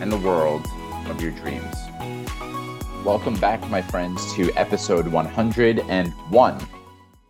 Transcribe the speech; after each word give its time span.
and 0.00 0.10
the 0.10 0.18
world 0.18 0.66
of 1.06 1.20
your 1.20 1.30
dreams. 1.30 1.74
Welcome 3.04 3.36
back, 3.36 3.68
my 3.70 3.80
friends, 3.80 4.34
to 4.34 4.52
episode 4.52 5.06
101 5.06 6.68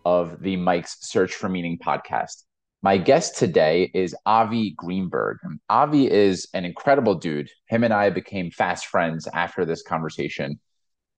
of 0.05 0.41
the 0.41 0.55
Mike's 0.55 0.97
Search 1.01 1.33
for 1.35 1.47
Meaning 1.47 1.77
podcast. 1.77 2.43
My 2.81 2.97
guest 2.97 3.37
today 3.37 3.91
is 3.93 4.15
Avi 4.25 4.71
Greenberg. 4.77 5.37
Avi 5.69 6.11
is 6.11 6.47
an 6.53 6.65
incredible 6.65 7.15
dude. 7.15 7.49
Him 7.67 7.83
and 7.83 7.93
I 7.93 8.09
became 8.09 8.51
fast 8.51 8.87
friends 8.87 9.27
after 9.33 9.65
this 9.65 9.83
conversation. 9.83 10.59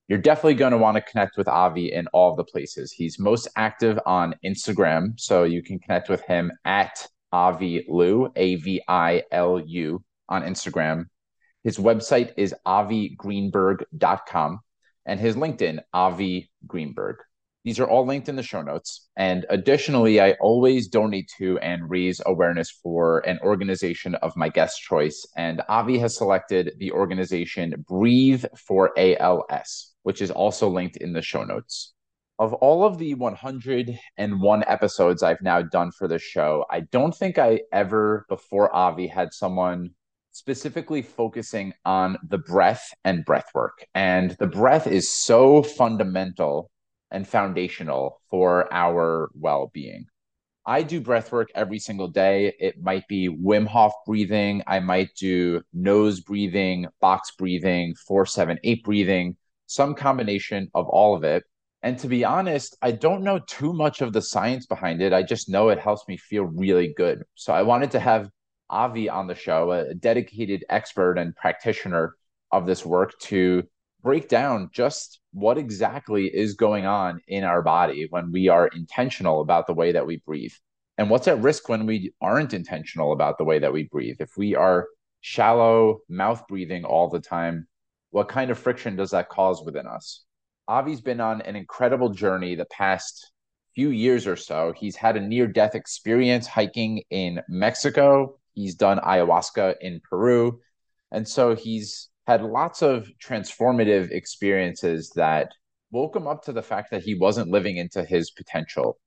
You're 0.07 0.19
definitely 0.19 0.55
going 0.55 0.71
to 0.71 0.77
want 0.77 0.95
to 0.95 1.01
connect 1.01 1.37
with 1.37 1.47
Avi 1.47 1.91
in 1.91 2.07
all 2.07 2.35
the 2.35 2.43
places. 2.43 2.91
He's 2.91 3.19
most 3.19 3.47
active 3.55 3.99
on 4.05 4.35
Instagram, 4.45 5.19
so 5.19 5.43
you 5.43 5.61
can 5.61 5.79
connect 5.79 6.09
with 6.09 6.21
him 6.21 6.51
at 6.65 7.05
Avi 7.31 7.85
Lu, 7.89 8.31
A 8.35 8.55
V 8.55 8.81
I 8.87 9.23
L 9.31 9.59
U, 9.59 10.03
on 10.29 10.43
Instagram. 10.43 11.05
His 11.67 11.77
website 11.77 12.31
is 12.37 12.55
avigreenberg.com 12.65 14.59
and 15.05 15.19
his 15.19 15.35
LinkedIn, 15.35 15.79
Avi 15.93 16.49
Greenberg. 16.65 17.17
These 17.65 17.81
are 17.81 17.89
all 17.89 18.05
linked 18.05 18.29
in 18.29 18.37
the 18.37 18.41
show 18.41 18.61
notes. 18.61 19.09
And 19.17 19.45
additionally, 19.49 20.21
I 20.21 20.37
always 20.39 20.87
donate 20.87 21.29
to 21.39 21.59
and 21.59 21.89
raise 21.89 22.21
awareness 22.25 22.71
for 22.71 23.19
an 23.27 23.37
organization 23.43 24.15
of 24.15 24.37
my 24.37 24.47
guest 24.47 24.79
choice. 24.81 25.27
And 25.35 25.61
Avi 25.67 25.99
has 25.99 26.15
selected 26.15 26.71
the 26.77 26.93
organization 26.93 27.83
Breathe 27.85 28.45
for 28.55 28.97
ALS, 28.97 29.93
which 30.03 30.21
is 30.21 30.31
also 30.31 30.69
linked 30.69 30.95
in 30.95 31.11
the 31.11 31.21
show 31.21 31.43
notes. 31.43 31.93
Of 32.39 32.53
all 32.53 32.85
of 32.85 32.97
the 32.97 33.13
101 33.15 34.63
episodes 34.67 35.21
I've 35.21 35.41
now 35.41 35.63
done 35.63 35.91
for 35.91 36.07
the 36.07 36.17
show, 36.17 36.63
I 36.69 36.79
don't 36.79 37.13
think 37.13 37.37
I 37.37 37.59
ever 37.73 38.25
before 38.29 38.73
Avi 38.73 39.07
had 39.07 39.33
someone 39.33 39.89
specifically 40.37 41.01
focusing 41.01 41.73
on 41.83 42.15
the 42.29 42.37
breath 42.37 42.93
and 43.03 43.25
breath 43.25 43.49
work. 43.55 43.83
And 43.95 44.31
the 44.39 44.45
breath 44.45 44.85
is 44.85 45.09
so 45.09 45.63
fundamental 45.63 46.69
and 47.09 47.27
foundational 47.27 48.21
for 48.29 48.71
our 48.71 49.31
well 49.33 49.71
being. 49.73 50.05
I 50.63 50.83
do 50.83 51.01
breath 51.01 51.31
work 51.31 51.49
every 51.55 51.79
single 51.79 52.09
day. 52.09 52.53
It 52.59 52.79
might 52.79 53.07
be 53.07 53.29
Wim 53.29 53.65
Hof 53.65 53.93
breathing. 54.05 54.61
I 54.67 54.79
might 54.79 55.09
do 55.17 55.61
nose 55.73 56.19
breathing, 56.19 56.85
box 57.01 57.31
breathing, 57.31 57.95
four, 58.07 58.27
seven, 58.27 58.59
eight 58.63 58.83
breathing, 58.83 59.37
some 59.65 59.95
combination 59.95 60.69
of 60.75 60.87
all 60.87 61.15
of 61.15 61.23
it. 61.23 61.45
And 61.81 61.97
to 61.99 62.07
be 62.07 62.25
honest, 62.25 62.77
I 62.81 62.91
don't 62.91 63.23
know 63.23 63.39
too 63.39 63.73
much 63.73 64.01
of 64.01 64.13
the 64.13 64.21
science 64.21 64.67
behind 64.67 65.01
it. 65.01 65.13
I 65.13 65.23
just 65.23 65.49
know 65.49 65.69
it 65.69 65.79
helps 65.79 66.07
me 66.07 66.17
feel 66.17 66.43
really 66.43 66.93
good. 66.95 67.23
So 67.35 67.53
I 67.53 67.63
wanted 67.63 67.91
to 67.91 67.99
have 67.99 68.29
Avi 68.69 69.09
on 69.09 69.27
the 69.27 69.35
show, 69.35 69.71
a 69.71 69.93
dedicated 69.93 70.65
expert 70.69 71.17
and 71.17 71.35
practitioner 71.35 72.15
of 72.51 72.65
this 72.65 72.85
work, 72.85 73.17
to 73.19 73.63
break 74.03 74.29
down 74.29 74.69
just 74.73 75.19
what 75.33 75.57
exactly 75.57 76.25
is 76.25 76.55
going 76.55 76.85
on 76.85 77.21
in 77.27 77.43
our 77.43 77.61
body 77.61 78.07
when 78.09 78.31
we 78.31 78.47
are 78.47 78.67
intentional 78.67 79.41
about 79.41 79.67
the 79.67 79.73
way 79.73 79.91
that 79.91 80.05
we 80.05 80.17
breathe. 80.25 80.53
And 80.97 81.09
what's 81.09 81.27
at 81.27 81.41
risk 81.41 81.69
when 81.69 81.85
we 81.85 82.13
aren't 82.21 82.53
intentional 82.53 83.11
about 83.11 83.37
the 83.37 83.43
way 83.43 83.59
that 83.59 83.73
we 83.73 83.83
breathe? 83.83 84.17
If 84.19 84.31
we 84.37 84.55
are 84.55 84.87
shallow 85.21 85.99
mouth 86.09 86.47
breathing 86.47 86.85
all 86.85 87.09
the 87.09 87.19
time, 87.19 87.67
what 88.11 88.29
kind 88.29 88.49
of 88.49 88.57
friction 88.57 88.95
does 88.95 89.11
that 89.11 89.29
cause 89.29 89.61
within 89.63 89.85
us? 89.85 90.23
Avi's 90.69 91.01
been 91.01 91.21
on 91.21 91.41
an 91.41 91.55
incredible 91.55 92.09
journey 92.09 92.55
the 92.55 92.65
past 92.65 93.31
few 93.75 93.89
years 93.89 94.25
or 94.25 94.35
so. 94.35 94.73
He's 94.75 94.95
had 94.95 95.15
a 95.17 95.21
near 95.21 95.47
death 95.47 95.75
experience 95.75 96.47
hiking 96.47 97.03
in 97.09 97.41
Mexico 97.47 98.39
He's 98.57 98.73
done 98.73 98.97
ayahuasca 98.97 99.75
in 99.81 100.01
Peru. 100.09 100.59
And 101.11 101.27
so 101.27 101.55
he's 101.55 102.09
had 102.25 102.41
lots 102.41 102.81
of 102.81 103.07
transformative 103.23 104.09
experiences 104.09 105.11
that 105.15 105.51
woke 105.91 106.15
him 106.15 106.25
up 106.25 106.43
to 106.45 106.51
the 106.51 106.63
fact 106.63 106.89
that 106.89 107.03
he 107.03 107.13
wasn't 107.13 107.51
living 107.51 107.77
into 107.77 108.03
his 108.03 108.31
potential. 108.31 108.97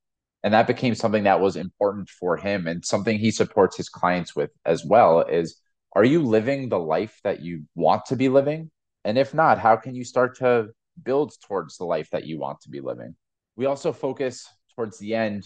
And 0.41 0.53
that 0.53 0.67
became 0.67 0.95
something 0.95 1.23
that 1.23 1.41
was 1.41 1.57
important 1.57 2.07
for 2.07 2.37
him 2.37 2.65
and 2.65 2.83
something 2.83 3.19
he 3.19 3.29
supports 3.29 3.75
his 3.75 3.89
clients 3.89 4.37
with 4.37 4.51
as 4.65 4.85
well 4.85 5.19
is 5.19 5.59
are 5.97 6.05
you 6.05 6.23
living 6.23 6.69
the 6.69 6.79
life 6.79 7.19
that 7.25 7.41
you 7.41 7.65
want 7.75 8.05
to 8.05 8.15
be 8.15 8.29
living? 8.29 8.71
And 9.03 9.17
if 9.17 9.33
not, 9.33 9.59
how 9.59 9.75
can 9.75 9.95
you 9.95 10.05
start 10.05 10.37
to 10.37 10.69
build 11.03 11.33
towards 11.45 11.77
the 11.77 11.83
life 11.83 12.09
that 12.11 12.25
you 12.25 12.39
want 12.39 12.61
to 12.61 12.69
be 12.69 12.79
living? 12.79 13.15
We 13.57 13.65
also 13.65 13.91
focus 13.91 14.47
towards 14.77 14.97
the 14.97 15.13
end 15.13 15.45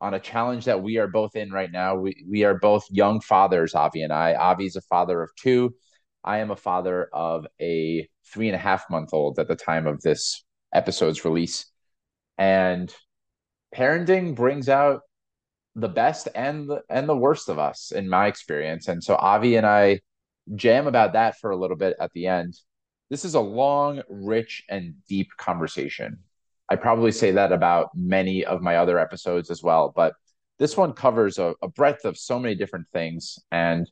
on 0.00 0.14
a 0.14 0.20
challenge 0.20 0.64
that 0.64 0.82
we 0.82 0.96
are 0.98 1.06
both 1.08 1.36
in 1.36 1.50
right 1.50 1.70
now. 1.70 1.96
We 1.96 2.24
we 2.28 2.44
are 2.44 2.54
both 2.58 2.84
young 2.90 3.20
fathers, 3.20 3.74
Avi 3.74 4.02
and 4.02 4.12
I. 4.12 4.52
Avi's 4.52 4.76
a 4.76 4.80
father 4.82 5.22
of 5.22 5.30
two. 5.36 5.74
I 6.24 6.38
am 6.38 6.50
a 6.50 6.56
father 6.56 7.08
of 7.12 7.46
a 7.60 8.08
three 8.26 8.48
and 8.48 8.54
a 8.54 8.58
half 8.58 8.84
month 8.90 9.10
old 9.12 9.38
at 9.38 9.48
the 9.48 9.56
time 9.56 9.86
of 9.86 10.00
this 10.02 10.44
episode's 10.74 11.24
release. 11.24 11.66
And 12.38 12.94
parenting 13.74 14.34
brings 14.34 14.68
out 14.68 15.02
the 15.74 15.88
best 15.88 16.28
and 16.34 16.68
the 16.68 16.82
and 16.88 17.08
the 17.08 17.16
worst 17.16 17.48
of 17.48 17.58
us 17.58 17.92
in 17.92 18.08
my 18.08 18.26
experience. 18.26 18.88
And 18.88 19.02
so 19.02 19.16
Avi 19.16 19.56
and 19.56 19.66
I 19.66 20.00
jam 20.56 20.86
about 20.86 21.12
that 21.14 21.38
for 21.38 21.50
a 21.50 21.56
little 21.56 21.76
bit 21.76 21.96
at 22.00 22.12
the 22.12 22.26
end. 22.26 22.54
This 23.10 23.24
is 23.24 23.34
a 23.34 23.40
long, 23.40 24.02
rich, 24.08 24.62
and 24.68 24.94
deep 25.08 25.28
conversation. 25.36 26.18
I 26.70 26.76
probably 26.76 27.12
say 27.12 27.32
that 27.32 27.52
about 27.52 27.90
many 27.94 28.44
of 28.44 28.62
my 28.62 28.76
other 28.76 28.98
episodes 28.98 29.50
as 29.50 29.62
well, 29.62 29.92
but 29.94 30.14
this 30.60 30.76
one 30.76 30.92
covers 30.92 31.38
a, 31.38 31.54
a 31.62 31.68
breadth 31.68 32.04
of 32.04 32.16
so 32.16 32.38
many 32.38 32.54
different 32.54 32.86
things. 32.92 33.38
And 33.50 33.90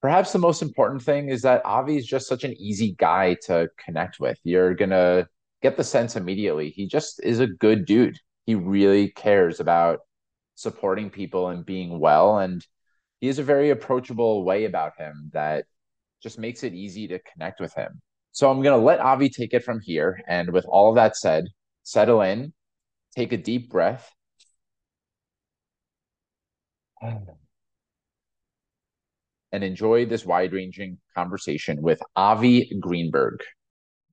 perhaps 0.00 0.32
the 0.32 0.38
most 0.38 0.62
important 0.62 1.02
thing 1.02 1.28
is 1.28 1.42
that 1.42 1.64
Avi 1.64 1.96
is 1.96 2.06
just 2.06 2.28
such 2.28 2.44
an 2.44 2.54
easy 2.58 2.94
guy 2.98 3.36
to 3.46 3.68
connect 3.84 4.20
with. 4.20 4.38
You're 4.44 4.74
going 4.74 4.90
to 4.90 5.26
get 5.62 5.76
the 5.76 5.84
sense 5.84 6.14
immediately. 6.14 6.70
He 6.70 6.86
just 6.86 7.20
is 7.24 7.40
a 7.40 7.46
good 7.46 7.86
dude. 7.86 8.18
He 8.46 8.54
really 8.54 9.10
cares 9.10 9.58
about 9.58 10.00
supporting 10.54 11.10
people 11.10 11.48
and 11.48 11.64
being 11.64 11.98
well. 11.98 12.38
And 12.38 12.64
he 13.20 13.26
has 13.28 13.38
a 13.38 13.44
very 13.44 13.70
approachable 13.70 14.44
way 14.44 14.64
about 14.64 14.92
him 14.98 15.30
that 15.32 15.64
just 16.22 16.38
makes 16.38 16.62
it 16.62 16.74
easy 16.74 17.08
to 17.08 17.18
connect 17.20 17.60
with 17.60 17.74
him. 17.74 18.00
So 18.32 18.50
I'm 18.50 18.62
going 18.62 18.78
to 18.78 18.84
let 18.84 19.00
Avi 19.00 19.28
take 19.28 19.54
it 19.54 19.64
from 19.64 19.80
here. 19.80 20.20
And 20.28 20.52
with 20.52 20.66
all 20.66 20.90
of 20.90 20.96
that 20.96 21.16
said, 21.16 21.46
settle 21.82 22.22
in, 22.22 22.52
take 23.16 23.32
a 23.32 23.36
deep 23.36 23.70
breath. 23.70 24.10
And 29.54 29.62
enjoy 29.62 30.06
this 30.06 30.24
wide 30.24 30.54
ranging 30.54 30.96
conversation 31.14 31.82
with 31.82 32.00
Avi 32.16 32.72
Greenberg. 32.80 33.42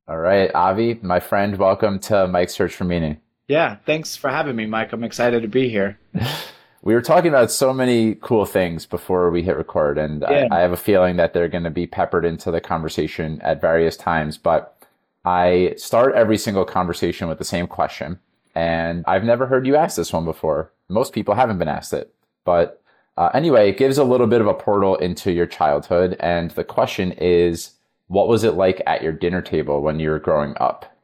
All 0.06 0.18
right, 0.18 0.54
Avi, 0.54 1.00
my 1.02 1.22
friend, 1.22 1.56
welcome 1.56 1.98
to 2.00 2.28
Mike's 2.28 2.54
Search 2.54 2.76
for 2.76 2.84
Meaning. 2.84 3.22
Yeah, 3.48 3.78
thanks 3.86 4.18
for 4.18 4.30
having 4.30 4.58
me, 4.58 4.66
Mike. 4.66 4.92
I'm 4.92 5.06
excited 5.06 5.44
to 5.44 5.48
be 5.48 5.70
here. 5.70 5.98
we 6.82 6.94
were 6.94 7.02
talking 7.02 7.30
about 7.30 7.52
so 7.52 7.74
many 7.74 8.16
cool 8.16 8.46
things 8.46 8.86
before 8.86 9.32
we 9.32 9.44
hit 9.44 9.56
record, 9.56 9.98
and 9.98 10.24
yeah. 10.30 10.48
I, 10.52 10.58
I 10.58 10.60
have 10.62 10.72
a 10.72 10.78
feeling 10.78 11.16
that 11.18 11.34
they're 11.34 11.48
going 11.48 11.64
to 11.64 11.70
be 11.70 11.88
peppered 11.88 12.26
into 12.26 12.52
the 12.52 12.60
conversation 12.60 13.40
at 13.42 13.62
various 13.62 13.96
times. 13.96 14.38
But 14.38 14.79
I 15.26 15.74
start 15.78 16.16
every 16.16 16.38
single 16.38 16.66
conversation 16.66 17.28
with 17.28 17.38
the 17.38 17.44
same 17.44 17.68
question. 17.68 18.20
And 18.56 19.04
I've 19.08 19.24
never 19.24 19.46
heard 19.46 19.68
you 19.68 19.76
ask 19.76 19.96
this 19.96 20.14
one 20.14 20.26
before. 20.26 20.74
Most 20.90 21.14
people 21.14 21.36
haven't 21.36 21.60
been 21.60 21.68
asked 21.68 21.94
it. 21.94 22.14
But 22.46 22.82
uh, 23.18 23.30
anyway, 23.34 23.70
it 23.70 23.78
gives 23.78 23.98
a 23.98 24.04
little 24.04 24.28
bit 24.28 24.42
of 24.42 24.48
a 24.48 24.54
portal 24.54 24.96
into 24.96 25.32
your 25.32 25.46
childhood. 25.46 26.16
And 26.20 26.52
the 26.52 26.64
question 26.64 27.12
is 27.14 27.72
what 28.08 28.28
was 28.28 28.44
it 28.44 28.56
like 28.56 28.82
at 28.88 29.04
your 29.04 29.14
dinner 29.14 29.42
table 29.42 29.82
when 29.82 30.00
you 30.00 30.10
were 30.10 30.20
growing 30.20 30.56
up? 30.60 30.96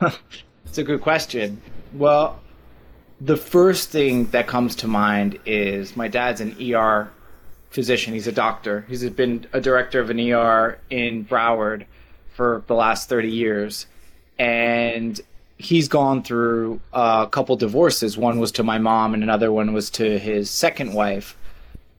It's 0.66 0.78
a 0.78 0.84
good 0.84 1.00
question. 1.00 1.60
Well, 1.94 2.38
the 3.20 3.36
first 3.36 3.88
thing 3.88 4.26
that 4.26 4.46
comes 4.46 4.76
to 4.76 4.86
mind 4.86 5.40
is 5.44 5.96
my 5.96 6.06
dad's 6.06 6.40
an 6.40 6.54
ER 6.60 7.10
physician. 7.70 8.14
He's 8.14 8.28
a 8.28 8.32
doctor. 8.32 8.84
He's 8.88 9.08
been 9.10 9.46
a 9.52 9.60
director 9.60 9.98
of 9.98 10.10
an 10.10 10.20
ER 10.20 10.78
in 10.90 11.24
Broward 11.24 11.86
for 12.40 12.64
the 12.68 12.74
last 12.74 13.10
30 13.10 13.30
years. 13.30 13.84
And 14.38 15.20
he's 15.58 15.88
gone 15.88 16.22
through 16.22 16.80
a 16.90 17.28
couple 17.30 17.54
divorces. 17.56 18.16
One 18.16 18.40
was 18.40 18.50
to 18.52 18.62
my 18.62 18.78
mom, 18.78 19.12
and 19.12 19.22
another 19.22 19.52
one 19.52 19.74
was 19.74 19.90
to 19.90 20.18
his 20.18 20.48
second 20.48 20.94
wife. 20.94 21.36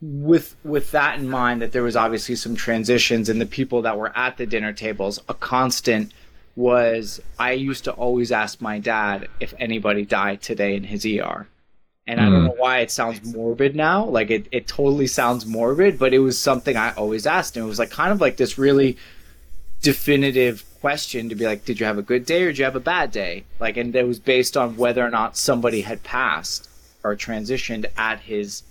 with 0.01 0.55
with 0.63 0.89
that 0.93 1.19
in 1.19 1.29
mind 1.29 1.61
that 1.61 1.73
there 1.73 1.83
was 1.83 1.95
obviously 1.95 2.35
some 2.35 2.55
transitions 2.55 3.29
and 3.29 3.39
the 3.39 3.45
people 3.45 3.83
that 3.83 3.99
were 3.99 4.11
at 4.17 4.35
the 4.37 4.47
dinner 4.47 4.73
tables 4.73 5.19
a 5.29 5.33
constant 5.35 6.11
was 6.55 7.21
I 7.37 7.51
used 7.51 7.83
to 7.83 7.91
always 7.91 8.31
ask 8.31 8.61
my 8.61 8.79
dad 8.79 9.27
if 9.39 9.53
anybody 9.59 10.05
died 10.05 10.41
today 10.41 10.75
in 10.75 10.83
his 10.83 11.05
ER. 11.05 11.47
And 12.07 12.19
mm. 12.19 12.23
I 12.23 12.25
don't 12.25 12.39
hmm. 12.39 12.45
know 12.47 12.55
why 12.57 12.79
it 12.79 12.89
sounds 12.89 13.23
morbid 13.35 13.75
now. 13.75 14.05
Like 14.05 14.31
it, 14.31 14.47
it 14.51 14.65
totally 14.65 15.05
sounds 15.05 15.45
morbid, 15.45 15.99
but 15.99 16.15
it 16.15 16.19
was 16.19 16.35
something 16.39 16.75
I 16.75 16.93
always 16.95 17.27
asked. 17.27 17.55
And 17.55 17.63
it 17.63 17.69
was 17.69 17.77
like 17.77 17.91
kind 17.91 18.11
of 18.11 18.19
like 18.19 18.37
this 18.37 18.57
really 18.57 18.97
definitive 19.81 20.63
question 20.81 21.29
to 21.29 21.35
be 21.35 21.45
like, 21.45 21.65
did 21.65 21.79
you 21.79 21.85
have 21.85 21.97
a 21.97 22.03
good 22.03 22.25
day 22.25 22.43
or 22.43 22.47
did 22.47 22.57
you 22.57 22.65
have 22.65 22.75
a 22.75 22.79
bad 22.79 23.11
day? 23.11 23.43
Like, 23.59 23.77
and 23.77 23.95
it 23.95 24.07
was 24.07 24.19
based 24.19 24.57
on 24.57 24.77
whether 24.77 25.05
or 25.05 25.09
not 25.09 25.37
somebody 25.37 25.81
had 25.81 26.03
passed 26.03 26.69
or 27.03 27.15
transitioned 27.15 27.85
at 27.97 28.21
his 28.21 28.63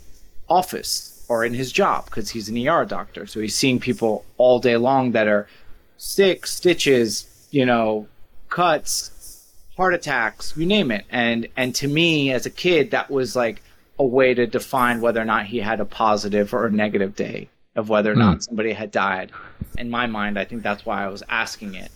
office 0.48 1.24
or 1.28 1.44
in 1.44 1.54
his 1.54 1.72
job 1.72 2.06
because 2.06 2.30
he's 2.30 2.48
an 2.48 2.68
ER 2.68 2.84
doctor. 2.84 3.26
So 3.26 3.40
he's 3.40 3.54
seeing 3.54 3.78
people 3.78 4.24
all 4.36 4.58
day 4.58 4.76
long 4.76 5.12
that 5.12 5.28
are 5.28 5.48
sick, 5.96 6.46
stitches, 6.46 7.26
you 7.50 7.64
know, 7.64 8.08
cuts, 8.48 9.46
heart 9.76 9.94
attacks, 9.94 10.54
you 10.56 10.66
name 10.66 10.90
it. 10.90 11.04
And 11.10 11.46
and 11.56 11.74
to 11.76 11.88
me 11.88 12.32
as 12.32 12.46
a 12.46 12.50
kid 12.50 12.90
that 12.90 13.10
was 13.10 13.36
like 13.36 13.62
a 13.98 14.04
way 14.04 14.34
to 14.34 14.46
define 14.46 15.00
whether 15.00 15.20
or 15.20 15.24
not 15.24 15.46
he 15.46 15.58
had 15.58 15.78
a 15.80 15.84
positive 15.84 16.52
or 16.52 16.66
a 16.66 16.70
negative 16.70 17.14
day 17.14 17.48
of 17.76 17.88
whether 17.88 18.12
or 18.12 18.16
not 18.16 18.38
mm. 18.38 18.42
somebody 18.42 18.72
had 18.72 18.90
died. 18.90 19.32
In 19.78 19.90
my 19.90 20.06
mind, 20.06 20.38
I 20.38 20.44
think 20.44 20.62
that's 20.62 20.84
why 20.84 21.04
I 21.04 21.08
was 21.08 21.22
asking 21.28 21.74
it. 21.74 21.90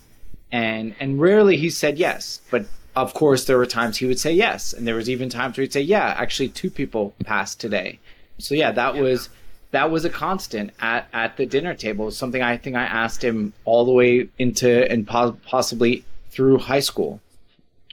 And 0.53 0.95
and 1.01 1.21
rarely 1.21 1.57
he 1.57 1.71
said 1.71 1.99
yes, 1.99 2.41
but 2.51 2.67
of 2.95 3.13
course 3.15 3.45
there 3.45 3.59
were 3.59 3.67
times 3.67 3.97
he 3.97 4.07
would 4.07 4.21
say 4.21 4.33
yes, 4.33 4.73
and 4.73 4.87
there 4.87 4.95
was 4.95 5.11
even 5.11 5.29
times 5.29 5.57
where 5.57 5.63
he'd 5.63 5.73
say, 5.73 5.81
"Yeah, 5.81 6.15
actually 6.17 6.49
two 6.49 6.71
people 6.71 7.15
passed 7.25 7.61
today." 7.61 7.99
So 8.39 8.55
yeah, 8.55 8.71
that 8.73 8.95
was 8.95 9.31
that 9.73 9.91
was 9.91 10.05
a 10.05 10.11
constant 10.11 10.71
at, 10.81 11.09
at 11.13 11.37
the 11.37 11.47
dinner 11.47 11.75
table. 11.75 12.11
Something 12.13 12.43
I 12.43 12.57
think 12.57 12.77
I 12.77 12.85
asked 12.85 13.25
him 13.25 13.53
all 13.65 13.85
the 13.85 13.93
way 13.93 14.29
into 14.39 14.89
and 14.91 15.07
po- 15.07 15.37
possibly 15.45 16.05
through 16.31 16.59
high 16.59 16.81
school. 16.81 17.21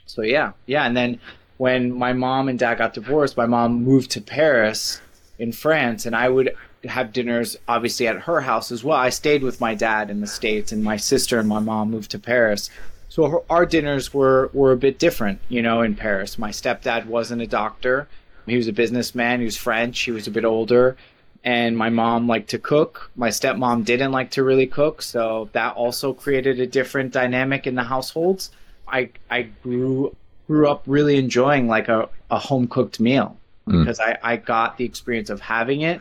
So 0.06 0.22
yeah, 0.22 0.52
yeah, 0.66 0.84
and 0.84 0.96
then 0.96 1.18
when 1.56 1.92
my 1.92 2.12
mom 2.12 2.48
and 2.48 2.58
dad 2.58 2.78
got 2.78 2.94
divorced, 2.94 3.36
my 3.36 3.46
mom 3.46 3.82
moved 3.82 4.12
to 4.12 4.20
Paris 4.20 5.00
in 5.38 5.50
France, 5.52 6.06
and 6.06 6.14
I 6.14 6.28
would 6.28 6.54
have 6.84 7.12
dinners 7.12 7.56
obviously 7.68 8.06
at 8.06 8.20
her 8.20 8.40
house 8.40 8.72
as 8.72 8.82
well. 8.82 8.98
I 8.98 9.10
stayed 9.10 9.42
with 9.42 9.60
my 9.60 9.74
dad 9.74 10.10
in 10.10 10.20
the 10.20 10.26
states, 10.26 10.72
and 10.72 10.82
my 10.82 10.96
sister 10.96 11.38
and 11.38 11.48
my 11.48 11.60
mom 11.60 11.90
moved 11.90 12.10
to 12.12 12.18
Paris. 12.18 12.70
So 13.08 13.28
her, 13.28 13.38
our 13.50 13.66
dinners 13.66 14.12
were 14.12 14.50
were 14.52 14.72
a 14.72 14.76
bit 14.76 14.98
different, 14.98 15.40
you 15.48 15.62
know, 15.62 15.82
in 15.82 15.94
Paris. 15.94 16.38
My 16.38 16.50
stepdad 16.50 17.06
wasn't 17.06 17.42
a 17.42 17.46
doctor; 17.46 18.08
he 18.46 18.56
was 18.56 18.68
a 18.68 18.72
businessman. 18.72 19.40
He 19.40 19.44
was 19.44 19.56
French. 19.56 20.00
He 20.00 20.10
was 20.10 20.26
a 20.26 20.30
bit 20.30 20.44
older, 20.44 20.96
and 21.44 21.76
my 21.76 21.90
mom 21.90 22.26
liked 22.26 22.50
to 22.50 22.58
cook. 22.58 23.10
My 23.16 23.28
stepmom 23.28 23.84
didn't 23.84 24.12
like 24.12 24.30
to 24.32 24.42
really 24.42 24.66
cook, 24.66 25.02
so 25.02 25.48
that 25.52 25.74
also 25.76 26.12
created 26.12 26.58
a 26.60 26.66
different 26.66 27.12
dynamic 27.12 27.66
in 27.66 27.74
the 27.74 27.84
households. 27.84 28.50
I 28.88 29.10
I 29.30 29.42
grew 29.62 30.16
grew 30.46 30.68
up 30.68 30.82
really 30.86 31.16
enjoying 31.16 31.68
like 31.68 31.88
a, 31.88 32.08
a 32.30 32.38
home 32.38 32.66
cooked 32.66 32.98
meal 32.98 33.36
mm. 33.66 33.78
because 33.78 34.00
I, 34.00 34.18
I 34.22 34.36
got 34.36 34.76
the 34.76 34.84
experience 34.84 35.30
of 35.30 35.40
having 35.40 35.82
it 35.82 36.00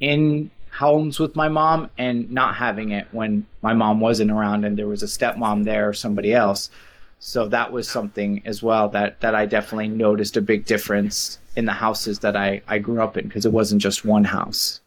in 0.00 0.50
homes 0.70 1.18
with 1.18 1.34
my 1.34 1.48
mom 1.48 1.88
and 1.96 2.30
not 2.30 2.54
having 2.54 2.90
it 2.90 3.06
when 3.12 3.46
my 3.62 3.72
mom 3.72 3.98
wasn't 3.98 4.30
around 4.30 4.64
and 4.64 4.78
there 4.78 4.86
was 4.86 5.02
a 5.02 5.06
stepmom 5.06 5.64
there 5.64 5.88
or 5.88 5.94
somebody 5.94 6.34
else. 6.34 6.70
So 7.18 7.48
that 7.48 7.72
was 7.72 7.88
something 7.88 8.42
as 8.44 8.62
well 8.62 8.88
that, 8.90 9.20
that 9.20 9.34
I 9.34 9.46
definitely 9.46 9.88
noticed 9.88 10.36
a 10.36 10.42
big 10.42 10.66
difference 10.66 11.38
in 11.56 11.64
the 11.64 11.72
houses 11.72 12.18
that 12.18 12.36
I, 12.36 12.60
I 12.68 12.78
grew 12.78 13.00
up 13.00 13.16
in 13.16 13.26
because 13.26 13.46
it 13.46 13.52
wasn't 13.52 13.80
just 13.80 14.04
one 14.04 14.24
house. 14.24 14.80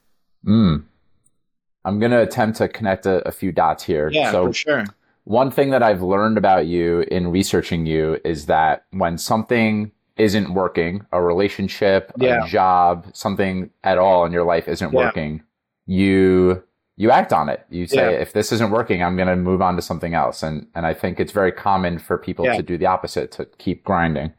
Mm. 0.46 0.84
I'm 1.86 2.00
going 2.00 2.12
to 2.12 2.22
attempt 2.22 2.60
to 2.60 2.68
connect 2.68 3.08
a, 3.08 3.28
a, 3.28 3.32
few 3.32 3.52
dots 3.52 3.84
here. 3.84 4.10
Yeah, 4.12 4.32
so 4.32 4.48
for 4.48 4.54
sure. 4.54 4.86
One 5.24 5.50
thing 5.50 5.72
that 5.72 5.82
I've 5.82 6.02
learned 6.04 6.38
about 6.38 6.68
you 6.68 7.02
in 7.12 7.30
researching 7.30 7.86
you 7.86 8.20
is 8.24 8.46
that 8.46 8.86
when 8.92 9.18
something 9.18 9.92
isn't 10.20 10.54
working, 10.54 11.06
a 11.12 11.22
relationship, 11.22 12.12
yeah. 12.18 12.46
a 12.46 12.48
job, 12.48 13.08
something 13.14 13.70
at 13.84 13.98
all 13.98 14.26
in 14.26 14.32
your 14.32 14.44
life 14.44 14.68
isn't 14.68 14.94
yeah. 14.94 15.06
working, 15.06 15.42
you 15.86 16.64
you 16.98 17.10
act 17.12 17.32
on 17.32 17.48
it. 17.48 17.66
You 17.70 17.88
say, 17.88 18.12
yeah. 18.12 18.20
if 18.20 18.34
this 18.34 18.52
isn't 18.52 18.72
working, 18.72 19.02
I'm 19.02 19.16
going 19.16 19.30
to 19.30 19.38
move 19.38 19.62
on 19.62 19.78
to 19.78 19.82
something 19.82 20.14
else. 20.14 20.44
And 20.44 20.68
and 20.76 20.86
I 20.86 20.94
think 20.94 21.20
it's 21.20 21.32
very 21.32 21.52
common 21.52 21.98
for 21.98 22.18
people 22.18 22.46
to 22.46 22.62
do 22.62 22.78
the 22.78 22.86
opposite, 22.86 23.32
to 23.34 23.46
keep 23.58 23.84
grinding. 23.84 24.34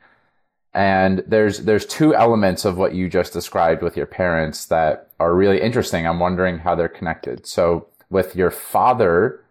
And 0.75 1.25
there's 1.27 1.61
there's 1.61 1.87
two 1.87 2.15
elements 2.15 2.65
of 2.65 2.77
what 2.77 2.95
you 2.95 3.09
just 3.09 3.33
described 3.33 3.83
with 3.83 3.97
your 3.97 4.07
parents 4.07 4.67
that 4.67 5.11
are 5.19 5.35
really 5.35 5.61
interesting. 5.61 6.07
I'm 6.07 6.21
wondering 6.21 6.59
how 6.59 6.75
they're 6.75 6.89
connected. 6.89 7.47
So 7.47 7.89
with 8.11 8.37
your 8.37 8.51
father, 8.51 9.43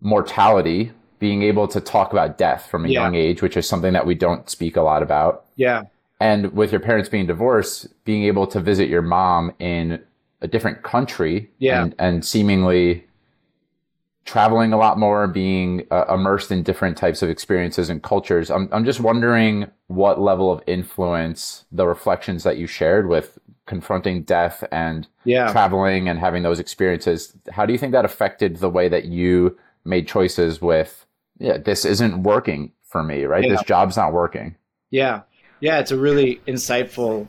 mortality 0.00 0.92
being 1.22 1.44
able 1.44 1.68
to 1.68 1.80
talk 1.80 2.10
about 2.10 2.36
death 2.36 2.66
from 2.66 2.84
a 2.84 2.88
yeah. 2.88 3.00
young 3.00 3.14
age, 3.14 3.42
which 3.42 3.56
is 3.56 3.64
something 3.64 3.92
that 3.92 4.04
we 4.04 4.12
don't 4.12 4.50
speak 4.50 4.76
a 4.76 4.82
lot 4.82 5.04
about. 5.04 5.44
Yeah. 5.54 5.84
And 6.18 6.52
with 6.52 6.72
your 6.72 6.80
parents 6.80 7.08
being 7.08 7.28
divorced, 7.28 7.86
being 8.04 8.24
able 8.24 8.44
to 8.48 8.58
visit 8.58 8.88
your 8.88 9.02
mom 9.02 9.52
in 9.60 10.02
a 10.40 10.48
different 10.48 10.82
country 10.82 11.48
yeah. 11.60 11.80
and, 11.80 11.94
and 12.00 12.24
seemingly 12.24 13.06
traveling 14.24 14.72
a 14.72 14.76
lot 14.76 14.98
more, 14.98 15.28
being 15.28 15.86
uh, 15.92 16.06
immersed 16.12 16.50
in 16.50 16.64
different 16.64 16.96
types 16.96 17.22
of 17.22 17.30
experiences 17.30 17.88
and 17.88 18.02
cultures. 18.02 18.50
I'm, 18.50 18.68
I'm 18.72 18.84
just 18.84 18.98
wondering 18.98 19.66
what 19.86 20.20
level 20.20 20.50
of 20.50 20.60
influence 20.66 21.66
the 21.70 21.86
reflections 21.86 22.42
that 22.42 22.58
you 22.58 22.66
shared 22.66 23.06
with 23.08 23.38
confronting 23.66 24.24
death 24.24 24.64
and 24.72 25.06
yeah. 25.22 25.52
traveling 25.52 26.08
and 26.08 26.18
having 26.18 26.42
those 26.42 26.58
experiences, 26.58 27.32
how 27.52 27.64
do 27.64 27.72
you 27.72 27.78
think 27.78 27.92
that 27.92 28.04
affected 28.04 28.56
the 28.56 28.68
way 28.68 28.88
that 28.88 29.04
you 29.04 29.56
made 29.84 30.08
choices 30.08 30.60
with 30.60 31.06
yeah, 31.42 31.58
this 31.58 31.84
isn't 31.84 32.22
working 32.22 32.72
for 32.84 33.02
me, 33.02 33.24
right? 33.24 33.42
Yeah. 33.42 33.50
This 33.50 33.62
job's 33.64 33.96
not 33.96 34.12
working. 34.12 34.54
Yeah. 34.90 35.22
Yeah, 35.60 35.80
it's 35.80 35.90
a 35.90 35.96
really 35.96 36.40
insightful 36.46 37.26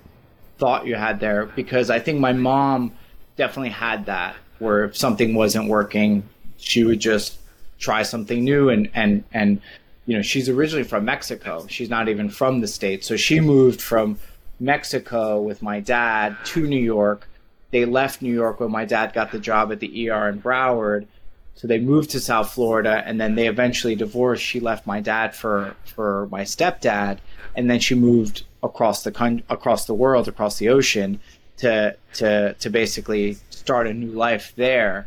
thought 0.58 0.86
you 0.86 0.96
had 0.96 1.20
there 1.20 1.48
because 1.48 1.90
I 1.90 2.00
think 2.00 2.20
my 2.20 2.32
mom 2.32 2.94
definitely 3.38 3.72
had 3.72 4.06
that 4.06 4.36
where 4.60 4.86
if 4.86 4.96
something 4.96 5.34
wasn't 5.34 5.68
working, 5.68 6.24
she 6.58 6.84
would 6.84 7.00
just 7.00 7.40
try 7.80 8.04
something 8.04 8.44
new 8.44 8.70
and 8.70 8.90
and 8.94 9.24
and 9.34 9.62
you 10.06 10.16
know, 10.16 10.22
she's 10.22 10.48
originally 10.48 10.84
from 10.84 11.06
Mexico. 11.06 11.66
She's 11.68 11.90
not 11.90 12.10
even 12.10 12.30
from 12.30 12.60
the 12.62 12.68
States. 12.68 13.08
So 13.08 13.16
she 13.16 13.40
moved 13.40 13.82
from 13.82 14.20
Mexico 14.60 15.42
with 15.42 15.62
my 15.62 15.80
dad 15.80 16.38
to 16.46 16.68
New 16.68 16.82
York. 16.82 17.28
They 17.72 17.86
left 17.86 18.22
New 18.22 18.34
York 18.34 18.60
when 18.60 18.70
my 18.70 18.86
dad 18.86 19.14
got 19.14 19.32
the 19.32 19.40
job 19.40 19.72
at 19.72 19.80
the 19.80 20.10
ER 20.10 20.30
in 20.30 20.42
Broward 20.42 21.08
so 21.56 21.68
they 21.68 21.80
moved 21.80 22.10
to 22.12 22.20
South 22.20 22.52
Florida, 22.52 23.04
and 23.06 23.22
then 23.22 23.36
they 23.36 23.48
eventually 23.48 23.96
divorced. 23.96 24.44
She 24.44 24.60
left 24.60 24.88
my 24.88 25.00
dad 25.00 25.36
for 25.36 25.76
for 25.86 26.28
my 26.32 26.42
stepdad, 26.42 27.20
and 27.56 27.70
then 27.70 27.80
she 27.80 27.96
moved 27.96 28.44
across 28.62 29.04
the 29.04 29.44
across 29.50 29.86
the 29.86 29.94
world, 29.94 30.28
across 30.28 30.58
the 30.58 30.70
ocean, 30.70 31.20
to 31.58 31.96
to 32.16 32.54
to 32.56 32.70
basically 32.70 33.38
start 33.50 33.88
a 33.88 33.94
new 33.94 34.12
life 34.12 34.54
there. 34.56 35.06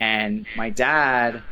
And 0.00 0.46
my 0.56 0.70
dad, 0.70 1.42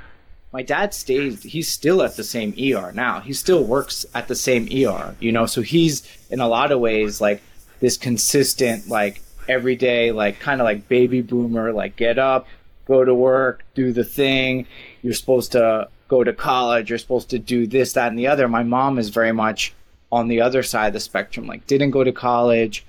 my 0.52 0.62
dad 0.62 0.92
stays. 0.92 1.42
He's 1.42 1.68
still 1.68 2.02
at 2.02 2.16
the 2.16 2.24
same 2.24 2.52
ER 2.58 2.92
now. 2.92 3.20
He 3.20 3.32
still 3.32 3.62
works 3.64 4.04
at 4.14 4.28
the 4.28 4.34
same 4.34 4.66
ER. 4.66 5.14
You 5.20 5.32
know, 5.32 5.46
so 5.46 5.62
he's 5.62 6.02
in 6.30 6.40
a 6.40 6.48
lot 6.48 6.72
of 6.72 6.80
ways 6.80 7.20
like 7.20 7.40
this 7.80 7.96
consistent, 7.96 8.88
like 8.88 9.22
everyday, 9.48 10.12
like 10.12 10.40
kind 10.40 10.60
of 10.60 10.64
like 10.64 10.88
baby 10.88 11.22
boomer, 11.22 11.72
like 11.72 11.96
get 11.96 12.18
up, 12.18 12.46
go 12.92 13.04
to 13.04 13.14
work, 13.14 13.64
do 13.74 13.92
the 13.92 14.04
thing. 14.04 14.66
You're 15.02 15.14
supposed 15.14 15.52
to 15.52 15.88
go 16.08 16.22
to 16.22 16.32
college. 16.32 16.90
You're 16.90 16.98
supposed 16.98 17.30
to 17.30 17.38
do 17.38 17.66
this, 17.66 17.94
that, 17.94 18.08
and 18.08 18.18
the 18.18 18.26
other. 18.26 18.48
My 18.48 18.62
mom 18.62 18.98
is 18.98 19.08
very 19.08 19.32
much 19.32 19.72
on 20.10 20.28
the 20.28 20.40
other 20.40 20.62
side 20.62 20.88
of 20.88 20.92
the 20.92 21.00
spectrum. 21.00 21.46
Like, 21.46 21.66
didn't 21.66 21.90
go 21.90 22.04
to 22.04 22.12
college, 22.12 22.84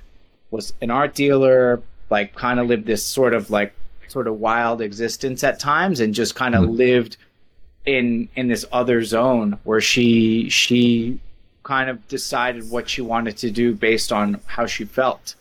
was 0.51 0.73
an 0.81 0.91
art 0.91 1.15
dealer, 1.15 1.81
like, 2.09 2.35
kind 2.35 2.59
of 2.59 2.67
lived 2.67 2.85
this 2.85 3.03
sort 3.03 3.33
of 3.33 3.49
like 3.49 3.73
sort 4.07 4.27
of 4.27 4.39
wild 4.39 4.81
existence 4.81 5.43
at 5.43 5.59
times, 5.59 5.99
and 5.99 6.13
just 6.13 6.35
kind 6.35 6.55
of 6.55 6.63
mm-hmm. 6.63 6.75
lived 6.75 7.17
in 7.85 8.29
in 8.35 8.47
this 8.47 8.65
other 8.71 9.03
zone 9.03 9.59
where 9.63 9.81
she 9.81 10.49
she 10.49 11.19
kind 11.63 11.89
of 11.89 12.07
decided 12.07 12.69
what 12.69 12.89
she 12.89 13.01
wanted 13.01 13.37
to 13.37 13.49
do 13.51 13.73
based 13.73 14.11
on 14.11 14.39
how 14.45 14.65
she 14.65 14.85
felt 14.85 15.35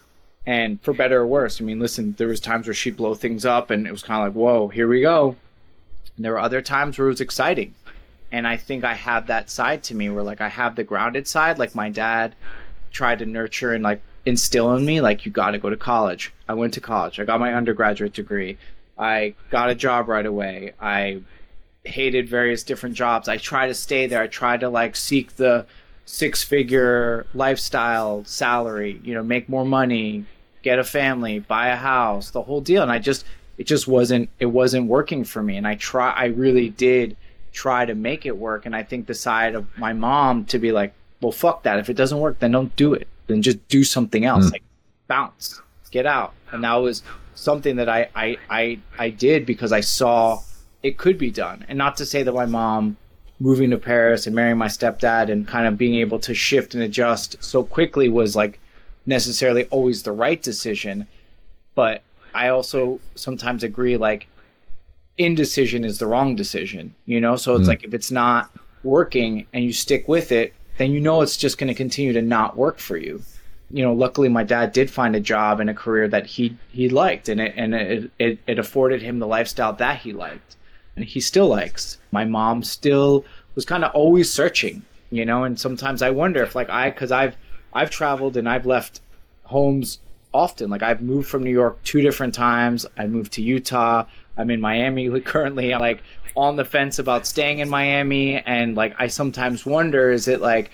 and 0.46 0.80
for 0.82 0.92
better 0.92 1.20
or 1.20 1.26
worse 1.26 1.60
i 1.60 1.64
mean 1.64 1.78
listen 1.78 2.14
there 2.18 2.28
was 2.28 2.40
times 2.40 2.66
where 2.66 2.74
she'd 2.74 2.96
blow 2.96 3.14
things 3.14 3.44
up 3.44 3.70
and 3.70 3.86
it 3.86 3.92
was 3.92 4.02
kind 4.02 4.20
of 4.20 4.34
like 4.34 4.36
whoa 4.36 4.68
here 4.68 4.88
we 4.88 5.00
go. 5.00 5.36
And 6.16 6.24
there 6.24 6.32
were 6.32 6.40
other 6.40 6.60
times 6.60 6.98
where 6.98 7.06
it 7.06 7.10
was 7.10 7.20
exciting. 7.20 7.74
And 8.30 8.46
i 8.46 8.56
think 8.56 8.84
i 8.84 8.94
have 8.94 9.26
that 9.28 9.50
side 9.50 9.82
to 9.84 9.94
me 9.94 10.10
where 10.10 10.24
like 10.24 10.40
i 10.40 10.48
have 10.48 10.76
the 10.76 10.84
grounded 10.84 11.26
side 11.28 11.58
like 11.58 11.74
my 11.74 11.90
dad 11.90 12.34
tried 12.90 13.18
to 13.20 13.26
nurture 13.26 13.72
and 13.72 13.82
like 13.82 14.02
instill 14.24 14.74
in 14.74 14.84
me 14.84 15.00
like 15.00 15.26
you 15.26 15.32
got 15.32 15.52
to 15.52 15.58
go 15.58 15.70
to 15.70 15.76
college. 15.76 16.32
I 16.48 16.54
went 16.54 16.74
to 16.74 16.80
college. 16.80 17.18
I 17.18 17.24
got 17.24 17.40
my 17.40 17.54
undergraduate 17.54 18.12
degree. 18.12 18.58
I 18.98 19.34
got 19.50 19.70
a 19.70 19.74
job 19.74 20.08
right 20.08 20.26
away. 20.26 20.74
I 20.80 21.22
hated 21.84 22.28
various 22.28 22.62
different 22.62 22.94
jobs. 22.94 23.28
I 23.28 23.36
tried 23.36 23.68
to 23.68 23.74
stay 23.74 24.06
there. 24.06 24.22
I 24.22 24.28
tried 24.28 24.60
to 24.60 24.68
like 24.68 24.94
seek 24.94 25.36
the 25.36 25.66
six 26.04 26.42
figure 26.42 27.26
lifestyle 27.34 28.24
salary, 28.24 29.00
you 29.02 29.14
know, 29.14 29.22
make 29.22 29.48
more 29.48 29.64
money, 29.64 30.24
get 30.62 30.78
a 30.78 30.84
family, 30.84 31.38
buy 31.38 31.68
a 31.68 31.76
house, 31.76 32.30
the 32.30 32.42
whole 32.42 32.60
deal. 32.60 32.82
And 32.82 32.92
I 32.92 32.98
just 32.98 33.24
it 33.58 33.64
just 33.64 33.86
wasn't 33.86 34.28
it 34.38 34.46
wasn't 34.46 34.86
working 34.86 35.24
for 35.24 35.42
me. 35.42 35.56
And 35.56 35.66
I 35.66 35.74
try 35.76 36.10
I 36.12 36.26
really 36.26 36.68
did 36.68 37.16
try 37.52 37.84
to 37.84 37.94
make 37.94 38.26
it 38.26 38.36
work. 38.36 38.66
And 38.66 38.74
I 38.74 38.82
think 38.82 39.06
the 39.06 39.14
side 39.14 39.54
of 39.54 39.66
my 39.78 39.92
mom 39.92 40.44
to 40.46 40.58
be 40.58 40.72
like, 40.72 40.94
well, 41.20 41.32
fuck 41.32 41.62
that. 41.64 41.78
If 41.78 41.90
it 41.90 41.94
doesn't 41.94 42.18
work, 42.18 42.38
then 42.38 42.50
don't 42.50 42.74
do 42.76 42.94
it. 42.94 43.06
Then 43.26 43.42
just 43.42 43.66
do 43.68 43.84
something 43.84 44.24
else. 44.24 44.46
Mm. 44.46 44.52
Like 44.52 44.62
bounce, 45.06 45.60
get 45.90 46.06
out. 46.06 46.34
And 46.50 46.64
that 46.64 46.74
was 46.74 47.02
something 47.34 47.76
that 47.76 47.88
I, 47.88 48.08
I 48.14 48.36
I 48.50 48.78
I 48.98 49.10
did 49.10 49.46
because 49.46 49.72
I 49.72 49.80
saw 49.80 50.40
it 50.82 50.98
could 50.98 51.18
be 51.18 51.30
done. 51.30 51.64
And 51.68 51.78
not 51.78 51.96
to 51.98 52.06
say 52.06 52.22
that 52.22 52.32
my 52.32 52.46
mom 52.46 52.96
moving 53.42 53.70
to 53.70 53.76
Paris 53.76 54.26
and 54.26 54.36
marrying 54.36 54.56
my 54.56 54.68
stepdad 54.68 55.28
and 55.28 55.48
kind 55.48 55.66
of 55.66 55.76
being 55.76 55.96
able 55.96 56.20
to 56.20 56.32
shift 56.32 56.74
and 56.74 56.82
adjust 56.82 57.42
so 57.42 57.64
quickly 57.64 58.08
was 58.08 58.36
like 58.36 58.60
necessarily 59.04 59.64
always 59.64 60.04
the 60.04 60.12
right 60.12 60.40
decision. 60.40 61.08
But 61.74 62.02
I 62.32 62.48
also 62.48 63.00
sometimes 63.16 63.64
agree 63.64 63.96
like 63.96 64.28
indecision 65.18 65.84
is 65.84 65.98
the 65.98 66.06
wrong 66.06 66.36
decision, 66.36 66.94
you 67.04 67.20
know? 67.20 67.34
So 67.34 67.56
it's 67.56 67.64
mm. 67.64 67.68
like 67.68 67.82
if 67.82 67.92
it's 67.92 68.12
not 68.12 68.48
working 68.84 69.48
and 69.52 69.64
you 69.64 69.72
stick 69.72 70.06
with 70.06 70.30
it, 70.30 70.54
then 70.78 70.92
you 70.92 71.00
know 71.00 71.20
it's 71.20 71.36
just 71.36 71.58
going 71.58 71.68
to 71.68 71.74
continue 71.74 72.12
to 72.12 72.22
not 72.22 72.56
work 72.56 72.78
for 72.78 72.96
you. 72.96 73.22
You 73.72 73.82
know, 73.82 73.92
luckily 73.92 74.28
my 74.28 74.44
dad 74.44 74.72
did 74.72 74.88
find 74.88 75.16
a 75.16 75.20
job 75.20 75.58
and 75.58 75.68
a 75.68 75.74
career 75.74 76.06
that 76.06 76.26
he 76.26 76.56
he 76.70 76.88
liked 76.88 77.28
and 77.28 77.40
it 77.40 77.54
and 77.56 77.74
it, 77.74 78.10
it, 78.20 78.38
it 78.46 78.58
afforded 78.60 79.02
him 79.02 79.18
the 79.18 79.26
lifestyle 79.26 79.72
that 79.72 79.98
he 79.98 80.12
liked 80.12 80.56
and 80.96 81.04
he 81.04 81.20
still 81.20 81.48
likes. 81.48 81.98
My 82.10 82.24
mom 82.24 82.62
still 82.62 83.24
was 83.54 83.64
kind 83.64 83.84
of 83.84 83.92
always 83.94 84.32
searching, 84.32 84.82
you 85.10 85.24
know, 85.24 85.44
and 85.44 85.58
sometimes 85.58 86.02
I 86.02 86.10
wonder 86.10 86.42
if 86.42 86.54
like 86.54 86.70
I 86.70 86.90
cuz 86.90 87.12
I've 87.12 87.36
I've 87.72 87.90
traveled 87.90 88.36
and 88.36 88.48
I've 88.48 88.66
left 88.66 89.00
homes 89.44 89.98
often. 90.32 90.70
Like 90.70 90.82
I've 90.82 91.02
moved 91.02 91.28
from 91.28 91.42
New 91.42 91.50
York 91.50 91.82
two 91.84 92.00
different 92.00 92.34
times. 92.34 92.86
I 92.96 93.06
moved 93.06 93.32
to 93.34 93.42
Utah. 93.42 94.06
I'm 94.36 94.50
in 94.50 94.60
Miami 94.60 95.20
currently. 95.32 95.72
I'm 95.74 95.80
like 95.80 96.02
on 96.34 96.56
the 96.56 96.64
fence 96.64 96.98
about 96.98 97.26
staying 97.26 97.58
in 97.58 97.68
Miami 97.68 98.38
and 98.38 98.74
like 98.74 98.94
I 98.98 99.08
sometimes 99.08 99.66
wonder 99.66 100.10
is 100.10 100.28
it 100.28 100.40
like 100.40 100.70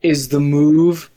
is 0.00 0.28
the 0.28 0.40
move 0.40 1.10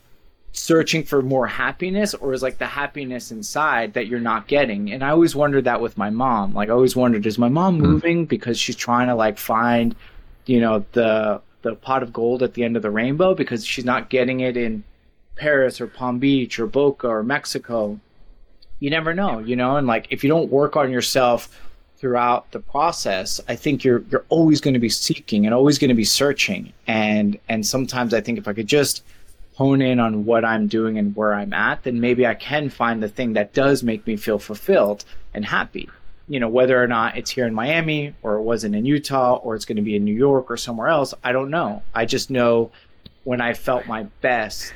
searching 0.54 1.04
for 1.04 1.24
more 1.24 1.48
happiness 1.48 2.14
or 2.14 2.32
is 2.32 2.44
like 2.44 2.60
the 2.60 2.68
happiness 2.68 3.32
inside 3.32 3.94
that 3.94 4.08
you're 4.08 4.20
not 4.20 4.48
getting? 4.48 4.92
And 4.92 5.04
i 5.04 5.10
always 5.10 5.36
wondered 5.36 5.66
that 5.66 5.82
with 5.82 5.98
my 5.98 6.10
mom. 6.10 6.54
Like 6.54 6.70
i 6.70 6.72
always 6.72 6.96
wondered 6.96 7.26
is 7.26 7.38
my 7.38 7.50
mom 7.50 7.78
hmm. 7.78 7.82
moving 7.82 8.26
because 8.26 8.58
she's 8.58 8.76
trying 8.76 9.08
to 9.08 9.16
like 9.16 9.38
find 9.38 9.96
you 10.46 10.62
know 10.62 10.86
the 10.94 11.42
the 11.64 11.76
pot 11.76 12.04
of 12.04 12.14
gold 12.14 12.44
at 12.44 12.54
the 12.54 12.64
end 12.64 12.76
of 12.76 12.84
the 12.84 12.92
rainbow 12.92 13.34
because 13.34 13.66
she's 13.66 13.86
not 13.86 14.10
getting 14.10 14.42
it 14.42 14.56
in 14.56 14.84
paris 15.36 15.82
or 15.82 15.88
palm 15.88 16.20
beach 16.20 16.60
or 16.60 16.68
boca 16.68 17.08
or 17.08 17.24
mexico? 17.24 18.00
You 18.80 18.92
never 18.92 19.14
know 19.14 19.40
you 19.40 19.56
know? 19.56 19.78
And 19.78 19.88
like 19.88 20.08
if 20.12 20.24
you 20.24 20.30
don't 20.30 20.52
work 20.52 20.78
on 20.78 20.92
yourself 20.92 21.60
throughout 21.98 22.52
the 22.52 22.60
process 22.60 23.42
i 23.48 23.56
think 23.56 23.84
you're 23.84 24.04
you're 24.12 24.26
always 24.30 24.62
going 24.62 24.74
to 24.74 24.80
be 24.80 24.90
seeking 24.90 25.46
and 25.46 25.56
always 25.56 25.80
going 25.80 25.90
to 25.90 25.96
be 25.96 26.06
searching. 26.06 26.72
And 26.86 27.40
and 27.50 27.66
sometimes 27.66 28.14
i 28.14 28.22
think 28.22 28.38
if 28.38 28.48
i 28.48 28.54
could 28.54 28.68
just 28.68 29.04
hone 29.56 29.82
in 29.82 30.00
on 30.00 30.26
what 30.26 30.44
I'm 30.44 30.68
doing 30.68 30.98
and 30.98 31.16
where 31.16 31.34
I'm 31.34 31.54
at, 31.54 31.84
then 31.84 32.00
maybe 32.00 32.26
I 32.26 32.34
can 32.34 32.70
find 32.70 33.02
the 33.02 33.10
thing 33.10 33.34
that 33.34 33.54
does 33.54 33.84
make 33.84 34.06
me 34.08 34.18
feel 34.18 34.40
fulfilled 34.40 35.06
and 35.34 35.46
happy. 35.46 35.90
You 36.28 36.40
know, 36.40 36.48
whether 36.48 36.82
or 36.82 36.88
not 36.88 37.18
it's 37.18 37.30
here 37.30 37.46
in 37.46 37.54
Miami 37.54 38.16
or 38.24 38.36
it 38.36 38.42
wasn't 38.42 38.76
in 38.76 38.86
Utah 38.86 39.36
or 39.36 39.56
it's 39.56 39.66
going 39.66 39.76
to 39.76 39.82
be 39.82 39.96
in 39.96 40.06
New 40.06 40.16
York 40.16 40.50
or 40.50 40.58
somewhere 40.58 40.88
else, 40.88 41.14
I 41.24 41.32
don't 41.32 41.50
know. 41.50 41.84
I 41.94 42.06
just 42.06 42.30
know 42.30 42.72
when 43.26 43.42
I 43.42 43.54
felt 43.54 43.86
my 43.86 44.04
best, 44.22 44.74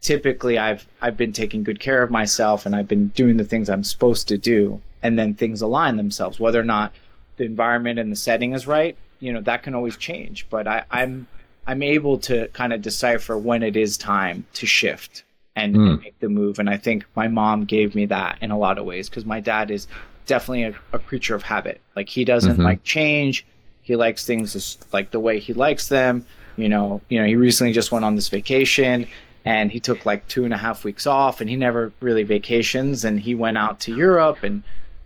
typically 0.00 0.58
I've 0.58 0.86
I've 1.00 1.16
been 1.16 1.32
taking 1.32 1.62
good 1.62 1.80
care 1.80 2.02
of 2.02 2.10
myself 2.10 2.66
and 2.66 2.76
I've 2.76 2.88
been 2.88 3.08
doing 3.08 3.36
the 3.36 3.44
things 3.44 3.70
I'm 3.70 3.84
supposed 3.84 4.28
to 4.28 4.36
do 4.36 4.80
and 5.02 5.18
then 5.18 5.34
things 5.34 5.62
align 5.62 5.96
themselves. 5.96 6.38
Whether 6.38 6.60
or 6.60 6.64
not 6.64 6.92
the 7.36 7.44
environment 7.44 7.98
and 7.98 8.12
the 8.12 8.16
setting 8.16 8.52
is 8.52 8.66
right, 8.66 8.96
you 9.20 9.32
know, 9.32 9.40
that 9.42 9.62
can 9.62 9.74
always 9.74 9.96
change. 9.96 10.46
But 10.50 10.66
I, 10.66 10.84
I'm 10.90 11.26
I'm 11.66 11.82
able 11.82 12.18
to 12.18 12.48
kind 12.48 12.72
of 12.72 12.82
decipher 12.82 13.38
when 13.38 13.62
it 13.62 13.76
is 13.76 13.96
time 13.96 14.46
to 14.54 14.66
shift 14.66 15.24
and, 15.54 15.74
mm. 15.74 16.02
make 16.02 16.18
the 16.18 16.28
move. 16.28 16.58
And 16.58 16.68
I 16.68 16.76
think 16.76 17.04
my 17.14 17.28
mom 17.28 17.64
gave 17.64 17.94
me 17.94 18.06
that 18.06 18.38
in 18.40 18.50
a 18.50 18.58
lot 18.58 18.78
of 18.78 18.84
ways 18.84 19.08
because 19.08 19.24
my 19.24 19.40
dad 19.40 19.70
is 19.70 19.86
definitely 20.26 20.64
a, 20.64 20.74
a, 20.92 20.98
creature 20.98 21.34
of 21.34 21.42
habit. 21.42 21.80
Like 21.94 22.08
he 22.08 22.24
doesn't 22.24 22.54
mm-hmm. 22.54 22.62
like 22.62 22.82
change. 22.84 23.44
He 23.82 23.96
likes 23.96 24.24
things 24.24 24.52
just 24.52 24.92
like 24.92 25.10
the 25.10 25.20
way 25.20 25.38
he 25.38 25.52
likes 25.52 25.88
them. 25.88 26.26
You 26.56 26.68
know, 26.68 27.00
you 27.08 27.20
know, 27.20 27.26
he 27.26 27.36
recently 27.36 27.72
just 27.72 27.92
went 27.92 28.04
on 28.04 28.14
this 28.14 28.28
vacation 28.28 29.06
and 29.44 29.70
he 29.70 29.80
took 29.80 30.06
like 30.06 30.26
two 30.28 30.44
and 30.44 30.54
a 30.54 30.56
half 30.56 30.84
weeks 30.84 31.06
off 31.06 31.40
and 31.40 31.50
he 31.50 31.56
never 31.56 31.92
really 32.00 32.22
vacations 32.22 33.04
and 33.04 33.20
he 33.20 33.34
went 33.34 33.58
out 33.58 33.80
to 33.80 33.94
Europe 33.94 34.42
and 34.42 34.62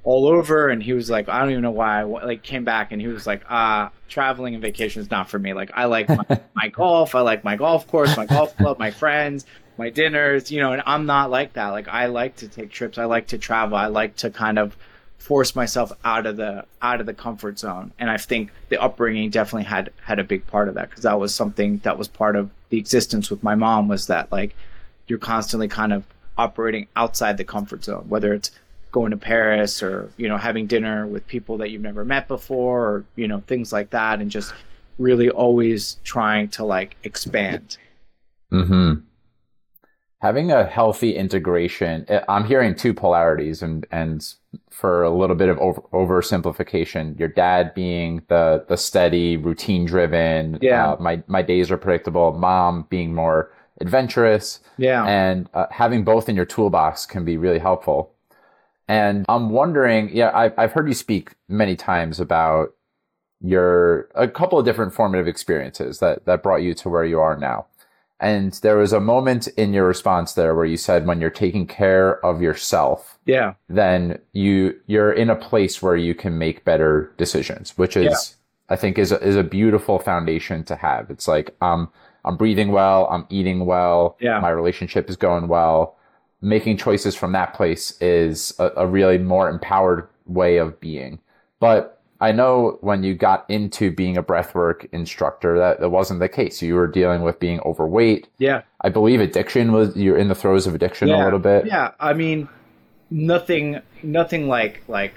all 0.07 0.29
over 0.29 0.69
and 0.69 0.85
he 0.85 0.93
was 0.93 1.11
like 1.11 1.29
i 1.29 1.41
don't 1.41 1.51
even 1.51 1.63
know 1.63 1.71
why 1.73 1.99
i 1.99 2.05
like 2.05 2.41
came 2.45 2.63
back 2.63 2.93
and 2.93 3.03
he 3.03 3.09
was 3.09 3.27
like 3.27 3.43
ah 3.51 3.87
uh, 3.87 3.91
traveling 4.09 4.55
and 4.55 4.63
vacation 4.63 5.03
is 5.03 5.11
not 5.11 5.29
for 5.29 5.37
me. 5.37 5.53
Like 5.53 5.73
i 5.75 5.87
like 5.87 6.09
my, 6.09 6.41
my, 6.55 6.69
golf 6.69 7.17
i 7.17 7.21
like 7.21 7.43
my 7.43 7.57
golf 7.57 7.89
course 7.89 8.17
my 8.17 8.25
golf 8.25 8.57
club 8.57 8.79
my 8.79 8.93
friends 8.93 9.45
my 9.77 9.91
dinners 9.91 10.51
you 10.51 10.61
know 10.61 10.73
and 10.73 10.83
i'm 10.87 11.07
not 11.07 11.31
like 11.31 11.55
that. 11.55 11.71
Like 11.71 11.89
i 11.89 12.07
like 12.07 12.37
to 12.37 12.49
take 12.49 12.71
trips 12.71 12.99
i 12.99 13.05
like 13.05 13.27
to 13.29 13.39
travel 13.39 13.77
i 13.77 13.89
like 13.89 14.15
to 14.17 14.31
kind 14.31 14.61
of 14.61 14.77
force 15.19 15.57
myself 15.57 15.91
out 16.05 16.25
of 16.25 16.37
the 16.37 16.65
out 16.81 17.01
of 17.01 17.07
the 17.07 17.15
comfort 17.15 17.59
zone 17.59 17.91
and 17.99 18.09
i 18.09 18.17
think 18.17 18.53
the 18.69 18.81
upbringing 18.81 19.29
definitely 19.29 19.65
had 19.65 19.91
had 20.01 20.21
a 20.21 20.25
big 20.25 20.47
part 20.47 20.69
of 20.69 20.75
that 20.75 20.89
because 20.89 21.03
that 21.03 21.19
was 21.19 21.35
something 21.35 21.79
that 21.79 21.99
was 21.99 22.07
part 22.07 22.37
of 22.37 22.49
the 22.69 22.79
existence 22.79 23.29
with 23.29 23.43
my 23.43 23.57
mom 23.57 23.89
was 23.89 24.07
that 24.07 24.31
like 24.31 24.55
you're 25.09 25.19
constantly 25.19 25.67
kind 25.67 25.93
of 25.93 26.05
operating 26.39 26.87
outside 26.95 27.37
the 27.39 27.45
comfort 27.45 27.83
zone 27.83 28.05
whether 28.09 28.33
it's 28.33 28.53
going 28.97 29.11
to 29.11 29.17
Paris 29.19 29.83
or 29.83 30.11
you 30.17 30.27
know 30.27 30.39
having 30.39 30.67
dinner 30.67 31.07
with 31.07 31.27
people 31.27 31.59
that 31.59 31.69
you've 31.71 31.83
never 31.83 32.03
met 32.03 32.27
before 32.29 32.81
or 32.81 33.05
you 33.15 33.29
know 33.29 33.43
things 33.47 33.71
like 33.71 33.91
that 33.91 34.23
and 34.23 34.31
just 34.31 34.55
really 34.97 35.29
always 35.29 35.99
trying 36.03 36.49
to 36.49 36.65
like 36.65 36.97
expand. 37.05 37.77
Mhm. 38.51 39.03
Having 40.23 40.51
a 40.51 40.65
healthy 40.65 41.15
integration, 41.15 42.07
eh, 42.09 42.23
I'm 42.27 42.45
hearing 42.45 42.75
two 42.75 42.95
polarities 42.95 43.63
and 43.63 43.87
and 43.91 44.27
for 44.71 45.03
a 45.03 45.11
little 45.11 45.37
bit 45.37 45.51
of 45.51 45.59
over, 45.59 45.83
oversimplification, 45.93 47.19
your 47.19 47.29
dad 47.29 47.75
being 47.75 48.23
the 48.29 48.65
the 48.67 48.79
steady, 48.79 49.37
routine 49.37 49.85
driven, 49.85 50.59
yeah. 50.63 50.93
Uh, 50.93 50.97
my 50.99 51.23
my 51.27 51.43
days 51.43 51.71
are 51.71 51.77
predictable, 51.77 52.33
mom 52.33 52.87
being 52.89 53.15
more 53.15 53.53
adventurous. 53.83 54.61
Yeah. 54.79 55.05
And 55.05 55.51
uh, 55.53 55.67
having 55.71 56.03
both 56.03 56.31
in 56.31 56.35
your 56.35 56.47
toolbox 56.47 57.05
can 57.05 57.27
be 57.27 57.37
really 57.37 57.59
helpful. 57.59 58.16
And 58.89 59.25
I'm 59.29 59.51
wondering, 59.51 60.11
yeah, 60.13 60.31
I've, 60.35 60.57
I've 60.59 60.73
heard 60.73 60.89
you 60.89 60.95
speak 60.95 61.33
many 61.49 61.77
times 61.77 62.21
about 62.21 62.75
your, 63.41 64.09
a 64.15 64.29
couple 64.29 64.59
of 64.59 64.65
different 64.65 64.95
formative 64.95 65.27
experiences 65.27 65.99
that, 65.99 66.25
that 66.27 66.43
brought 66.43 66.63
you 66.63 66.75
to 66.75 66.89
where 66.89 67.05
you 67.05 67.19
are 67.21 67.37
now. 67.37 67.67
And 68.19 68.53
there 68.63 68.79
was 68.79 68.93
a 68.93 69.01
moment 69.01 69.47
in 69.49 69.75
your 69.75 69.87
response 69.87 70.33
there 70.33 70.55
where 70.55 70.65
you 70.65 70.79
said 70.79 71.07
when 71.07 71.21
you're 71.21 71.29
taking 71.29 71.67
care 71.67 72.25
of 72.25 72.41
yourself, 72.41 73.19
yeah, 73.27 73.55
then 73.69 74.19
you 74.33 74.75
you're 74.87 75.13
in 75.13 75.29
a 75.29 75.37
place 75.37 75.83
where 75.83 75.97
you 75.97 76.15
can 76.15 76.39
make 76.39 76.65
better 76.65 77.13
decisions, 77.19 77.77
which 77.77 77.95
is 77.95 78.07
yeah. 78.71 78.75
I 78.75 78.77
think 78.77 78.97
is 78.97 79.13
a, 79.13 79.23
is 79.23 79.37
a 79.37 79.43
beautiful 79.43 79.99
foundation 79.99 80.65
to 80.65 80.77
have. 80.77 81.11
It's 81.11 81.29
like 81.29 81.55
um 81.61 81.91
I'm 82.25 82.39
breathing 82.39 82.73
well, 82.73 83.07
I'm 83.11 83.27
eating 83.29 83.67
well, 83.67 84.17
yeah. 84.19 84.41
my 84.41 84.49
relationship 84.49 85.11
is 85.11 85.17
going 85.17 85.47
well 85.49 85.96
making 86.41 86.77
choices 86.77 87.15
from 87.15 87.33
that 87.33 87.55
place 87.55 88.01
is 88.01 88.55
a, 88.59 88.71
a 88.77 88.87
really 88.87 89.19
more 89.19 89.49
empowered 89.49 90.09
way 90.27 90.59
of 90.59 90.79
being. 90.81 91.19
But 91.61 91.97
I 92.21 92.33
know 92.33 92.79
when 92.81 93.03
you 93.03 93.15
got 93.15 93.49
into 93.49 93.91
being 93.91 94.17
a 94.17 94.23
breathwork 94.23 94.87
instructor 94.93 95.59
that 95.59 95.81
that 95.81 95.91
wasn't 95.91 96.21
the 96.21 96.29
case. 96.29 96.63
You 96.63 96.75
were 96.75 96.87
dealing 96.87 97.23
with 97.23 97.39
being 97.39 97.61
overweight. 97.61 98.29
Yeah. 98.39 98.63
I 98.81 98.89
believe 98.89 99.21
addiction 99.21 99.73
was 99.73 99.97
you're 99.97 100.17
in 100.17 100.29
the 100.29 100.35
throes 100.35 100.67
of 100.67 100.75
addiction 100.75 101.09
yeah. 101.09 101.23
a 101.23 101.25
little 101.25 101.39
bit. 101.39 101.67
Yeah. 101.67 101.93
I 102.01 102.15
mean 102.15 102.49
nothing 103.11 103.81
nothing 104.03 104.49
like 104.49 104.83
like 104.89 105.15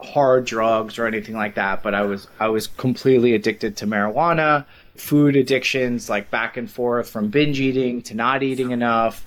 hard 0.00 0.44
drugs 0.44 0.98
or 0.98 1.06
anything 1.06 1.34
like 1.34 1.54
that, 1.54 1.82
but 1.82 1.94
I 1.94 2.02
was 2.02 2.28
I 2.38 2.48
was 2.48 2.66
completely 2.66 3.34
addicted 3.34 3.76
to 3.78 3.86
marijuana, 3.86 4.66
food 4.96 5.36
addictions 5.36 6.10
like 6.10 6.30
back 6.30 6.56
and 6.56 6.70
forth 6.70 7.08
from 7.08 7.28
binge 7.28 7.60
eating 7.60 8.02
to 8.02 8.14
not 8.14 8.42
eating 8.42 8.70
enough 8.70 9.24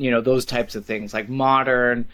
you 0.00 0.10
know 0.10 0.22
those 0.22 0.46
types 0.46 0.74
of 0.74 0.84
things 0.86 1.12
like 1.12 1.28
modern 1.28 2.06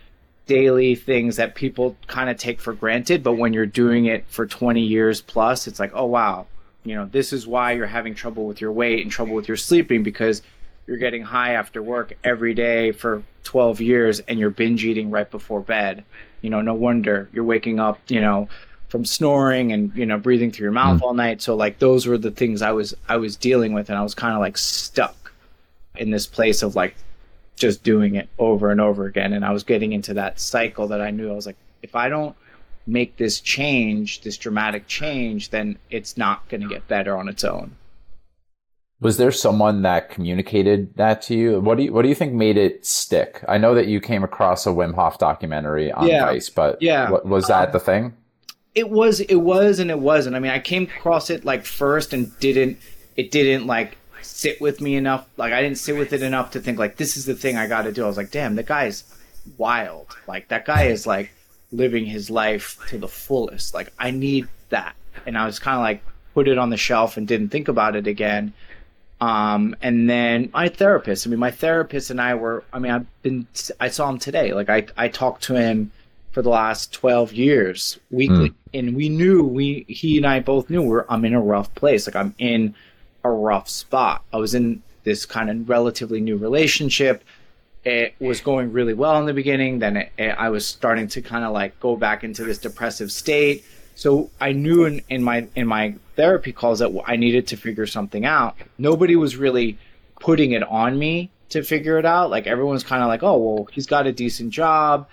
daily 0.47 0.95
things 0.95 1.37
that 1.37 1.55
people 1.55 1.97
kind 2.09 2.28
of 2.28 2.37
take 2.37 2.61
for 2.61 2.73
granted 2.73 3.23
but 3.23 3.35
when 3.35 3.52
you're 3.52 3.64
doing 3.64 4.07
it 4.07 4.25
for 4.28 4.45
20 4.45 4.81
years 4.81 5.21
plus 5.21 5.66
it's 5.66 5.78
like 5.78 5.93
oh 5.95 6.05
wow 6.05 6.47
you 6.85 6.95
know 6.95 7.07
this 7.07 7.33
is 7.33 7.47
why 7.47 7.73
you're 7.73 7.87
having 7.87 8.14
trouble 8.14 8.45
with 8.45 8.61
your 8.61 8.73
weight 8.73 9.02
and 9.02 9.11
trouble 9.11 9.35
with 9.35 9.47
your 9.47 9.57
sleeping 9.57 10.02
because 10.02 10.43
you're 10.87 10.97
getting 10.97 11.23
high 11.23 11.55
after 11.55 11.83
work 11.83 12.16
every 12.25 12.55
day 12.55 12.90
for 12.90 13.23
12 13.45 13.81
years 13.81 14.21
and 14.21 14.38
you're 14.38 14.50
binge 14.50 14.85
eating 14.85 15.11
right 15.11 15.31
before 15.31 15.61
bed 15.61 16.05
you 16.43 16.50
know 16.50 16.61
no 16.61 16.75
wonder 16.75 17.28
you're 17.33 17.45
waking 17.45 17.78
up 17.78 18.00
you 18.09 18.21
know 18.21 18.49
from 18.88 19.05
snoring 19.05 19.73
and 19.73 19.95
you 19.97 20.07
know 20.07 20.19
breathing 20.19 20.50
through 20.50 20.64
your 20.64 20.73
mouth 20.73 21.00
mm. 21.00 21.02
all 21.02 21.14
night 21.14 21.40
so 21.40 21.55
like 21.55 21.78
those 21.78 22.07
were 22.07 22.19
the 22.19 22.31
things 22.33 22.62
i 22.62 22.73
was 22.73 22.95
i 23.09 23.16
was 23.16 23.37
dealing 23.37 23.73
with 23.73 23.88
and 23.88 23.99
i 23.99 24.02
was 24.02 24.14
kind 24.14 24.35
of 24.35 24.40
like 24.40 24.59
stuck 24.59 25.33
in 25.97 26.11
this 26.11 26.26
place 26.26 26.62
of 26.62 26.75
like 26.76 26.97
just 27.57 27.83
doing 27.83 28.15
it 28.15 28.29
over 28.39 28.71
and 28.71 28.81
over 28.81 29.07
again. 29.07 29.33
And 29.33 29.45
I 29.45 29.53
was 29.53 29.65
getting 29.65 29.93
into 29.93 30.15
that 30.15 30.39
cycle 30.39 30.89
that 30.89 31.01
I 31.01 31.11
knew 31.11 31.31
I 31.31 31.35
was 31.35 31.47
like, 31.47 31.57
if 31.83 31.97
I 31.97 32.09
don't 32.09 32.37
make 32.87 33.17
this 33.17 33.41
change, 33.41 34.21
this 34.21 34.37
dramatic 34.37 34.87
change, 34.87 35.51
then 35.51 35.79
it's 35.91 36.17
not 36.17 36.49
going 36.49 36.61
to 36.61 36.69
get 36.69 36.87
better 36.87 37.17
on 37.17 37.29
its 37.29 37.43
own. 37.45 37.77
Was 39.01 39.19
there 39.19 39.33
someone 39.33 39.83
that 39.83 40.09
communicated 40.09 40.97
that 40.97 41.21
to 41.23 41.35
you? 41.35 41.61
What 41.61 41.77
do 41.77 41.85
you 41.85 41.93
what 41.93 42.03
do 42.03 42.09
you 42.09 42.15
think 42.15 42.33
made 42.33 42.57
it 42.57 42.87
stick? 42.87 43.45
I 43.47 43.59
know 43.59 43.75
that 43.75 43.89
you 43.89 44.01
came 44.01 44.25
across 44.25 44.67
a 44.67 44.71
Wim 44.71 44.95
Hof 44.95 45.19
documentary 45.19 45.93
on 45.93 46.07
Yeah. 46.07 46.25
Vice, 46.25 46.49
but 46.49 46.81
Yeah. 46.81 47.11
what, 47.11 47.27
was 47.27 47.49
that 47.49 47.73
the 47.73 47.81
thing? 47.81 48.15
It 48.75 48.89
was, 48.91 49.21
it 49.21 49.37
was, 49.37 49.79
and 49.79 49.91
it 49.91 49.99
wasn't. 49.99 50.37
I 50.37 50.39
mean, 50.39 50.51
I 50.51 50.59
came 50.61 50.85
across 50.85 51.29
it 51.29 51.45
like 51.45 51.65
first 51.67 52.13
and 52.13 52.39
didn't, 52.41 52.79
it 53.17 53.31
didn't 53.31 53.67
like 53.67 53.97
sit 54.23 54.61
with 54.61 54.81
me 54.81 54.97
enough. 54.97 55.29
Like, 55.37 55.53
I 55.53 55.63
didn't 55.63 55.79
sit 55.79 55.97
with 55.97 56.13
it 56.13 56.23
enough 56.23 56.53
to 56.53 56.61
think, 56.61 56.79
like, 56.79 56.97
this 56.97 57.17
is 57.17 57.27
the 57.27 57.35
thing 57.35 57.57
I 57.57 57.67
got 57.67 57.83
to 57.83 57.93
do. 57.93 58.05
I 58.05 58.07
was 58.07 58.17
like, 58.17 58.31
damn, 58.31 58.55
the 58.55 58.63
guy's 58.63 59.05
wild. 59.57 60.17
Like, 60.27 60.49
that 60.49 60.65
guy 60.65 60.85
is 60.85 61.07
like 61.07 61.31
living 61.73 62.07
his 62.07 62.31
life 62.31 62.79
to 62.89 62.99
the 62.99 63.09
fullest. 63.09 63.75
Like, 63.75 63.93
I 63.99 64.11
need 64.11 64.49
that. 64.71 64.95
And 65.27 65.37
I 65.37 65.47
was 65.47 65.59
kind 65.59 65.77
of 65.77 65.83
like, 65.83 66.03
put 66.35 66.49
it 66.49 66.59
on 66.59 66.71
the 66.71 66.77
shelf 66.77 67.17
and 67.17 67.27
didn't 67.27 67.49
think 67.49 67.69
about 67.69 67.97
it 67.97 68.07
again. 68.07 68.53
Um, 69.21 69.75
and 69.81 70.09
then 70.11 70.51
my 70.53 70.69
therapist, 70.69 71.27
I 71.27 71.31
mean, 71.31 71.39
my 71.39 71.51
therapist 71.51 72.11
and 72.11 72.21
I 72.21 72.35
were, 72.35 72.65
I 72.73 72.79
mean, 72.79 72.93
I've 72.93 73.23
been, 73.23 73.47
I 73.81 73.89
saw 73.89 74.11
him 74.11 74.19
today. 74.19 74.53
Like, 74.53 74.69
I, 74.69 74.87
I 74.99 75.09
talked 75.09 75.45
to 75.45 75.55
him 75.55 75.91
for 76.33 76.43
the 76.43 76.51
last 76.51 76.93
12 76.93 77.33
years 77.33 77.99
weekly 78.11 78.53
and 78.75 78.95
we 78.95 79.09
knew 79.09 79.43
we 79.43 79.87
he 79.89 80.19
and 80.19 80.27
i 80.27 80.39
both 80.39 80.69
knew 80.69 80.83
we're 80.83 81.07
i'm 81.09 81.25
in 81.25 81.33
a 81.33 81.41
rough 81.41 81.75
place 81.75 82.07
like 82.07 82.15
i'm 82.15 82.35
in 82.37 82.75
a 83.26 83.35
rough 83.35 83.68
spot. 83.68 84.23
I 84.33 84.37
was 84.38 84.54
in 84.54 84.83
this 85.04 85.26
kind 85.26 85.50
of 85.50 85.68
relatively 85.68 86.21
new 86.21 86.37
relationship. 86.37 87.23
It 87.85 88.14
was 88.18 88.40
going 88.40 88.73
really 88.73 88.95
well 88.95 89.18
in 89.21 89.26
the 89.26 89.35
beginning. 89.35 89.78
Then 89.78 89.97
it, 89.97 90.12
it- 90.18 90.37
i 90.38 90.49
was 90.49 90.66
starting 90.66 91.06
to 91.09 91.23
kind 91.23 91.45
of 91.45 91.52
like 91.52 91.78
go 91.80 91.97
back 91.97 92.25
into 92.25 92.45
this 92.45 92.59
depressive 92.59 93.12
state. 93.12 93.64
So 93.95 94.30
i 94.40 94.52
knew 94.52 94.85
in, 94.85 95.02
in 95.09 95.23
my 95.23 95.47
in 95.54 95.66
my 95.66 95.95
therapy 96.16 96.52
calls 96.52 96.78
that 96.80 96.90
i 97.06 97.16
needed 97.16 97.47
to 97.49 97.56
figure 97.56 97.87
something 97.87 98.25
out. 98.25 98.56
Nobody 98.78 99.14
was 99.16 99.37
really 99.37 99.78
putting 100.21 100.52
it 100.52 100.62
on 100.64 100.99
me 100.99 101.30
to 101.50 101.62
figure 101.62 101.99
it 101.99 102.04
out. 102.04 102.28
Like 102.30 102.47
everyone's 102.47 102.83
kind 102.85 103.02
of 103.02 103.09
like 103.09 103.23
oh 103.23 103.37
well 103.38 103.68
he's 103.73 103.87
got 103.87 104.06
a 104.06 104.12
decent 104.12 104.50
job. 104.50 105.09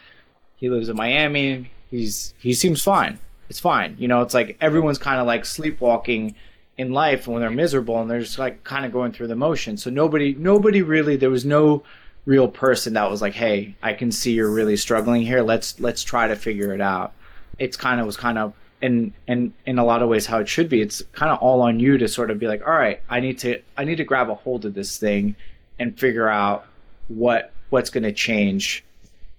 He 0.55 0.70
lives 0.70 0.89
in 0.89 0.96
Miami. 0.98 1.70
He's 1.91 2.34
he 2.39 2.53
seems 2.53 2.82
fine. 2.82 3.20
It's 3.50 3.60
fine. 3.60 3.96
You 4.00 4.08
know, 4.08 4.22
it's 4.22 4.34
like 4.34 4.58
everyone's 4.62 4.98
kind 4.98 5.20
of 5.22 5.27
like 5.27 5.46
sleepwalking 5.46 6.34
in 6.77 6.92
life 6.92 7.27
when 7.27 7.42
they're 7.42 7.51
miserable 7.51 8.01
and 8.01 8.10
they're 8.10 8.22
just 8.22 8.39
like 8.39 8.63
kind 8.63 8.86
of 8.86 8.92
going 8.92 9.12
through 9.12 9.27
the 9.27 9.36
motions. 9.36 9.84
So 9.84 9.89
nobody 9.89 10.34
nobody 10.34 10.82
really 10.82 11.15
there 11.15 11.30
was 11.30 11.46
no 11.46 11.84
real 12.25 12.48
person 12.48 12.94
that 12.94 13.10
was 13.10 13.22
like, 13.22 13.34
"Hey, 13.34 13.75
I 13.82 13.94
can 13.94 14.12
see 14.12 14.34
you're 14.34 14.50
really 14.51 14.77
struggling 14.77 15.24
here. 15.24 15.42
Let's 15.42 15.80
let's 15.80 16.03
try 16.03 16.27
to 16.27 16.36
figure 16.36 16.74
it 16.74 16.82
out." 16.82 17.13
It's 17.60 17.77
kind 17.77 18.00
of 18.00 18.06
was 18.06 18.18
kind 18.18 18.38
of 18.38 18.53
and 18.82 19.13
and 19.27 19.53
in 19.65 19.77
a 19.77 19.86
lot 19.86 20.01
of 20.01 20.10
ways 20.10 20.25
how 20.25 20.39
it 20.39 20.50
should 20.50 20.70
be. 20.70 20.82
It's 20.82 21.03
kind 21.13 21.32
of 21.32 21.39
all 21.39 21.62
on 21.62 21.80
you 21.80 21.98
to 21.98 22.08
sort 22.08 22.32
of 22.32 22.39
be 22.39 22.48
like, 22.48 22.65
"All 22.65 22.74
right, 22.74 23.01
I 23.10 23.20
need 23.20 23.39
to 23.39 23.62
I 23.77 23.84
need 23.84 23.98
to 23.98 24.03
grab 24.03 24.30
a 24.30 24.36
hold 24.36 24.65
of 24.65 24.74
this 24.74 24.98
thing 24.98 25.36
and 25.80 25.98
figure 25.98 26.30
out 26.30 26.65
what 27.08 27.51
what's 27.70 27.89
going 27.89 28.03
to 28.03 28.12
change 28.12 28.84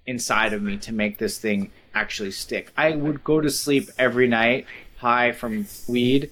inside 0.07 0.53
of 0.53 0.63
me 0.63 0.77
to 0.77 0.93
make 0.93 1.19
this 1.19 1.39
thing 1.39 1.71
actually 1.95 2.31
stick. 2.31 2.73
I 2.77 2.91
would 2.91 3.25
go 3.25 3.41
to 3.41 3.51
sleep 3.51 3.89
every 3.99 4.29
night 4.29 4.67
high 4.97 5.33
from 5.33 5.67
weed, 5.87 6.31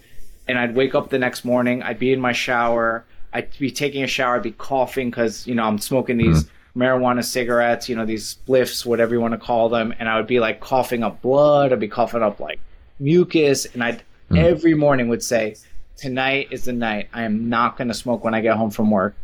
and 0.49 0.59
I'd 0.59 0.75
wake 0.75 0.95
up 0.95 1.11
the 1.11 1.19
next 1.19 1.45
morning. 1.45 1.83
I'd 1.83 1.99
be 1.99 2.13
in 2.13 2.21
my 2.21 2.33
shower. 2.33 3.05
I'd 3.33 3.57
be 3.59 3.71
taking 3.71 4.03
a 4.03 4.07
shower. 4.07 4.37
I'd 4.37 4.43
be 4.43 4.53
coughing 4.53 5.11
because 5.11 5.47
you 5.47 5.55
know 5.55 5.65
I'm 5.65 5.79
smoking 5.79 6.17
these 6.19 6.45
mm-hmm. 6.45 6.83
marijuana 6.83 7.25
cigarettes. 7.25 7.89
You 7.89 7.97
know 7.97 8.05
these 8.05 8.37
spliffs, 8.37 8.85
whatever 8.85 9.15
you 9.15 9.21
want 9.21 9.33
to 9.33 9.39
call 9.39 9.69
them, 9.69 9.95
and 9.99 10.09
I 10.09 10.17
would 10.17 10.27
be 10.27 10.41
like 10.41 10.61
coughing 10.61 11.03
up 11.03 11.23
blood. 11.23 11.73
I'd 11.73 11.81
be 11.81 11.89
coughing 11.89 12.23
up 12.23 12.41
like 12.41 12.61
mucus, 12.99 13.67
and 13.67 13.83
I'd 13.83 13.99
mm-hmm. 13.99 14.37
every 14.37 14.75
morning 14.75 15.09
would 15.09 15.23
say, 15.23 15.57
"Tonight 15.97 16.49
is 16.51 16.65
the 16.65 16.73
night. 16.73 17.09
I 17.13 17.23
am 17.23 17.49
not 17.49 17.77
going 17.77 17.89
to 17.89 17.95
smoke 17.95 18.25
when 18.25 18.35
I 18.35 18.41
get 18.41 18.57
home 18.57 18.71
from 18.71 18.91
work." 18.91 19.15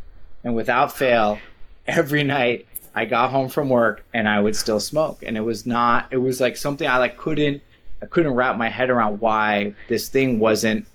And 0.45 0.55
without 0.55 0.97
fail, 0.97 1.39
every 1.87 2.23
night 2.23 2.67
I 2.95 3.05
got 3.05 3.31
home 3.31 3.49
from 3.49 3.69
work 3.69 4.05
and 4.13 4.29
I 4.29 4.41
would 4.41 4.57
still 4.57 4.81
smoke. 4.81 5.23
And 5.25 5.37
it 5.37 5.43
was 5.43 5.67
not 5.67 6.09
it 6.11 6.17
was 6.17 6.41
like 6.41 6.57
something 6.57 6.89
I 6.89 6.99
like 6.99 7.17
couldn't 7.17 7.63
I 8.03 8.07
couldn't 8.07 8.35
wrap 8.35 8.57
my 8.57 8.69
head 8.69 8.91
around 8.91 9.21
why 9.21 9.75
this 9.89 10.09
thing 10.09 10.39
wasn't 10.39 10.87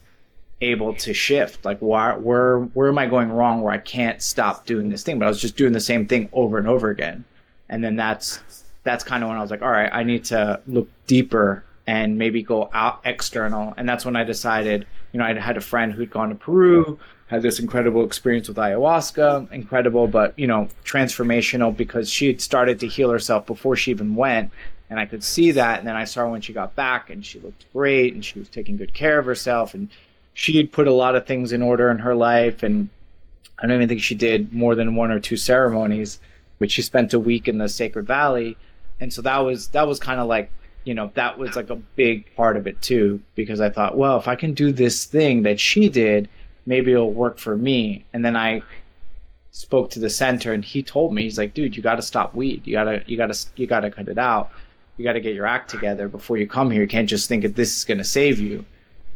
able 0.64 0.94
to 0.96 1.14
shift. 1.14 1.66
Like 1.66 1.80
why 1.80 2.16
where 2.16 2.60
where 2.60 2.90
am 2.90 2.98
I 2.98 3.06
going 3.06 3.32
wrong 3.32 3.62
where 3.62 3.74
I 3.74 3.78
can't 3.78 4.22
stop 4.22 4.66
doing 4.66 4.90
this 4.90 5.04
thing? 5.04 5.20
But 5.20 5.26
I 5.26 5.30
was 5.30 5.42
just 5.42 5.58
doing 5.58 5.74
the 5.74 5.80
same 5.80 6.08
thing 6.08 6.30
over 6.34 6.58
and 6.58 6.68
over 6.68 6.90
again. 6.90 7.24
And 7.70 7.84
then 7.84 7.96
that's 7.96 8.40
that's 8.84 9.04
kind 9.04 9.24
of 9.24 9.30
when 9.30 9.38
I 9.38 9.42
was 9.42 9.52
like, 9.52 9.62
all 9.62 9.72
right, 9.72 9.90
I 9.92 10.04
need 10.04 10.26
to 10.26 10.62
look 10.68 10.90
deeper 11.08 11.64
and 11.88 12.18
maybe 12.18 12.42
go 12.42 12.70
out 12.74 13.02
external. 13.06 13.74
And 13.78 13.88
that's 13.88 14.06
when 14.06 14.16
I 14.16 14.24
decided, 14.24 14.86
you 15.12 15.20
know, 15.20 15.26
I 15.26 15.34
had 15.38 15.58
a 15.58 15.62
friend 15.62 15.94
who'd 15.94 16.12
gone 16.12 16.30
to 16.30 16.36
Peru, 16.36 16.98
had 17.28 17.42
this 17.42 17.60
incredible 17.60 18.06
experience 18.06 18.48
with 18.48 18.58
ayahuasca, 18.58 19.52
incredible, 19.52 20.08
but, 20.08 20.38
you 20.38 20.48
know, 20.48 20.68
transformational 20.86 21.76
because 21.76 22.10
she 22.10 22.28
had 22.28 22.42
started 22.42 22.80
to 22.82 22.88
heal 22.88 23.10
herself 23.10 23.46
before 23.46 23.76
she 23.76 23.92
even 23.92 24.16
went. 24.16 24.52
And 24.90 25.00
I 25.00 25.06
could 25.06 25.24
see 25.24 25.52
that. 25.52 25.80
And 25.80 25.88
then 25.88 25.96
I 25.96 26.06
saw 26.06 26.30
when 26.30 26.42
she 26.42 26.54
got 26.54 26.76
back 26.76 27.10
and 27.10 27.26
she 27.26 27.40
looked 27.40 27.66
great 27.74 28.14
and 28.14 28.24
she 28.24 28.40
was 28.40 28.50
taking 28.50 28.78
good 28.78 28.94
care 28.94 29.20
of 29.20 29.26
herself. 29.26 29.74
And 29.74 29.90
she 30.34 30.58
had 30.58 30.72
put 30.72 30.88
a 30.88 30.94
lot 30.94 31.16
of 31.16 31.26
things 31.26 31.52
in 31.52 31.62
order 31.62 31.90
in 31.90 32.00
her 32.00 32.16
life. 32.16 32.64
And 32.64 32.90
I 33.60 33.68
don't 33.68 33.78
even 33.78 33.88
think 33.88 34.02
she 34.02 34.16
did 34.16 34.54
more 34.54 34.76
than 34.76 34.96
one 34.96 35.12
or 35.12 35.20
two 35.20 35.38
ceremonies, 35.38 36.20
which 36.58 36.72
she 36.72 36.82
spent 36.82 37.14
a 37.14 37.20
week 37.20 37.48
in 37.48 37.58
the 37.58 37.70
Sacred 37.70 38.08
Valley. 38.08 38.58
And 39.00 39.12
so 39.12 39.22
that 39.22 39.40
was 39.40 39.68
that 39.70 39.88
was 39.88 40.00
kind 40.00 40.20
of 40.20 40.28
like 40.28 40.52
you 40.86 40.94
know 40.94 41.12
that 41.14 41.38
was 41.38 41.56
like 41.56 41.70
a 41.70 41.76
big 41.76 42.34
part 42.36 42.58
of 42.58 42.68
it 42.68 42.82
too 42.82 43.22
because 43.36 43.62
I 43.62 43.70
thought, 43.70 43.98
well, 43.98 44.18
if 44.18 44.28
I 44.28 44.36
can 44.36 44.54
do 44.54 44.72
this 44.72 45.06
thing 45.06 45.44
that 45.44 45.60
she 45.60 45.90
did, 45.90 46.30
maybe 46.66 46.92
it'll 46.92 47.12
work 47.12 47.38
for 47.38 47.58
me. 47.58 48.06
And 48.14 48.24
then 48.24 48.36
I 48.36 48.62
spoke 49.52 49.92
to 49.92 50.00
the 50.00 50.10
center 50.10 50.52
and 50.52 50.66
he 50.66 50.82
told 50.82 51.14
me 51.14 51.24
he's 51.24 51.38
like, 51.38 51.54
dude, 51.54 51.76
you 51.76 51.84
got 51.84 51.96
to 51.96 52.02
stop 52.02 52.34
weed. 52.34 52.66
You 52.66 52.74
got 52.74 52.86
to 52.86 53.04
you 53.08 53.18
got 53.18 53.34
to 53.34 53.48
you 53.56 53.68
got 53.68 53.82
to 53.82 53.92
cut 53.92 54.08
it 54.08 54.18
out. 54.18 54.52
You 54.98 55.04
got 55.04 55.14
to 55.14 55.22
get 55.22 55.36
your 55.36 55.48
act 55.48 55.70
together 55.70 56.08
before 56.08 56.38
you 56.38 56.48
come 56.48 56.70
here. 56.70 56.82
You 56.82 56.88
can't 56.88 57.10
just 57.10 57.28
think 57.28 57.44
that 57.44 57.56
this 57.56 57.76
is 57.78 57.84
going 57.86 57.98
to 57.98 58.04
save 58.04 58.40
you. 58.40 58.66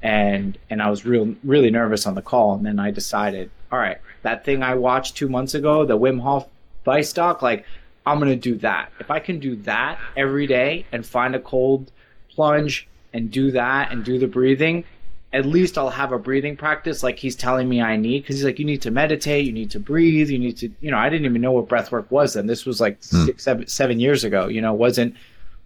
And 0.02 0.58
and 0.70 0.82
I 0.82 0.90
was 0.90 1.06
real 1.06 1.36
really 1.44 1.72
nervous 1.72 2.06
on 2.06 2.16
the 2.16 2.22
call 2.22 2.56
and 2.56 2.66
then 2.66 2.80
I 2.80 2.92
decided, 2.92 3.50
all 3.72 3.80
right, 3.80 3.98
that 4.22 4.46
thing 4.46 4.62
I 4.64 4.76
watched 4.76 5.18
2 5.18 5.28
months 5.28 5.54
ago, 5.54 5.86
the 5.86 5.98
Wim 5.98 6.22
Hof 6.22 6.48
Vice 6.86 7.12
doc, 7.14 7.42
like 7.42 7.66
I'm 8.08 8.20
going 8.20 8.32
to 8.32 8.36
do 8.36 8.56
that. 8.60 8.92
If 9.00 9.12
I 9.12 9.20
can 9.20 9.40
do 9.40 9.58
that 9.58 10.00
every 10.16 10.48
day 10.48 10.86
and 10.94 11.06
find 11.06 11.36
a 11.36 11.40
cold 11.40 11.92
plunge 12.30 12.88
and 13.12 13.30
do 13.30 13.52
that 13.52 13.92
and 13.92 14.06
do 14.06 14.18
the 14.18 14.28
breathing, 14.28 14.86
at 15.34 15.46
least 15.46 15.78
I'll 15.78 15.90
have 15.90 16.14
a 16.14 16.18
breathing 16.18 16.56
practice 16.56 17.04
like 17.04 17.20
he's 17.20 17.36
telling 17.36 17.68
me 17.68 17.82
I 17.82 17.98
need. 17.98 18.24
Because 18.24 18.38
he's 18.38 18.46
like, 18.46 18.60
you 18.60 18.66
need 18.66 18.82
to 18.84 18.92
meditate, 18.92 19.46
you 19.46 19.52
need 19.52 19.72
to 19.72 19.80
breathe, 19.80 20.30
you 20.30 20.40
need 20.40 20.56
to, 20.58 20.72
you 20.80 20.90
know, 20.90 20.98
I 20.98 21.10
didn't 21.10 21.26
even 21.26 21.42
know 21.42 21.52
what 21.52 21.68
breath 21.68 21.92
work 21.92 22.10
was 22.10 22.36
then. 22.36 22.48
This 22.48 22.66
was 22.66 22.80
like 22.80 23.04
hmm. 23.04 23.26
six, 23.26 23.44
seven, 23.44 23.68
seven 23.68 24.00
years 24.00 24.24
ago. 24.24 24.48
You 24.48 24.62
know, 24.62 24.74
wasn't 24.74 25.16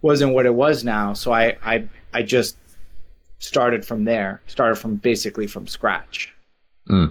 wasn't 0.00 0.34
what 0.34 0.46
it 0.46 0.54
was 0.54 0.82
now. 0.82 1.12
So 1.12 1.32
I 1.32 1.56
I 1.64 1.88
I 2.12 2.22
just 2.22 2.56
started 3.42 3.84
from 3.84 4.04
there. 4.04 4.40
Started 4.46 4.76
from 4.76 4.96
basically 4.96 5.46
from 5.46 5.66
scratch. 5.66 6.32
Hmm. 6.86 7.06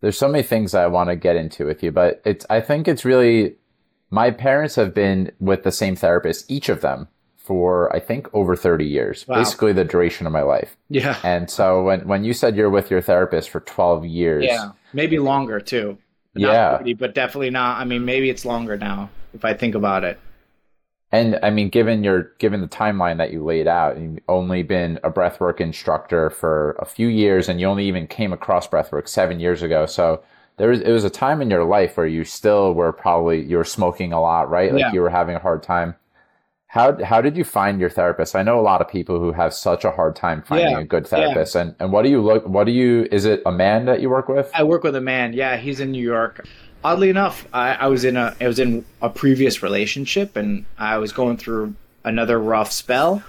There's 0.00 0.16
so 0.18 0.28
many 0.28 0.44
things 0.44 0.74
I 0.74 0.86
want 0.86 1.10
to 1.10 1.16
get 1.16 1.36
into 1.36 1.66
with 1.66 1.82
you, 1.82 1.90
but 1.90 2.22
it's 2.24 2.46
I 2.48 2.60
think 2.60 2.86
it's 2.86 3.04
really 3.04 3.56
my 4.10 4.30
parents 4.30 4.76
have 4.76 4.94
been 4.94 5.32
with 5.40 5.64
the 5.64 5.72
same 5.72 5.96
therapist, 5.96 6.50
each 6.50 6.68
of 6.68 6.80
them, 6.82 7.08
for 7.36 7.94
I 7.94 7.98
think 7.98 8.28
over 8.32 8.54
30 8.54 8.84
years, 8.86 9.26
Wow. 9.26 9.36
basically 9.36 9.72
the 9.72 9.84
duration 9.84 10.26
of 10.26 10.32
my 10.32 10.42
life. 10.42 10.76
Yeah. 10.88 11.16
And 11.24 11.50
so 11.50 11.82
when 11.82 12.06
when 12.06 12.22
you 12.24 12.32
said 12.32 12.54
you're 12.56 12.70
with 12.70 12.90
your 12.90 13.00
therapist 13.00 13.50
for 13.50 13.60
12 13.60 14.04
years, 14.06 14.44
Yeah. 14.44 14.70
Maybe 14.92 15.18
longer 15.18 15.58
too. 15.60 15.98
Not 16.34 16.52
Yeah. 16.52 16.78
30, 16.78 16.94
but 16.94 17.14
definitely 17.14 17.50
not. 17.50 17.80
I 17.80 17.84
mean, 17.84 18.04
maybe 18.04 18.30
it's 18.30 18.44
longer 18.44 18.76
now 18.76 19.10
if 19.34 19.44
I 19.44 19.52
think 19.54 19.74
about 19.74 20.04
it. 20.04 20.18
And 21.10 21.38
I 21.42 21.48
mean, 21.50 21.70
given 21.70 22.04
your 22.04 22.24
given 22.38 22.60
the 22.60 22.68
timeline 22.68 23.16
that 23.16 23.32
you 23.32 23.42
laid 23.42 23.66
out, 23.66 23.98
you've 23.98 24.18
only 24.28 24.62
been 24.62 24.98
a 25.02 25.10
breathwork 25.10 25.58
instructor 25.60 26.28
for 26.28 26.72
a 26.78 26.84
few 26.84 27.08
years, 27.08 27.48
and 27.48 27.58
you 27.60 27.66
only 27.66 27.86
even 27.86 28.06
came 28.06 28.32
across 28.32 28.68
breathwork 28.68 29.08
seven 29.08 29.40
years 29.40 29.62
ago. 29.62 29.86
So 29.86 30.22
there 30.58 30.68
was 30.68 30.80
it 30.82 30.90
was 30.90 31.04
a 31.04 31.10
time 31.10 31.40
in 31.40 31.48
your 31.50 31.64
life 31.64 31.96
where 31.96 32.06
you 32.06 32.24
still 32.24 32.74
were 32.74 32.92
probably 32.92 33.42
you 33.42 33.56
were 33.56 33.64
smoking 33.64 34.12
a 34.12 34.20
lot, 34.20 34.50
right? 34.50 34.70
Like 34.72 34.80
Yeah. 34.80 34.92
you 34.92 35.00
were 35.00 35.08
having 35.08 35.34
a 35.34 35.38
hard 35.38 35.62
time. 35.62 35.94
How 36.66 37.02
how 37.02 37.22
did 37.22 37.38
you 37.38 37.44
find 37.44 37.80
your 37.80 37.88
therapist? 37.88 38.36
I 38.36 38.42
know 38.42 38.60
a 38.60 38.68
lot 38.70 38.82
of 38.82 38.88
people 38.88 39.18
who 39.18 39.32
have 39.32 39.54
such 39.54 39.86
a 39.86 39.90
hard 39.90 40.14
time 40.14 40.42
finding 40.42 40.72
Yeah. 40.72 40.80
a 40.80 40.84
good 40.84 41.06
therapist. 41.06 41.54
And 41.56 41.74
and 41.80 41.90
what 41.90 42.02
do 42.02 42.10
you 42.10 42.20
look? 42.20 42.46
What 42.46 42.64
do 42.64 42.72
you? 42.72 43.08
Is 43.10 43.24
it 43.24 43.40
a 43.46 43.50
man 43.52 43.86
that 43.86 44.02
you 44.02 44.10
work 44.10 44.28
with? 44.28 44.50
I 44.52 44.62
work 44.64 44.82
with 44.82 44.94
a 44.94 45.00
man. 45.00 45.32
Yeah, 45.32 45.56
he's 45.56 45.80
in 45.80 45.90
New 45.92 46.02
York. 46.04 46.46
Oddly 46.84 47.10
enough, 47.10 47.46
I, 47.52 47.74
I 47.74 47.86
was 47.88 48.04
in 48.04 48.16
a 48.16 48.34
I 48.40 48.46
was 48.46 48.58
in 48.58 48.84
a 49.02 49.10
previous 49.10 49.62
relationship, 49.62 50.36
and 50.36 50.64
I 50.78 50.98
was 50.98 51.12
going 51.12 51.36
through 51.36 51.74
another 52.04 52.38
rough 52.38 52.72
spell 52.72 53.22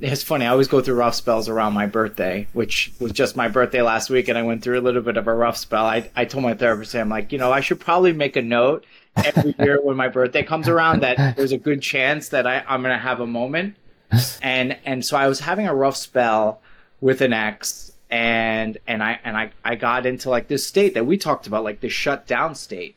It's 0.00 0.22
funny. 0.22 0.46
I 0.46 0.50
always 0.50 0.68
go 0.68 0.80
through 0.80 0.94
rough 0.94 1.14
spells 1.14 1.48
around 1.48 1.74
my 1.74 1.86
birthday, 1.86 2.46
which 2.52 2.92
was 3.00 3.12
just 3.12 3.36
my 3.36 3.48
birthday 3.48 3.82
last 3.82 4.10
week, 4.10 4.28
and 4.28 4.38
I 4.38 4.42
went 4.42 4.62
through 4.62 4.78
a 4.78 4.82
little 4.82 5.02
bit 5.02 5.16
of 5.16 5.26
a 5.28 5.34
rough 5.34 5.56
spell. 5.58 5.84
I, 5.86 6.10
I 6.16 6.24
told 6.24 6.44
my 6.44 6.54
therapist, 6.54 6.94
I'm 6.94 7.08
like, 7.10 7.32
you 7.32 7.38
know, 7.38 7.52
I 7.52 7.60
should 7.60 7.80
probably 7.80 8.12
make 8.12 8.36
a 8.36 8.42
note 8.42 8.84
every 9.16 9.54
year 9.58 9.80
when 9.82 9.96
my 9.96 10.08
birthday 10.08 10.42
comes 10.42 10.68
around 10.68 11.02
that 11.02 11.36
there's 11.36 11.52
a 11.52 11.58
good 11.58 11.82
chance 11.82 12.30
that 12.30 12.46
I, 12.46 12.64
I'm 12.68 12.82
going 12.82 12.94
to 12.94 12.98
have 13.02 13.20
a 13.20 13.26
moment. 13.26 13.76
And 14.42 14.76
and 14.84 15.04
so 15.04 15.16
I 15.16 15.28
was 15.28 15.40
having 15.40 15.68
a 15.68 15.74
rough 15.74 15.96
spell 15.96 16.60
with 17.00 17.20
an 17.20 17.32
ex, 17.32 17.89
and 18.10 18.78
and 18.86 19.02
I 19.02 19.20
and 19.24 19.36
I 19.36 19.52
I 19.64 19.76
got 19.76 20.06
into 20.06 20.30
like 20.30 20.48
this 20.48 20.66
state 20.66 20.94
that 20.94 21.06
we 21.06 21.16
talked 21.16 21.46
about, 21.46 21.64
like 21.64 21.80
the 21.80 21.88
shutdown 21.88 22.54
state. 22.54 22.96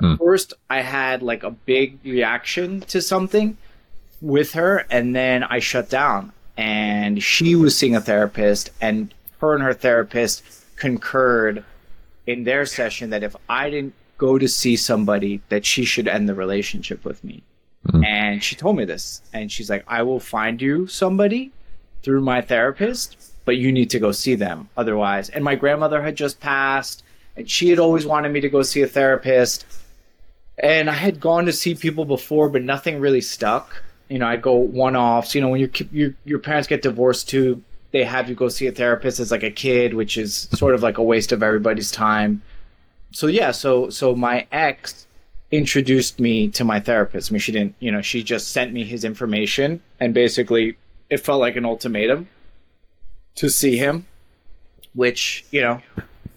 Mm. 0.00 0.18
First, 0.18 0.54
I 0.70 0.80
had 0.82 1.22
like 1.22 1.42
a 1.42 1.50
big 1.50 1.98
reaction 2.04 2.80
to 2.82 3.02
something 3.02 3.56
with 4.20 4.52
her, 4.52 4.86
and 4.90 5.14
then 5.14 5.42
I 5.42 5.58
shut 5.58 5.90
down. 5.90 6.32
And 6.56 7.22
she 7.22 7.56
was 7.56 7.76
seeing 7.76 7.96
a 7.96 8.00
therapist, 8.00 8.70
and 8.80 9.12
her 9.40 9.54
and 9.54 9.62
her 9.62 9.74
therapist 9.74 10.42
concurred 10.76 11.64
in 12.26 12.44
their 12.44 12.66
session 12.66 13.10
that 13.10 13.22
if 13.22 13.34
I 13.48 13.70
didn't 13.70 13.94
go 14.18 14.38
to 14.38 14.46
see 14.46 14.76
somebody, 14.76 15.40
that 15.48 15.64
she 15.64 15.84
should 15.84 16.06
end 16.06 16.28
the 16.28 16.34
relationship 16.34 17.04
with 17.04 17.24
me. 17.24 17.42
Mm. 17.88 18.06
And 18.06 18.44
she 18.44 18.54
told 18.54 18.76
me 18.76 18.84
this, 18.84 19.22
and 19.32 19.50
she's 19.50 19.70
like, 19.70 19.84
"I 19.88 20.02
will 20.02 20.20
find 20.20 20.62
you 20.62 20.86
somebody 20.86 21.50
through 22.02 22.20
my 22.20 22.40
therapist, 22.40 23.16
but 23.44 23.56
you 23.56 23.72
need 23.72 23.90
to 23.90 23.98
go 23.98 24.12
see 24.12 24.34
them 24.34 24.68
otherwise." 24.76 25.28
And 25.28 25.44
my 25.44 25.54
grandmother 25.54 26.02
had 26.02 26.16
just 26.16 26.40
passed, 26.40 27.02
and 27.36 27.48
she 27.48 27.70
had 27.70 27.78
always 27.78 28.06
wanted 28.06 28.32
me 28.32 28.40
to 28.40 28.48
go 28.48 28.62
see 28.62 28.82
a 28.82 28.86
therapist 28.86 29.64
and 30.58 30.90
I 30.90 30.94
had 30.94 31.20
gone 31.20 31.46
to 31.46 31.52
see 31.52 31.74
people 31.74 32.04
before, 32.04 32.48
but 32.48 32.62
nothing 32.62 33.00
really 33.00 33.20
stuck. 33.20 33.82
You 34.08 34.18
know, 34.18 34.26
I'd 34.26 34.42
go 34.42 34.54
one 34.54 34.96
offs. 34.96 35.34
You 35.34 35.40
know, 35.40 35.48
when 35.48 35.60
your 35.60 35.70
your 35.90 36.14
your 36.24 36.38
parents 36.38 36.68
get 36.68 36.82
divorced 36.82 37.28
too, 37.28 37.62
they 37.92 38.04
have 38.04 38.28
you 38.28 38.34
go 38.34 38.48
see 38.48 38.66
a 38.66 38.72
therapist 38.72 39.20
as 39.20 39.30
like 39.30 39.42
a 39.42 39.50
kid, 39.50 39.94
which 39.94 40.16
is 40.16 40.48
sort 40.52 40.74
of 40.74 40.82
like 40.82 40.98
a 40.98 41.02
waste 41.02 41.32
of 41.32 41.42
everybody's 41.42 41.90
time. 41.90 42.42
So 43.10 43.26
yeah, 43.26 43.50
so 43.50 43.90
so 43.90 44.14
my 44.14 44.46
ex 44.52 45.06
introduced 45.50 46.20
me 46.20 46.48
to 46.48 46.64
my 46.64 46.80
therapist. 46.80 47.30
I 47.30 47.34
mean, 47.34 47.40
she 47.40 47.52
didn't, 47.52 47.74
you 47.78 47.90
know, 47.92 48.00
she 48.00 48.22
just 48.22 48.48
sent 48.52 48.72
me 48.72 48.84
his 48.84 49.04
information, 49.04 49.82
and 50.00 50.14
basically, 50.14 50.76
it 51.10 51.18
felt 51.18 51.40
like 51.40 51.56
an 51.56 51.64
ultimatum 51.64 52.28
to 53.36 53.48
see 53.48 53.76
him, 53.76 54.06
which 54.94 55.44
you 55.50 55.60
know, 55.60 55.82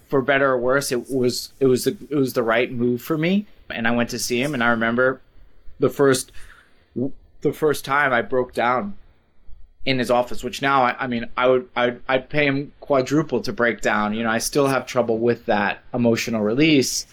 for 0.08 0.22
better 0.22 0.52
or 0.52 0.58
worse, 0.58 0.92
it 0.92 1.10
was 1.10 1.52
it 1.60 1.68
was 1.68 1.86
the 1.86 1.98
it 2.10 2.16
was 2.16 2.34
the 2.34 2.44
right 2.44 2.72
move 2.72 3.02
for 3.02 3.18
me 3.18 3.46
and 3.70 3.88
I 3.88 3.92
went 3.92 4.10
to 4.12 4.20
see 4.20 4.42
him, 4.42 4.54
and 4.54 4.64
I 4.64 4.70
remember 4.70 5.22
the 5.80 5.90
first 5.90 6.32
the 7.42 7.54
first 7.54 7.86
time 7.86 8.14
I 8.14 8.22
broke 8.22 8.54
down 8.54 8.96
in 9.86 10.00
his 10.00 10.10
office, 10.10 10.44
which 10.44 10.62
now 10.62 10.84
I, 10.84 10.96
I 11.00 11.08
mean 11.08 11.28
I 11.38 11.48
would 11.48 11.70
I'd, 11.76 12.02
I'd 12.08 12.30
pay 12.30 12.46
him 12.46 12.72
quadruple 12.80 13.42
to 13.42 13.54
break 13.54 13.82
down. 13.82 14.14
You 14.14 14.24
know, 14.24 14.30
I 14.30 14.40
still 14.40 14.68
have 14.68 14.86
trouble 14.86 15.18
with 15.20 15.46
that 15.46 15.84
emotional 15.94 16.42
release. 16.42 17.08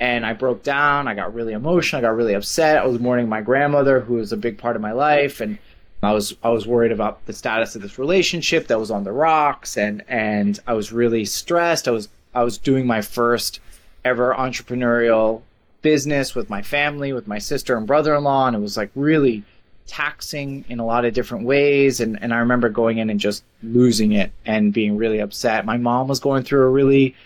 And 0.00 0.24
I 0.24 0.32
broke 0.32 0.62
down. 0.62 1.08
I 1.08 1.14
got 1.14 1.34
really 1.34 1.54
emotional. 1.54 1.98
I 1.98 2.02
got 2.02 2.14
really 2.14 2.34
upset. 2.34 2.78
I 2.78 2.86
was 2.86 3.00
mourning 3.00 3.28
my 3.28 3.40
grandmother, 3.40 3.98
who 3.98 4.14
was 4.14 4.30
a 4.30 4.36
big 4.36 4.56
part 4.56 4.76
of 4.76 4.82
my 4.82 4.92
life, 4.92 5.40
and 5.40 5.58
I 6.02 6.12
was 6.12 6.36
I 6.42 6.50
was 6.50 6.66
worried 6.66 6.92
about 6.92 7.24
the 7.26 7.32
status 7.32 7.74
of 7.74 7.82
this 7.82 7.98
relationship 7.98 8.68
that 8.68 8.78
was 8.78 8.90
on 8.90 9.04
the 9.04 9.12
rocks, 9.12 9.76
and 9.76 10.04
and 10.08 10.58
I 10.66 10.74
was 10.74 10.92
really 10.92 11.24
stressed. 11.24 11.88
I 11.88 11.90
was 11.90 12.08
I 12.34 12.44
was 12.44 12.58
doing 12.58 12.86
my 12.86 13.02
first 13.02 13.60
ever 14.04 14.34
entrepreneurial 14.34 15.42
business 15.82 16.34
with 16.34 16.50
my 16.50 16.62
family, 16.62 17.12
with 17.12 17.26
my 17.26 17.38
sister 17.38 17.76
and 17.76 17.86
brother 17.86 18.14
in 18.14 18.24
law, 18.24 18.46
and 18.46 18.54
it 18.54 18.60
was 18.60 18.76
like 18.76 18.90
really 18.94 19.44
taxing 19.88 20.64
in 20.68 20.78
a 20.78 20.86
lot 20.86 21.04
of 21.04 21.14
different 21.14 21.44
ways. 21.44 22.00
And, 22.00 22.22
and 22.22 22.32
I 22.32 22.38
remember 22.38 22.68
going 22.68 22.98
in 22.98 23.10
and 23.10 23.18
just 23.18 23.42
losing 23.62 24.12
it 24.12 24.30
and 24.44 24.72
being 24.72 24.96
really 24.96 25.18
upset. 25.18 25.64
My 25.64 25.78
mom 25.78 26.08
was 26.08 26.20
going 26.20 26.44
through 26.44 26.62
a 26.62 26.70
really 26.70 27.16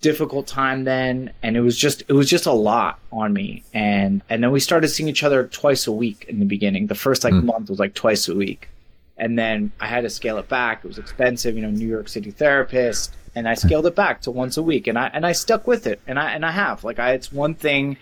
difficult 0.00 0.46
time 0.46 0.84
then 0.84 1.32
and 1.42 1.56
it 1.56 1.60
was 1.60 1.76
just 1.76 2.02
it 2.08 2.12
was 2.12 2.30
just 2.30 2.46
a 2.46 2.52
lot 2.52 2.98
on 3.12 3.32
me. 3.32 3.64
And 3.74 4.22
and 4.28 4.42
then 4.42 4.50
we 4.50 4.60
started 4.60 4.88
seeing 4.88 5.08
each 5.08 5.22
other 5.22 5.46
twice 5.46 5.86
a 5.86 5.92
week 5.92 6.26
in 6.28 6.38
the 6.38 6.46
beginning. 6.46 6.86
The 6.86 6.94
first 6.94 7.24
like 7.24 7.34
mm. 7.34 7.44
month 7.44 7.70
was 7.70 7.78
like 7.78 7.94
twice 7.94 8.28
a 8.28 8.34
week. 8.34 8.68
And 9.16 9.36
then 9.36 9.72
i 9.80 9.86
had 9.86 10.02
to 10.02 10.10
scale 10.10 10.38
it 10.38 10.48
back. 10.48 10.84
It 10.84 10.88
was 10.88 10.98
expensive 10.98 11.56
you 11.56 11.62
know 11.62 11.70
new 11.70 11.88
york 11.88 12.08
city 12.08 12.30
therapist. 12.30 13.14
And 13.34 13.48
I 13.48 13.54
scaled 13.54 13.86
it 13.86 13.94
back 13.94 14.22
to 14.22 14.32
once 14.32 14.56
a 14.56 14.62
week, 14.62 14.88
and 14.88 14.98
I 14.98 15.08
and 15.12 15.24
I 15.24 15.30
stuck 15.30 15.66
with 15.66 15.86
it, 15.86 16.00
and 16.08 16.18
I 16.18 16.32
and 16.32 16.44
I 16.44 16.50
have. 16.50 16.82
Like 16.82 16.98
I 16.98 17.12
it's 17.12 17.30
one 17.30 17.54
thing 17.54 17.96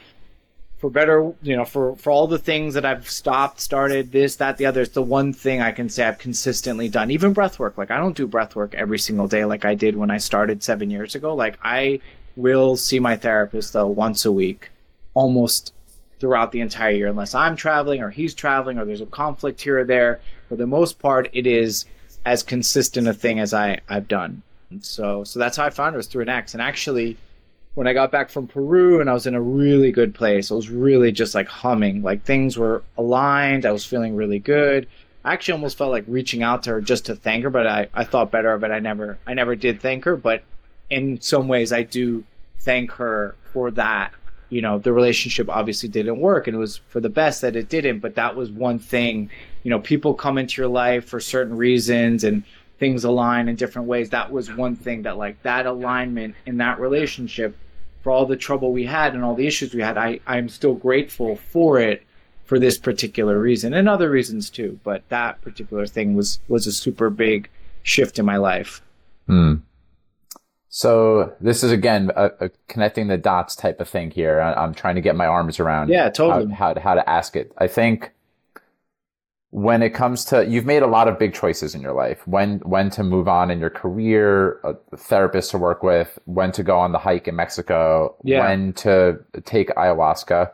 for 0.78 0.90
better, 0.90 1.32
you 1.42 1.56
know, 1.56 1.64
for 1.64 1.96
for 1.96 2.10
all 2.10 2.26
the 2.26 2.38
things 2.38 2.74
that 2.74 2.84
I've 2.84 3.08
stopped, 3.08 3.60
started, 3.60 4.12
this, 4.12 4.36
that, 4.36 4.58
the 4.58 4.66
other. 4.66 4.82
It's 4.82 4.92
the 4.92 5.02
one 5.02 5.32
thing 5.32 5.60
I 5.60 5.72
can 5.72 5.88
say 5.88 6.04
I've 6.04 6.18
consistently 6.18 6.88
done. 6.88 7.10
Even 7.10 7.32
breath 7.32 7.58
work, 7.58 7.78
like 7.78 7.90
I 7.90 7.96
don't 7.96 8.16
do 8.16 8.26
breath 8.26 8.54
work 8.54 8.74
every 8.74 8.98
single 8.98 9.26
day 9.26 9.44
like 9.44 9.64
I 9.64 9.74
did 9.74 9.96
when 9.96 10.10
I 10.10 10.18
started 10.18 10.62
seven 10.62 10.90
years 10.90 11.14
ago. 11.14 11.34
Like 11.34 11.58
I 11.62 12.00
will 12.36 12.76
see 12.76 13.00
my 13.00 13.16
therapist 13.16 13.72
though 13.72 13.86
once 13.86 14.24
a 14.24 14.32
week, 14.32 14.70
almost 15.14 15.72
throughout 16.18 16.52
the 16.52 16.60
entire 16.60 16.90
year, 16.92 17.08
unless 17.08 17.34
I'm 17.34 17.56
traveling 17.56 18.02
or 18.02 18.10
he's 18.10 18.34
traveling 18.34 18.78
or 18.78 18.84
there's 18.84 19.00
a 19.00 19.06
conflict 19.06 19.60
here 19.62 19.80
or 19.80 19.84
there. 19.84 20.20
For 20.48 20.56
the 20.56 20.66
most 20.66 20.98
part, 20.98 21.28
it 21.32 21.46
is 21.46 21.86
as 22.24 22.42
consistent 22.42 23.08
a 23.08 23.14
thing 23.14 23.40
as 23.40 23.54
I 23.54 23.80
I've 23.88 24.08
done. 24.08 24.42
So 24.80 25.24
so 25.24 25.38
that's 25.38 25.56
how 25.56 25.64
I 25.64 25.70
found 25.70 25.94
it 25.94 25.96
was 25.96 26.06
through 26.06 26.22
an 26.22 26.28
ex. 26.28 26.52
And 26.52 26.62
actually, 26.62 27.16
when 27.76 27.86
I 27.86 27.92
got 27.92 28.10
back 28.10 28.30
from 28.30 28.46
Peru 28.46 29.02
and 29.02 29.10
I 29.10 29.12
was 29.12 29.26
in 29.26 29.34
a 29.34 29.40
really 29.40 29.92
good 29.92 30.14
place, 30.14 30.50
I 30.50 30.54
was 30.54 30.70
really 30.70 31.12
just 31.12 31.34
like 31.34 31.46
humming. 31.46 32.02
Like 32.02 32.24
things 32.24 32.56
were 32.56 32.82
aligned. 32.96 33.66
I 33.66 33.70
was 33.70 33.84
feeling 33.84 34.16
really 34.16 34.38
good. 34.38 34.88
I 35.22 35.34
actually 35.34 35.52
almost 35.52 35.76
felt 35.76 35.90
like 35.90 36.04
reaching 36.08 36.42
out 36.42 36.62
to 36.62 36.70
her 36.70 36.80
just 36.80 37.04
to 37.06 37.14
thank 37.14 37.44
her, 37.44 37.50
but 37.50 37.66
I, 37.66 37.88
I 37.92 38.04
thought 38.04 38.30
better 38.30 38.50
of 38.50 38.64
it. 38.64 38.70
I 38.70 38.78
never 38.78 39.18
I 39.26 39.34
never 39.34 39.54
did 39.54 39.82
thank 39.82 40.06
her, 40.06 40.16
but 40.16 40.42
in 40.88 41.20
some 41.20 41.48
ways 41.48 41.70
I 41.70 41.82
do 41.82 42.24
thank 42.60 42.92
her 42.92 43.34
for 43.52 43.70
that. 43.72 44.12
You 44.48 44.62
know, 44.62 44.78
the 44.78 44.94
relationship 44.94 45.50
obviously 45.50 45.90
didn't 45.90 46.18
work 46.18 46.46
and 46.46 46.56
it 46.56 46.58
was 46.58 46.78
for 46.88 47.00
the 47.00 47.10
best 47.10 47.42
that 47.42 47.56
it 47.56 47.68
didn't, 47.68 47.98
but 47.98 48.14
that 48.14 48.36
was 48.36 48.50
one 48.50 48.78
thing. 48.78 49.28
You 49.64 49.70
know, 49.70 49.80
people 49.80 50.14
come 50.14 50.38
into 50.38 50.62
your 50.62 50.70
life 50.70 51.04
for 51.04 51.20
certain 51.20 51.58
reasons 51.58 52.24
and 52.24 52.42
things 52.78 53.04
align 53.04 53.48
in 53.48 53.56
different 53.56 53.86
ways. 53.86 54.08
That 54.10 54.32
was 54.32 54.50
one 54.50 54.76
thing 54.76 55.02
that 55.02 55.18
like 55.18 55.42
that 55.42 55.66
alignment 55.66 56.36
in 56.46 56.56
that 56.56 56.80
relationship 56.80 57.54
for 58.06 58.12
all 58.12 58.24
the 58.24 58.36
trouble 58.36 58.70
we 58.70 58.84
had 58.84 59.14
and 59.14 59.24
all 59.24 59.34
the 59.34 59.48
issues 59.48 59.74
we 59.74 59.82
had, 59.82 59.98
I, 59.98 60.20
I'm 60.28 60.48
still 60.48 60.74
grateful 60.74 61.34
for 61.34 61.80
it 61.80 62.04
for 62.44 62.56
this 62.56 62.78
particular 62.78 63.36
reason 63.36 63.74
and 63.74 63.88
other 63.88 64.08
reasons 64.08 64.48
too. 64.48 64.78
But 64.84 65.02
that 65.08 65.42
particular 65.42 65.88
thing 65.88 66.14
was 66.14 66.38
was 66.46 66.68
a 66.68 66.72
super 66.72 67.10
big 67.10 67.50
shift 67.82 68.20
in 68.20 68.24
my 68.24 68.36
life. 68.36 68.80
Hmm. 69.26 69.54
So 70.68 71.34
this 71.40 71.64
is 71.64 71.72
again 71.72 72.12
a, 72.14 72.30
a, 72.38 72.50
connecting 72.68 73.08
the 73.08 73.18
dots 73.18 73.56
type 73.56 73.80
of 73.80 73.88
thing 73.88 74.12
here. 74.12 74.40
I, 74.40 74.62
am 74.62 74.72
trying 74.72 74.94
to 74.94 75.00
get 75.00 75.16
my 75.16 75.26
arms 75.26 75.58
around. 75.58 75.88
Yeah, 75.88 76.08
totally. 76.08 76.52
How, 76.52 76.74
how, 76.74 76.80
how 76.80 76.94
to 76.94 77.10
ask 77.10 77.34
it. 77.34 77.50
I 77.58 77.66
think 77.66 78.12
when 79.56 79.82
it 79.82 79.94
comes 79.94 80.22
to 80.22 80.46
you've 80.46 80.66
made 80.66 80.82
a 80.82 80.86
lot 80.86 81.08
of 81.08 81.18
big 81.18 81.32
choices 81.32 81.74
in 81.74 81.80
your 81.80 81.94
life. 81.94 82.28
When 82.28 82.58
when 82.58 82.90
to 82.90 83.02
move 83.02 83.26
on 83.26 83.50
in 83.50 83.58
your 83.58 83.70
career 83.70 84.60
a 84.62 84.74
therapist 84.98 85.50
to 85.52 85.58
work 85.58 85.82
with 85.82 86.18
when 86.26 86.52
to 86.52 86.62
go 86.62 86.78
on 86.78 86.92
the 86.92 86.98
hike 86.98 87.26
in 87.26 87.36
mexico 87.36 88.14
yeah. 88.22 88.40
when 88.40 88.74
to 88.74 89.18
take 89.46 89.70
ayahuasca. 89.70 90.50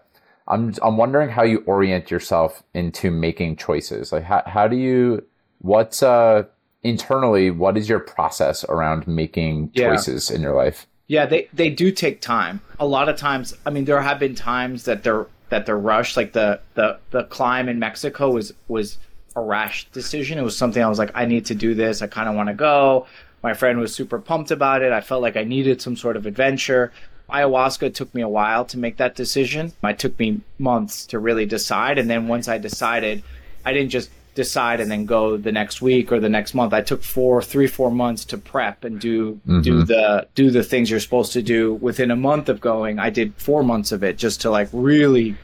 I'm 0.46 0.72
i'm 0.84 0.96
wondering 0.96 1.30
how 1.30 1.42
you 1.42 1.64
orient 1.66 2.12
yourself 2.12 2.62
into 2.74 3.10
making 3.10 3.56
choices. 3.56 4.12
Like 4.12 4.22
how, 4.22 4.44
how 4.46 4.68
do 4.68 4.76
you 4.76 5.26
what's 5.58 6.00
uh 6.04 6.44
internally 6.84 7.50
what 7.50 7.76
is 7.76 7.88
your 7.88 7.98
process 7.98 8.62
around 8.68 9.08
making 9.08 9.72
choices 9.72 10.30
in 10.30 10.42
your 10.42 10.54
life? 10.54 10.86
Yeah 11.08 11.26
they 11.26 11.48
they 11.52 11.70
do 11.70 11.90
take 11.90 12.20
time. 12.20 12.60
A 12.78 12.86
lot 12.86 13.08
of 13.08 13.16
times 13.16 13.52
i 13.66 13.70
mean 13.70 13.84
there 13.84 14.00
have 14.00 14.20
been 14.20 14.36
times 14.36 14.84
that 14.84 15.02
they're 15.02 15.26
that 15.52 15.66
the 15.66 15.74
rush. 15.74 16.16
Like 16.16 16.32
the 16.32 16.60
the 16.74 16.98
the 17.10 17.24
climb 17.24 17.68
in 17.68 17.78
Mexico 17.78 18.30
was 18.30 18.52
was 18.68 18.98
a 19.36 19.40
rash 19.40 19.86
decision. 19.92 20.38
It 20.38 20.42
was 20.42 20.56
something 20.56 20.82
I 20.82 20.88
was 20.88 20.98
like, 20.98 21.12
I 21.14 21.26
need 21.26 21.46
to 21.46 21.54
do 21.54 21.74
this. 21.74 22.02
I 22.02 22.06
kind 22.06 22.28
of 22.28 22.34
want 22.34 22.48
to 22.48 22.54
go. 22.54 23.06
My 23.42 23.54
friend 23.54 23.78
was 23.78 23.94
super 23.94 24.18
pumped 24.18 24.50
about 24.50 24.82
it. 24.82 24.92
I 24.92 25.00
felt 25.00 25.22
like 25.22 25.36
I 25.36 25.44
needed 25.44 25.80
some 25.82 25.96
sort 25.96 26.16
of 26.16 26.26
adventure. 26.26 26.92
Ayahuasca 27.28 27.94
took 27.94 28.14
me 28.14 28.22
a 28.22 28.28
while 28.28 28.64
to 28.66 28.78
make 28.78 28.96
that 28.96 29.14
decision. 29.14 29.72
It 29.82 29.98
took 29.98 30.18
me 30.18 30.40
months 30.58 31.06
to 31.06 31.18
really 31.18 31.46
decide. 31.46 31.98
And 31.98 32.08
then 32.08 32.28
once 32.28 32.48
I 32.48 32.58
decided, 32.58 33.22
I 33.64 33.72
didn't 33.72 33.90
just 33.90 34.10
decide 34.34 34.80
and 34.80 34.90
then 34.90 35.04
go 35.04 35.36
the 35.36 35.52
next 35.52 35.82
week 35.82 36.10
or 36.10 36.18
the 36.18 36.28
next 36.28 36.54
month. 36.54 36.72
I 36.72 36.80
took 36.80 37.02
four, 37.02 37.42
three, 37.42 37.66
four 37.66 37.90
months 37.90 38.24
to 38.26 38.38
prep 38.38 38.84
and 38.84 39.00
do 39.00 39.34
mm-hmm. 39.34 39.60
do 39.60 39.82
the 39.84 40.26
do 40.34 40.50
the 40.50 40.62
things 40.62 40.90
you're 40.90 41.00
supposed 41.00 41.32
to 41.34 41.42
do. 41.42 41.74
Within 41.74 42.10
a 42.10 42.16
month 42.16 42.48
of 42.48 42.60
going, 42.60 42.98
I 42.98 43.10
did 43.10 43.34
four 43.36 43.62
months 43.62 43.92
of 43.92 44.02
it 44.02 44.16
just 44.16 44.40
to 44.42 44.50
like 44.50 44.68
really 44.72 45.36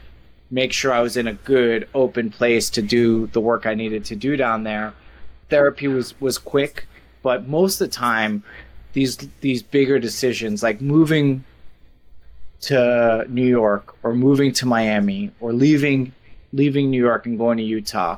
make 0.51 0.73
sure 0.73 0.91
I 0.91 1.01
was 1.01 1.17
in 1.17 1.27
a 1.27 1.33
good 1.33 1.87
open 1.93 2.31
place 2.31 2.69
to 2.71 2.81
do 2.81 3.27
the 3.27 3.39
work 3.39 3.65
I 3.65 3.75
needed 3.75 4.05
to 4.05 4.15
do 4.15 4.35
down 4.35 4.63
there. 4.63 4.93
Therapy 5.49 5.87
was 5.87 6.19
was 6.19 6.37
quick, 6.37 6.87
but 7.21 7.47
most 7.47 7.79
of 7.79 7.89
the 7.89 7.93
time 7.93 8.43
these 8.93 9.17
these 9.41 9.61
bigger 9.61 9.99
decisions 9.99 10.63
like 10.63 10.81
moving 10.81 11.43
to 12.61 13.25
New 13.29 13.47
York 13.47 13.95
or 14.03 14.15
moving 14.15 14.51
to 14.53 14.65
Miami 14.65 15.31
or 15.39 15.53
leaving 15.53 16.11
leaving 16.51 16.89
New 16.89 17.01
York 17.01 17.27
and 17.27 17.37
going 17.37 17.57
to 17.57 17.63
Utah 17.63 18.17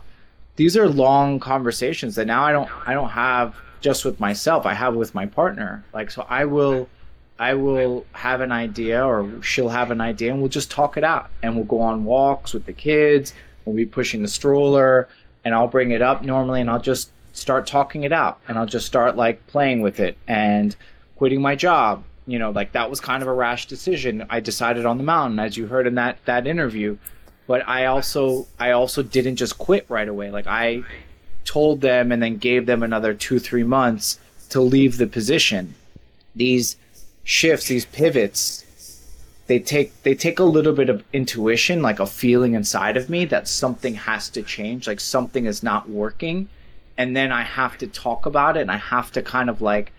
these 0.61 0.77
are 0.77 0.87
long 0.87 1.39
conversations 1.39 2.13
that 2.13 2.27
now 2.27 2.43
I 2.43 2.51
don't 2.51 2.69
I 2.87 2.93
don't 2.93 3.09
have 3.09 3.55
just 3.79 4.05
with 4.05 4.19
myself. 4.19 4.67
I 4.67 4.75
have 4.75 4.93
with 4.93 5.15
my 5.15 5.25
partner. 5.25 5.83
Like 5.91 6.11
so 6.11 6.23
I 6.29 6.45
will 6.45 6.87
I 7.39 7.55
will 7.55 8.05
have 8.11 8.41
an 8.41 8.51
idea 8.51 9.03
or 9.03 9.41
she'll 9.41 9.69
have 9.69 9.89
an 9.89 10.01
idea 10.01 10.31
and 10.31 10.39
we'll 10.39 10.49
just 10.49 10.69
talk 10.69 10.97
it 10.97 11.03
out 11.03 11.31
and 11.41 11.55
we'll 11.55 11.65
go 11.65 11.81
on 11.81 12.05
walks 12.05 12.53
with 12.53 12.67
the 12.67 12.73
kids. 12.73 13.33
We'll 13.65 13.75
be 13.75 13.87
pushing 13.87 14.21
the 14.21 14.27
stroller 14.27 15.09
and 15.43 15.55
I'll 15.55 15.67
bring 15.67 15.89
it 15.89 16.03
up 16.03 16.21
normally 16.21 16.61
and 16.61 16.69
I'll 16.69 16.79
just 16.79 17.09
start 17.33 17.65
talking 17.65 18.03
it 18.03 18.13
out 18.13 18.39
and 18.47 18.59
I'll 18.59 18.67
just 18.67 18.85
start 18.85 19.15
like 19.15 19.47
playing 19.47 19.81
with 19.81 19.99
it 19.99 20.15
and 20.27 20.75
quitting 21.15 21.41
my 21.41 21.55
job. 21.55 22.03
You 22.27 22.37
know, 22.37 22.51
like 22.51 22.73
that 22.73 22.87
was 22.87 22.99
kind 22.99 23.23
of 23.23 23.27
a 23.27 23.33
rash 23.33 23.65
decision. 23.65 24.27
I 24.29 24.41
decided 24.41 24.85
on 24.85 24.99
the 24.99 25.03
mountain 25.03 25.39
as 25.39 25.57
you 25.57 25.65
heard 25.65 25.87
in 25.87 25.95
that 25.95 26.19
that 26.25 26.45
interview 26.45 26.99
but 27.47 27.67
I 27.67 27.85
also 27.85 28.47
I 28.59 28.71
also 28.71 29.03
didn't 29.03 29.37
just 29.37 29.57
quit 29.57 29.85
right 29.89 30.07
away. 30.07 30.31
Like 30.31 30.47
I 30.47 30.83
told 31.45 31.81
them 31.81 32.11
and 32.11 32.21
then 32.21 32.37
gave 32.37 32.65
them 32.65 32.83
another 32.83 33.13
two 33.13 33.39
three 33.39 33.63
months 33.63 34.19
to 34.49 34.61
leave 34.61 34.97
the 34.97 35.07
position. 35.07 35.75
These 36.35 36.77
shifts, 37.23 37.67
these 37.67 37.85
pivots, 37.85 38.65
they 39.47 39.59
take 39.59 40.01
they 40.03 40.15
take 40.15 40.39
a 40.39 40.43
little 40.43 40.73
bit 40.73 40.89
of 40.89 41.03
intuition, 41.13 41.81
like 41.81 41.99
a 41.99 42.07
feeling 42.07 42.53
inside 42.53 42.97
of 42.97 43.09
me 43.09 43.25
that 43.25 43.47
something 43.47 43.95
has 43.95 44.29
to 44.29 44.43
change, 44.43 44.87
like 44.87 44.99
something 44.99 45.45
is 45.45 45.61
not 45.61 45.89
working, 45.89 46.47
and 46.97 47.15
then 47.15 47.31
I 47.31 47.41
have 47.41 47.77
to 47.79 47.87
talk 47.87 48.25
about 48.25 48.57
it 48.57 48.61
and 48.61 48.71
I 48.71 48.77
have 48.77 49.11
to 49.13 49.21
kind 49.21 49.49
of 49.49 49.61
like 49.61 49.91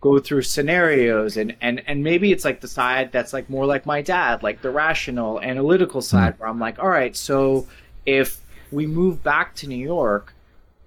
go 0.00 0.18
through 0.18 0.42
scenarios 0.42 1.36
and 1.36 1.54
and 1.60 1.82
and 1.86 2.02
maybe 2.02 2.32
it's 2.32 2.44
like 2.44 2.60
the 2.60 2.68
side 2.68 3.12
that's 3.12 3.32
like 3.32 3.50
more 3.50 3.66
like 3.66 3.84
my 3.84 4.00
dad 4.00 4.42
like 4.42 4.62
the 4.62 4.70
rational 4.70 5.40
analytical 5.40 6.00
hmm. 6.00 6.06
side 6.06 6.38
where 6.38 6.48
i'm 6.48 6.58
like 6.58 6.78
all 6.78 6.88
right 6.88 7.16
so 7.16 7.66
if 8.06 8.40
we 8.72 8.86
move 8.86 9.22
back 9.22 9.54
to 9.54 9.66
new 9.66 9.76
york 9.76 10.32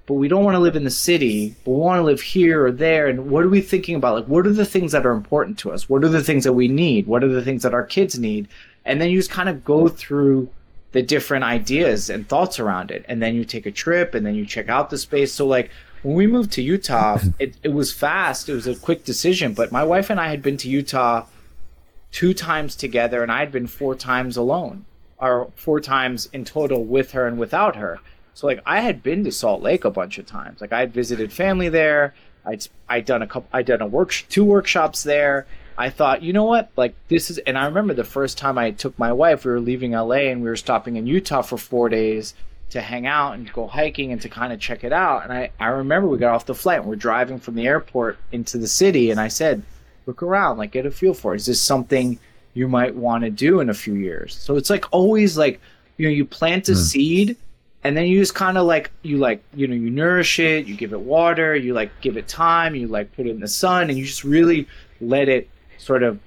but 0.06 0.15
we 0.15 0.28
don't 0.28 0.43
want 0.43 0.56
to 0.56 0.60
live 0.60 0.76
in 0.76 0.84
the 0.84 0.89
city 0.89 1.56
but 1.63 1.71
we 1.71 1.78
want 1.78 1.99
to 1.99 2.04
live 2.04 2.21
here 2.21 2.65
or 2.65 2.71
there 2.71 3.08
and 3.08 3.30
what 3.30 3.43
are 3.43 3.49
we 3.49 3.62
thinking 3.62 3.95
about? 3.95 4.15
Like 4.15 4.26
what 4.26 4.45
are 4.45 4.54
the 4.54 4.65
things 4.65 4.91
that 4.91 5.06
are 5.06 5.12
important 5.12 5.58
to 5.60 5.71
us? 5.71 5.88
What 5.88 6.04
are 6.04 6.10
the 6.10 6.23
things 6.23 6.43
that 6.43 6.54
we 6.54 6.67
need? 6.67 7.08
What 7.08 7.23
are 7.23 7.30
the 7.30 7.43
things 7.43 7.63
that 7.63 7.73
our 7.73 7.84
kids 7.86 8.19
need? 8.19 8.47
And 8.86 8.99
then 8.99 9.10
you 9.10 9.17
just 9.17 9.32
kind 9.32 9.49
of 9.49 9.63
go 9.63 9.88
through 9.88 10.49
the 10.91 11.02
different 11.02 11.43
ideas 11.43 12.10
and 12.10 12.28
thoughts 12.28 12.60
around 12.60 12.91
it 12.91 13.06
and 13.08 13.21
then 13.21 13.34
you 13.36 13.45
take 13.45 13.65
a 13.65 13.71
trip 13.71 14.13
and 14.13 14.26
then 14.26 14.36
you 14.36 14.45
check 14.45 14.69
out 14.69 14.89
the 14.89 14.97
space. 14.97 15.32
So 15.34 15.47
like 15.47 15.71
when 16.03 16.15
we 16.15 16.27
moved 16.27 16.51
to 16.53 16.61
Utah, 16.61 17.19
it, 17.39 17.55
it 17.63 17.73
was 17.73 17.91
fast. 17.91 18.49
It 18.49 18.53
was 18.53 18.67
a 18.67 18.75
quick 18.75 19.03
decision. 19.05 19.53
But 19.53 19.71
my 19.71 19.83
wife 19.83 20.09
and 20.09 20.19
I 20.19 20.27
had 20.27 20.41
been 20.41 20.57
to 20.57 20.69
Utah 20.69 21.25
two 22.11 22.33
times 22.33 22.75
together, 22.75 23.23
and 23.23 23.31
I 23.31 23.39
had 23.39 23.51
been 23.51 23.67
four 23.67 23.95
times 23.95 24.37
alone, 24.37 24.85
or 25.17 25.51
four 25.55 25.79
times 25.79 26.29
in 26.33 26.45
total 26.45 26.83
with 26.83 27.11
her 27.11 27.25
and 27.25 27.39
without 27.39 27.77
her. 27.77 27.99
So 28.33 28.47
like 28.47 28.61
I 28.65 28.81
had 28.81 29.01
been 29.01 29.23
to 29.23 29.31
Salt 29.31 29.61
Lake 29.61 29.85
a 29.85 29.89
bunch 29.89 30.17
of 30.17 30.25
times. 30.25 30.59
Like 30.59 30.73
I 30.73 30.81
had 30.81 30.93
visited 30.93 31.31
family 31.31 31.69
there. 31.69 32.13
I'd 32.45 32.67
I'd 32.89 33.05
done 33.05 33.21
a 33.21 33.27
couple. 33.27 33.49
I'd 33.53 33.65
done 33.65 33.81
a 33.81 33.87
work 33.87 34.11
two 34.29 34.43
workshops 34.43 35.03
there. 35.03 35.45
I 35.77 35.89
thought, 35.89 36.21
you 36.21 36.33
know 36.33 36.43
what, 36.43 36.69
like 36.75 36.95
this 37.07 37.29
is. 37.29 37.37
And 37.39 37.57
I 37.57 37.65
remember 37.65 37.93
the 37.93 38.03
first 38.03 38.37
time 38.37 38.57
I 38.57 38.71
took 38.71 38.97
my 38.99 39.13
wife. 39.13 39.45
We 39.45 39.51
were 39.51 39.59
leaving 39.59 39.91
LA 39.91 40.29
and 40.29 40.43
we 40.43 40.49
were 40.49 40.55
stopping 40.55 40.97
in 40.97 41.07
Utah 41.07 41.41
for 41.41 41.57
four 41.57 41.89
days 41.89 42.33
to 42.73 42.81
hang 42.81 43.07
out 43.07 43.33
and 43.33 43.51
go 43.53 43.67
hiking 43.67 44.12
and 44.12 44.21
to 44.21 44.29
kind 44.29 44.51
of 44.51 44.59
check 44.59 44.83
it 44.83 44.91
out. 44.91 45.23
And 45.23 45.31
I, 45.31 45.51
I 45.59 45.67
remember 45.67 46.07
we 46.07 46.17
got 46.17 46.33
off 46.33 46.45
the 46.45 46.55
flight 46.55 46.79
and 46.79 46.88
we're 46.88 46.95
driving 46.95 47.39
from 47.39 47.55
the 47.55 47.67
airport 47.67 48.17
into 48.31 48.57
the 48.57 48.67
city. 48.67 49.12
And 49.12 49.19
I 49.19 49.27
said, 49.27 49.63
look 50.05 50.21
around, 50.21 50.57
like 50.57 50.71
get 50.71 50.86
a 50.86 50.91
feel 50.91 51.13
for 51.13 51.33
it. 51.33 51.38
Is 51.38 51.45
this 51.45 51.62
something 51.62 52.19
you 52.53 52.67
might 52.67 52.95
want 52.95 53.23
to 53.23 53.29
do 53.29 53.59
in 53.59 53.69
a 53.69 53.73
few 53.73 53.93
years? 53.93 54.36
So 54.36 54.55
it's 54.57 54.69
like 54.69 54.86
always 54.91 55.38
like, 55.38 55.62
you 55.97 56.07
know, 56.07 56.13
you 56.13 56.25
plant 56.25 56.67
a 56.69 56.73
mm. 56.73 56.77
seed 56.77 57.38
and 57.83 57.95
then 57.95 58.07
you 58.07 58.19
just 58.19 58.36
kind 58.36 58.57
of 58.57 58.65
like, 58.65 58.91
you 59.03 59.17
like, 59.17 59.43
you 59.53 59.67
know, 59.67 59.75
you 59.75 59.89
nourish 59.89 60.39
it, 60.39 60.65
you 60.65 60.75
give 60.75 60.93
it 60.93 60.99
water, 60.99 61.55
you 61.55 61.73
like 61.73 61.91
give 62.01 62.17
it 62.17 62.27
time, 62.27 62.75
you 62.75 62.88
like 62.88 63.15
put 63.15 63.27
it 63.27 63.29
in 63.29 63.39
the 63.39 63.47
sun 63.47 63.89
and 63.89 63.97
you 63.99 64.05
just 64.05 64.23
really 64.23 64.67
let 64.99 65.29
it 65.29 65.49
sort 65.77 66.01
of 66.01 66.19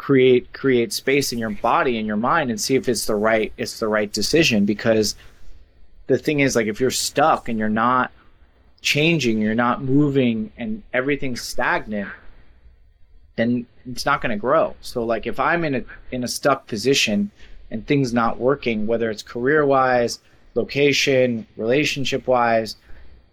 create 0.00 0.50
create 0.54 0.94
space 0.94 1.30
in 1.30 1.38
your 1.38 1.50
body 1.50 1.98
and 1.98 2.06
your 2.06 2.16
mind 2.16 2.48
and 2.48 2.58
see 2.58 2.74
if 2.74 2.88
it's 2.88 3.04
the 3.04 3.14
right 3.14 3.52
it's 3.58 3.80
the 3.80 3.86
right 3.86 4.14
decision 4.14 4.64
because 4.64 5.14
the 6.10 6.18
thing 6.18 6.40
is 6.40 6.56
like 6.56 6.66
if 6.66 6.80
you're 6.80 6.90
stuck 6.90 7.48
and 7.48 7.56
you're 7.56 7.68
not 7.68 8.10
changing, 8.80 9.40
you're 9.40 9.54
not 9.54 9.80
moving 9.80 10.50
and 10.56 10.82
everything's 10.92 11.40
stagnant, 11.40 12.08
then 13.36 13.64
it's 13.88 14.04
not 14.04 14.20
going 14.20 14.30
to 14.30 14.36
grow. 14.36 14.74
So 14.80 15.04
like 15.04 15.28
if 15.28 15.38
I'm 15.38 15.64
in 15.64 15.76
a 15.76 15.84
in 16.10 16.24
a 16.24 16.28
stuck 16.28 16.66
position 16.66 17.30
and 17.70 17.86
things 17.86 18.12
not 18.12 18.40
working, 18.40 18.88
whether 18.88 19.08
it's 19.08 19.22
career-wise, 19.22 20.18
location, 20.54 21.46
relationship-wise, 21.56 22.74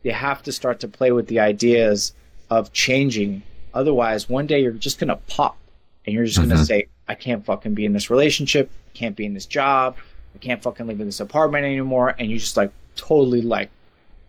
you 0.04 0.12
have 0.12 0.44
to 0.44 0.52
start 0.52 0.80
to 0.82 0.88
play 0.88 1.12
with 1.12 1.26
the 1.26 1.40
ideas 1.40 2.14
of 2.52 2.74
changing. 2.74 3.42
Otherwise, 3.74 4.30
one 4.30 4.46
day 4.46 4.62
you're 4.62 4.72
just 4.72 5.00
going 5.00 5.08
to 5.08 5.16
pop 5.28 5.58
and 6.06 6.14
you're 6.14 6.26
just 6.26 6.38
mm-hmm. 6.38 6.50
going 6.50 6.60
to 6.60 6.66
say 6.66 6.88
I 7.08 7.16
can't 7.16 7.44
fucking 7.44 7.74
be 7.74 7.86
in 7.86 7.94
this 7.94 8.12
relationship, 8.12 8.70
can't 8.94 9.16
be 9.16 9.26
in 9.26 9.34
this 9.34 9.48
job, 9.48 9.98
I 10.36 10.40
can't 10.40 10.62
fucking 10.62 10.88
live 10.88 11.00
in 11.00 11.06
this 11.06 11.20
apartment 11.20 11.66
anymore. 11.66 12.16
And 12.18 12.30
you 12.30 12.38
just 12.38 12.58
like 12.58 12.72
totally 12.96 13.42
like, 13.42 13.70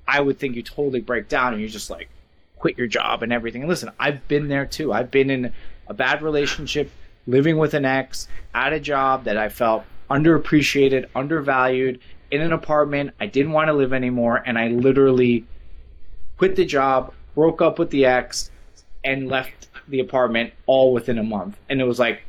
I 0.06 0.20
would 0.20 0.38
think 0.38 0.56
you 0.56 0.62
totally 0.62 1.00
break 1.00 1.28
down 1.28 1.52
and 1.52 1.62
you 1.62 1.68
just 1.68 1.90
like 1.90 2.08
quit 2.58 2.78
your 2.78 2.87
job 2.87 3.22
and 3.22 3.32
everything. 3.32 3.62
And 3.62 3.68
listen, 3.68 3.90
I've 3.98 4.26
been 4.28 4.48
there 4.48 4.66
too. 4.66 4.92
I've 4.92 5.11
been 5.11 5.30
in 5.30 5.52
a 5.87 5.94
bad 5.94 6.22
relationship, 6.22 6.90
living 7.26 7.58
with 7.58 7.74
an 7.74 7.84
ex, 7.84 8.28
at 8.54 8.72
a 8.72 8.80
job 8.80 9.24
that 9.24 9.37
I 9.37 9.48
felt 9.48 9.84
underappreciated, 10.11 11.06
undervalued, 11.14 12.00
in 12.30 12.40
an 12.40 12.52
apartment 12.52 13.12
I 13.20 13.26
didn't 13.26 13.52
want 13.52 13.68
to 13.68 13.74
live 13.74 13.92
anymore. 13.92 14.42
And 14.44 14.58
I 14.58 14.68
literally 14.68 15.44
quit 16.37 16.56
the 16.56 16.64
job, 16.64 17.12
broke 17.34 17.62
up 17.62 17.78
with 17.78 17.90
the 17.90 18.06
ex, 18.06 18.50
and 19.04 19.28
left 19.28 19.68
the 19.88 20.00
apartment 20.00 20.52
all 20.66 20.92
within 20.92 21.18
a 21.18 21.22
month. 21.22 21.58
And 21.68 21.80
it 21.80 21.84
was 21.84 21.98
like 21.98 22.22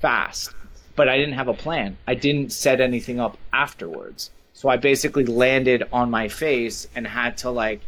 fast 0.00 0.52
but 0.98 1.08
I 1.08 1.16
didn't 1.16 1.34
have 1.34 1.46
a 1.46 1.54
plan. 1.54 1.96
I 2.08 2.16
didn't 2.16 2.52
set 2.52 2.80
anything 2.80 3.20
up 3.20 3.38
afterwards. 3.52 4.30
So 4.52 4.68
I 4.68 4.76
basically 4.76 5.24
landed 5.24 5.84
on 5.92 6.10
my 6.10 6.26
face 6.26 6.88
and 6.96 7.06
had 7.06 7.38
to 7.38 7.50
like 7.50 7.80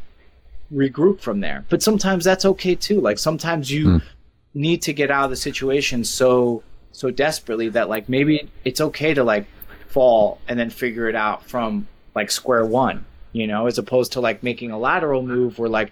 regroup 0.72 1.20
from 1.20 1.40
there. 1.40 1.64
But 1.68 1.82
sometimes 1.82 2.24
that's 2.24 2.44
okay 2.44 2.76
too. 2.76 3.00
Like 3.00 3.18
sometimes 3.18 3.68
you 3.68 3.86
mm. 3.86 4.02
need 4.54 4.82
to 4.82 4.92
get 4.92 5.10
out 5.10 5.24
of 5.24 5.30
the 5.30 5.36
situation 5.36 6.04
so 6.04 6.62
so 6.92 7.10
desperately 7.10 7.68
that 7.70 7.88
like 7.88 8.08
maybe 8.08 8.48
it's 8.64 8.80
okay 8.80 9.12
to 9.12 9.24
like 9.24 9.46
fall 9.88 10.38
and 10.46 10.56
then 10.56 10.70
figure 10.70 11.08
it 11.08 11.16
out 11.16 11.44
from 11.44 11.88
like 12.14 12.30
square 12.30 12.64
one, 12.64 13.04
you 13.32 13.48
know, 13.48 13.66
as 13.66 13.76
opposed 13.76 14.12
to 14.12 14.20
like 14.20 14.44
making 14.44 14.70
a 14.70 14.78
lateral 14.78 15.22
move 15.22 15.58
where 15.58 15.68
like, 15.68 15.90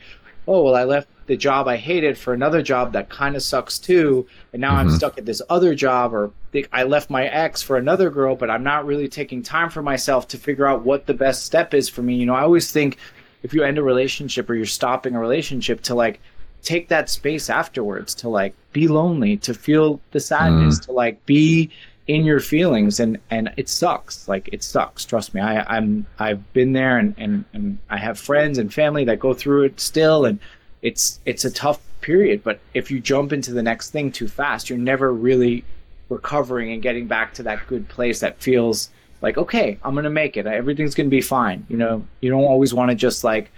oh 0.48 0.62
well 0.62 0.74
I 0.74 0.84
left 0.84 1.08
the 1.26 1.36
job 1.36 1.68
I 1.68 1.76
hated 1.76 2.16
for 2.18 2.32
another 2.32 2.62
job 2.62 2.94
that 2.94 3.10
kind 3.10 3.36
of 3.36 3.42
sucks 3.42 3.78
too, 3.78 4.26
and 4.52 4.60
now 4.60 4.70
mm-hmm. 4.70 4.88
I'm 4.88 4.90
stuck 4.90 5.18
at 5.18 5.26
this 5.26 5.42
other 5.48 5.74
job, 5.74 6.14
or 6.14 6.32
I 6.72 6.84
left 6.84 7.10
my 7.10 7.26
ex 7.26 7.62
for 7.62 7.76
another 7.76 8.10
girl, 8.10 8.34
but 8.34 8.50
I'm 8.50 8.64
not 8.64 8.86
really 8.86 9.08
taking 9.08 9.42
time 9.42 9.68
for 9.68 9.82
myself 9.82 10.26
to 10.28 10.38
figure 10.38 10.66
out 10.66 10.82
what 10.82 11.06
the 11.06 11.14
best 11.14 11.44
step 11.44 11.74
is 11.74 11.88
for 11.88 12.02
me. 12.02 12.16
You 12.16 12.26
know, 12.26 12.34
I 12.34 12.42
always 12.42 12.72
think 12.72 12.96
if 13.42 13.52
you 13.52 13.62
end 13.62 13.78
a 13.78 13.82
relationship 13.82 14.48
or 14.48 14.54
you're 14.54 14.66
stopping 14.66 15.14
a 15.14 15.20
relationship 15.20 15.82
to 15.82 15.94
like 15.94 16.18
take 16.62 16.88
that 16.88 17.08
space 17.08 17.50
afterwards 17.50 18.14
to 18.16 18.28
like 18.28 18.54
be 18.72 18.88
lonely, 18.88 19.36
to 19.36 19.54
feel 19.54 20.00
the 20.10 20.20
sadness, 20.20 20.80
mm. 20.80 20.86
to 20.86 20.92
like 20.92 21.24
be 21.26 21.70
in 22.08 22.24
your 22.24 22.40
feelings 22.40 22.98
and 22.98 23.18
and 23.30 23.52
it 23.56 23.68
sucks 23.68 24.26
like 24.26 24.48
it 24.50 24.62
sucks 24.62 25.04
trust 25.04 25.34
me 25.34 25.40
i 25.40 25.60
i'm 25.76 26.06
i've 26.18 26.52
been 26.54 26.72
there 26.72 26.98
and 26.98 27.14
and, 27.18 27.44
and 27.52 27.78
i 27.90 27.98
have 27.98 28.18
friends 28.18 28.58
and 28.58 28.72
family 28.72 29.04
that 29.04 29.20
go 29.20 29.34
through 29.34 29.62
it 29.62 29.78
still 29.78 30.24
and 30.24 30.40
it's 30.82 31.20
it's 31.26 31.44
a 31.44 31.50
tough 31.50 31.80
period. 32.00 32.42
But 32.42 32.60
if 32.74 32.90
you 32.90 33.00
jump 33.00 33.32
into 33.32 33.52
the 33.52 33.62
next 33.62 33.90
thing 33.90 34.12
too 34.12 34.28
fast, 34.28 34.68
you're 34.68 34.78
never 34.78 35.12
really 35.12 35.64
recovering 36.08 36.72
and 36.72 36.82
getting 36.82 37.06
back 37.06 37.34
to 37.34 37.42
that 37.42 37.66
good 37.66 37.88
place 37.88 38.20
that 38.20 38.40
feels 38.40 38.90
like 39.20 39.36
okay, 39.36 39.78
I'm 39.82 39.94
gonna 39.94 40.10
make 40.10 40.36
it. 40.36 40.46
Everything's 40.46 40.94
gonna 40.94 41.08
be 41.08 41.20
fine. 41.20 41.66
You 41.68 41.76
know, 41.76 42.06
you 42.20 42.30
don't 42.30 42.44
always 42.44 42.72
want 42.72 42.90
to 42.90 42.94
just 42.94 43.24
like 43.24 43.50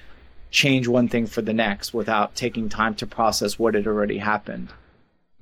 change 0.51 0.89
one 0.89 1.09
thing 1.09 1.27
for 1.27 1.43
the 1.43 1.53
next 1.53 1.95
without 1.95 2.35
taking 2.35 2.69
time 2.69 2.95
to 2.97 3.07
process 3.07 3.59
what 3.59 3.75
had 3.75 3.87
already 3.87 4.19
happened. 4.19 4.69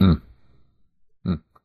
Mm. 0.01 0.21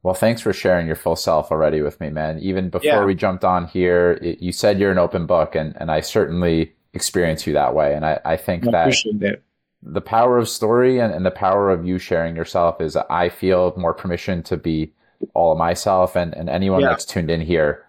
Well, 0.03 0.13
thanks 0.13 0.41
for 0.41 0.51
sharing 0.51 0.85
your 0.85 0.97
full 0.97 1.15
self 1.15 1.49
already 1.49 1.81
with 1.81 1.99
me, 2.01 2.09
man. 2.09 2.37
Even 2.39 2.69
before 2.69 2.85
yeah. 2.85 3.05
we 3.05 3.15
jumped 3.15 3.45
on 3.45 3.67
here, 3.67 4.19
it, 4.21 4.41
you 4.41 4.51
said 4.51 4.77
you're 4.77 4.91
an 4.91 4.97
open 4.97 5.25
book, 5.25 5.55
and, 5.55 5.75
and 5.77 5.89
I 5.89 6.01
certainly 6.01 6.73
experience 6.93 7.47
you 7.47 7.53
that 7.53 7.73
way. 7.73 7.95
And 7.95 8.05
I, 8.05 8.19
I 8.25 8.37
think 8.37 8.67
I 8.67 8.69
that 8.69 9.41
the 9.81 10.01
power 10.01 10.37
of 10.37 10.47
story 10.47 10.99
and, 10.99 11.13
and 11.13 11.25
the 11.25 11.31
power 11.31 11.69
of 11.69 11.85
you 11.85 11.97
sharing 11.97 12.35
yourself 12.35 12.79
is 12.81 12.95
I 12.95 13.29
feel 13.29 13.73
more 13.77 13.93
permission 13.93 14.43
to 14.43 14.57
be 14.57 14.91
all 15.33 15.51
of 15.51 15.57
myself 15.57 16.15
and, 16.15 16.33
and 16.35 16.49
anyone 16.49 16.81
yeah. 16.81 16.89
that's 16.89 17.05
tuned 17.05 17.29
in 17.29 17.41
here. 17.41 17.85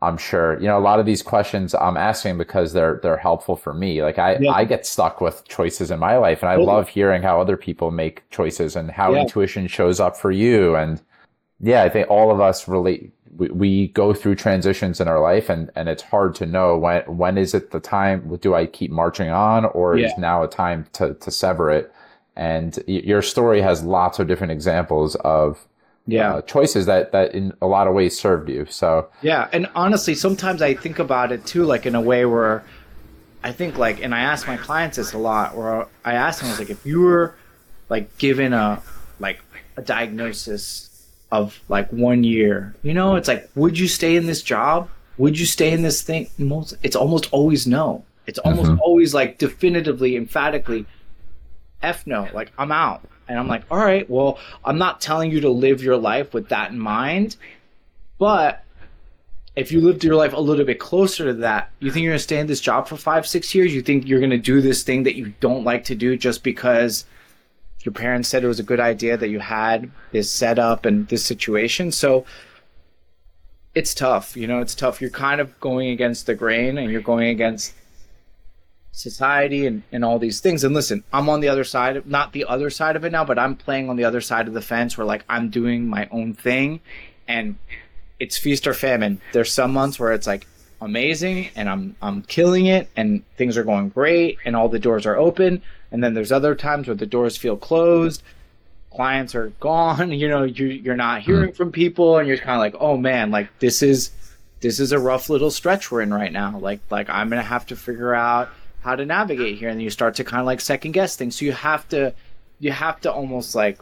I'm 0.00 0.16
sure, 0.16 0.60
you 0.60 0.68
know, 0.68 0.78
a 0.78 0.80
lot 0.80 1.00
of 1.00 1.06
these 1.06 1.22
questions 1.22 1.74
I'm 1.74 1.96
asking 1.96 2.38
because 2.38 2.72
they're, 2.72 3.00
they're 3.02 3.16
helpful 3.16 3.56
for 3.56 3.74
me. 3.74 4.00
Like 4.02 4.18
I, 4.18 4.38
yeah. 4.38 4.52
I 4.52 4.64
get 4.64 4.86
stuck 4.86 5.20
with 5.20 5.46
choices 5.48 5.90
in 5.90 5.98
my 5.98 6.16
life 6.18 6.42
and 6.42 6.50
I 6.50 6.54
love 6.54 6.88
hearing 6.88 7.22
how 7.22 7.40
other 7.40 7.56
people 7.56 7.90
make 7.90 8.28
choices 8.30 8.76
and 8.76 8.92
how 8.92 9.14
intuition 9.14 9.66
shows 9.66 9.98
up 9.98 10.16
for 10.16 10.30
you. 10.30 10.76
And 10.76 11.02
yeah, 11.60 11.82
I 11.82 11.88
think 11.88 12.08
all 12.08 12.30
of 12.30 12.40
us 12.40 12.68
relate, 12.68 13.12
we, 13.36 13.48
we 13.48 13.88
go 13.88 14.14
through 14.14 14.36
transitions 14.36 15.00
in 15.00 15.08
our 15.08 15.20
life 15.20 15.48
and, 15.48 15.70
and 15.74 15.88
it's 15.88 16.02
hard 16.02 16.34
to 16.36 16.46
know 16.46 16.78
when, 16.78 17.02
when 17.04 17.38
is 17.38 17.54
it 17.54 17.70
the 17.70 17.80
time, 17.80 18.36
do 18.40 18.54
I 18.54 18.66
keep 18.66 18.90
marching 18.90 19.30
on 19.30 19.64
or 19.66 19.96
yeah. 19.96 20.06
is 20.06 20.18
now 20.18 20.42
a 20.42 20.48
time 20.48 20.86
to, 20.94 21.14
to 21.14 21.30
sever 21.30 21.70
it? 21.70 21.92
And 22.36 22.78
your 22.86 23.22
story 23.22 23.60
has 23.60 23.82
lots 23.82 24.20
of 24.20 24.28
different 24.28 24.52
examples 24.52 25.16
of 25.16 25.66
yeah 26.08 26.34
uh, 26.34 26.42
choices 26.42 26.86
that 26.86 27.12
that 27.12 27.34
in 27.34 27.52
a 27.60 27.66
lot 27.66 27.86
of 27.86 27.92
ways 27.92 28.18
served 28.18 28.48
you 28.48 28.64
so 28.70 29.08
yeah 29.20 29.46
and 29.52 29.68
honestly 29.74 30.14
sometimes 30.14 30.62
i 30.62 30.72
think 30.72 30.98
about 30.98 31.30
it 31.30 31.44
too 31.44 31.64
like 31.64 31.84
in 31.84 31.94
a 31.94 32.00
way 32.00 32.24
where 32.24 32.64
i 33.44 33.52
think 33.52 33.76
like 33.76 34.02
and 34.02 34.14
i 34.14 34.20
ask 34.20 34.46
my 34.46 34.56
clients 34.56 34.96
this 34.96 35.12
a 35.12 35.18
lot 35.18 35.54
where 35.54 35.86
i 36.06 36.14
ask 36.14 36.40
them 36.40 36.48
I 36.48 36.52
was 36.52 36.58
like 36.60 36.70
if 36.70 36.86
you 36.86 37.02
were 37.02 37.34
like 37.90 38.16
given 38.16 38.54
a 38.54 38.82
like 39.20 39.40
a 39.76 39.82
diagnosis 39.82 40.87
of 41.30 41.60
like 41.68 41.90
one 41.92 42.24
year. 42.24 42.74
You 42.82 42.94
know 42.94 43.16
it's 43.16 43.28
like 43.28 43.50
would 43.54 43.78
you 43.78 43.88
stay 43.88 44.16
in 44.16 44.26
this 44.26 44.42
job? 44.42 44.88
Would 45.18 45.38
you 45.38 45.46
stay 45.46 45.72
in 45.72 45.82
this 45.82 46.02
thing? 46.02 46.28
Most 46.38 46.74
it's 46.82 46.96
almost 46.96 47.28
always 47.32 47.66
no. 47.66 48.04
It's 48.26 48.38
almost 48.40 48.70
mm-hmm. 48.70 48.80
always 48.80 49.14
like 49.14 49.38
definitively 49.38 50.16
emphatically 50.16 50.86
f 51.82 52.06
no. 52.06 52.28
Like 52.32 52.52
i'm 52.58 52.72
out. 52.72 53.02
And 53.28 53.38
I'm 53.38 53.46
like, 53.46 53.62
all 53.70 53.78
right, 53.78 54.08
well, 54.08 54.38
I'm 54.64 54.78
not 54.78 55.02
telling 55.02 55.30
you 55.30 55.40
to 55.42 55.50
live 55.50 55.82
your 55.82 55.98
life 55.98 56.32
with 56.32 56.48
that 56.48 56.70
in 56.70 56.78
mind, 56.78 57.36
but 58.18 58.64
if 59.54 59.70
you 59.70 59.80
lived 59.80 60.04
your 60.04 60.14
life 60.14 60.32
a 60.32 60.40
little 60.40 60.64
bit 60.64 60.78
closer 60.78 61.26
to 61.26 61.34
that, 61.34 61.70
you 61.80 61.90
think 61.90 62.04
you're 62.04 62.12
going 62.12 62.18
to 62.18 62.22
stay 62.22 62.38
in 62.38 62.46
this 62.46 62.60
job 62.60 62.86
for 62.86 62.96
five, 62.96 63.26
six 63.26 63.54
years? 63.54 63.74
You 63.74 63.82
think 63.82 64.06
you're 64.06 64.20
going 64.20 64.30
to 64.30 64.38
do 64.38 64.60
this 64.60 64.82
thing 64.82 65.02
that 65.02 65.16
you 65.16 65.34
don't 65.40 65.64
like 65.64 65.84
to 65.84 65.94
do 65.94 66.16
just 66.16 66.42
because 66.42 67.04
your 67.84 67.92
parents 67.92 68.28
said 68.28 68.44
it 68.44 68.48
was 68.48 68.60
a 68.60 68.64
good 68.64 68.80
idea 68.80 69.16
that 69.16 69.28
you 69.28 69.40
had 69.40 69.90
this 70.12 70.30
setup 70.30 70.84
and 70.84 71.08
this 71.08 71.24
situation? 71.24 71.92
So 71.92 72.24
it's 73.74 73.94
tough. 73.94 74.36
You 74.36 74.46
know, 74.46 74.60
it's 74.60 74.74
tough. 74.74 75.00
You're 75.00 75.10
kind 75.10 75.40
of 75.40 75.58
going 75.60 75.90
against 75.90 76.26
the 76.26 76.34
grain 76.34 76.78
and 76.78 76.90
you're 76.90 77.00
going 77.00 77.28
against 77.28 77.74
society 78.92 79.66
and, 79.66 79.82
and 79.92 80.04
all 80.04 80.18
these 80.18 80.40
things. 80.40 80.64
And 80.64 80.74
listen, 80.74 81.04
I'm 81.12 81.28
on 81.28 81.40
the 81.40 81.48
other 81.48 81.64
side 81.64 81.96
of 81.96 82.06
not 82.06 82.32
the 82.32 82.44
other 82.44 82.70
side 82.70 82.96
of 82.96 83.04
it 83.04 83.12
now, 83.12 83.24
but 83.24 83.38
I'm 83.38 83.54
playing 83.54 83.88
on 83.88 83.96
the 83.96 84.04
other 84.04 84.20
side 84.20 84.48
of 84.48 84.54
the 84.54 84.60
fence 84.60 84.98
where 84.98 85.06
like 85.06 85.24
I'm 85.28 85.50
doing 85.50 85.86
my 85.86 86.08
own 86.10 86.34
thing 86.34 86.80
and 87.28 87.56
it's 88.18 88.36
feast 88.36 88.66
or 88.66 88.74
famine. 88.74 89.20
There's 89.32 89.52
some 89.52 89.72
months 89.72 90.00
where 90.00 90.12
it's 90.12 90.26
like 90.26 90.46
amazing 90.80 91.48
and 91.56 91.68
I'm 91.68 91.96
I'm 92.00 92.22
killing 92.22 92.66
it 92.66 92.88
and 92.96 93.22
things 93.36 93.56
are 93.56 93.64
going 93.64 93.88
great 93.88 94.38
and 94.44 94.54
all 94.54 94.68
the 94.68 94.78
doors 94.78 95.06
are 95.06 95.16
open. 95.16 95.62
And 95.90 96.04
then 96.04 96.14
there's 96.14 96.32
other 96.32 96.54
times 96.54 96.86
where 96.86 96.94
the 96.94 97.06
doors 97.06 97.36
feel 97.36 97.56
closed, 97.56 98.22
clients 98.90 99.34
are 99.34 99.48
gone, 99.60 100.12
you 100.20 100.28
know, 100.28 100.44
you 100.44 100.66
you're 100.66 100.96
not 100.96 101.22
hearing 101.22 101.50
mm. 101.50 101.56
from 101.56 101.72
people 101.72 102.18
and 102.18 102.28
you're 102.28 102.36
kind 102.36 102.56
of 102.56 102.60
like, 102.60 102.74
"Oh 102.80 102.96
man, 102.96 103.30
like 103.30 103.48
this 103.58 103.82
is 103.82 104.10
this 104.60 104.80
is 104.80 104.92
a 104.92 104.98
rough 104.98 105.30
little 105.30 105.50
stretch 105.50 105.90
we're 105.90 106.02
in 106.02 106.12
right 106.12 106.32
now. 106.32 106.58
Like 106.58 106.80
like 106.90 107.08
I'm 107.08 107.28
going 107.28 107.42
to 107.42 107.48
have 107.48 107.66
to 107.66 107.76
figure 107.76 108.14
out 108.14 108.50
how 108.80 108.96
to 108.96 109.04
navigate 109.04 109.58
here 109.58 109.68
and 109.68 109.82
you 109.82 109.90
start 109.90 110.14
to 110.16 110.24
kind 110.24 110.40
of 110.40 110.46
like 110.46 110.60
second 110.60 110.92
guess 110.92 111.16
things 111.16 111.36
so 111.36 111.44
you 111.44 111.52
have 111.52 111.86
to 111.88 112.14
you 112.60 112.70
have 112.70 113.00
to 113.00 113.12
almost 113.12 113.54
like 113.54 113.78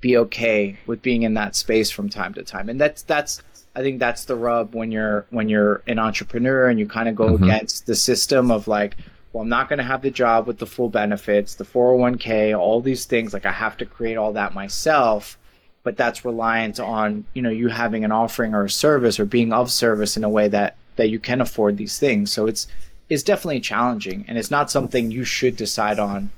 be 0.00 0.16
okay 0.16 0.76
with 0.86 1.02
being 1.02 1.22
in 1.22 1.34
that 1.34 1.54
space 1.54 1.90
from 1.90 2.08
time 2.08 2.34
to 2.34 2.42
time 2.42 2.68
and 2.68 2.80
that's 2.80 3.02
that's 3.02 3.42
i 3.74 3.82
think 3.82 3.98
that's 3.98 4.24
the 4.24 4.36
rub 4.36 4.74
when 4.74 4.90
you're 4.90 5.26
when 5.30 5.48
you're 5.48 5.82
an 5.86 5.98
entrepreneur 5.98 6.68
and 6.68 6.78
you 6.78 6.86
kind 6.86 7.08
of 7.08 7.14
go 7.14 7.30
mm-hmm. 7.30 7.44
against 7.44 7.86
the 7.86 7.94
system 7.94 8.50
of 8.50 8.68
like 8.68 8.96
well 9.32 9.42
i'm 9.42 9.48
not 9.48 9.68
going 9.68 9.78
to 9.78 9.84
have 9.84 10.02
the 10.02 10.10
job 10.10 10.46
with 10.46 10.58
the 10.58 10.66
full 10.66 10.88
benefits 10.88 11.54
the 11.54 11.64
401k 11.64 12.58
all 12.58 12.80
these 12.80 13.04
things 13.04 13.32
like 13.32 13.46
i 13.46 13.52
have 13.52 13.76
to 13.76 13.86
create 13.86 14.16
all 14.16 14.32
that 14.32 14.54
myself 14.54 15.38
but 15.84 15.96
that's 15.96 16.24
reliant 16.24 16.78
on 16.78 17.24
you 17.34 17.42
know 17.42 17.50
you 17.50 17.68
having 17.68 18.04
an 18.04 18.12
offering 18.12 18.54
or 18.54 18.64
a 18.64 18.70
service 18.70 19.18
or 19.18 19.24
being 19.24 19.52
of 19.52 19.70
service 19.70 20.16
in 20.16 20.24
a 20.24 20.28
way 20.28 20.48
that 20.48 20.76
that 20.96 21.08
you 21.08 21.18
can 21.18 21.40
afford 21.40 21.76
these 21.76 21.98
things 21.98 22.32
so 22.32 22.46
it's 22.46 22.66
is 23.08 23.22
definitely 23.22 23.60
challenging 23.60 24.24
and 24.26 24.38
it's 24.38 24.50
not 24.50 24.70
something 24.70 25.10
you 25.10 25.22
should 25.22 25.54
decide 25.54 25.98
on 25.98 26.30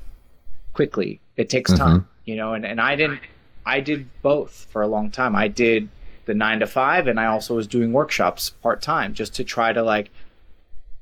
quickly. 0.73 1.21
It 1.37 1.49
takes 1.49 1.71
mm-hmm. 1.71 1.83
time, 1.83 2.09
you 2.25 2.37
know, 2.37 2.53
and, 2.53 2.67
and 2.67 2.81
I 2.81 2.97
didn't, 2.97 3.21
I 3.65 3.81
did 3.81 4.09
both 4.21 4.67
for 4.71 4.83
a 4.83 4.89
long 4.89 5.11
time. 5.11 5.35
I 5.35 5.49
did 5.49 5.89
the 6.27 6.35
nine 6.35 6.61
to 6.61 6.67
five 6.67 7.07
and 7.07 7.19
I 7.21 7.27
also 7.27 7.55
was 7.55 7.67
doing 7.67 7.93
workshops 7.93 8.51
part 8.51 8.83
time 8.83 9.15
just 9.15 9.35
to 9.35 9.45
try 9.45 9.73
to 9.73 9.83
like 9.83 10.11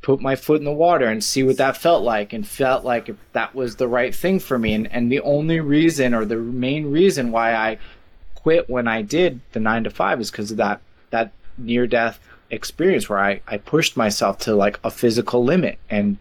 put 0.02 0.20
my 0.20 0.35
foot 0.35 0.58
in 0.58 0.64
the 0.64 0.72
water 0.72 1.06
and 1.06 1.22
see 1.22 1.42
what 1.42 1.56
that 1.56 1.76
felt 1.76 2.02
like 2.02 2.32
and 2.32 2.46
felt 2.46 2.85
like 2.85 3.14
that 3.32 3.54
was 3.54 3.76
the 3.76 3.87
right 3.87 4.14
thing 4.14 4.40
for 4.40 4.58
me. 4.58 4.74
And, 4.74 4.92
and 4.92 5.11
the 5.11 5.20
only 5.20 5.61
reason 5.61 6.12
or 6.12 6.24
the 6.24 6.37
main 6.37 6.90
reason 6.90 7.30
why 7.30 7.54
I 7.54 7.78
quit 8.35 8.68
when 8.68 8.88
I 8.88 9.02
did 9.02 9.40
the 9.52 9.61
nine 9.61 9.85
to 9.85 9.90
five 9.90 10.20
is 10.20 10.30
because 10.30 10.50
of 10.50 10.56
that, 10.56 10.80
that 11.11 11.32
near 11.56 11.87
death 11.87 12.18
experience 12.50 13.08
where 13.08 13.20
I, 13.20 13.40
I 13.46 13.58
pushed 13.58 13.96
myself 13.96 14.38
to 14.40 14.54
like 14.54 14.80
a 14.82 14.90
physical 14.90 15.44
limit 15.44 15.78
and 15.88 16.18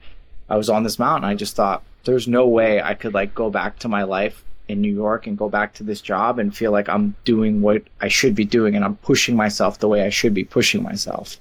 I 0.47 0.57
was 0.57 0.69
on 0.69 0.83
this 0.83 0.99
mountain. 0.99 1.27
I 1.27 1.33
just 1.33 1.55
thought 1.55 1.83
there's 2.03 2.27
no 2.27 2.47
way 2.47 2.81
I 2.81 2.93
could 2.93 3.15
like 3.15 3.33
go 3.33 3.49
back 3.49 3.79
to 3.79 3.87
my 3.87 4.03
life 4.03 4.43
in 4.71 4.81
New 4.81 4.93
York 4.93 5.27
and 5.27 5.38
go 5.38 5.49
back 5.49 5.73
to 5.75 5.84
this 5.84 6.01
job 6.01 6.39
and 6.39 6.55
feel 6.55 6.71
like 6.71 6.89
I'm 6.89 7.15
doing 7.25 7.62
what 7.62 7.84
I 7.99 8.07
should 8.07 8.34
be 8.36 8.45
doing 8.45 8.75
and 8.75 8.84
I'm 8.84 8.95
pushing 8.97 9.36
myself 9.36 9.79
the 9.79 9.88
way 9.88 10.03
I 10.03 10.10
should 10.10 10.34
be 10.34 10.43
pushing 10.43 10.81
myself. 10.81 11.38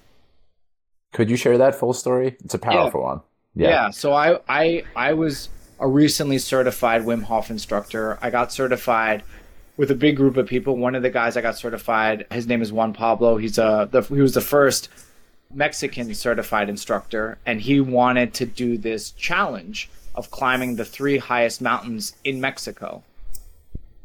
Could 1.13 1.31
you 1.31 1.37
share 1.37 1.59
that 1.59 1.75
full 1.75 1.93
story? 1.93 2.37
It's 2.45 2.55
a 2.55 2.59
powerful 2.59 3.01
yeah. 3.01 3.07
one. 3.07 3.21
Yeah. 3.55 3.69
yeah. 3.69 3.91
So 3.91 4.13
I, 4.13 4.39
I 4.49 4.85
I 4.95 5.13
was 5.15 5.49
a 5.79 5.89
recently 5.89 6.39
certified 6.39 7.03
Wim 7.03 7.23
Hof 7.23 7.51
instructor. 7.51 8.19
I 8.23 8.31
got 8.31 8.53
certified 8.53 9.23
with 9.77 9.91
a 9.91 9.95
big 9.95 10.17
group 10.17 10.37
of 10.37 10.47
people. 10.47 10.77
One 10.77 10.95
of 10.95 11.03
the 11.03 11.11
guys 11.11 11.37
I 11.37 11.41
got 11.41 11.57
certified, 11.57 12.27
his 12.31 12.47
name 12.47 12.63
is 12.63 12.73
Juan 12.73 12.93
Pablo. 12.93 13.39
He's 13.39 13.59
a 13.59 13.89
the, 13.91 14.03
he 14.03 14.21
was 14.21 14.35
the 14.35 14.41
first 14.41 14.89
Mexican 15.53 16.15
certified 16.15 16.69
instructor, 16.69 17.39
and 17.45 17.61
he 17.61 17.81
wanted 17.81 18.35
to 18.35 18.47
do 18.47 18.79
this 18.79 19.11
challenge 19.13 19.91
of 20.15 20.31
climbing 20.31 20.77
the 20.77 20.85
three 20.85 21.19
highest 21.19 21.61
mountains 21.61 22.15
in 22.25 22.41
Mexico, 22.41 23.03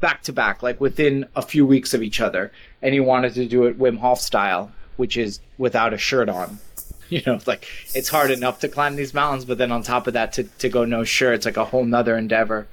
back 0.00 0.22
to 0.24 0.32
back, 0.32 0.62
like 0.62 0.80
within 0.80 1.26
a 1.34 1.42
few 1.42 1.66
weeks 1.66 1.94
of 1.94 2.02
each 2.02 2.20
other. 2.20 2.52
And 2.82 2.94
he 2.94 3.00
wanted 3.00 3.34
to 3.34 3.46
do 3.46 3.64
it 3.64 3.78
Wim 3.78 3.98
Hof 3.98 4.20
style, 4.20 4.70
which 4.96 5.16
is 5.16 5.40
without 5.58 5.92
a 5.92 5.98
shirt 5.98 6.28
on. 6.28 6.58
You 7.08 7.22
know, 7.24 7.38
like 7.46 7.68
it's 7.94 8.08
hard 8.08 8.32
enough 8.32 8.58
to 8.58 8.68
climb 8.68 8.96
these 8.96 9.14
mountains, 9.14 9.44
but 9.44 9.58
then 9.58 9.70
on 9.70 9.84
top 9.84 10.08
of 10.08 10.14
that, 10.14 10.32
to, 10.32 10.42
to 10.42 10.68
go 10.68 10.84
no 10.84 11.04
shirt, 11.04 11.36
it's 11.36 11.46
like 11.46 11.56
a 11.56 11.64
whole 11.64 11.84
nother 11.84 12.18
endeavor 12.18 12.66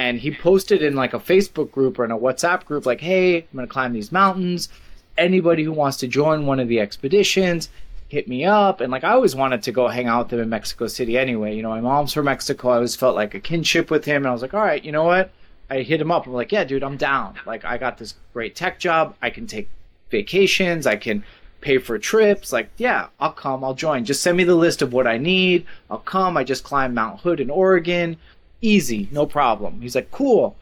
and 0.00 0.18
he 0.18 0.32
posted 0.34 0.82
in 0.82 0.94
like 0.94 1.12
a 1.12 1.18
Facebook 1.18 1.70
group 1.70 1.98
or 1.98 2.06
in 2.06 2.10
a 2.10 2.18
WhatsApp 2.18 2.64
group, 2.64 2.86
like, 2.86 3.02
"Hey, 3.02 3.36
I'm 3.36 3.46
gonna 3.54 3.66
climb 3.66 3.92
these 3.92 4.10
mountains. 4.10 4.70
Anybody 5.18 5.62
who 5.62 5.72
wants 5.72 5.98
to 5.98 6.08
join 6.08 6.46
one 6.46 6.58
of 6.58 6.68
the 6.68 6.80
expeditions, 6.80 7.68
hit 8.08 8.26
me 8.26 8.46
up." 8.46 8.80
And 8.80 8.90
like, 8.90 9.04
I 9.04 9.10
always 9.10 9.36
wanted 9.36 9.62
to 9.64 9.72
go 9.72 9.88
hang 9.88 10.06
out 10.06 10.26
with 10.26 10.32
him 10.32 10.40
in 10.40 10.48
Mexico 10.48 10.86
City 10.86 11.18
anyway. 11.18 11.54
You 11.54 11.62
know, 11.62 11.68
my 11.70 11.82
mom's 11.82 12.14
from 12.14 12.24
Mexico. 12.24 12.70
I 12.70 12.76
always 12.76 12.96
felt 12.96 13.14
like 13.14 13.34
a 13.34 13.40
kinship 13.40 13.90
with 13.90 14.06
him, 14.06 14.22
and 14.22 14.28
I 14.28 14.32
was 14.32 14.40
like, 14.40 14.54
"All 14.54 14.60
right, 14.60 14.82
you 14.82 14.90
know 14.90 15.04
what?" 15.04 15.32
I 15.70 15.82
hit 15.82 16.00
him 16.00 16.10
up. 16.10 16.26
I'm 16.26 16.32
like, 16.32 16.52
"Yeah, 16.52 16.64
dude, 16.64 16.82
I'm 16.82 16.96
down. 16.96 17.36
Like, 17.46 17.64
I 17.64 17.78
got 17.78 17.98
this 17.98 18.14
great 18.32 18.56
tech 18.56 18.78
job. 18.78 19.14
I 19.22 19.30
can 19.30 19.46
take 19.46 19.68
vacations. 20.10 20.86
I 20.86 20.96
can." 20.96 21.24
pay 21.62 21.76
for 21.76 21.98
trips. 21.98 22.54
Like, 22.54 22.70
yeah, 22.78 23.08
I'll 23.20 23.32
come, 23.34 23.62
I'll 23.62 23.74
join. 23.74 24.06
Just 24.06 24.22
send 24.22 24.38
me 24.38 24.44
the 24.44 24.54
list 24.54 24.80
of 24.80 24.94
what 24.94 25.06
I 25.06 25.18
need. 25.18 25.66
I'll 25.90 25.98
come. 25.98 26.38
I 26.38 26.42
just 26.42 26.64
climbed 26.64 26.94
Mount 26.94 27.20
Hood 27.20 27.38
in 27.38 27.50
Oregon 27.50 28.16
easy, 28.60 29.08
no 29.10 29.26
problem. 29.26 29.80
He's 29.80 29.94
like, 29.94 30.10
cool. 30.10 30.56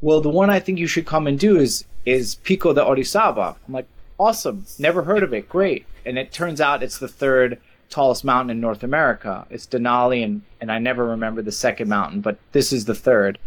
Well, 0.00 0.20
the 0.20 0.28
one 0.28 0.50
I 0.50 0.60
think 0.60 0.78
you 0.78 0.86
should 0.86 1.06
come 1.06 1.26
and 1.26 1.38
do 1.38 1.56
is 1.56 1.84
is 2.04 2.34
Pico 2.36 2.72
de 2.72 2.80
Orizaba. 2.80 3.54
I'm 3.66 3.74
like, 3.74 3.86
awesome. 4.18 4.66
Never 4.78 5.04
heard 5.04 5.22
of 5.22 5.32
it. 5.32 5.48
Great. 5.48 5.86
And 6.04 6.18
it 6.18 6.32
turns 6.32 6.60
out 6.60 6.82
it's 6.82 6.98
the 6.98 7.06
third 7.06 7.60
tallest 7.90 8.24
mountain 8.24 8.50
in 8.50 8.60
North 8.60 8.82
America. 8.82 9.46
It's 9.50 9.66
Denali, 9.66 10.24
and, 10.24 10.42
and 10.60 10.72
I 10.72 10.78
never 10.78 11.04
remember 11.04 11.42
the 11.42 11.52
second 11.52 11.88
mountain, 11.88 12.20
but 12.20 12.38
this 12.50 12.72
is 12.72 12.86
the 12.86 12.94
third. 12.94 13.38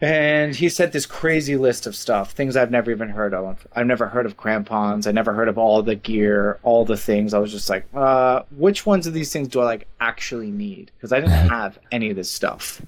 And 0.00 0.54
he 0.54 0.68
sent 0.68 0.92
this 0.92 1.06
crazy 1.06 1.56
list 1.56 1.86
of 1.86 1.96
stuff, 1.96 2.30
things 2.30 2.56
I've 2.56 2.70
never 2.70 2.90
even 2.92 3.08
heard 3.08 3.34
of. 3.34 3.66
I've 3.72 3.86
never 3.86 4.06
heard 4.06 4.26
of 4.26 4.36
crampons. 4.36 5.08
I 5.08 5.12
never 5.12 5.32
heard 5.32 5.48
of 5.48 5.58
all 5.58 5.82
the 5.82 5.96
gear, 5.96 6.60
all 6.62 6.84
the 6.84 6.96
things. 6.96 7.34
I 7.34 7.38
was 7.38 7.50
just 7.50 7.68
like, 7.68 7.84
uh, 7.92 8.42
which 8.56 8.86
ones 8.86 9.08
of 9.08 9.12
these 9.12 9.32
things 9.32 9.48
do 9.48 9.60
I 9.60 9.64
like 9.64 9.88
actually 10.00 10.52
need? 10.52 10.92
Because 10.96 11.12
I 11.12 11.18
didn't 11.20 11.32
have 11.50 11.78
any 11.90 12.10
of 12.10 12.16
this 12.16 12.30
stuff. 12.30 12.80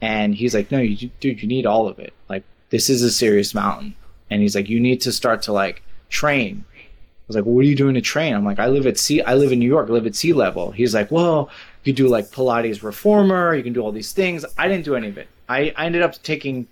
And 0.00 0.34
he's 0.34 0.54
like, 0.54 0.70
no, 0.70 0.78
you, 0.78 1.10
dude, 1.20 1.42
you 1.42 1.48
need 1.48 1.66
all 1.66 1.86
of 1.86 1.98
it. 1.98 2.14
Like, 2.30 2.44
this 2.70 2.88
is 2.88 3.02
a 3.02 3.10
serious 3.10 3.54
mountain. 3.54 3.94
And 4.30 4.40
he's 4.40 4.54
like, 4.54 4.70
you 4.70 4.80
need 4.80 5.02
to 5.02 5.12
start 5.12 5.42
to 5.42 5.52
like 5.52 5.82
train. 6.08 6.64
I 6.74 6.80
was 7.26 7.36
like, 7.36 7.44
what 7.44 7.60
are 7.60 7.68
you 7.68 7.76
doing 7.76 7.94
to 7.94 8.00
train? 8.00 8.34
I'm 8.34 8.44
like, 8.44 8.58
I 8.58 8.68
live 8.68 8.86
at 8.86 8.98
sea. 8.98 9.20
I 9.20 9.34
live 9.34 9.52
in 9.52 9.58
New 9.58 9.68
York. 9.68 9.90
I 9.90 9.92
live 9.92 10.06
at 10.06 10.16
sea 10.16 10.32
level. 10.32 10.70
He's 10.70 10.94
like, 10.94 11.10
well, 11.10 11.50
you 11.88 11.94
do 11.94 12.06
like 12.06 12.26
Pilates 12.26 12.82
reformer. 12.82 13.54
You 13.54 13.62
can 13.62 13.72
do 13.72 13.80
all 13.80 13.92
these 13.92 14.12
things. 14.12 14.44
I 14.58 14.68
didn't 14.68 14.84
do 14.84 14.94
any 14.94 15.08
of 15.08 15.16
it. 15.16 15.26
I, 15.48 15.72
I 15.74 15.86
ended 15.86 16.02
up 16.02 16.22
taking 16.22 16.68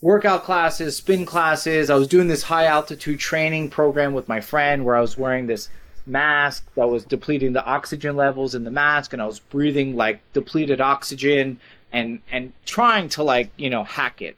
workout 0.00 0.44
classes, 0.44 0.96
spin 0.96 1.26
classes. 1.26 1.90
I 1.90 1.96
was 1.96 2.06
doing 2.06 2.28
this 2.28 2.44
high 2.44 2.66
altitude 2.66 3.18
training 3.18 3.70
program 3.70 4.14
with 4.14 4.28
my 4.28 4.40
friend 4.40 4.84
where 4.84 4.94
I 4.94 5.00
was 5.00 5.18
wearing 5.18 5.48
this 5.48 5.68
mask 6.06 6.64
that 6.76 6.88
was 6.88 7.04
depleting 7.04 7.52
the 7.52 7.64
oxygen 7.64 8.14
levels 8.14 8.54
in 8.54 8.62
the 8.62 8.70
mask 8.70 9.12
and 9.12 9.20
I 9.20 9.26
was 9.26 9.40
breathing 9.40 9.96
like 9.96 10.20
depleted 10.34 10.80
oxygen 10.80 11.58
and 11.92 12.20
and 12.30 12.52
trying 12.64 13.08
to 13.10 13.22
like, 13.22 13.50
you 13.56 13.70
know, 13.70 13.82
hack 13.82 14.22
it. 14.22 14.36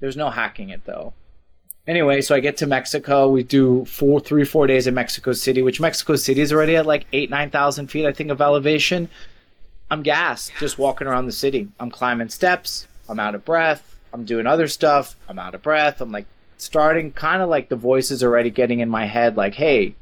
There's 0.00 0.16
no 0.16 0.30
hacking 0.30 0.70
it 0.70 0.86
though. 0.86 1.12
Anyway, 1.86 2.20
so 2.20 2.34
I 2.34 2.40
get 2.40 2.56
to 2.58 2.66
Mexico. 2.66 3.28
We 3.28 3.42
do 3.42 3.84
four, 3.86 4.20
three, 4.20 4.44
four 4.44 4.66
days 4.68 4.86
in 4.86 4.94
Mexico 4.94 5.32
City, 5.32 5.62
which 5.62 5.80
Mexico 5.80 6.14
City 6.14 6.40
is 6.40 6.52
already 6.52 6.76
at 6.76 6.86
like 6.86 7.06
eight, 7.12 7.28
nine 7.28 7.50
thousand 7.50 7.88
feet, 7.88 8.06
I 8.06 8.12
think, 8.12 8.30
of 8.30 8.40
elevation. 8.40 9.08
I'm 9.90 10.02
gassed 10.02 10.52
just 10.58 10.78
walking 10.78 11.06
around 11.06 11.26
the 11.26 11.32
city. 11.32 11.68
I'm 11.80 11.90
climbing 11.90 12.28
steps. 12.28 12.86
I'm 13.08 13.18
out 13.18 13.34
of 13.34 13.44
breath. 13.44 13.98
I'm 14.12 14.24
doing 14.24 14.46
other 14.46 14.68
stuff. 14.68 15.16
I'm 15.28 15.38
out 15.38 15.54
of 15.54 15.62
breath. 15.62 16.00
I'm 16.00 16.12
like 16.12 16.26
starting 16.56 17.10
kind 17.12 17.42
of 17.42 17.48
like 17.48 17.68
the 17.68 17.76
voices 17.76 18.22
already 18.22 18.50
getting 18.50 18.80
in 18.80 18.88
my 18.88 19.06
head, 19.06 19.36
like, 19.36 19.54
hey, 19.54 19.94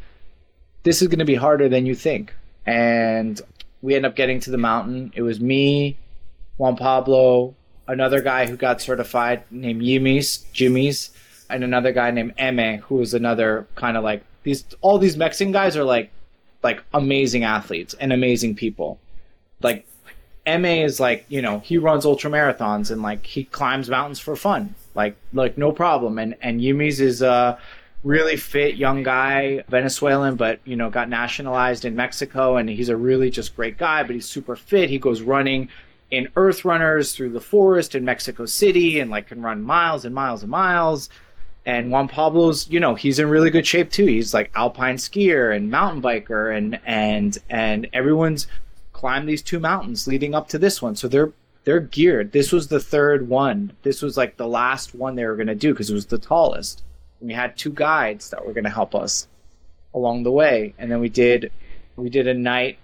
this 0.82 1.00
is 1.00 1.08
going 1.08 1.18
to 1.18 1.24
be 1.24 1.34
harder 1.34 1.68
than 1.68 1.86
you 1.86 1.94
think. 1.94 2.34
And 2.66 3.40
we 3.80 3.94
end 3.94 4.04
up 4.04 4.14
getting 4.14 4.40
to 4.40 4.50
the 4.50 4.58
mountain. 4.58 5.12
It 5.14 5.22
was 5.22 5.40
me, 5.40 5.96
Juan 6.58 6.76
Pablo, 6.76 7.54
another 7.88 8.20
guy 8.20 8.46
who 8.46 8.56
got 8.56 8.82
certified 8.82 9.42
named 9.50 9.80
Yimis, 9.80 10.44
Jimmy's, 10.52 11.10
and 11.50 11.64
another 11.64 11.92
guy 11.92 12.10
named 12.10 12.34
Eme, 12.38 12.80
who 12.82 13.00
is 13.00 13.14
another 13.14 13.66
kind 13.74 13.96
of 13.96 14.04
like 14.04 14.24
these. 14.42 14.64
All 14.80 14.98
these 14.98 15.16
Mexican 15.16 15.52
guys 15.52 15.76
are 15.76 15.84
like, 15.84 16.10
like 16.62 16.82
amazing 16.92 17.44
athletes 17.44 17.94
and 17.94 18.12
amazing 18.12 18.54
people. 18.54 18.98
Like 19.62 19.86
Ma 20.46 20.68
is 20.68 21.00
like, 21.00 21.24
you 21.28 21.42
know, 21.42 21.60
he 21.60 21.78
runs 21.78 22.04
ultra 22.04 22.30
marathons 22.30 22.90
and 22.90 23.02
like 23.02 23.24
he 23.26 23.44
climbs 23.44 23.88
mountains 23.88 24.18
for 24.18 24.36
fun. 24.36 24.74
Like 24.94 25.16
like 25.32 25.58
no 25.58 25.72
problem. 25.72 26.18
And 26.18 26.36
and 26.42 26.60
Yumi's 26.60 27.00
is 27.00 27.22
a 27.22 27.58
really 28.02 28.36
fit 28.36 28.76
young 28.76 29.02
guy, 29.02 29.62
Venezuelan, 29.68 30.36
but 30.36 30.60
you 30.64 30.76
know, 30.76 30.90
got 30.90 31.08
nationalized 31.08 31.84
in 31.84 31.94
Mexico 31.94 32.56
and 32.56 32.68
he's 32.68 32.88
a 32.88 32.96
really 32.96 33.30
just 33.30 33.54
great 33.54 33.76
guy, 33.76 34.02
but 34.02 34.14
he's 34.14 34.26
super 34.26 34.56
fit. 34.56 34.90
He 34.90 34.98
goes 34.98 35.20
running 35.20 35.68
in 36.10 36.28
earth 36.36 36.64
runners 36.64 37.12
through 37.12 37.30
the 37.30 37.40
forest 37.40 37.94
in 37.94 38.04
Mexico 38.04 38.46
City 38.46 39.00
and 39.00 39.10
like 39.10 39.28
can 39.28 39.42
run 39.42 39.62
miles 39.62 40.04
and 40.04 40.14
miles 40.14 40.42
and 40.42 40.50
miles. 40.50 41.08
And 41.70 41.92
Juan 41.92 42.08
Pablo's, 42.08 42.68
you 42.68 42.80
know, 42.80 42.96
he's 42.96 43.20
in 43.20 43.28
really 43.28 43.48
good 43.48 43.64
shape 43.64 43.92
too. 43.92 44.06
He's 44.06 44.34
like 44.34 44.50
alpine 44.56 44.96
skier 44.96 45.54
and 45.54 45.70
mountain 45.70 46.02
biker 46.02 46.56
and 46.56 46.80
and 46.84 47.38
and 47.48 47.86
everyone's 47.92 48.48
climbed 48.92 49.28
these 49.28 49.40
two 49.40 49.60
mountains 49.60 50.08
leading 50.08 50.34
up 50.34 50.48
to 50.48 50.58
this 50.58 50.82
one. 50.82 50.96
So 50.96 51.06
they're 51.06 51.32
they're 51.62 51.78
geared. 51.78 52.32
This 52.32 52.50
was 52.50 52.66
the 52.66 52.80
third 52.80 53.28
one. 53.28 53.72
This 53.82 54.02
was 54.02 54.16
like 54.16 54.36
the 54.36 54.48
last 54.48 54.96
one 54.96 55.14
they 55.14 55.24
were 55.24 55.36
going 55.36 55.46
to 55.46 55.54
do 55.54 55.72
because 55.72 55.90
it 55.90 55.94
was 55.94 56.06
the 56.06 56.18
tallest. 56.18 56.82
We 57.20 57.34
had 57.34 57.56
two 57.56 57.70
guides 57.70 58.30
that 58.30 58.44
were 58.44 58.52
going 58.52 58.64
to 58.64 58.70
help 58.70 58.96
us 58.96 59.28
along 59.94 60.24
the 60.24 60.32
way. 60.32 60.74
And 60.76 60.90
then 60.90 60.98
we 60.98 61.08
did 61.08 61.52
we 61.94 62.10
did 62.10 62.26
a 62.26 62.34
night 62.34 62.78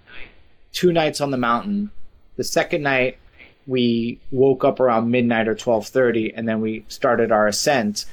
two 0.71 0.93
nights 0.93 1.19
on 1.19 1.31
the 1.31 1.37
mountain 1.37 1.91
the 2.37 2.43
second 2.45 2.83
night, 2.83 3.17
we 3.65 4.19
woke 4.31 4.63
up 4.63 4.79
around 4.79 5.11
midnight 5.11 5.49
or 5.49 5.55
12:30 5.55 6.31
and 6.33 6.47
then 6.47 6.61
we 6.61 6.85
started 6.87 7.33
our 7.33 7.47
ascent 7.47 8.05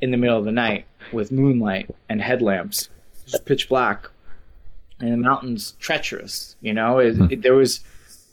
in 0.00 0.10
the 0.10 0.16
middle 0.16 0.38
of 0.38 0.44
the 0.44 0.52
night 0.52 0.86
with 1.12 1.32
moonlight 1.32 1.94
and 2.08 2.20
headlamps. 2.20 2.88
Just 3.26 3.44
pitch 3.44 3.68
black. 3.68 4.08
And 5.00 5.12
the 5.12 5.16
mountain's 5.16 5.72
treacherous, 5.72 6.56
you 6.60 6.72
know? 6.72 6.98
It, 6.98 7.16
hmm. 7.16 7.26
it, 7.30 7.42
there 7.42 7.54
was 7.54 7.80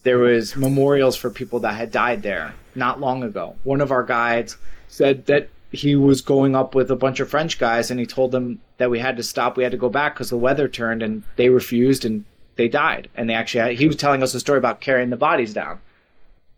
there 0.03 0.18
was 0.18 0.55
memorials 0.55 1.16
for 1.16 1.30
people 1.30 1.59
that 1.59 1.76
had 1.76 1.91
died 1.91 2.24
there 2.24 2.53
not 2.74 2.99
long 2.99 3.24
ago. 3.24 3.55
One 3.64 3.82
of 3.82 3.91
our 3.91 4.03
guides 4.03 4.57
said 4.88 5.28
that 5.28 5.49
he 5.72 5.95
was 5.95 6.22
going 6.22 6.55
up 6.55 6.74
with 6.76 6.89
a 6.89 6.95
bunch 6.95 7.20
of 7.20 7.30
French 7.30 7.59
guys 7.59 7.91
and 7.91 7.99
he 7.99 8.05
told 8.05 8.32
them 8.32 8.59
that 8.78 8.89
we 8.89 8.99
had 8.99 9.18
to 9.18 9.24
stop, 9.24 9.57
we 9.57 9.64
had 9.64 9.72
to 9.72 9.78
go 9.78 9.89
back 9.89 10.16
because 10.16 10.30
the 10.30 10.38
weather 10.38 10.68
turned 10.68 11.03
and 11.03 11.24
they 11.36 11.49
refused 11.49 12.03
and 12.03 12.26
they 12.55 12.68
died, 12.68 13.09
and 13.16 13.30
they 13.30 13.34
actually 13.34 13.62
had, 13.62 13.80
he 13.80 13.88
was 13.88 13.95
telling 13.95 14.22
us 14.22 14.34
a 14.34 14.39
story 14.39 14.57
about 14.57 14.82
carrying 14.82 15.09
the 15.09 15.18
bodies 15.18 15.53
down. 15.53 15.80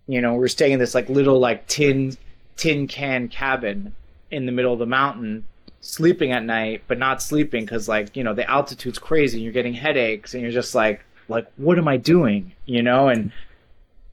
You 0.07 0.21
know, 0.21 0.33
we're 0.33 0.47
staying 0.47 0.73
in 0.73 0.79
this 0.79 0.95
like 0.95 1.07
little 1.07 1.39
like 1.39 1.67
tin 1.67 2.17
tin 2.57 2.87
can 2.87 3.29
cabin 3.29 3.93
in 4.33 4.45
the 4.45 4.51
middle 4.51 4.73
of 4.73 4.79
the 4.79 4.85
mountain, 4.85 5.45
sleeping 5.81 6.31
at 6.31 6.43
night, 6.43 6.83
but 6.87 6.97
not 6.97 7.21
sleeping 7.21 7.65
because 7.65 7.87
like 7.87 8.15
you 8.15 8.23
know 8.23 8.33
the 8.33 8.49
altitude's 8.49 8.99
crazy, 8.99 9.37
and 9.37 9.43
you're 9.43 9.53
getting 9.53 9.73
headaches, 9.73 10.33
and 10.33 10.43
you're 10.43 10.51
just 10.51 10.75
like 10.75 11.03
like 11.29 11.47
what 11.57 11.77
am 11.77 11.87
I 11.87 11.97
doing? 11.97 12.53
You 12.65 12.83
know, 12.83 13.09
and 13.09 13.31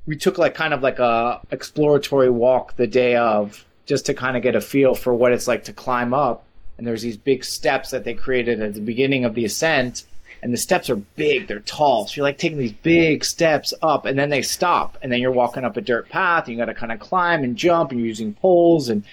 we 0.06 0.16
took 0.16 0.38
like 0.38 0.54
kind 0.54 0.74
of 0.74 0.82
like 0.82 0.98
a 0.98 1.40
exploratory 1.50 2.30
walk 2.30 2.76
the 2.76 2.86
day 2.86 3.16
of 3.16 3.64
just 3.86 4.06
to 4.06 4.14
kind 4.14 4.36
of 4.36 4.42
get 4.42 4.54
a 4.54 4.60
feel 4.60 4.94
for 4.94 5.12
what 5.12 5.32
it's 5.32 5.48
like 5.48 5.64
to 5.64 5.72
climb 5.72 6.14
up 6.14 6.44
and 6.80 6.86
there's 6.86 7.02
these 7.02 7.18
big 7.18 7.44
steps 7.44 7.90
that 7.90 8.04
they 8.04 8.14
created 8.14 8.62
at 8.62 8.72
the 8.72 8.80
beginning 8.80 9.26
of 9.26 9.34
the 9.34 9.44
ascent 9.44 10.04
and 10.42 10.50
the 10.50 10.56
steps 10.56 10.88
are 10.88 10.96
big, 10.96 11.46
they're 11.46 11.60
tall. 11.60 12.06
So 12.06 12.16
you're 12.16 12.22
like 12.22 12.38
taking 12.38 12.56
these 12.56 12.72
big 12.72 13.22
steps 13.22 13.74
up, 13.82 14.06
and 14.06 14.18
then 14.18 14.30
they 14.30 14.40
stop, 14.40 14.96
and 15.02 15.12
then 15.12 15.20
you're 15.20 15.30
walking 15.30 15.64
up 15.64 15.76
a 15.76 15.82
dirt 15.82 16.08
path. 16.08 16.44
And 16.44 16.54
you 16.54 16.58
got 16.58 16.72
to 16.72 16.74
kind 16.74 16.90
of 16.90 16.98
climb 16.98 17.44
and 17.44 17.54
jump, 17.54 17.90
and 17.90 18.00
you're 18.00 18.06
using 18.06 18.32
poles 18.32 18.88
and 18.88 19.04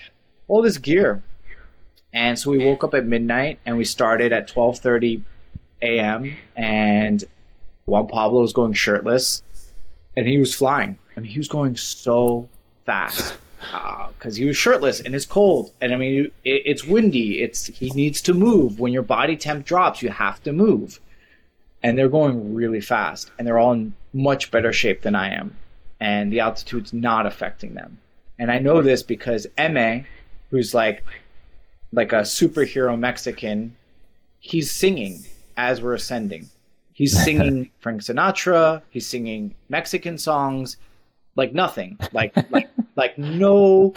all 0.47 0.61
this 0.61 0.77
gear. 0.77 1.23
And 2.13 2.39
so 2.39 2.51
we 2.51 2.63
woke 2.63 2.83
up 2.83 2.93
at 2.93 3.05
midnight, 3.05 3.59
and 3.65 3.77
we 3.77 3.85
started 3.85 4.31
at 4.31 4.47
12:30 4.47 5.23
a.m. 5.81 6.37
And 6.55 7.23
Juan 7.85 8.07
Pablo 8.07 8.41
was 8.41 8.53
going 8.53 8.73
shirtless, 8.73 9.43
and 10.15 10.27
he 10.27 10.37
was 10.37 10.55
flying. 10.55 10.97
I 11.15 11.19
mean, 11.19 11.31
he 11.31 11.39
was 11.39 11.47
going 11.47 11.75
so 11.75 12.47
fast 12.85 13.37
because 13.59 14.35
uh, 14.35 14.37
he 14.37 14.45
was 14.45 14.55
shirtless 14.55 15.01
and 15.01 15.15
it's 15.15 15.25
cold 15.25 15.73
and 15.81 15.91
i 15.91 15.97
mean 15.97 16.31
it, 16.45 16.61
it's 16.63 16.85
windy 16.85 17.41
it's 17.41 17.65
he 17.65 17.89
needs 17.89 18.21
to 18.21 18.33
move 18.33 18.79
when 18.79 18.93
your 18.93 19.01
body 19.01 19.35
temp 19.35 19.65
drops 19.65 20.01
you 20.01 20.09
have 20.09 20.41
to 20.43 20.53
move 20.53 21.01
and 21.83 21.97
they're 21.97 22.09
going 22.09 22.53
really 22.53 22.81
fast 22.81 23.31
and 23.37 23.47
they're 23.47 23.59
all 23.59 23.73
in 23.73 23.93
much 24.13 24.51
better 24.51 24.73
shape 24.73 25.01
than 25.01 25.15
I 25.15 25.33
am. 25.33 25.55
And 25.99 26.31
the 26.31 26.39
altitude's 26.39 26.93
not 26.93 27.25
affecting 27.25 27.73
them. 27.73 27.99
And 28.39 28.51
I 28.51 28.59
know 28.59 28.81
this 28.81 29.03
because 29.03 29.47
Eme, 29.57 30.05
who's 30.49 30.73
like 30.73 31.03
like 31.93 32.11
a 32.11 32.21
superhero 32.21 32.97
Mexican, 32.97 33.75
he's 34.39 34.71
singing 34.71 35.23
as 35.55 35.81
we're 35.81 35.93
ascending. 35.93 36.49
He's 36.93 37.21
singing 37.23 37.71
Frank 37.79 38.01
Sinatra, 38.01 38.81
he's 38.89 39.07
singing 39.07 39.55
Mexican 39.69 40.17
songs, 40.17 40.77
like 41.35 41.53
nothing. 41.53 41.97
Like 42.11 42.35
like 42.51 42.69
like 42.95 43.17
no 43.17 43.93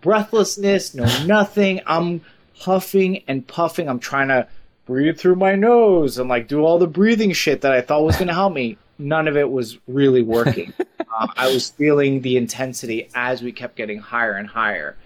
breathlessness, 0.00 0.94
no 0.94 1.04
nothing. 1.24 1.80
I'm 1.86 2.22
huffing 2.56 3.24
and 3.26 3.46
puffing. 3.46 3.88
I'm 3.88 3.98
trying 3.98 4.28
to 4.28 4.46
breathe 4.86 5.18
through 5.18 5.36
my 5.36 5.54
nose 5.54 6.18
and 6.18 6.28
like 6.28 6.48
do 6.48 6.64
all 6.64 6.78
the 6.78 6.86
breathing 6.86 7.32
shit 7.32 7.60
that 7.60 7.72
I 7.72 7.80
thought 7.80 8.04
was 8.04 8.16
going 8.16 8.28
to 8.28 8.34
help 8.34 8.52
me. 8.52 8.76
None 8.98 9.28
of 9.28 9.36
it 9.36 9.50
was 9.50 9.78
really 9.86 10.22
working. 10.22 10.72
uh, 10.80 11.26
I 11.36 11.46
was 11.52 11.70
feeling 11.70 12.20
the 12.20 12.36
intensity 12.36 13.08
as 13.14 13.40
we 13.40 13.52
kept 13.52 13.76
getting 13.76 13.98
higher 13.98 14.34
and 14.34 14.48
higher. 14.48 14.96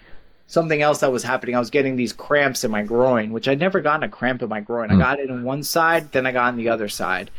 Something 0.47 0.81
else 0.81 0.99
that 0.99 1.11
was 1.11 1.23
happening, 1.23 1.55
I 1.55 1.59
was 1.59 1.71
getting 1.71 1.95
these 1.95 2.13
cramps 2.13 2.63
in 2.63 2.71
my 2.71 2.83
groin, 2.83 3.31
which 3.31 3.47
I'd 3.47 3.59
never 3.59 3.81
gotten 3.81 4.03
a 4.03 4.09
cramp 4.09 4.43
in 4.43 4.49
my 4.49 4.61
groin. 4.61 4.91
I 4.91 4.93
hmm. 4.93 4.99
got 4.99 5.19
it 5.19 5.31
on 5.31 5.43
one 5.43 5.63
side, 5.63 6.11
then 6.11 6.27
I 6.27 6.31
got 6.31 6.49
on 6.49 6.57
the 6.57 6.69
other 6.69 6.87
side. 6.87 7.31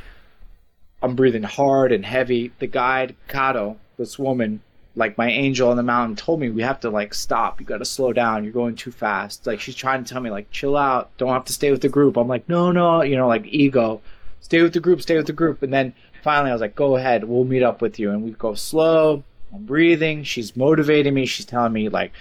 I'm 1.03 1.15
breathing 1.15 1.45
hard 1.45 1.93
and 1.93 2.05
heavy. 2.05 2.53
The 2.59 2.67
guide, 2.67 3.15
Kato, 3.29 3.77
this 3.97 4.19
woman, 4.19 4.61
like 4.97 5.19
my 5.19 5.31
angel 5.31 5.71
on 5.71 5.77
the 5.77 5.83
mountain 5.83 6.17
told 6.17 6.41
me 6.41 6.51
we 6.51 6.63
have 6.63 6.81
to 6.81 6.91
like 6.91 7.13
stop. 7.13 7.61
You 7.61 7.67
got 7.67 7.79
to 7.79 7.85
slow 7.85 8.13
down. 8.13 8.43
You're 8.43 8.53
going 8.53 8.75
too 8.75 8.91
fast. 8.91 9.47
Like 9.47 9.61
she's 9.61 9.75
trying 9.77 10.03
to 10.03 10.13
tell 10.13 10.23
me 10.23 10.31
like 10.31 10.51
chill 10.51 10.77
out. 10.77 11.11
Don't 11.19 11.33
have 11.33 11.45
to 11.45 11.53
stay 11.53 11.71
with 11.71 11.83
the 11.83 11.89
group. 11.89 12.17
I'm 12.17 12.27
like 12.27 12.49
no 12.49 12.73
no 12.73 13.03
you 13.03 13.17
know 13.17 13.29
like 13.29 13.47
ego. 13.47 14.01
Stay 14.41 14.63
with 14.63 14.73
the 14.73 14.81
group 14.81 15.03
stay 15.03 15.17
with 15.17 15.27
the 15.27 15.33
group. 15.33 15.63
And 15.63 15.73
then 15.73 15.93
finally 16.23 16.51
i 16.51 16.55
was 16.55 16.63
like 16.63 16.75
go 16.75 16.97
ahead. 16.97 17.25
We'll 17.25 17.45
meet 17.45 17.63
up 17.63 17.83
with 17.83 17.99
you. 17.99 18.11
And 18.11 18.25
we 18.25 18.31
go 18.31 18.55
slow. 18.55 19.23
I'm 19.53 19.65
breathing. 19.65 20.25
She's 20.25 20.57
motivating 20.57 21.13
me. 21.13 21.27
She's 21.27 21.47
telling 21.47 21.75
me 21.75 21.91
like 21.91 22.13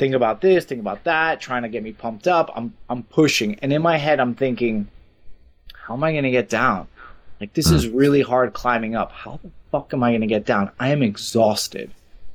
think 0.00 0.14
about 0.14 0.40
this 0.40 0.64
think 0.64 0.80
about 0.80 1.04
that 1.04 1.40
trying 1.40 1.62
to 1.62 1.68
get 1.68 1.82
me 1.82 1.92
pumped 1.92 2.26
up 2.26 2.50
i'm 2.56 2.74
i'm 2.88 3.04
pushing 3.04 3.54
and 3.60 3.72
in 3.72 3.82
my 3.82 3.96
head 3.96 4.18
i'm 4.18 4.34
thinking 4.34 4.88
how 5.74 5.94
am 5.94 6.02
i 6.02 6.10
going 6.10 6.24
to 6.24 6.30
get 6.30 6.48
down 6.48 6.88
like 7.40 7.52
this 7.54 7.70
is 7.70 7.84
hmm. 7.84 7.96
really 7.96 8.22
hard 8.22 8.52
climbing 8.52 8.96
up 8.96 9.12
how 9.12 9.38
the 9.42 9.50
fuck 9.70 9.94
am 9.94 10.02
i 10.02 10.10
going 10.10 10.20
to 10.20 10.26
get 10.26 10.44
down 10.44 10.70
i 10.80 10.88
am 10.88 11.02
exhausted 11.02 11.92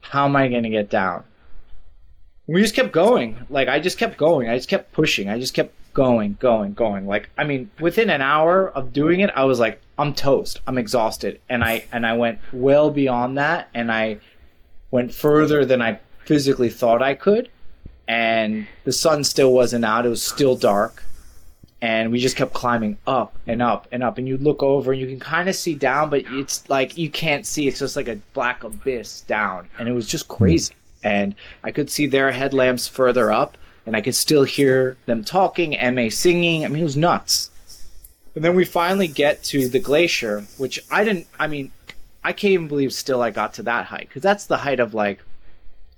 how 0.09 0.25
am 0.25 0.35
I 0.35 0.47
going 0.47 0.63
to 0.63 0.69
get 0.69 0.89
down? 0.89 1.23
We 2.47 2.61
just 2.61 2.75
kept 2.75 2.91
going. 2.91 3.45
Like 3.49 3.67
I 3.67 3.79
just 3.79 3.97
kept 3.97 4.17
going. 4.17 4.49
I 4.49 4.55
just 4.55 4.69
kept 4.69 4.91
pushing. 4.91 5.29
I 5.29 5.39
just 5.39 5.53
kept 5.53 5.73
going, 5.93 6.37
going, 6.39 6.73
going. 6.73 7.07
Like 7.07 7.29
I 7.37 7.43
mean, 7.43 7.71
within 7.79 8.09
an 8.09 8.21
hour 8.21 8.69
of 8.69 8.93
doing 8.93 9.21
it, 9.21 9.31
I 9.35 9.45
was 9.45 9.59
like, 9.59 9.81
I'm 9.97 10.13
toast. 10.13 10.61
I'm 10.67 10.77
exhausted. 10.77 11.41
And 11.49 11.63
I 11.63 11.85
and 11.91 12.05
I 12.05 12.15
went 12.17 12.39
well 12.53 12.91
beyond 12.91 13.37
that 13.39 13.69
and 13.73 13.91
I 13.91 14.19
went 14.91 15.13
further 15.13 15.65
than 15.65 15.81
I 15.81 15.99
physically 16.25 16.69
thought 16.69 17.01
I 17.01 17.15
could. 17.15 17.49
And 18.07 18.67
the 18.83 18.91
sun 18.91 19.23
still 19.23 19.51
wasn't 19.51 19.85
out. 19.85 20.05
It 20.05 20.09
was 20.09 20.21
still 20.21 20.55
dark. 20.55 21.03
And 21.81 22.11
we 22.11 22.19
just 22.19 22.35
kept 22.35 22.53
climbing 22.53 22.97
up 23.05 23.35
and 23.45 23.61
up 23.61 23.87
and 23.91 24.03
up. 24.03 24.17
And 24.17 24.27
you 24.27 24.37
look 24.37 24.63
over 24.63 24.91
and 24.91 25.01
you 25.01 25.07
can 25.07 25.19
kind 25.19 25.49
of 25.49 25.55
see 25.55 25.75
down 25.75 26.09
but 26.09 26.23
it's 26.27 26.67
like 26.69 26.97
you 26.97 27.09
can't 27.09 27.45
see. 27.45 27.67
It's 27.67 27.79
just 27.79 27.95
like 27.95 28.07
a 28.07 28.19
black 28.33 28.63
abyss 28.63 29.21
down. 29.21 29.69
And 29.77 29.87
it 29.87 29.93
was 29.93 30.07
just 30.07 30.27
crazy. 30.27 30.73
And 31.03 31.35
i 31.63 31.71
could 31.71 31.89
see 31.89 32.07
their 32.07 32.31
headlamps 32.31 32.87
further 32.87 33.31
up 33.31 33.57
and 33.85 33.95
i 33.95 34.01
could 34.01 34.15
still 34.15 34.43
hear 34.43 34.97
them 35.05 35.23
talking 35.23 35.71
ma 35.95 36.09
singing. 36.09 36.65
I 36.65 36.69
mean 36.69 36.81
it 36.81 36.85
was 36.85 36.97
nuts. 36.97 37.51
And 38.33 38.43
then 38.43 38.55
we 38.55 38.65
finally 38.65 39.07
get 39.07 39.43
to 39.45 39.67
the 39.67 39.79
glacier 39.79 40.45
which 40.57 40.79
i 40.89 41.03
didn't 41.03 41.27
i 41.37 41.45
mean 41.47 41.71
i 42.23 42.33
can't 42.33 42.53
even 42.53 42.67
believe 42.67 42.93
still 42.93 43.21
i 43.21 43.29
got 43.29 43.53
to 43.55 43.63
that 43.63 43.85
height 43.85 44.07
because 44.07 44.23
that's 44.23 44.45
the 44.45 44.57
height 44.57 44.79
of 44.79 44.93
like 44.93 45.19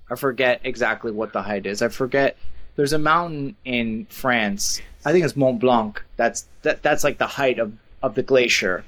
i 0.10 0.16
forget 0.16 0.62
exactly 0.64 1.12
what 1.12 1.34
the 1.34 1.42
height 1.42 1.66
is 1.66 1.82
i 1.82 1.88
forget 1.88 2.38
there's 2.78 2.94
a 2.94 3.00
mountain 3.00 3.58
in 3.66 4.06
France. 4.06 4.82
I 5.04 5.12
think 5.12 5.26
it's 5.26 5.36
Mont 5.36 5.60
Blanc. 5.60 6.02
That's 6.16 6.48
that, 6.62 6.82
that's 6.84 7.04
like 7.04 7.18
the 7.18 7.28
height 7.28 7.60
of, 7.60 7.74
of 8.02 8.16
the 8.16 8.24
glacier. 8.24 8.86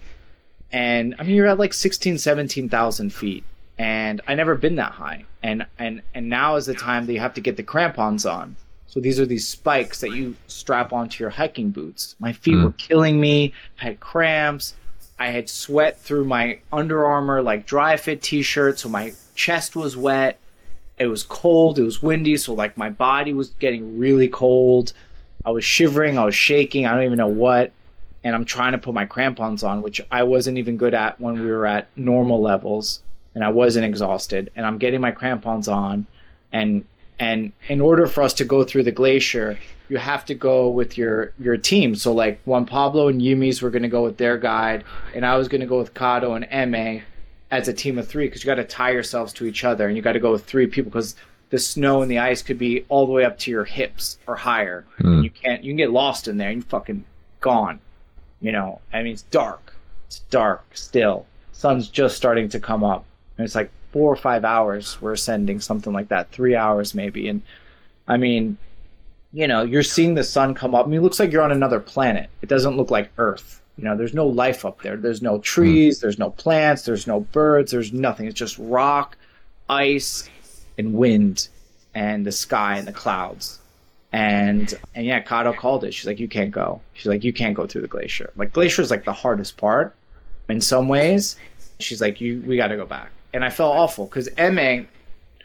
And 0.71 1.15
I 1.19 1.23
mean 1.23 1.35
you're 1.35 1.47
at 1.47 1.59
like 1.59 1.73
16, 1.73 2.19
17,000 2.19 3.09
feet. 3.11 3.43
And 3.77 4.21
I 4.27 4.35
never 4.35 4.55
been 4.55 4.75
that 4.75 4.93
high. 4.93 5.25
And 5.43 5.65
and 5.77 6.01
and 6.13 6.29
now 6.29 6.55
is 6.55 6.67
the 6.67 6.75
time 6.75 7.07
that 7.07 7.13
you 7.13 7.19
have 7.19 7.33
to 7.33 7.41
get 7.41 7.57
the 7.57 7.63
crampons 7.63 8.25
on. 8.25 8.55
So 8.87 8.99
these 8.99 9.19
are 9.19 9.25
these 9.25 9.47
spikes 9.47 10.01
that 10.01 10.11
you 10.11 10.35
strap 10.47 10.93
onto 10.93 11.23
your 11.23 11.31
hiking 11.31 11.71
boots. 11.71 12.15
My 12.19 12.33
feet 12.33 12.55
mm. 12.55 12.63
were 12.63 12.71
killing 12.73 13.19
me. 13.19 13.53
I 13.81 13.85
had 13.85 13.99
cramps. 13.99 14.75
I 15.17 15.27
had 15.27 15.49
sweat 15.49 15.99
through 15.99 16.25
my 16.25 16.59
Under 16.71 17.05
Armour 17.05 17.41
like 17.41 17.65
dry 17.65 17.97
fit 17.97 18.21
t-shirt, 18.21 18.79
so 18.79 18.89
my 18.89 19.13
chest 19.35 19.75
was 19.75 19.97
wet. 19.97 20.39
It 20.99 21.07
was 21.07 21.23
cold. 21.23 21.79
It 21.79 21.83
was 21.83 22.03
windy, 22.03 22.37
so 22.37 22.53
like 22.53 22.77
my 22.77 22.89
body 22.89 23.33
was 23.33 23.49
getting 23.59 23.97
really 23.97 24.27
cold. 24.27 24.93
I 25.45 25.51
was 25.51 25.63
shivering. 25.63 26.17
I 26.17 26.25
was 26.25 26.35
shaking. 26.35 26.85
I 26.85 26.93
don't 26.93 27.03
even 27.03 27.17
know 27.17 27.27
what. 27.27 27.71
And 28.23 28.35
I'm 28.35 28.45
trying 28.45 28.73
to 28.73 28.77
put 28.77 28.93
my 28.93 29.05
crampons 29.05 29.63
on, 29.63 29.81
which 29.81 30.01
I 30.11 30.23
wasn't 30.23 30.57
even 30.57 30.75
good 30.75 30.93
at 30.93 31.19
when 31.21 31.39
we 31.39 31.49
were 31.49 31.65
at 31.65 31.87
normal 31.95 32.41
levels, 32.41 33.01
and 33.33 33.43
I 33.43 33.49
wasn't 33.49 33.85
exhausted. 33.85 34.51
And 34.55 34.65
I'm 34.65 34.77
getting 34.77 34.99
my 34.99 35.11
crampons 35.11 35.69
on, 35.69 36.05
and 36.51 36.83
and 37.17 37.53
in 37.67 37.81
order 37.81 38.07
for 38.07 38.23
us 38.23 38.33
to 38.35 38.45
go 38.45 38.63
through 38.63 38.83
the 38.83 38.91
glacier, 38.91 39.57
you 39.89 39.97
have 39.97 40.25
to 40.25 40.35
go 40.35 40.69
with 40.69 40.97
your 40.97 41.33
your 41.39 41.57
team. 41.57 41.95
So 41.95 42.13
like 42.13 42.41
Juan 42.43 42.65
Pablo 42.65 43.07
and 43.07 43.21
Yumis 43.21 43.61
were 43.61 43.69
going 43.69 43.83
to 43.83 43.89
go 43.89 44.03
with 44.03 44.17
their 44.17 44.37
guide, 44.37 44.83
and 45.15 45.25
I 45.25 45.37
was 45.37 45.47
going 45.47 45.61
to 45.61 45.67
go 45.67 45.79
with 45.79 45.93
Kato 45.93 46.33
and 46.33 46.45
Eme 46.49 47.03
as 47.51 47.67
a 47.67 47.73
team 47.73 47.97
of 47.97 48.07
three 48.07 48.27
because 48.27 48.43
you 48.43 48.47
got 48.47 48.55
to 48.55 48.63
tie 48.63 48.91
yourselves 48.91 49.33
to 49.33 49.45
each 49.45 49.63
other, 49.63 49.87
and 49.87 49.95
you 49.95 50.03
got 50.03 50.13
to 50.13 50.19
go 50.19 50.31
with 50.31 50.45
three 50.45 50.67
people 50.67 50.91
because 50.91 51.15
the 51.49 51.59
snow 51.59 52.01
and 52.01 52.11
the 52.11 52.19
ice 52.19 52.41
could 52.41 52.59
be 52.59 52.85
all 52.89 53.05
the 53.05 53.11
way 53.11 53.25
up 53.25 53.39
to 53.39 53.51
your 53.51 53.65
hips 53.65 54.17
or 54.27 54.35
higher. 54.35 54.85
Mm. 54.99 55.23
You 55.23 55.29
can't 55.29 55.63
you 55.63 55.71
can 55.71 55.77
get 55.77 55.91
lost 55.91 56.27
in 56.27 56.37
there. 56.37 56.49
and 56.49 56.57
you're 56.57 56.69
fucking 56.69 57.05
gone. 57.41 57.79
You 58.41 58.51
know, 58.51 58.81
I 58.93 59.03
mean 59.03 59.13
it's 59.13 59.23
dark. 59.23 59.73
It's 60.07 60.19
dark 60.31 60.65
still. 60.75 61.25
Sun's 61.51 61.89
just 61.89 62.15
starting 62.15 62.49
to 62.49 62.59
come 62.59 62.83
up, 62.83 63.05
and 63.37 63.45
it's 63.45 63.55
like 63.55 63.71
four 63.91 64.11
or 64.11 64.15
five 64.15 64.45
hours 64.45 65.01
we're 65.01 65.13
ascending, 65.13 65.59
something 65.59 65.91
like 65.93 66.09
that, 66.09 66.31
three 66.31 66.55
hours 66.55 66.93
maybe. 66.93 67.27
And 67.27 67.41
I 68.07 68.17
mean, 68.17 68.57
you 69.33 69.47
know, 69.47 69.63
you're 69.63 69.83
seeing 69.83 70.13
the 70.13 70.23
sun 70.23 70.53
come 70.53 70.73
up. 70.73 70.85
I 70.85 70.89
mean, 70.89 70.99
it 70.99 71.03
looks 71.03 71.19
like 71.19 71.31
you're 71.31 71.43
on 71.43 71.51
another 71.51 71.79
planet. 71.79 72.29
It 72.41 72.49
doesn't 72.49 72.77
look 72.77 72.91
like 72.91 73.11
Earth. 73.17 73.61
You 73.79 73.85
know, 73.85 73.97
there's 73.97 74.13
no 74.13 74.27
life 74.27 74.65
up 74.65 74.81
there. 74.81 74.97
There's 74.97 75.21
no 75.21 75.39
trees. 75.39 75.97
Mm. 75.97 76.01
There's 76.01 76.19
no 76.19 76.29
plants. 76.31 76.83
There's 76.83 77.07
no 77.07 77.21
birds. 77.21 77.71
There's 77.71 77.93
nothing. 77.93 78.27
It's 78.27 78.37
just 78.37 78.57
rock, 78.59 79.17
ice, 79.69 80.29
and 80.77 80.93
wind, 80.93 81.47
and 81.95 82.25
the 82.25 82.31
sky 82.31 82.77
and 82.77 82.87
the 82.87 82.93
clouds. 82.93 83.59
And 84.11 84.73
and 84.95 85.05
yeah, 85.05 85.19
Kato 85.21 85.53
called 85.53 85.83
it. 85.83 85.93
She's 85.93 86.07
like, 86.07 86.19
you 86.19 86.27
can't 86.27 86.51
go. 86.51 86.81
She's 86.93 87.07
like, 87.07 87.23
you 87.23 87.33
can't 87.33 87.55
go 87.55 87.65
through 87.67 87.81
the 87.81 87.87
glacier. 87.87 88.31
Like 88.35 88.53
glacier 88.53 88.81
is 88.81 88.91
like 88.91 89.05
the 89.05 89.13
hardest 89.13 89.57
part 89.57 89.95
in 90.49 90.61
some 90.61 90.87
ways. 90.87 91.35
She's 91.79 92.01
like, 92.01 92.19
you 92.19 92.43
we 92.45 92.57
got 92.57 92.67
to 92.67 92.75
go 92.75 92.85
back 92.85 93.11
and 93.33 93.43
I 93.43 93.49
felt 93.49 93.75
awful 93.75 94.05
because 94.05 94.29
Emma, 94.37 94.85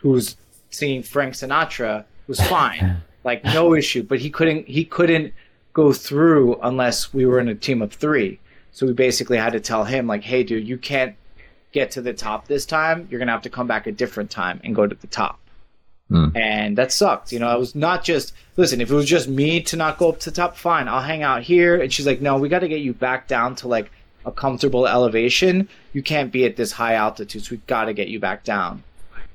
who's 0.00 0.36
singing 0.70 1.02
Frank 1.02 1.34
Sinatra, 1.34 2.04
was 2.26 2.40
fine, 2.40 3.02
like 3.24 3.44
no 3.44 3.74
issue, 3.74 4.02
but 4.02 4.18
he 4.18 4.30
couldn't 4.30 4.66
he 4.66 4.84
couldn't 4.84 5.32
go 5.74 5.92
through 5.92 6.58
unless 6.62 7.12
we 7.12 7.26
were 7.26 7.38
in 7.38 7.48
a 7.48 7.54
team 7.54 7.82
of 7.82 7.92
three. 7.92 8.40
So 8.72 8.86
we 8.86 8.92
basically 8.92 9.36
had 9.36 9.52
to 9.52 9.60
tell 9.60 9.84
him 9.84 10.06
like, 10.06 10.24
hey, 10.24 10.42
dude, 10.42 10.66
you 10.66 10.78
can't 10.78 11.14
get 11.72 11.90
to 11.92 12.00
the 12.00 12.14
top 12.14 12.46
this 12.46 12.64
time. 12.64 13.06
You're 13.10 13.18
gonna 13.18 13.32
have 13.32 13.42
to 13.42 13.50
come 13.50 13.66
back 13.66 13.86
a 13.86 13.92
different 13.92 14.30
time 14.30 14.60
and 14.64 14.74
go 14.74 14.86
to 14.86 14.94
the 14.94 15.06
top. 15.08 15.38
Mm. 16.10 16.36
And 16.36 16.78
that 16.78 16.92
sucked. 16.92 17.32
You 17.32 17.38
know, 17.40 17.48
I 17.48 17.56
was 17.56 17.74
not 17.74 18.04
just 18.04 18.32
listen, 18.56 18.80
if 18.80 18.90
it 18.90 18.94
was 18.94 19.06
just 19.06 19.28
me 19.28 19.60
to 19.62 19.76
not 19.76 19.98
go 19.98 20.08
up 20.08 20.20
to 20.20 20.30
the 20.30 20.36
top, 20.36 20.56
fine, 20.56 20.88
I'll 20.88 21.02
hang 21.02 21.22
out 21.22 21.42
here. 21.42 21.80
And 21.80 21.92
she's 21.92 22.06
like, 22.06 22.20
No, 22.20 22.38
we 22.38 22.48
gotta 22.48 22.68
get 22.68 22.80
you 22.80 22.94
back 22.94 23.28
down 23.28 23.56
to 23.56 23.68
like 23.68 23.90
a 24.24 24.32
comfortable 24.32 24.86
elevation, 24.86 25.68
you 25.92 26.02
can't 26.02 26.32
be 26.32 26.44
at 26.44 26.56
this 26.56 26.72
high 26.72 26.94
altitude. 26.94 27.44
So 27.44 27.50
we've 27.52 27.66
got 27.66 27.84
to 27.86 27.92
get 27.92 28.08
you 28.08 28.18
back 28.18 28.44
down. 28.44 28.82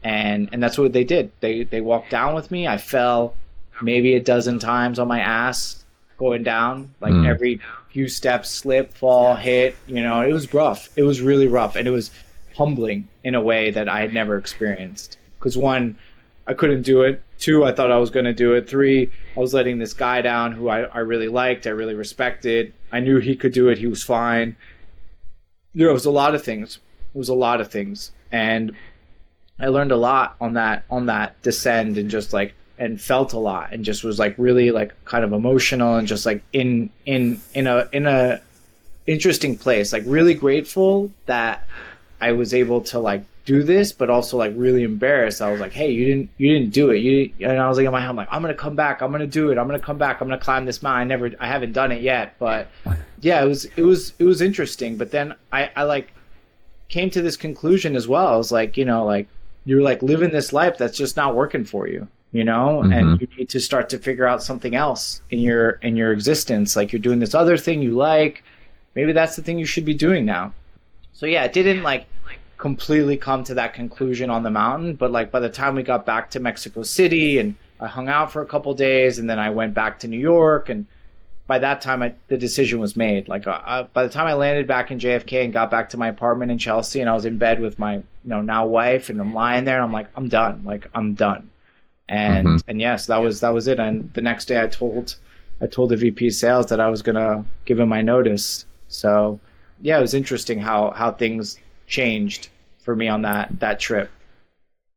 And 0.03 0.49
and 0.51 0.63
that's 0.63 0.77
what 0.77 0.93
they 0.93 1.03
did. 1.03 1.31
They 1.41 1.63
they 1.63 1.81
walked 1.81 2.09
down 2.09 2.33
with 2.33 2.51
me. 2.51 2.67
I 2.67 2.77
fell 2.77 3.35
maybe 3.81 4.15
a 4.15 4.19
dozen 4.19 4.59
times 4.59 4.97
on 4.97 5.07
my 5.07 5.19
ass 5.19 5.83
going 6.19 6.43
down. 6.43 6.93
Like 7.01 7.13
mm. 7.13 7.27
every 7.27 7.59
few 7.89 8.07
steps, 8.07 8.51
slip, 8.51 8.93
fall, 8.93 9.35
hit. 9.35 9.75
You 9.87 10.03
know, 10.03 10.21
it 10.21 10.31
was 10.31 10.53
rough. 10.53 10.89
It 10.95 11.03
was 11.03 11.21
really 11.21 11.47
rough, 11.47 11.75
and 11.75 11.87
it 11.87 11.91
was 11.91 12.11
humbling 12.55 13.07
in 13.23 13.33
a 13.33 13.41
way 13.41 13.71
that 13.71 13.89
I 13.89 14.01
had 14.01 14.13
never 14.13 14.37
experienced. 14.37 15.17
Because 15.39 15.57
one, 15.57 15.97
I 16.45 16.53
couldn't 16.53 16.83
do 16.83 17.01
it. 17.01 17.23
Two, 17.39 17.63
I 17.63 17.71
thought 17.71 17.91
I 17.91 17.97
was 17.97 18.11
going 18.11 18.25
to 18.25 18.33
do 18.33 18.53
it. 18.53 18.69
Three, 18.69 19.09
I 19.35 19.39
was 19.39 19.53
letting 19.53 19.79
this 19.79 19.93
guy 19.93 20.21
down 20.21 20.51
who 20.51 20.67
I, 20.67 20.81
I 20.81 20.99
really 20.99 21.29
liked, 21.29 21.65
I 21.65 21.71
really 21.71 21.95
respected. 21.95 22.73
I 22.91 22.99
knew 22.99 23.17
he 23.17 23.35
could 23.35 23.53
do 23.53 23.69
it. 23.69 23.77
He 23.77 23.87
was 23.87 24.03
fine 24.03 24.57
there 25.73 25.93
was 25.93 26.05
a 26.05 26.11
lot 26.11 26.35
of 26.35 26.43
things. 26.43 26.79
It 27.13 27.17
was 27.17 27.29
a 27.29 27.33
lot 27.33 27.61
of 27.61 27.71
things, 27.71 28.11
and 28.31 28.75
I 29.59 29.67
learned 29.67 29.91
a 29.91 29.97
lot 29.97 30.35
on 30.39 30.53
that 30.53 30.83
on 30.89 31.07
that 31.07 31.41
descend, 31.41 31.97
and 31.97 32.09
just 32.09 32.33
like 32.33 32.53
and 32.79 32.99
felt 32.99 33.33
a 33.33 33.39
lot, 33.39 33.71
and 33.71 33.85
just 33.85 34.03
was 34.03 34.17
like 34.17 34.33
really 34.37 34.71
like 34.71 34.93
kind 35.05 35.23
of 35.23 35.33
emotional, 35.33 35.95
and 35.97 36.07
just 36.07 36.25
like 36.25 36.41
in 36.53 36.89
in 37.05 37.39
in 37.53 37.67
a 37.67 37.87
in 37.91 38.07
a 38.07 38.41
interesting 39.05 39.57
place. 39.57 39.93
Like 39.93 40.03
really 40.05 40.33
grateful 40.33 41.11
that 41.25 41.67
I 42.21 42.31
was 42.31 42.53
able 42.53 42.81
to 42.81 42.99
like 42.99 43.23
do 43.45 43.63
this, 43.63 43.91
but 43.91 44.09
also 44.09 44.37
like 44.37 44.53
really 44.55 44.83
embarrassed. 44.83 45.41
I 45.41 45.51
was 45.51 45.59
like, 45.59 45.73
"Hey, 45.73 45.91
you 45.91 46.05
didn't, 46.05 46.29
you 46.37 46.53
didn't 46.53 46.71
do 46.71 46.91
it." 46.91 46.99
You 46.99 47.31
and 47.39 47.59
I 47.59 47.67
was 47.67 47.77
like 47.77 47.85
in 47.85 47.91
my 47.91 47.99
head, 47.99 48.09
I'm 48.09 48.15
like, 48.15 48.27
"I'm 48.31 48.41
gonna 48.41 48.53
come 48.53 48.75
back. 48.75 49.01
I'm 49.01 49.11
gonna 49.11 49.27
do 49.27 49.51
it. 49.51 49.57
I'm 49.57 49.67
gonna 49.67 49.79
come 49.79 49.97
back. 49.97 50.21
I'm 50.21 50.27
gonna 50.27 50.39
climb 50.39 50.65
this 50.65 50.83
mountain. 50.83 51.01
I 51.01 51.03
never, 51.05 51.31
I 51.39 51.47
haven't 51.47 51.73
done 51.73 51.91
it 51.91 52.01
yet, 52.01 52.35
but 52.39 52.67
yeah, 53.21 53.43
it 53.43 53.47
was, 53.47 53.65
it 53.65 53.81
was, 53.81 54.13
it 54.19 54.23
was 54.23 54.41
interesting. 54.41 54.97
But 54.97 55.11
then 55.11 55.35
I, 55.51 55.71
I 55.75 55.83
like 55.83 56.13
came 56.89 57.09
to 57.11 57.21
this 57.21 57.37
conclusion 57.37 57.95
as 57.95 58.07
well. 58.07 58.27
I 58.27 58.37
was 58.37 58.51
like, 58.51 58.77
you 58.77 58.85
know, 58.85 59.05
like 59.05 59.27
you're 59.65 59.81
like 59.81 60.01
living 60.03 60.31
this 60.31 60.53
life 60.53 60.77
that's 60.77 60.97
just 60.97 61.17
not 61.17 61.35
working 61.35 61.65
for 61.65 61.87
you, 61.87 62.07
you 62.31 62.43
know, 62.43 62.81
mm-hmm. 62.83 62.93
and 62.93 63.21
you 63.21 63.27
need 63.37 63.49
to 63.49 63.59
start 63.59 63.89
to 63.89 63.97
figure 63.97 64.27
out 64.27 64.43
something 64.43 64.75
else 64.75 65.21
in 65.31 65.39
your 65.39 65.71
in 65.81 65.95
your 65.95 66.11
existence. 66.11 66.75
Like 66.75 66.91
you're 66.91 67.01
doing 67.01 67.19
this 67.19 67.33
other 67.33 67.57
thing 67.57 67.81
you 67.81 67.91
like. 67.91 68.43
Maybe 68.95 69.13
that's 69.13 69.35
the 69.35 69.41
thing 69.41 69.59
you 69.59 69.65
should 69.65 69.85
be 69.85 69.93
doing 69.93 70.25
now. 70.25 70.53
So 71.13 71.25
yeah, 71.25 71.43
it 71.43 71.53
didn't 71.53 71.83
like 71.83 72.05
completely 72.57 73.17
come 73.17 73.43
to 73.45 73.53
that 73.55 73.73
conclusion 73.73 74.29
on 74.29 74.43
the 74.43 74.51
mountain. 74.51 74.93
But 74.93 75.11
like 75.11 75.31
by 75.31 75.39
the 75.39 75.49
time 75.49 75.75
we 75.75 75.83
got 75.83 76.05
back 76.05 76.29
to 76.31 76.39
Mexico 76.39 76.83
City 76.83 77.39
and 77.39 77.55
I 77.79 77.87
hung 77.87 78.09
out 78.09 78.31
for 78.31 78.41
a 78.41 78.45
couple 78.45 78.73
days 78.73 79.17
and 79.17 79.29
then 79.29 79.39
I 79.39 79.49
went 79.49 79.73
back 79.73 79.99
to 79.99 80.07
New 80.07 80.19
York 80.19 80.69
and 80.69 80.85
by 81.47 81.57
that 81.57 81.81
time 81.81 82.03
I, 82.03 82.13
the 82.27 82.37
decision 82.37 82.79
was 82.79 82.95
made. 82.95 83.27
Like 83.27 83.47
uh, 83.47 83.61
uh 83.65 83.83
by 83.93 84.03
the 84.03 84.09
time 84.09 84.27
I 84.27 84.33
landed 84.33 84.67
back 84.67 84.91
in 84.91 84.99
JFK 84.99 85.45
and 85.45 85.53
got 85.53 85.71
back 85.71 85.89
to 85.89 85.97
my 85.97 86.09
apartment 86.09 86.51
in 86.51 86.59
Chelsea 86.59 86.99
and 86.99 87.09
I 87.09 87.13
was 87.13 87.25
in 87.25 87.39
bed 87.39 87.59
with 87.59 87.79
my 87.79 87.95
you 87.95 88.03
know 88.25 88.41
now 88.41 88.67
wife 88.67 89.09
and 89.09 89.19
I'm 89.19 89.33
lying 89.33 89.63
there 89.63 89.77
and 89.77 89.85
I'm 89.85 89.93
like 89.93 90.09
I'm 90.15 90.29
done. 90.29 90.63
Like 90.63 90.87
I'm 90.93 91.15
done. 91.15 91.49
And 92.09 92.47
mm-hmm. 92.47 92.69
and 92.69 92.81
yes, 92.81 93.05
that 93.05 93.17
was 93.17 93.39
that 93.39 93.53
was 93.53 93.67
it. 93.67 93.79
And 93.79 94.11
the 94.13 94.21
next 94.21 94.45
day 94.45 94.61
I 94.61 94.67
told 94.67 95.15
I 95.61 95.67
told 95.67 95.91
the 95.91 95.95
VP 95.95 96.31
sales 96.31 96.67
that 96.67 96.79
I 96.79 96.89
was 96.89 97.01
gonna 97.01 97.45
give 97.65 97.79
him 97.79 97.89
my 97.89 98.01
notice. 98.01 98.65
So 98.87 99.39
yeah, 99.81 99.97
it 99.97 100.01
was 100.01 100.13
interesting 100.13 100.59
how 100.59 100.91
how 100.91 101.11
things 101.11 101.57
changed 101.87 102.49
for 102.79 102.95
me 102.95 103.07
on 103.07 103.21
that 103.21 103.59
that 103.59 103.79
trip. 103.79 104.09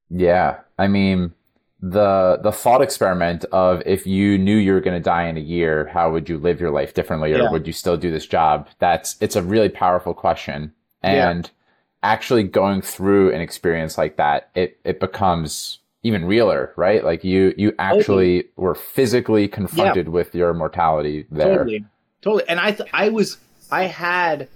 Yeah, 0.08 0.60
I 0.78 0.88
mean 0.88 1.34
the 1.82 2.38
the 2.42 2.52
thought 2.52 2.80
experiment 2.80 3.44
of 3.46 3.82
if 3.84 4.06
you 4.06 4.38
knew 4.38 4.56
you 4.56 4.72
were 4.72 4.80
going 4.80 4.96
to 4.96 5.02
die 5.02 5.26
in 5.26 5.36
a 5.36 5.40
year, 5.40 5.86
how 5.92 6.10
would 6.10 6.28
you 6.28 6.38
live 6.38 6.60
your 6.60 6.70
life 6.70 6.94
differently, 6.94 7.34
or 7.34 7.38
yeah. 7.38 7.50
would 7.50 7.66
you 7.66 7.72
still 7.72 7.96
do 7.96 8.10
this 8.10 8.26
job? 8.26 8.68
That's 8.78 9.16
it's 9.20 9.36
a 9.36 9.42
really 9.42 9.68
powerful 9.68 10.14
question, 10.14 10.72
and 11.02 11.44
yeah. 11.46 12.10
actually 12.10 12.44
going 12.44 12.82
through 12.82 13.32
an 13.32 13.40
experience 13.40 13.98
like 13.98 14.16
that, 14.16 14.48
it 14.54 14.78
it 14.84 15.00
becomes 15.00 15.80
even 16.02 16.24
realer, 16.24 16.72
right? 16.76 17.04
Like 17.04 17.24
you 17.24 17.54
you 17.56 17.74
actually 17.78 18.48
were 18.56 18.74
physically 18.74 19.48
confronted 19.48 20.06
yeah. 20.06 20.12
with 20.12 20.34
your 20.34 20.52
mortality 20.54 21.26
there. 21.30 21.58
Totally, 21.58 21.84
totally. 22.22 22.48
And 22.48 22.60
I 22.60 22.72
th- 22.72 22.90
I 22.92 23.08
was 23.08 23.38
I 23.70 23.84
had 23.84 24.48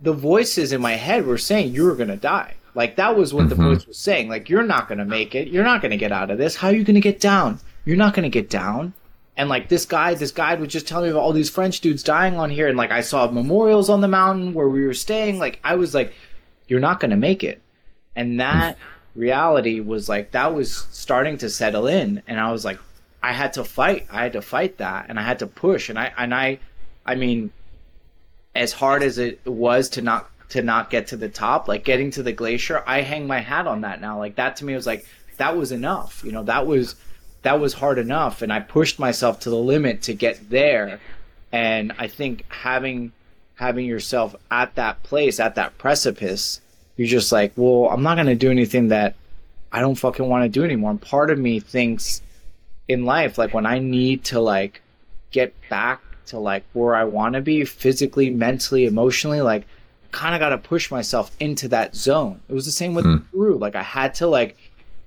the 0.00 0.12
voices 0.12 0.72
in 0.72 0.80
my 0.80 0.92
head 0.92 1.26
were 1.26 1.38
saying 1.38 1.72
you 1.72 1.84
were 1.84 1.96
going 1.96 2.08
to 2.08 2.16
die. 2.16 2.54
Like 2.74 2.96
that 2.96 3.16
was 3.16 3.32
what 3.32 3.46
mm-hmm. 3.46 3.48
the 3.50 3.68
voice 3.68 3.86
was 3.86 3.98
saying. 3.98 4.28
Like 4.28 4.48
you're 4.48 4.62
not 4.62 4.88
going 4.88 4.98
to 4.98 5.04
make 5.04 5.34
it. 5.34 5.48
You're 5.48 5.64
not 5.64 5.80
going 5.80 5.90
to 5.90 5.96
get 5.96 6.12
out 6.12 6.30
of 6.30 6.38
this. 6.38 6.56
How 6.56 6.68
are 6.68 6.74
you 6.74 6.84
going 6.84 6.94
to 6.94 7.00
get 7.00 7.20
down? 7.20 7.60
You're 7.84 7.96
not 7.96 8.14
going 8.14 8.24
to 8.24 8.30
get 8.30 8.50
down. 8.50 8.94
And 9.36 9.48
like 9.48 9.68
this 9.68 9.84
guy, 9.84 10.14
this 10.14 10.30
guide 10.30 10.60
was 10.60 10.68
just 10.68 10.86
telling 10.86 11.06
me 11.06 11.10
about 11.10 11.22
all 11.22 11.32
these 11.32 11.50
French 11.50 11.80
dudes 11.80 12.04
dying 12.04 12.36
on 12.36 12.50
here, 12.50 12.68
and 12.68 12.78
like 12.78 12.92
I 12.92 13.00
saw 13.00 13.28
memorials 13.28 13.90
on 13.90 14.00
the 14.00 14.06
mountain 14.06 14.54
where 14.54 14.68
we 14.68 14.86
were 14.86 14.94
staying. 14.94 15.40
Like 15.40 15.58
I 15.64 15.74
was 15.74 15.92
like, 15.92 16.14
you're 16.68 16.80
not 16.80 17.00
going 17.00 17.10
to 17.10 17.16
make 17.16 17.42
it. 17.42 17.60
And 18.14 18.38
that 18.38 18.78
reality 19.14 19.80
was 19.80 20.08
like 20.08 20.32
that 20.32 20.54
was 20.54 20.86
starting 20.90 21.38
to 21.38 21.50
settle 21.50 21.86
in, 21.86 22.22
and 22.26 22.40
I 22.40 22.52
was 22.52 22.64
like, 22.64 22.78
I 23.22 23.32
had 23.32 23.54
to 23.54 23.64
fight. 23.64 24.06
I 24.10 24.22
had 24.22 24.32
to 24.34 24.42
fight 24.42 24.78
that, 24.78 25.06
and 25.08 25.18
I 25.18 25.22
had 25.22 25.38
to 25.40 25.46
push. 25.46 25.88
And 25.88 25.98
I 25.98 26.12
and 26.16 26.34
I, 26.34 26.58
I 27.06 27.14
mean, 27.14 27.52
as 28.54 28.72
hard 28.72 29.02
as 29.02 29.18
it 29.18 29.44
was 29.46 29.88
to 29.90 30.02
not 30.02 30.30
to 30.50 30.62
not 30.62 30.90
get 30.90 31.08
to 31.08 31.16
the 31.16 31.28
top, 31.28 31.68
like 31.68 31.84
getting 31.84 32.10
to 32.12 32.22
the 32.22 32.32
glacier, 32.32 32.82
I 32.86 33.00
hang 33.00 33.26
my 33.26 33.40
hat 33.40 33.66
on 33.66 33.80
that 33.80 34.00
now. 34.00 34.18
Like 34.18 34.36
that 34.36 34.56
to 34.56 34.64
me 34.64 34.74
was 34.74 34.86
like 34.86 35.06
that 35.38 35.56
was 35.56 35.72
enough. 35.72 36.22
You 36.24 36.32
know, 36.32 36.44
that 36.44 36.66
was 36.66 36.96
that 37.42 37.60
was 37.60 37.74
hard 37.74 37.98
enough 37.98 38.42
and 38.42 38.52
I 38.52 38.60
pushed 38.60 38.98
myself 38.98 39.40
to 39.40 39.50
the 39.50 39.56
limit 39.56 40.02
to 40.02 40.14
get 40.14 40.50
there. 40.50 41.00
And 41.52 41.92
I 41.98 42.08
think 42.08 42.44
having 42.48 43.12
having 43.56 43.86
yourself 43.86 44.34
at 44.50 44.74
that 44.74 45.02
place, 45.02 45.38
at 45.38 45.54
that 45.54 45.78
precipice, 45.78 46.60
you're 46.96 47.08
just 47.08 47.32
like, 47.32 47.52
well, 47.56 47.88
I'm 47.90 48.02
not 48.02 48.14
going 48.14 48.26
to 48.26 48.34
do 48.34 48.50
anything 48.50 48.88
that 48.88 49.14
I 49.72 49.80
don't 49.80 49.96
fucking 49.96 50.28
want 50.28 50.44
to 50.44 50.48
do 50.48 50.64
anymore. 50.64 50.90
And 50.90 51.00
part 51.00 51.30
of 51.30 51.38
me 51.38 51.60
thinks 51.60 52.22
in 52.88 53.04
life, 53.04 53.38
like 53.38 53.54
when 53.54 53.66
I 53.66 53.78
need 53.78 54.24
to 54.26 54.40
like 54.40 54.82
get 55.30 55.54
back 55.68 56.00
to 56.26 56.38
like 56.38 56.64
where 56.72 56.94
I 56.94 57.04
want 57.04 57.34
to 57.34 57.40
be 57.40 57.64
physically, 57.64 58.30
mentally, 58.30 58.86
emotionally, 58.86 59.40
like 59.40 59.66
kind 60.12 60.34
of 60.34 60.38
got 60.38 60.50
to 60.50 60.58
push 60.58 60.90
myself 60.90 61.30
into 61.40 61.68
that 61.68 61.96
zone. 61.96 62.40
It 62.48 62.54
was 62.54 62.66
the 62.66 62.70
same 62.70 62.94
with 62.94 63.04
mm. 63.04 63.24
Peru. 63.30 63.58
Like 63.58 63.74
I 63.74 63.82
had 63.82 64.14
to 64.16 64.26
like 64.26 64.56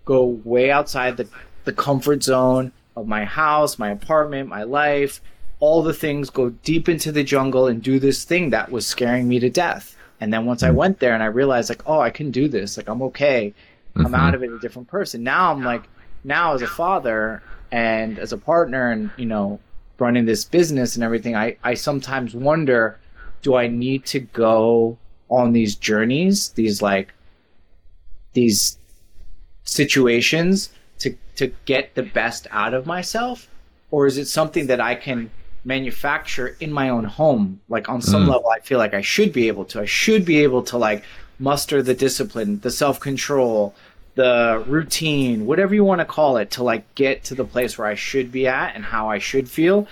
go 0.03 0.25
way 0.43 0.69
outside 0.69 1.17
the, 1.17 1.27
the 1.63 1.71
comfort 1.71 2.23
zone 2.23 2.71
of 2.95 3.07
my 3.07 3.23
house, 3.23 3.79
my 3.79 3.89
apartment, 3.89 4.49
my 4.49 4.63
life, 4.63 5.21
all 5.59 5.81
the 5.81 5.93
things, 5.93 6.29
go 6.29 6.49
deep 6.49 6.89
into 6.89 7.11
the 7.11 7.23
jungle 7.23 7.67
and 7.67 7.81
do 7.81 7.99
this 7.99 8.23
thing 8.23 8.49
that 8.49 8.71
was 8.71 8.85
scaring 8.85 9.27
me 9.27 9.39
to 9.39 9.49
death. 9.49 9.96
And 10.19 10.33
then 10.33 10.45
once 10.45 10.63
I 10.63 10.69
hmm. 10.69 10.75
went 10.75 10.99
there 10.99 11.13
and 11.13 11.23
I 11.23 11.27
realized 11.27 11.69
like, 11.69 11.83
oh, 11.85 11.99
I 11.99 12.09
can 12.09 12.31
do 12.31 12.47
this. 12.47 12.77
Like 12.77 12.89
I'm 12.89 13.01
okay. 13.03 13.53
Mm-hmm. 13.95 14.05
I'm 14.05 14.15
out 14.15 14.35
of 14.35 14.43
it 14.43 14.51
a 14.51 14.59
different 14.59 14.87
person. 14.87 15.23
Now 15.23 15.51
I'm 15.51 15.63
like, 15.63 15.83
now 16.23 16.53
as 16.53 16.61
a 16.61 16.67
father 16.67 17.41
and 17.71 18.19
as 18.19 18.33
a 18.33 18.37
partner 18.37 18.91
and, 18.91 19.11
you 19.17 19.25
know, 19.25 19.59
running 19.99 20.25
this 20.25 20.45
business 20.45 20.95
and 20.95 21.03
everything, 21.03 21.35
I, 21.35 21.57
I 21.63 21.73
sometimes 21.73 22.35
wonder, 22.35 22.99
do 23.41 23.55
I 23.55 23.67
need 23.67 24.05
to 24.07 24.19
go 24.19 24.97
on 25.29 25.53
these 25.53 25.75
journeys, 25.75 26.49
these 26.49 26.81
like, 26.81 27.13
these 28.33 28.77
situations 29.63 30.69
to, 30.99 31.15
to 31.35 31.47
get 31.65 31.95
the 31.95 32.03
best 32.03 32.47
out 32.51 32.73
of 32.73 32.85
myself? 32.85 33.49
Or 33.89 34.05
is 34.05 34.17
it 34.17 34.25
something 34.25 34.67
that 34.67 34.81
I 34.81 34.95
can 34.95 35.31
manufacture 35.67 36.55
in 36.61 36.71
my 36.71 36.89
own 36.89 37.03
home. 37.03 37.59
Like 37.67 37.89
on 37.89 38.01
some 38.01 38.25
mm. 38.25 38.29
level, 38.29 38.49
I 38.49 38.61
feel 38.61 38.79
like 38.79 38.93
I 38.93 39.01
should 39.01 39.33
be 39.33 39.49
able 39.49 39.65
to. 39.65 39.81
I 39.81 39.85
should 39.85 40.25
be 40.25 40.41
able 40.41 40.63
to 40.63 40.77
like 40.77 41.03
muster 41.37 41.83
the 41.83 41.93
discipline, 41.93 42.61
the 42.61 42.71
self 42.71 42.99
control, 42.99 43.75
the 44.15 44.63
routine, 44.65 45.45
whatever 45.45 45.75
you 45.75 45.83
want 45.83 45.99
to 45.99 46.05
call 46.05 46.37
it, 46.37 46.49
to 46.51 46.63
like 46.63 46.95
get 46.95 47.25
to 47.25 47.35
the 47.35 47.43
place 47.43 47.77
where 47.77 47.87
I 47.87 47.95
should 47.95 48.31
be 48.31 48.47
at 48.47 48.75
and 48.75 48.85
how 48.85 49.09
I 49.09 49.19
should 49.19 49.49
feel. 49.49 49.87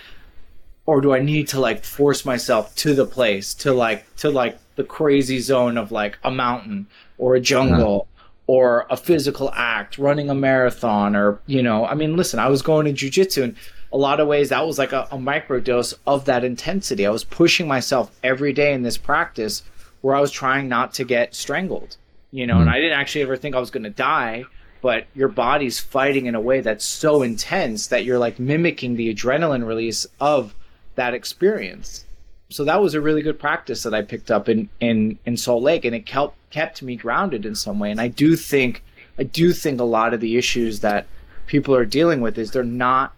Or 0.88 1.01
do 1.01 1.13
I 1.13 1.19
need 1.19 1.47
to 1.49 1.59
like 1.59 1.84
force 1.84 2.26
myself 2.26 2.73
to 2.78 2.93
the 2.93 3.05
place, 3.05 3.53
to 3.55 3.73
like 3.73 4.15
to 4.17 4.30
like 4.30 4.57
the 4.76 4.84
crazy 4.84 5.39
zone 5.39 5.78
of 5.78 5.91
like 5.91 6.17
a 6.23 6.32
mountain 6.32 6.88
or 7.17 7.36
a 7.36 7.41
jungle? 7.41 8.07
Or 8.47 8.86
a 8.91 8.95
physical 8.95 9.51
act, 9.55 9.97
running 9.97 10.30
a 10.30 10.36
marathon, 10.36 11.15
or 11.15 11.39
you 11.47 11.63
know, 11.63 11.84
I 11.88 11.95
mean, 11.95 12.15
listen, 12.15 12.38
I 12.38 12.47
was 12.47 12.61
going 12.61 12.86
to 12.86 12.93
jujitsu, 12.93 13.43
and 13.43 13.55
a 13.91 13.97
lot 13.97 14.19
of 14.19 14.27
ways 14.27 14.49
that 14.49 14.65
was 14.65 14.77
like 14.77 14.91
a, 14.91 15.07
a 15.11 15.17
microdose 15.17 15.93
of 16.05 16.25
that 16.25 16.43
intensity. 16.43 17.05
I 17.05 17.11
was 17.11 17.23
pushing 17.23 17.67
myself 17.67 18.11
every 18.23 18.53
day 18.53 18.73
in 18.73 18.83
this 18.83 18.97
practice 18.97 19.63
where 20.01 20.15
I 20.15 20.21
was 20.21 20.31
trying 20.31 20.67
not 20.67 20.93
to 20.95 21.03
get 21.03 21.33
strangled, 21.33 21.97
you 22.31 22.45
know, 22.45 22.55
mm. 22.55 22.61
and 22.61 22.69
I 22.69 22.79
didn't 22.79 22.99
actually 22.99 23.23
ever 23.23 23.38
think 23.38 23.55
I 23.55 23.59
was 23.59 23.71
going 23.71 23.83
to 23.83 23.89
die, 23.89 24.45
but 24.81 25.07
your 25.15 25.29
body's 25.29 25.79
fighting 25.79 26.27
in 26.27 26.36
a 26.36 26.41
way 26.41 26.61
that's 26.61 26.86
so 26.86 27.23
intense 27.23 27.88
that 27.88 28.05
you're 28.05 28.19
like 28.19 28.39
mimicking 28.39 28.95
the 28.95 29.13
adrenaline 29.13 29.65
release 29.65 30.05
of 30.19 30.53
that 30.95 31.13
experience. 31.13 32.05
So 32.49 32.63
that 32.65 32.81
was 32.81 32.93
a 32.93 33.01
really 33.01 33.21
good 33.21 33.39
practice 33.39 33.83
that 33.83 33.93
I 33.93 34.01
picked 34.01 34.29
up 34.29 34.47
in 34.47 34.69
in 34.79 35.17
in 35.25 35.38
Salt 35.38 35.63
Lake 35.63 35.86
and 35.86 35.95
it 35.95 36.05
kept 36.05 36.36
kept 36.51 36.83
me 36.83 36.95
grounded 36.95 37.45
in 37.45 37.55
some 37.55 37.79
way. 37.79 37.89
And 37.89 37.99
I 37.99 38.07
do 38.07 38.36
think 38.36 38.83
I 39.17 39.23
do 39.23 39.51
think 39.51 39.79
a 39.79 39.86
lot 39.86 40.13
of 40.13 40.19
the 40.19 40.38
issues 40.38 40.81
that 40.81 41.07
people 41.47 41.75
are 41.75 41.86
dealing 41.86 42.21
with 42.21 42.38
is 42.38 42.51
they're 42.51 42.63
not 42.63 43.13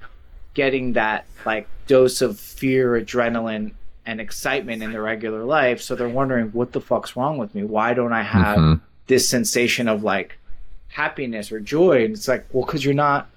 getting 0.58 0.94
that 0.94 1.24
like 1.46 1.68
dose 1.86 2.20
of 2.24 2.40
fear, 2.40 3.00
adrenaline, 3.00 3.72
and 4.08 4.20
excitement 4.20 4.82
in 4.82 4.92
their 4.92 5.04
regular 5.04 5.44
life. 5.44 5.80
So 5.80 5.96
they're 5.96 6.10
wondering, 6.10 6.48
what 6.48 6.72
the 6.72 6.82
fuck's 6.82 7.16
wrong 7.16 7.38
with 7.38 7.54
me? 7.54 7.64
Why 7.64 7.94
don't 7.94 8.12
I 8.12 8.24
have 8.24 8.58
mm-hmm. 8.58 8.84
this 9.06 9.30
sensation 9.30 9.88
of 9.88 10.04
like 10.04 10.40
happiness 10.88 11.52
or 11.52 11.60
joy? 11.60 12.06
And 12.06 12.16
it's 12.16 12.28
like, 12.28 12.48
well, 12.52 12.66
because 12.66 12.84
you're 12.84 12.96
not 12.96 13.30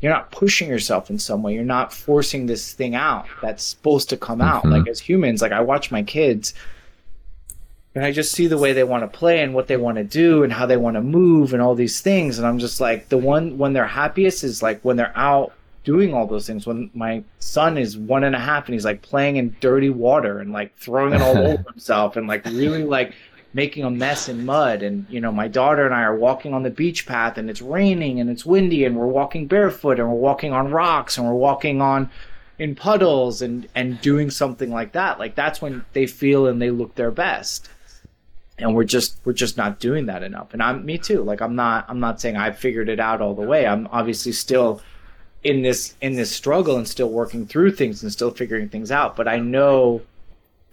you're 0.00 0.12
not 0.12 0.32
pushing 0.32 0.68
yourself 0.68 1.08
in 1.08 1.20
some 1.20 1.44
way. 1.44 1.54
You're 1.54 1.62
not 1.62 1.92
forcing 1.92 2.46
this 2.46 2.72
thing 2.72 2.96
out 2.96 3.26
that's 3.40 3.62
supposed 3.62 4.08
to 4.08 4.16
come 4.16 4.40
out. 4.40 4.64
Mm-hmm. 4.64 4.72
Like 4.72 4.88
as 4.88 4.98
humans, 4.98 5.40
like 5.40 5.52
I 5.52 5.60
watch 5.60 5.92
my 5.92 6.02
kids 6.02 6.52
and 7.94 8.04
I 8.04 8.10
just 8.10 8.32
see 8.32 8.48
the 8.48 8.58
way 8.58 8.72
they 8.72 8.84
want 8.84 9.04
to 9.04 9.18
play 9.18 9.40
and 9.40 9.54
what 9.54 9.68
they 9.68 9.76
want 9.76 9.98
to 9.98 10.04
do 10.04 10.42
and 10.42 10.52
how 10.52 10.66
they 10.66 10.76
want 10.76 10.96
to 10.96 11.00
move 11.00 11.52
and 11.52 11.62
all 11.62 11.76
these 11.76 12.00
things. 12.00 12.38
And 12.38 12.46
I'm 12.46 12.58
just 12.58 12.80
like, 12.80 13.08
the 13.08 13.18
one 13.18 13.56
when 13.56 13.72
they're 13.72 13.86
happiest 13.86 14.42
is 14.42 14.62
like 14.64 14.80
when 14.82 14.96
they're 14.96 15.16
out 15.16 15.52
doing 15.86 16.12
all 16.12 16.26
those 16.26 16.48
things 16.48 16.66
when 16.66 16.90
my 16.94 17.22
son 17.38 17.78
is 17.78 17.96
one 17.96 18.24
and 18.24 18.34
a 18.34 18.40
half 18.40 18.66
and 18.66 18.74
he's 18.74 18.84
like 18.84 19.02
playing 19.02 19.36
in 19.36 19.56
dirty 19.60 19.88
water 19.88 20.40
and 20.40 20.52
like 20.52 20.76
throwing 20.76 21.14
it 21.14 21.22
all 21.22 21.38
over 21.46 21.62
himself 21.70 22.16
and 22.16 22.26
like 22.26 22.44
really 22.46 22.82
like 22.82 23.14
making 23.54 23.84
a 23.84 23.90
mess 23.90 24.28
in 24.28 24.44
mud. 24.44 24.82
And 24.82 25.06
you 25.08 25.20
know 25.20 25.30
my 25.30 25.46
daughter 25.46 25.86
and 25.86 25.94
I 25.94 26.02
are 26.02 26.16
walking 26.16 26.52
on 26.52 26.64
the 26.64 26.70
beach 26.70 27.06
path 27.06 27.38
and 27.38 27.48
it's 27.48 27.62
raining 27.62 28.18
and 28.18 28.28
it's 28.28 28.44
windy 28.44 28.84
and 28.84 28.96
we're 28.96 29.06
walking 29.06 29.46
barefoot 29.46 30.00
and 30.00 30.08
we're 30.08 30.16
walking 30.16 30.52
on 30.52 30.72
rocks 30.72 31.16
and 31.16 31.26
we're 31.26 31.34
walking 31.34 31.80
on 31.80 32.10
in 32.58 32.74
puddles 32.74 33.40
and 33.40 33.68
and 33.76 34.00
doing 34.00 34.28
something 34.28 34.72
like 34.72 34.90
that. 34.92 35.20
Like 35.20 35.36
that's 35.36 35.62
when 35.62 35.84
they 35.92 36.08
feel 36.08 36.48
and 36.48 36.60
they 36.60 36.70
look 36.70 36.96
their 36.96 37.12
best. 37.12 37.68
And 38.58 38.74
we're 38.74 38.84
just 38.84 39.20
we're 39.24 39.34
just 39.34 39.56
not 39.56 39.78
doing 39.78 40.06
that 40.06 40.24
enough. 40.24 40.52
And 40.52 40.60
I'm 40.60 40.84
me 40.84 40.98
too. 40.98 41.22
Like 41.22 41.40
I'm 41.40 41.54
not 41.54 41.84
I'm 41.88 42.00
not 42.00 42.20
saying 42.20 42.36
I've 42.36 42.58
figured 42.58 42.88
it 42.88 42.98
out 42.98 43.20
all 43.20 43.36
the 43.36 43.46
way. 43.46 43.68
I'm 43.68 43.86
obviously 43.92 44.32
still 44.32 44.82
in 45.46 45.62
this 45.62 45.94
in 46.00 46.14
this 46.14 46.30
struggle 46.30 46.76
and 46.76 46.88
still 46.88 47.10
working 47.10 47.46
through 47.46 47.70
things 47.70 48.02
and 48.02 48.12
still 48.12 48.30
figuring 48.30 48.68
things 48.68 48.90
out 48.90 49.16
but 49.16 49.28
i 49.28 49.38
know 49.38 50.00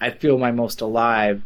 i 0.01 0.09
feel 0.09 0.37
my 0.37 0.51
most 0.51 0.81
alive 0.81 1.43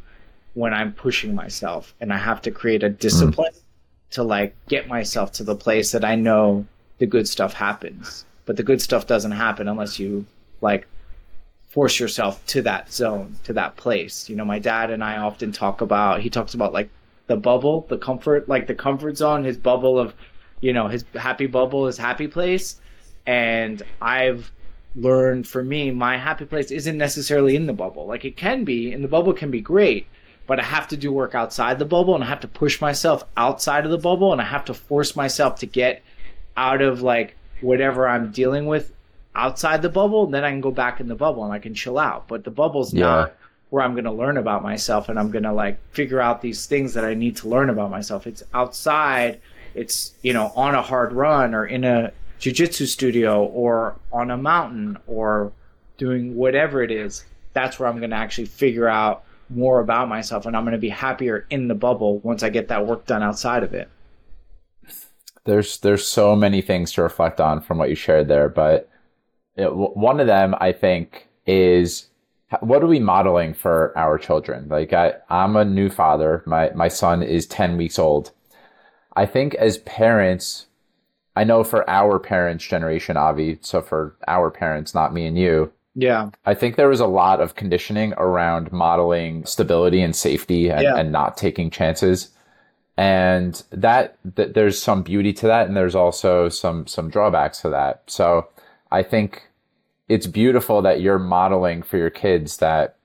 when 0.54 0.74
i'm 0.74 0.94
pushing 0.94 1.36
myself 1.36 1.94
and 2.00 2.14
i 2.14 2.18
have 2.18 2.42
to 2.42 2.52
create 2.52 2.84
a 2.84 2.90
discipline 2.90 3.54
mm. 3.54 4.10
to 4.12 4.24
like 4.24 4.56
get 4.68 4.88
myself 4.88 5.32
to 5.32 5.44
the 5.44 5.56
place 5.56 5.92
that 5.92 6.06
i 6.06 6.16
know 6.16 6.66
the 6.98 7.06
good 7.06 7.28
stuff 7.28 7.54
happens. 7.54 8.26
But 8.46 8.58
the 8.58 8.64
good 8.64 8.82
stuff 8.82 9.08
doesn't 9.08 9.32
happen 9.32 9.68
unless 9.68 10.00
you 10.00 10.26
like 10.62 10.88
force 11.68 12.00
yourself 12.00 12.44
to 12.48 12.62
that 12.64 12.92
zone 12.92 13.36
to 13.44 13.54
that 13.54 13.76
place. 13.76 14.30
You 14.30 14.36
know 14.36 14.46
my 14.46 14.60
dad 14.60 14.90
and 14.90 15.04
i 15.04 15.18
often 15.18 15.52
talk 15.52 15.82
about 15.82 16.22
he 16.22 16.30
talks 16.30 16.54
about 16.54 16.74
like 16.74 16.90
the 17.28 17.36
bubble 17.36 17.86
the 17.90 17.98
comfort 17.98 18.48
like 18.48 18.68
the 18.68 18.76
comfort 18.76 19.18
zone 19.18 19.44
his 19.44 19.58
bubble 19.58 20.00
of 20.00 20.14
you 20.62 20.72
know 20.72 20.88
his 20.88 21.04
happy 21.14 21.46
bubble 21.46 21.86
his 21.86 21.98
happy 21.98 22.28
place 22.28 22.80
and 23.28 23.84
I've 24.02 24.52
learned 24.96 25.48
for 25.48 25.62
me, 25.64 25.92
my 25.92 26.18
happy 26.18 26.46
place 26.46 26.72
isn't 26.72 26.98
necessarily 26.98 27.56
in 27.56 27.68
the 27.68 27.74
bubble. 27.74 28.08
Like 28.08 28.26
it 28.26 28.38
can 28.38 28.64
be, 28.64 28.94
and 28.94 29.04
the 29.04 29.10
bubble 29.10 29.34
can 29.34 29.52
be 29.52 29.62
great, 29.62 30.08
but 30.48 30.60
I 30.60 30.64
have 30.64 30.88
to 30.88 30.98
do 30.98 31.12
work 31.12 31.36
outside 31.36 31.78
the 31.78 31.86
bubble 31.86 32.16
and 32.16 32.24
I 32.24 32.28
have 32.28 32.40
to 32.40 32.48
push 32.48 32.80
myself 32.80 33.26
outside 33.36 33.84
of 33.84 33.92
the 33.92 33.98
bubble 33.98 34.32
and 34.32 34.42
I 34.42 34.46
have 34.46 34.66
to 34.66 34.74
force 34.74 35.16
myself 35.16 35.60
to 35.60 35.66
get 35.66 36.02
out 36.56 36.82
of 36.82 37.02
like 37.02 37.36
whatever 37.60 38.08
I'm 38.08 38.32
dealing 38.32 38.66
with 38.66 38.94
outside 39.36 39.82
the 39.82 39.90
bubble. 39.90 40.24
And 40.24 40.34
then 40.34 40.46
I 40.46 40.50
can 40.50 40.62
go 40.62 40.72
back 40.72 41.02
in 41.02 41.10
the 41.10 41.16
bubble 41.16 41.44
and 41.44 41.52
I 41.52 41.60
can 41.60 41.76
chill 41.76 42.00
out. 42.00 42.30
But 42.30 42.46
the 42.46 42.52
bubble's 42.52 42.94
yeah. 42.94 43.04
not 43.04 43.36
where 43.70 43.84
I'm 43.84 43.92
going 43.92 44.06
to 44.06 44.12
learn 44.12 44.38
about 44.38 44.64
myself 44.64 45.10
and 45.10 45.20
I'm 45.20 45.32
going 45.32 45.44
to 45.44 45.52
like 45.52 45.80
figure 45.92 46.22
out 46.22 46.42
these 46.42 46.66
things 46.66 46.94
that 46.94 47.04
I 47.04 47.14
need 47.14 47.36
to 47.38 47.50
learn 47.50 47.70
about 47.70 47.92
myself. 47.92 48.26
It's 48.26 48.42
outside. 48.54 49.42
It's, 49.76 50.14
you 50.22 50.32
know, 50.32 50.54
on 50.56 50.76
a 50.76 50.82
hard 50.82 51.12
run 51.12 51.54
or 51.54 51.66
in 51.66 51.84
a 51.84 52.14
jujitsu 52.40 52.88
studio 52.88 53.46
or 53.46 53.96
on 54.12 54.32
a 54.32 54.38
mountain 54.38 54.98
or 55.08 55.52
doing 55.98 56.36
whatever 56.36 56.82
it 56.84 56.92
is, 56.92 57.26
that's 57.54 57.80
where 57.80 57.90
I'm 57.90 57.98
going 57.98 58.12
to 58.12 58.16
actually 58.16 58.46
figure 58.46 58.88
out 58.88 59.24
more 59.50 59.80
about 59.80 60.10
myself 60.10 60.46
and 60.46 60.56
I'm 60.56 60.64
going 60.64 60.74
to 60.74 60.78
be 60.78 60.90
happier 60.90 61.46
in 61.50 61.68
the 61.68 61.76
bubble 61.76 62.20
once 62.20 62.44
I 62.44 62.50
get 62.50 62.68
that 62.68 62.86
work 62.86 63.06
done 63.06 63.24
outside 63.24 63.64
of 63.64 63.74
it. 63.74 63.90
There's 65.46 65.78
there's 65.80 66.06
so 66.06 66.36
many 66.36 66.62
things 66.62 66.92
to 66.94 67.02
reflect 67.02 67.40
on 67.40 67.62
from 67.62 67.78
what 67.78 67.90
you 67.90 67.96
shared 67.96 68.28
there, 68.28 68.50
but 68.50 68.90
it, 69.56 69.74
one 69.74 70.20
of 70.20 70.28
them 70.28 70.54
I 70.60 70.74
think 70.74 71.30
is 71.46 72.08
what 72.60 72.84
are 72.84 72.88
we 72.88 73.00
modeling 73.00 73.54
for 73.54 73.98
our 73.98 74.18
children? 74.18 74.68
Like 74.68 74.92
I 74.92 75.14
I'm 75.30 75.56
a 75.56 75.64
new 75.66 75.90
father. 75.90 76.44
My 76.46 76.72
my 76.76 76.90
son 76.90 77.24
is 77.24 77.46
10 77.48 77.78
weeks 77.78 77.98
old. 77.98 78.32
I 79.16 79.26
think 79.26 79.56
as 79.56 79.80
parents 79.80 80.67
I 81.38 81.44
know 81.44 81.64
for 81.64 81.88
our 81.88 82.18
parents' 82.18 82.66
generation, 82.66 83.16
Avi, 83.16 83.60
so 83.62 83.80
for 83.84 84.16
our 84.28 84.50
parents, 84.50 84.96
not 84.96 85.14
me 85.14 85.28
and 85.28 85.38
you. 85.38 85.72
Yeah. 85.94 86.32
I 86.48 86.56
think 86.56 86.78
there 86.78 86.90
was 86.90 87.00
a 87.00 87.06
lot 87.06 87.40
of 87.40 87.56
conditioning 87.56 88.14
around 88.18 88.72
modeling 88.72 89.46
stability 89.46 90.02
and 90.02 90.16
safety 90.16 90.72
and, 90.72 90.82
yeah. 90.82 90.96
and 90.96 91.12
not 91.12 91.38
taking 91.38 91.70
chances. 91.70 92.30
And 92.98 93.62
that, 93.70 94.18
that 94.36 94.56
there's 94.56 94.82
some 94.82 95.04
beauty 95.04 95.32
to 95.34 95.46
that 95.46 95.68
and 95.68 95.78
there's 95.78 95.94
also 95.94 96.50
some 96.50 96.88
some 96.88 97.08
drawbacks 97.08 97.62
to 97.62 97.70
that. 97.70 98.02
So 98.08 98.48
I 98.92 99.04
think 99.04 99.44
it's 100.10 100.26
beautiful 100.26 100.82
that 100.82 101.02
you're 101.02 101.20
modeling 101.20 101.84
for 101.84 101.98
your 101.98 102.10
kids 102.10 102.58
that 102.58 102.98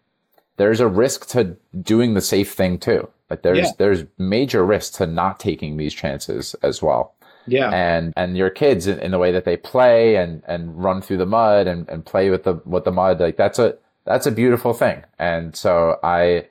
there's 0.57 0.80
a 0.80 0.89
risk 0.89 1.28
to 1.28 1.59
doing 1.83 2.14
the 2.14 2.22
safe 2.22 2.53
thing 2.53 2.78
too. 2.78 3.11
Like 3.28 3.43
there's 3.43 3.59
yeah. 3.59 3.72
there's 3.76 4.05
major 4.16 4.64
risk 4.64 4.95
to 4.95 5.07
not 5.07 5.39
taking 5.39 5.76
these 5.76 5.93
chances 5.93 6.57
as 6.62 6.80
well. 6.80 7.14
Yeah. 7.47 7.70
And 7.70 8.12
and 8.16 8.36
your 8.36 8.51
kids 8.51 8.86
in, 8.86 8.99
in 9.01 9.11
the 9.11 9.18
way 9.18 9.32
that 9.32 9.45
they 9.45 9.57
play 9.57 10.16
and 10.16 10.43
and 10.47 10.82
run 10.82 11.01
through 11.01 11.18
the 11.18 11.26
mud 11.26 11.66
and, 11.66 11.88
and 11.88 12.05
play 12.05 12.30
with 12.30 12.45
the 12.45 12.61
with 12.64 12.84
the 12.84 12.93
mud, 12.93 13.20
like 13.20 13.36
that's 13.36 13.59
a 13.59 13.76
that's 14.05 14.26
a 14.26 14.32
beautiful 14.32 14.72
thing. 14.72 15.03
And 15.18 15.55
so 15.57 15.99
I 16.03 16.47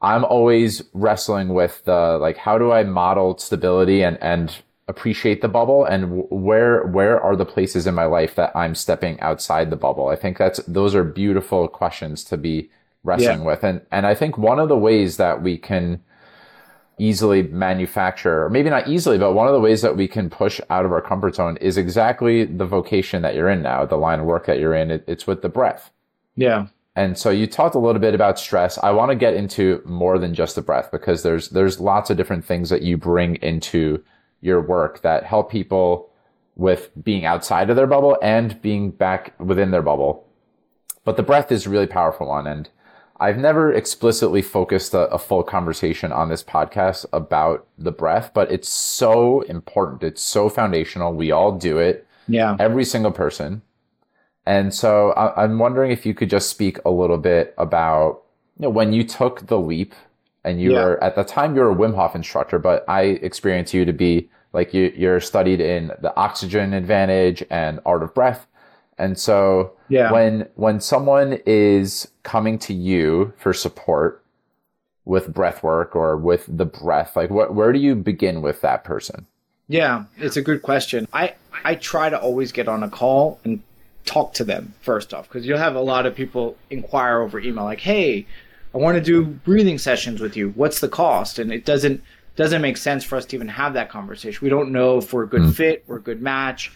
I'm 0.00 0.24
always 0.24 0.82
wrestling 0.92 1.48
with 1.48 1.84
the 1.84 2.18
like 2.20 2.36
how 2.36 2.58
do 2.58 2.72
I 2.72 2.84
model 2.84 3.38
stability 3.38 4.02
and 4.02 4.18
and 4.22 4.54
appreciate 4.86 5.40
the 5.40 5.48
bubble 5.48 5.84
and 5.84 6.26
where 6.28 6.84
where 6.84 7.18
are 7.18 7.36
the 7.36 7.46
places 7.46 7.86
in 7.86 7.94
my 7.94 8.04
life 8.04 8.34
that 8.34 8.54
I'm 8.54 8.74
stepping 8.74 9.18
outside 9.20 9.70
the 9.70 9.76
bubble? 9.76 10.08
I 10.08 10.16
think 10.16 10.36
that's 10.36 10.58
those 10.66 10.94
are 10.94 11.04
beautiful 11.04 11.68
questions 11.68 12.22
to 12.24 12.36
be 12.36 12.70
wrestling 13.02 13.40
yeah. 13.40 13.46
with. 13.46 13.64
And 13.64 13.80
and 13.90 14.06
I 14.06 14.14
think 14.14 14.36
one 14.36 14.58
of 14.58 14.68
the 14.68 14.78
ways 14.78 15.16
that 15.16 15.42
we 15.42 15.56
can 15.56 16.02
easily 16.98 17.42
manufacture, 17.42 18.44
or 18.44 18.50
maybe 18.50 18.70
not 18.70 18.88
easily, 18.88 19.18
but 19.18 19.32
one 19.32 19.48
of 19.48 19.54
the 19.54 19.60
ways 19.60 19.82
that 19.82 19.96
we 19.96 20.06
can 20.06 20.30
push 20.30 20.60
out 20.70 20.84
of 20.84 20.92
our 20.92 21.02
comfort 21.02 21.34
zone 21.34 21.56
is 21.58 21.76
exactly 21.76 22.44
the 22.44 22.66
vocation 22.66 23.22
that 23.22 23.34
you're 23.34 23.48
in 23.48 23.62
now, 23.62 23.84
the 23.84 23.96
line 23.96 24.20
of 24.20 24.26
work 24.26 24.46
that 24.46 24.58
you're 24.58 24.74
in. 24.74 24.90
It, 24.90 25.04
it's 25.06 25.26
with 25.26 25.42
the 25.42 25.48
breath. 25.48 25.90
Yeah. 26.36 26.66
And 26.96 27.18
so 27.18 27.30
you 27.30 27.46
talked 27.46 27.74
a 27.74 27.80
little 27.80 28.00
bit 28.00 28.14
about 28.14 28.38
stress. 28.38 28.78
I 28.78 28.92
want 28.92 29.10
to 29.10 29.16
get 29.16 29.34
into 29.34 29.82
more 29.84 30.18
than 30.18 30.34
just 30.34 30.54
the 30.54 30.62
breath 30.62 30.90
because 30.92 31.22
there's 31.24 31.48
there's 31.48 31.80
lots 31.80 32.08
of 32.10 32.16
different 32.16 32.44
things 32.44 32.70
that 32.70 32.82
you 32.82 32.96
bring 32.96 33.36
into 33.36 34.02
your 34.40 34.60
work 34.60 35.02
that 35.02 35.24
help 35.24 35.50
people 35.50 36.10
with 36.54 36.90
being 37.02 37.24
outside 37.24 37.68
of 37.68 37.74
their 37.74 37.88
bubble 37.88 38.16
and 38.22 38.60
being 38.62 38.92
back 38.92 39.34
within 39.40 39.72
their 39.72 39.82
bubble. 39.82 40.28
But 41.04 41.16
the 41.16 41.24
breath 41.24 41.50
is 41.50 41.66
a 41.66 41.70
really 41.70 41.88
powerful 41.88 42.28
one 42.28 42.46
and 42.46 42.68
I've 43.24 43.38
never 43.38 43.72
explicitly 43.72 44.42
focused 44.42 44.92
a, 44.92 45.08
a, 45.08 45.18
full 45.18 45.42
conversation 45.42 46.12
on 46.12 46.28
this 46.28 46.44
podcast 46.44 47.06
about 47.10 47.66
the 47.78 47.90
breath, 47.90 48.32
but 48.34 48.52
it's 48.52 48.68
so 48.68 49.40
important. 49.42 50.02
It's 50.02 50.20
so 50.20 50.50
foundational. 50.50 51.14
We 51.14 51.30
all 51.30 51.52
do 51.52 51.78
it. 51.78 52.06
Yeah. 52.28 52.54
Every 52.60 52.84
single 52.84 53.12
person. 53.12 53.62
And 54.44 54.74
so 54.74 55.12
I, 55.12 55.44
am 55.44 55.58
wondering 55.58 55.90
if 55.90 56.04
you 56.04 56.12
could 56.12 56.28
just 56.28 56.50
speak 56.50 56.78
a 56.84 56.90
little 56.90 57.16
bit 57.16 57.54
about 57.56 58.24
you 58.58 58.64
know, 58.64 58.68
when 58.68 58.92
you 58.92 59.02
took 59.04 59.46
the 59.46 59.58
leap 59.58 59.94
and 60.44 60.60
you 60.60 60.74
yeah. 60.74 60.84
were 60.84 61.02
at 61.02 61.16
the 61.16 61.24
time 61.24 61.56
you 61.56 61.62
were 61.62 61.70
a 61.70 61.74
Wim 61.74 61.94
Hof 61.94 62.14
instructor, 62.14 62.58
but 62.58 62.84
I 62.88 63.04
experienced 63.04 63.72
you 63.72 63.86
to 63.86 63.92
be 63.94 64.28
like 64.52 64.74
you, 64.74 64.92
you're 64.94 65.20
studied 65.20 65.62
in 65.62 65.92
the 66.02 66.14
oxygen 66.14 66.74
advantage 66.74 67.42
and 67.48 67.80
art 67.86 68.02
of 68.02 68.12
breath. 68.12 68.46
And 68.98 69.18
so 69.18 69.72
yeah. 69.88 70.12
when 70.12 70.48
when 70.54 70.80
someone 70.80 71.40
is 71.46 72.08
coming 72.22 72.58
to 72.60 72.74
you 72.74 73.32
for 73.36 73.52
support 73.52 74.22
with 75.04 75.32
breath 75.32 75.62
work 75.62 75.94
or 75.94 76.16
with 76.16 76.46
the 76.48 76.64
breath, 76.64 77.16
like 77.16 77.30
what 77.30 77.54
where 77.54 77.72
do 77.72 77.78
you 77.78 77.94
begin 77.94 78.42
with 78.42 78.60
that 78.62 78.84
person? 78.84 79.26
Yeah, 79.68 80.04
it's 80.18 80.36
a 80.36 80.42
good 80.42 80.62
question. 80.62 81.08
I 81.12 81.34
I 81.64 81.74
try 81.76 82.10
to 82.10 82.20
always 82.20 82.52
get 82.52 82.68
on 82.68 82.82
a 82.82 82.90
call 82.90 83.40
and 83.44 83.62
talk 84.04 84.34
to 84.34 84.44
them 84.44 84.74
first 84.82 85.14
off 85.14 85.28
because 85.28 85.46
you'll 85.46 85.58
have 85.58 85.74
a 85.74 85.80
lot 85.80 86.04
of 86.06 86.14
people 86.14 86.56
inquire 86.70 87.20
over 87.20 87.40
email 87.40 87.64
like, 87.64 87.80
"Hey, 87.80 88.26
I 88.74 88.78
want 88.78 88.96
to 88.96 89.02
do 89.02 89.24
breathing 89.24 89.78
sessions 89.78 90.20
with 90.20 90.36
you. 90.36 90.50
What's 90.50 90.80
the 90.80 90.88
cost?" 90.88 91.38
And 91.38 91.52
it 91.52 91.64
doesn't 91.64 92.02
doesn't 92.36 92.62
make 92.62 92.76
sense 92.76 93.04
for 93.04 93.16
us 93.16 93.24
to 93.26 93.36
even 93.36 93.48
have 93.48 93.74
that 93.74 93.88
conversation. 93.88 94.38
We 94.42 94.50
don't 94.50 94.72
know 94.72 94.98
if 94.98 95.12
we're 95.12 95.24
a 95.24 95.28
good 95.28 95.42
mm. 95.42 95.54
fit, 95.54 95.84
we're 95.86 95.96
a 95.96 96.02
good 96.02 96.20
match. 96.20 96.72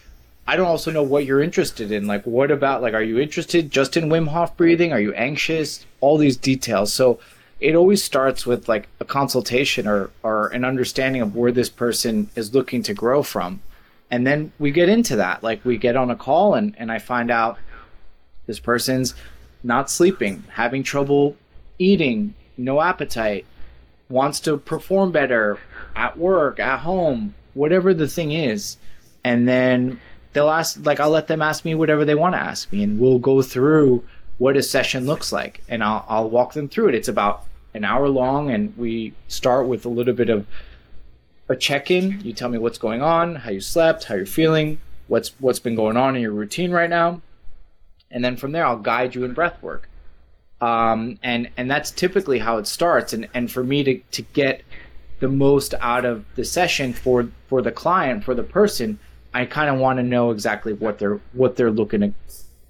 I 0.49 0.55
don't 0.55 0.65
also 0.65 0.89
know 0.89 1.03
what 1.03 1.25
you're 1.25 1.43
interested 1.43 1.91
in. 1.91 2.07
Like, 2.07 2.23
what 2.25 2.49
about 2.49 2.81
like, 2.81 2.95
are 2.95 3.03
you 3.03 3.19
interested 3.19 3.69
just 3.69 3.95
in 3.95 4.09
Wim 4.09 4.29
Hof 4.29 4.57
breathing? 4.57 4.91
Are 4.91 4.99
you 4.99 5.13
anxious? 5.13 5.85
All 6.01 6.17
these 6.17 6.37
details. 6.37 6.91
So 6.91 7.19
it 7.59 7.75
always 7.75 8.03
starts 8.03 8.47
with 8.47 8.67
like 8.67 8.87
a 8.99 9.05
consultation 9.05 9.87
or 9.87 10.09
or 10.23 10.47
an 10.47 10.65
understanding 10.65 11.21
of 11.21 11.35
where 11.35 11.51
this 11.51 11.69
person 11.69 12.31
is 12.35 12.55
looking 12.55 12.81
to 12.81 12.95
grow 12.95 13.21
from 13.21 13.61
and 14.09 14.25
then 14.25 14.51
we 14.57 14.71
get 14.71 14.89
into 14.89 15.15
that 15.17 15.43
like 15.43 15.63
we 15.65 15.77
get 15.77 15.95
on 15.95 16.09
a 16.09 16.15
call 16.15 16.55
and 16.55 16.73
and 16.77 16.91
i 16.91 16.97
find 16.97 17.29
out 17.29 17.57
this 18.45 18.59
person's 18.59 19.13
not 19.61 19.89
sleeping 19.89 20.43
having 20.53 20.83
trouble 20.83 21.35
eating 21.77 22.33
no 22.57 22.81
appetite 22.81 23.45
wants 24.07 24.39
to 24.39 24.57
perform 24.57 25.11
better 25.11 25.59
at 25.95 26.17
work 26.17 26.59
at 26.59 26.79
home 26.79 27.35
whatever 27.53 27.93
the 27.93 28.07
thing 28.07 28.31
is 28.31 28.77
and 29.23 29.47
then 29.47 29.99
they'll 30.33 30.49
ask 30.49 30.79
like 30.85 30.99
i'll 30.99 31.09
let 31.09 31.27
them 31.27 31.41
ask 31.41 31.65
me 31.65 31.75
whatever 31.75 32.05
they 32.05 32.15
want 32.15 32.35
to 32.35 32.39
ask 32.39 32.71
me 32.71 32.83
and 32.83 32.99
we'll 32.99 33.19
go 33.19 33.41
through 33.41 34.03
what 34.37 34.55
a 34.55 34.63
session 34.63 35.05
looks 35.05 35.33
like 35.33 35.61
and 35.67 35.83
I'll, 35.83 36.05
I'll 36.07 36.29
walk 36.29 36.53
them 36.53 36.69
through 36.69 36.89
it 36.89 36.95
it's 36.95 37.07
about 37.07 37.45
an 37.73 37.83
hour 37.83 38.07
long 38.07 38.49
and 38.49 38.75
we 38.77 39.13
start 39.27 39.67
with 39.67 39.85
a 39.85 39.89
little 39.89 40.13
bit 40.13 40.29
of 40.29 40.47
a 41.49 41.55
check-in. 41.55 42.21
You 42.21 42.31
tell 42.31 42.49
me 42.49 42.59
what's 42.59 42.77
going 42.77 43.01
on, 43.01 43.35
how 43.35 43.49
you 43.49 43.59
slept, 43.59 44.05
how 44.05 44.15
you're 44.15 44.25
feeling, 44.25 44.79
what's 45.07 45.29
what's 45.39 45.59
been 45.59 45.75
going 45.75 45.97
on 45.97 46.15
in 46.15 46.21
your 46.21 46.31
routine 46.31 46.71
right 46.71 46.89
now, 46.89 47.21
and 48.11 48.23
then 48.23 48.37
from 48.37 48.51
there 48.51 48.65
I'll 48.65 48.77
guide 48.77 49.15
you 49.15 49.25
in 49.25 49.33
breath 49.33 49.61
work. 49.61 49.89
Um, 50.61 51.17
and 51.23 51.49
and 51.57 51.69
that's 51.69 51.89
typically 51.91 52.39
how 52.39 52.57
it 52.57 52.67
starts. 52.67 53.13
And 53.13 53.27
and 53.33 53.51
for 53.51 53.63
me 53.63 53.83
to 53.83 53.99
to 54.11 54.21
get 54.21 54.61
the 55.19 55.27
most 55.27 55.73
out 55.81 56.05
of 56.05 56.23
the 56.35 56.45
session 56.45 56.93
for 56.93 57.29
for 57.47 57.61
the 57.61 57.71
client 57.71 58.23
for 58.23 58.35
the 58.35 58.43
person, 58.43 58.99
I 59.39 59.45
kind 59.45 59.69
of 59.69 59.79
want 59.79 59.97
to 59.97 60.03
know 60.03 60.31
exactly 60.31 60.73
what 60.73 60.99
they're 60.99 61.19
what 61.33 61.55
they're 61.55 61.71
looking 61.71 62.01
to 62.01 62.13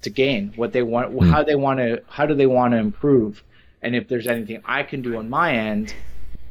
to 0.02 0.10
gain, 0.10 0.52
what 0.56 0.72
they 0.72 0.82
want, 0.82 1.14
mm. 1.14 1.28
how 1.28 1.42
they 1.42 1.54
want 1.54 1.78
to, 1.78 2.02
how 2.08 2.24
do 2.26 2.34
they 2.34 2.46
want 2.46 2.72
to 2.72 2.78
improve, 2.78 3.42
and 3.82 3.94
if 3.94 4.08
there's 4.08 4.26
anything 4.26 4.62
I 4.64 4.82
can 4.82 5.02
do 5.02 5.16
on 5.16 5.28
my 5.28 5.52
end, 5.52 5.94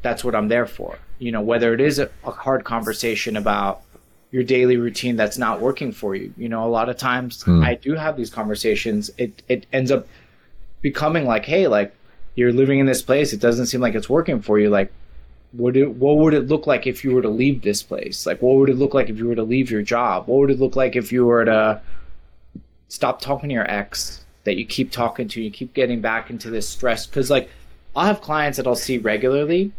that's 0.02 0.22
what 0.22 0.34
I'm 0.34 0.48
there 0.48 0.66
for. 0.66 0.98
You 1.18 1.32
know 1.32 1.40
whether 1.40 1.74
it 1.74 1.80
is 1.80 1.98
a, 1.98 2.10
a 2.24 2.30
hard 2.30 2.64
conversation 2.64 3.36
about 3.36 3.82
your 4.30 4.44
daily 4.44 4.76
routine 4.76 5.16
that's 5.16 5.38
not 5.38 5.60
working 5.60 5.90
for 5.90 6.14
you. 6.14 6.32
You 6.36 6.48
know 6.48 6.64
a 6.64 6.68
lot 6.70 6.88
of 6.88 6.96
times 6.96 7.42
mm. 7.44 7.64
i 7.64 7.74
do 7.74 7.94
have 7.94 8.16
these 8.16 8.30
conversations. 8.30 9.10
It 9.18 9.42
it 9.48 9.66
ends 9.72 9.90
up 9.90 10.06
becoming 10.82 11.26
like 11.26 11.44
hey 11.44 11.66
like 11.66 11.94
you're 12.34 12.52
living 12.52 12.78
in 12.78 12.86
this 12.86 13.02
place. 13.02 13.32
It 13.32 13.40
doesn't 13.40 13.66
seem 13.66 13.80
like 13.80 13.94
it's 13.94 14.08
working 14.08 14.40
for 14.40 14.58
you. 14.58 14.70
Like 14.70 14.92
would 15.52 15.76
it 15.76 15.90
what 15.90 16.18
would 16.18 16.34
it 16.34 16.48
look 16.48 16.66
like 16.66 16.86
if 16.86 17.04
you 17.04 17.12
were 17.12 17.22
to 17.22 17.28
leave 17.28 17.62
this 17.62 17.82
place? 17.82 18.26
Like 18.26 18.40
what 18.42 18.56
would 18.56 18.70
it 18.70 18.76
look 18.76 18.94
like 18.94 19.08
if 19.08 19.18
you 19.18 19.26
were 19.26 19.34
to 19.34 19.42
leave 19.42 19.70
your 19.70 19.82
job? 19.82 20.26
What 20.26 20.40
would 20.40 20.50
it 20.50 20.60
look 20.60 20.76
like 20.76 20.96
if 20.96 21.12
you 21.12 21.26
were 21.26 21.44
to 21.44 21.80
stop 22.88 23.20
talking 23.20 23.48
to 23.48 23.54
your 23.54 23.70
ex 23.70 24.24
that 24.44 24.56
you 24.56 24.66
keep 24.66 24.90
talking 24.90 25.28
to 25.28 25.42
you 25.42 25.50
keep 25.50 25.74
getting 25.74 26.00
back 26.00 26.30
into 26.30 26.50
this 26.50 26.68
stress? 26.68 27.06
Because 27.06 27.30
like 27.30 27.50
i'll 27.96 28.06
have 28.06 28.20
clients 28.20 28.56
that 28.56 28.68
i'll 28.68 28.76
see 28.76 28.98
regularly 28.98 29.72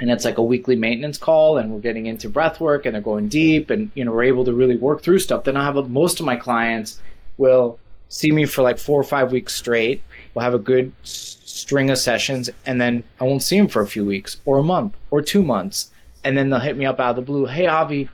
and 0.00 0.10
it's 0.10 0.24
like 0.24 0.38
a 0.38 0.42
weekly 0.42 0.76
maintenance 0.76 1.18
call 1.18 1.58
and 1.58 1.70
we're 1.70 1.80
getting 1.80 2.06
into 2.06 2.28
breath 2.28 2.58
work 2.58 2.86
and 2.86 2.94
they're 2.94 3.02
going 3.02 3.28
deep 3.28 3.70
and 3.70 3.90
you 3.94 4.04
know 4.04 4.10
we're 4.10 4.24
able 4.24 4.44
to 4.44 4.52
really 4.52 4.76
work 4.76 5.02
through 5.02 5.18
stuff. 5.18 5.44
Then 5.44 5.56
i 5.56 5.64
have 5.64 5.76
a, 5.76 5.82
most 5.84 6.20
of 6.20 6.26
my 6.26 6.36
clients 6.36 7.00
will 7.36 7.78
see 8.08 8.32
me 8.32 8.46
for 8.46 8.62
like 8.62 8.78
four 8.78 8.98
or 9.00 9.04
five 9.04 9.30
weeks 9.30 9.54
straight. 9.54 10.02
We'll 10.34 10.42
have 10.44 10.54
a 10.54 10.58
good 10.58 10.92
string 11.60 11.90
of 11.90 11.98
sessions 11.98 12.50
and 12.66 12.80
then 12.80 13.02
i 13.20 13.24
won't 13.24 13.42
see 13.42 13.56
him 13.56 13.68
for 13.68 13.82
a 13.82 13.86
few 13.86 14.04
weeks 14.04 14.38
or 14.44 14.58
a 14.58 14.62
month 14.62 14.96
or 15.10 15.20
two 15.20 15.42
months 15.42 15.90
and 16.24 16.36
then 16.36 16.50
they'll 16.50 16.60
hit 16.60 16.76
me 16.76 16.86
up 16.86 17.00
out 17.00 17.10
of 17.10 17.16
the 17.16 17.22
blue 17.22 17.46
hey 17.46 17.66
avi 17.66 18.08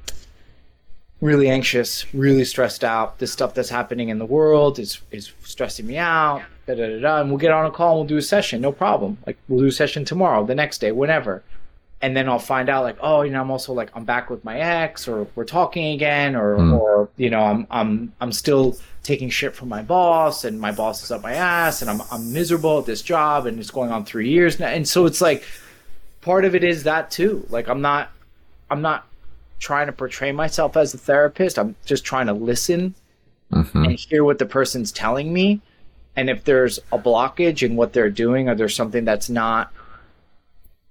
really 1.21 1.49
anxious 1.49 2.13
really 2.13 2.45
stressed 2.45 2.85
out 2.85 3.19
this 3.19 3.33
stuff 3.33 3.55
that's 3.55 3.71
happening 3.71 4.09
in 4.09 4.19
the 4.19 4.27
world 4.27 4.79
is 4.79 5.01
is 5.11 5.33
stressing 5.43 5.87
me 5.87 5.97
out 5.97 6.43
da, 6.67 6.75
da, 6.75 6.87
da, 6.87 7.01
da. 7.01 7.21
and 7.21 7.31
we'll 7.31 7.39
get 7.39 7.53
on 7.53 7.65
a 7.65 7.71
call 7.71 7.93
and 7.93 8.01
we'll 8.01 8.09
do 8.09 8.17
a 8.17 8.23
session 8.23 8.61
no 8.61 8.73
problem 8.73 9.17
like 9.27 9.39
we'll 9.49 9.61
do 9.61 9.67
a 9.67 9.73
session 9.73 10.05
tomorrow 10.05 10.45
the 10.45 10.55
next 10.55 10.79
day 10.79 10.93
whenever 10.93 11.43
and 12.03 12.17
then 12.17 12.29
I'll 12.29 12.39
find 12.39 12.69
out 12.69 12.85
like, 12.85 12.99
oh, 13.01 13.23
you 13.23 13.31
know, 13.31 13.41
I'm 13.41 13.51
also 13.51 13.73
like 13.73 13.91
I'm 13.95 14.05
back 14.05 14.29
with 14.29 14.45
my 14.45 14.59
ex, 14.59 15.09
or 15.09 15.27
we're 15.35 15.45
talking 15.45 15.95
again, 15.95 16.37
or 16.37 16.57
mm. 16.57 16.79
or 16.79 17.09
you 17.17 17.31
know, 17.31 17.41
I'm 17.41 17.67
I'm 17.71 18.13
I'm 18.21 18.33
still 18.33 18.77
taking 19.03 19.31
shit 19.31 19.55
from 19.55 19.69
my 19.69 19.83
boss, 19.83 20.45
and 20.45 20.61
my 20.61 20.73
boss 20.73 21.03
is 21.03 21.11
up 21.11 21.23
my 21.23 21.35
ass, 21.35 21.81
and 21.81 21.91
I'm 21.91 22.03
I'm 22.11 22.33
miserable 22.33 22.81
at 22.81 22.87
this 22.87 23.03
job, 23.03 23.47
and 23.47 23.59
it's 23.59 23.71
going 23.71 23.91
on 23.91 24.05
three 24.05 24.29
years 24.29 24.61
now, 24.61 24.69
and 24.69 24.87
so 24.87 25.07
it's 25.07 25.21
like 25.21 25.45
part 26.21 26.45
of 26.45 26.55
it 26.55 26.65
is 26.65 26.83
that 26.83 27.11
too. 27.11 27.47
Like 27.49 27.69
I'm 27.69 27.81
not 27.81 28.11
I'm 28.71 28.83
not 28.83 29.07
trying 29.59 29.87
to 29.87 29.93
portray 29.93 30.33
myself 30.33 30.77
as 30.77 30.93
a 30.93 30.99
therapist. 30.99 31.59
I'm 31.59 31.77
just 31.87 32.05
trying 32.05 32.27
to 32.27 32.35
listen 32.35 32.95
mm-hmm. 33.51 33.85
and 33.85 33.99
hear 33.99 34.23
what 34.23 34.39
the 34.39 34.45
person's 34.45 34.93
telling 34.93 35.33
me, 35.33 35.63
and 36.15 36.29
if 36.29 36.45
there's 36.45 36.79
a 36.93 36.99
blockage 36.99 37.63
in 37.63 37.75
what 37.75 37.95
they're 37.95 38.11
doing, 38.11 38.51
or 38.51 38.55
there's 38.55 38.77
something 38.77 39.07
that's 39.07 39.31
not 39.31 39.73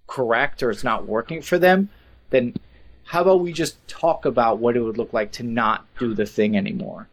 correct 0.08 0.64
or 0.64 0.70
it's 0.70 0.84
not 0.84 1.08
working 1.08 1.42
for 1.42 1.58
them, 1.58 1.90
then 2.30 2.54
how 3.04 3.22
about 3.22 3.42
we 3.42 3.54
just 3.54 3.88
talk 3.88 4.26
about 4.26 4.60
what 4.60 4.76
it 4.76 4.82
would 4.82 4.98
look 4.98 5.14
like 5.14 5.32
to 5.34 5.44
not 5.44 5.86
do 6.00 6.14
the 6.14 6.26
thing 6.26 6.58
anymore? 6.58 7.08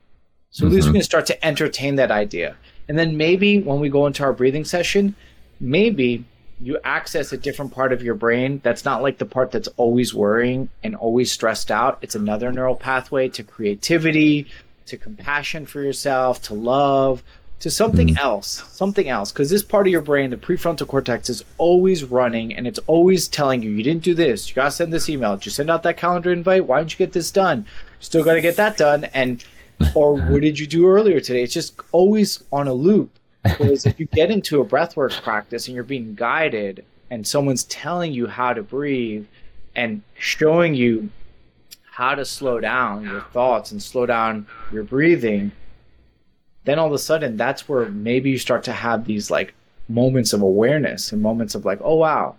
So 0.51 0.67
at 0.67 0.73
least 0.73 0.87
we 0.87 0.89
mm-hmm. 0.89 0.97
can 0.97 1.05
start 1.05 1.27
to 1.27 1.45
entertain 1.45 1.97
that 1.97 2.11
idea. 2.11 2.57
And 2.89 2.99
then 2.99 3.17
maybe 3.17 3.61
when 3.61 3.81
we 3.81 3.89
go 3.89 4.07
into 4.07 4.23
our 4.23 4.33
breathing 4.33 4.65
session, 4.65 5.15
maybe 5.61 6.25
you 6.61 6.79
access 6.85 7.33
a 7.33 7.37
different 7.37 7.73
part 7.73 7.93
of 7.93 8.03
your 8.03 8.15
brain 8.15 8.61
that's 8.63 8.85
not 8.85 9.03
like 9.03 9.19
the 9.19 9.27
part 9.27 9.51
that's 9.51 9.69
always 9.77 10.15
worrying 10.15 10.69
and 10.83 10.95
always 10.95 11.33
stressed 11.33 11.71
out. 11.71 11.99
It's 12.03 12.15
another 12.15 12.53
neural 12.53 12.77
pathway 12.77 13.29
to 13.31 13.43
creativity, 13.43 14.47
to 14.87 14.97
compassion 14.97 15.67
for 15.67 15.83
yourself, 15.83 16.43
to 16.43 16.55
love, 16.55 17.23
to 17.63 17.71
something 17.71 18.09
mm. 18.09 18.19
else, 18.19 18.65
something 18.73 19.09
else, 19.09 19.31
because 19.31 19.49
this 19.49 19.63
part 19.63 19.87
of 19.87 19.93
your 19.93 20.03
brain, 20.03 20.31
the 20.31 20.37
prefrontal 20.37 20.85
cortex, 20.85 21.31
is 21.31 21.45
always 21.59 22.03
running 22.03 22.53
and 22.53 22.67
it's 22.67 22.81
always 22.89 23.29
telling 23.29 23.63
you, 23.63 23.71
you 23.71 23.85
didn't 23.85 24.03
do 24.03 24.15
this, 24.15 24.49
you 24.49 24.55
gotta 24.57 24.73
send 24.73 24.93
this 24.93 25.09
email, 25.09 25.37
did 25.37 25.47
you 25.47 25.53
send 25.53 25.71
out 25.71 25.85
that 25.85 25.97
calendar 25.97 26.33
invite? 26.33 26.67
Why 26.67 26.81
didn't 26.81 26.93
you 26.93 26.99
get 26.99 27.13
this 27.13 27.31
done? 27.31 27.65
Still 28.01 28.25
gotta 28.25 28.41
get 28.41 28.57
that 28.57 28.77
done, 28.77 29.05
and 29.15 29.45
or 29.95 30.17
what 30.29 30.41
did 30.41 30.59
you 30.59 30.67
do 30.67 30.89
earlier 30.89 31.21
today? 31.21 31.45
It's 31.45 31.55
just 31.55 31.81
always 31.93 32.43
on 32.53 32.67
a 32.67 32.75
loop. 32.75 33.17
Whereas 33.59 33.87
if 33.87 34.01
you 34.01 34.07
get 34.07 34.31
into 34.37 34.61
a 34.61 34.65
breathwork 34.65 35.23
practice 35.23 35.69
and 35.69 35.77
you're 35.77 35.85
being 35.85 36.17
guided, 36.17 36.85
and 37.11 37.25
someone's 37.25 37.63
telling 37.65 38.13
you 38.13 38.27
how 38.27 38.55
to 38.55 38.63
breathe 38.65 39.27
and 39.77 40.03
showing 40.19 40.75
you 40.75 41.11
how 41.93 42.17
to 42.17 42.25
slow 42.25 42.59
down 42.59 43.05
your 43.05 43.21
thoughts 43.21 43.71
and 43.71 43.81
slow 43.81 44.05
down 44.05 44.49
your 44.73 44.83
breathing 44.83 45.53
then 46.65 46.79
all 46.79 46.87
of 46.87 46.93
a 46.93 46.99
sudden 46.99 47.37
that's 47.37 47.69
where 47.69 47.87
maybe 47.87 48.31
you 48.31 48.39
start 48.39 48.65
to 48.65 48.73
have 48.73 49.05
these 49.05 49.31
like 49.31 49.55
moments 49.89 50.33
of 50.33 50.43
awareness 50.43 51.13
and 51.13 51.23
moments 51.23 51.55
of 51.55 51.65
like, 51.65 51.81
oh 51.83 51.97
wow, 51.97 52.37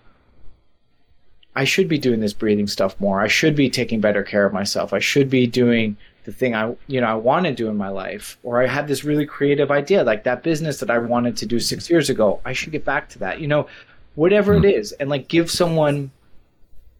I 1.55 1.65
should 1.65 1.88
be 1.88 1.97
doing 1.97 2.19
this 2.19 2.34
breathing 2.34 2.67
stuff 2.67 2.99
more. 2.99 3.21
I 3.21 3.28
should 3.28 3.55
be 3.55 3.69
taking 3.69 4.01
better 4.01 4.24
care 4.24 4.45
of 4.45 4.53
myself. 4.53 4.93
I 4.93 4.99
should 4.99 5.30
be 5.30 5.45
doing 5.45 5.97
the 6.26 6.32
thing 6.32 6.55
I 6.55 6.76
you 6.88 7.01
know 7.01 7.07
I 7.07 7.15
want 7.15 7.45
to 7.45 7.53
do 7.53 7.69
in 7.69 7.78
my 7.78 7.89
life. 7.89 8.38
Or 8.43 8.61
I 8.61 8.67
had 8.67 8.88
this 8.88 9.03
really 9.03 9.26
creative 9.26 9.71
idea, 9.71 10.03
like 10.03 10.24
that 10.24 10.43
business 10.43 10.80
that 10.80 10.89
I 10.89 10.97
wanted 10.97 11.38
to 11.38 11.45
do 11.45 11.59
six 11.59 11.89
years 11.89 12.09
ago. 12.09 12.39
I 12.45 12.53
should 12.53 12.71
get 12.71 12.86
back 12.86 13.09
to 13.09 13.19
that. 13.19 13.39
You 13.39 13.47
know, 13.47 13.67
whatever 14.15 14.53
it 14.55 14.59
hmm. 14.59 14.65
is, 14.65 14.93
and 14.93 15.09
like 15.09 15.28
give 15.28 15.51
someone 15.51 16.11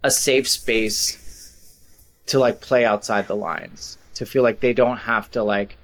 a 0.04 0.12
safe 0.12 0.48
space 0.48 1.20
to 2.28 2.40
like 2.40 2.62
play 2.62 2.86
outside 2.86 3.28
the 3.28 3.36
lines, 3.36 3.98
to 4.16 4.26
feel 4.26 4.44
like 4.44 4.60
they 4.60 4.74
don't 4.74 4.98
have 4.98 5.32
to 5.32 5.44
like 5.44 5.78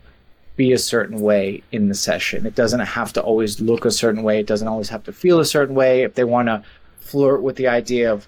be 0.60 0.74
a 0.74 0.78
certain 0.78 1.22
way 1.22 1.64
in 1.72 1.88
the 1.88 1.96
session. 1.96 2.46
It 2.46 2.54
doesn't 2.54 2.82
have 2.82 3.14
to 3.14 3.22
always 3.22 3.62
look 3.62 3.86
a 3.86 3.92
certain 3.92 4.24
way. 4.24 4.42
It 4.42 4.46
doesn't 4.46 4.68
always 4.68 4.90
have 4.90 5.06
to 5.06 5.14
feel 5.14 5.40
a 5.40 5.46
certain 5.46 5.74
way. 5.74 6.04
If 6.04 6.16
they 6.16 6.26
want 6.26 6.50
to 6.50 6.62
flirt 7.00 7.42
with 7.42 7.56
the 7.56 7.70
idea 7.70 8.12
of 8.12 8.28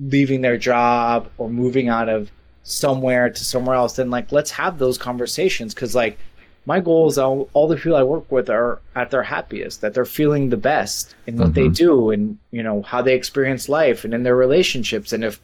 leaving 0.00 0.40
their 0.40 0.58
job 0.58 1.30
or 1.38 1.48
moving 1.48 1.88
out 1.88 2.08
of 2.08 2.32
somewhere 2.64 3.30
to 3.30 3.44
somewhere 3.44 3.76
else, 3.76 3.94
then 3.94 4.10
like 4.10 4.32
let's 4.32 4.50
have 4.50 4.78
those 4.78 4.98
conversations. 4.98 5.72
Because 5.72 5.94
like 5.94 6.18
my 6.66 6.80
goal 6.80 7.06
is 7.06 7.18
all, 7.18 7.48
all, 7.52 7.68
the 7.68 7.76
people 7.76 7.94
I 7.94 8.02
work 8.02 8.32
with 8.32 8.50
are 8.50 8.80
at 8.96 9.12
their 9.12 9.22
happiest, 9.22 9.80
that 9.80 9.94
they're 9.94 10.04
feeling 10.04 10.48
the 10.48 10.56
best 10.56 11.14
in 11.28 11.36
what 11.36 11.52
mm-hmm. 11.52 11.54
they 11.54 11.68
do 11.68 12.10
and 12.10 12.36
you 12.50 12.64
know 12.64 12.82
how 12.82 13.00
they 13.00 13.14
experience 13.14 13.68
life 13.68 14.04
and 14.04 14.12
in 14.12 14.24
their 14.24 14.34
relationships. 14.34 15.12
And 15.12 15.22
if 15.22 15.40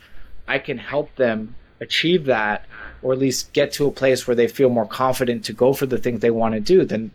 I 0.48 0.58
can 0.58 0.78
help 0.78 1.14
them 1.14 1.54
achieve 1.80 2.24
that 2.24 2.66
or 3.02 3.12
at 3.12 3.18
least 3.18 3.52
get 3.52 3.72
to 3.72 3.86
a 3.86 3.90
place 3.90 4.26
where 4.26 4.34
they 4.34 4.48
feel 4.48 4.68
more 4.68 4.86
confident 4.86 5.44
to 5.44 5.52
go 5.52 5.72
for 5.72 5.86
the 5.86 5.98
things 5.98 6.20
they 6.20 6.30
want 6.30 6.54
to 6.54 6.60
do, 6.60 6.84
then 6.84 7.10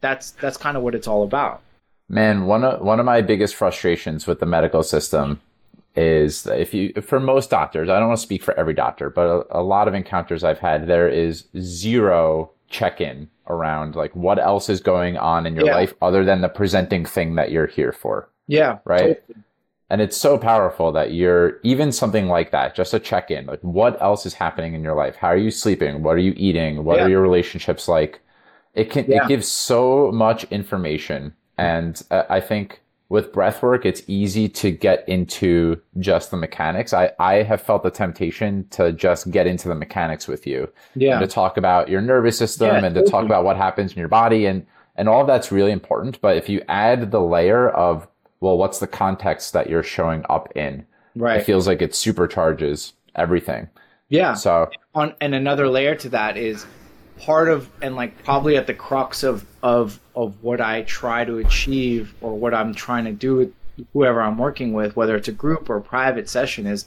that's 0.00 0.32
that's 0.32 0.56
kind 0.56 0.76
of 0.76 0.82
what 0.82 0.94
it's 0.94 1.08
all 1.08 1.22
about. 1.22 1.62
Man, 2.08 2.46
one 2.46 2.64
of 2.64 2.80
one 2.80 3.00
of 3.00 3.06
my 3.06 3.22
biggest 3.22 3.54
frustrations 3.54 4.26
with 4.26 4.40
the 4.40 4.46
medical 4.46 4.82
system 4.82 5.40
is 5.96 6.46
if 6.46 6.74
you 6.74 6.92
for 7.00 7.20
most 7.20 7.50
doctors, 7.50 7.88
I 7.88 7.98
don't 7.98 8.08
want 8.08 8.18
to 8.18 8.22
speak 8.22 8.42
for 8.42 8.54
every 8.58 8.74
doctor, 8.74 9.10
but 9.10 9.26
a, 9.26 9.60
a 9.60 9.62
lot 9.62 9.88
of 9.88 9.94
encounters 9.94 10.44
I've 10.44 10.58
had, 10.58 10.86
there 10.86 11.08
is 11.08 11.44
zero 11.58 12.50
check-in 12.68 13.30
around 13.46 13.94
like 13.94 14.14
what 14.16 14.38
else 14.38 14.68
is 14.68 14.80
going 14.80 15.16
on 15.16 15.46
in 15.46 15.54
your 15.54 15.66
yeah. 15.66 15.74
life 15.74 15.94
other 16.02 16.24
than 16.24 16.40
the 16.40 16.48
presenting 16.48 17.04
thing 17.04 17.36
that 17.36 17.50
you're 17.50 17.66
here 17.66 17.92
for. 17.92 18.28
Yeah. 18.46 18.78
Right. 18.84 19.26
Totally. 19.26 19.44
And 19.90 20.00
it's 20.00 20.16
so 20.16 20.38
powerful 20.38 20.92
that 20.92 21.12
you're 21.12 21.60
even 21.62 21.92
something 21.92 22.26
like 22.26 22.50
that, 22.52 22.74
just 22.74 22.94
a 22.94 22.98
check 22.98 23.30
in. 23.30 23.46
Like, 23.46 23.60
what 23.60 24.00
else 24.00 24.24
is 24.24 24.34
happening 24.34 24.74
in 24.74 24.82
your 24.82 24.94
life? 24.94 25.16
How 25.16 25.28
are 25.28 25.36
you 25.36 25.50
sleeping? 25.50 26.02
What 26.02 26.16
are 26.16 26.20
you 26.20 26.32
eating? 26.36 26.84
What 26.84 26.96
yeah. 26.96 27.04
are 27.04 27.08
your 27.08 27.20
relationships 27.20 27.86
like? 27.86 28.20
It 28.72 28.90
can, 28.90 29.04
yeah. 29.08 29.24
it 29.24 29.28
gives 29.28 29.46
so 29.46 30.10
much 30.10 30.44
information. 30.44 31.34
And 31.58 32.02
uh, 32.10 32.24
I 32.28 32.40
think 32.40 32.80
with 33.10 33.30
breathwork, 33.30 33.84
it's 33.84 34.02
easy 34.08 34.48
to 34.48 34.70
get 34.70 35.06
into 35.06 35.80
just 35.98 36.30
the 36.30 36.36
mechanics. 36.38 36.92
I, 36.92 37.12
I 37.20 37.42
have 37.42 37.60
felt 37.60 37.82
the 37.82 37.90
temptation 37.90 38.66
to 38.70 38.90
just 38.90 39.30
get 39.30 39.46
into 39.46 39.68
the 39.68 39.74
mechanics 39.74 40.26
with 40.26 40.46
you. 40.46 40.68
Yeah. 40.96 41.20
to 41.20 41.26
talk 41.26 41.56
about 41.58 41.90
your 41.90 42.00
nervous 42.00 42.38
system 42.38 42.68
yeah, 42.68 42.84
and 42.84 42.94
to 42.94 43.04
talk 43.04 43.26
about 43.26 43.44
what 43.44 43.56
happens 43.56 43.92
in 43.92 43.98
your 43.98 44.08
body. 44.08 44.46
And, 44.46 44.66
and 44.96 45.08
all 45.08 45.20
of 45.20 45.26
that's 45.26 45.52
really 45.52 45.72
important. 45.72 46.20
But 46.20 46.38
if 46.38 46.48
you 46.48 46.62
add 46.68 47.10
the 47.10 47.20
layer 47.20 47.68
of 47.68 48.08
well, 48.44 48.58
what's 48.58 48.78
the 48.78 48.86
context 48.86 49.54
that 49.54 49.70
you're 49.70 49.82
showing 49.82 50.22
up 50.28 50.54
in? 50.54 50.84
Right. 51.16 51.40
It 51.40 51.44
feels 51.44 51.66
like 51.66 51.80
it 51.80 51.92
supercharges 51.92 52.92
everything. 53.14 53.70
Yeah. 54.10 54.34
So 54.34 54.70
on 54.94 55.14
and 55.18 55.34
another 55.34 55.66
layer 55.66 55.94
to 55.94 56.10
that 56.10 56.36
is 56.36 56.66
part 57.18 57.48
of 57.48 57.70
and 57.80 57.96
like 57.96 58.22
probably 58.22 58.58
at 58.58 58.66
the 58.66 58.74
crux 58.74 59.22
of 59.22 59.46
of 59.62 59.98
of 60.14 60.42
what 60.42 60.60
I 60.60 60.82
try 60.82 61.24
to 61.24 61.38
achieve 61.38 62.14
or 62.20 62.36
what 62.36 62.52
I'm 62.52 62.74
trying 62.74 63.06
to 63.06 63.12
do 63.12 63.36
with 63.36 63.54
whoever 63.94 64.20
I'm 64.20 64.36
working 64.36 64.74
with, 64.74 64.94
whether 64.94 65.16
it's 65.16 65.28
a 65.28 65.32
group 65.32 65.70
or 65.70 65.78
a 65.78 65.82
private 65.82 66.28
session, 66.28 66.66
is 66.66 66.84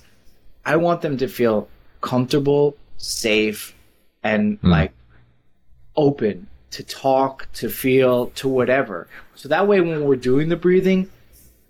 I 0.64 0.76
want 0.76 1.02
them 1.02 1.18
to 1.18 1.28
feel 1.28 1.68
comfortable, 2.02 2.78
safe, 2.98 3.74
and 4.22 4.62
mm. 4.62 4.70
like 4.70 4.94
open 5.96 6.46
to 6.70 6.84
talk, 6.84 7.48
to 7.54 7.68
feel, 7.68 8.28
to 8.36 8.48
whatever. 8.48 9.08
So 9.34 9.50
that 9.50 9.68
way 9.68 9.82
when 9.82 10.06
we're 10.06 10.18
doing 10.18 10.50
the 10.50 10.56
breathing, 10.56 11.10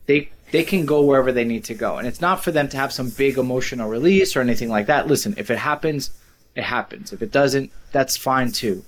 they 0.07 0.29
they 0.51 0.63
can 0.63 0.85
go 0.85 1.01
wherever 1.03 1.31
they 1.31 1.43
need 1.43 1.65
to 1.65 1.73
go. 1.73 1.97
And 1.97 2.07
it's 2.07 2.21
not 2.21 2.43
for 2.43 2.51
them 2.51 2.69
to 2.69 2.77
have 2.77 2.93
some 2.93 3.09
big 3.09 3.37
emotional 3.37 3.89
release 3.89 4.35
or 4.35 4.41
anything 4.41 4.69
like 4.69 4.87
that. 4.87 5.07
Listen, 5.07 5.35
if 5.37 5.51
it 5.51 5.57
happens, 5.57 6.11
it 6.55 6.63
happens. 6.63 7.13
If 7.13 7.21
it 7.21 7.31
doesn't, 7.31 7.71
that's 7.91 8.17
fine 8.17 8.51
too. 8.51 8.83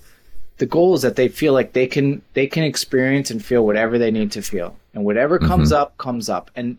The 0.57 0.65
goal 0.65 0.95
is 0.95 1.03
that 1.03 1.15
they 1.15 1.27
feel 1.27 1.53
like 1.53 1.73
they 1.73 1.87
can 1.87 2.21
they 2.33 2.47
can 2.47 2.63
experience 2.63 3.29
and 3.29 3.43
feel 3.43 3.65
whatever 3.65 3.97
they 3.97 4.11
need 4.11 4.31
to 4.33 4.41
feel. 4.41 4.75
And 4.93 5.05
whatever 5.05 5.37
mm-hmm. 5.37 5.47
comes 5.47 5.71
up 5.71 5.97
comes 5.97 6.29
up. 6.29 6.49
And 6.55 6.77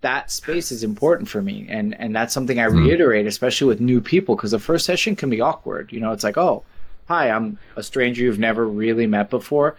that 0.00 0.30
space 0.30 0.72
is 0.72 0.82
important 0.82 1.28
for 1.28 1.42
me 1.42 1.66
and 1.68 1.94
and 2.00 2.16
that's 2.16 2.32
something 2.32 2.58
I 2.58 2.68
mm-hmm. 2.68 2.86
reiterate 2.86 3.26
especially 3.26 3.68
with 3.68 3.80
new 3.80 4.00
people 4.00 4.34
because 4.34 4.52
the 4.52 4.58
first 4.58 4.86
session 4.86 5.16
can 5.16 5.28
be 5.28 5.40
awkward. 5.40 5.92
You 5.92 6.00
know, 6.00 6.12
it's 6.12 6.24
like, 6.24 6.38
"Oh, 6.38 6.64
hi, 7.06 7.30
I'm 7.30 7.58
a 7.76 7.82
stranger 7.82 8.22
you've 8.22 8.38
never 8.38 8.66
really 8.66 9.06
met 9.06 9.28
before." 9.30 9.76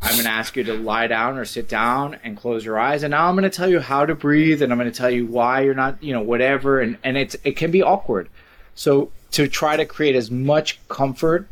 I'm 0.00 0.12
going 0.12 0.24
to 0.24 0.30
ask 0.30 0.56
you 0.56 0.64
to 0.64 0.74
lie 0.74 1.08
down 1.08 1.38
or 1.38 1.44
sit 1.44 1.68
down 1.68 2.18
and 2.22 2.36
close 2.36 2.64
your 2.64 2.78
eyes. 2.78 3.02
And 3.02 3.10
now 3.10 3.28
I'm 3.28 3.34
going 3.34 3.50
to 3.50 3.56
tell 3.56 3.68
you 3.68 3.80
how 3.80 4.06
to 4.06 4.14
breathe 4.14 4.62
and 4.62 4.72
I'm 4.72 4.78
going 4.78 4.90
to 4.90 4.96
tell 4.96 5.10
you 5.10 5.26
why 5.26 5.62
you're 5.62 5.74
not, 5.74 6.02
you 6.02 6.12
know, 6.12 6.20
whatever. 6.20 6.80
And, 6.80 6.98
and 7.02 7.16
it's, 7.16 7.36
it 7.42 7.56
can 7.56 7.70
be 7.70 7.82
awkward. 7.82 8.28
So 8.74 9.10
to 9.32 9.48
try 9.48 9.76
to 9.76 9.84
create 9.84 10.14
as 10.14 10.30
much 10.30 10.78
comfort 10.88 11.48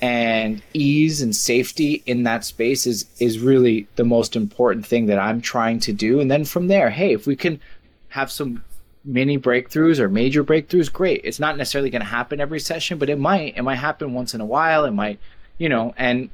and 0.00 0.62
ease 0.74 1.22
and 1.22 1.34
safety 1.34 2.02
in 2.04 2.24
that 2.24 2.44
space 2.44 2.86
is, 2.86 3.06
is 3.18 3.38
really 3.38 3.88
the 3.96 4.04
most 4.04 4.36
important 4.36 4.84
thing 4.84 5.06
that 5.06 5.18
I'm 5.18 5.40
trying 5.40 5.80
to 5.80 5.92
do. 5.92 6.20
And 6.20 6.30
then 6.30 6.44
from 6.44 6.68
there, 6.68 6.90
hey, 6.90 7.14
if 7.14 7.26
we 7.26 7.34
can 7.34 7.58
have 8.08 8.30
some 8.30 8.62
mini 9.06 9.38
breakthroughs 9.38 9.98
or 9.98 10.10
major 10.10 10.44
breakthroughs, 10.44 10.92
great. 10.92 11.22
It's 11.24 11.40
not 11.40 11.56
necessarily 11.56 11.88
going 11.88 12.02
to 12.02 12.06
happen 12.06 12.40
every 12.40 12.60
session, 12.60 12.98
but 12.98 13.08
it 13.08 13.18
might. 13.18 13.56
It 13.56 13.62
might 13.62 13.76
happen 13.76 14.12
once 14.12 14.34
in 14.34 14.42
a 14.42 14.46
while. 14.46 14.84
It 14.84 14.90
might, 14.90 15.18
you 15.56 15.70
know, 15.70 15.94
and 15.96 16.28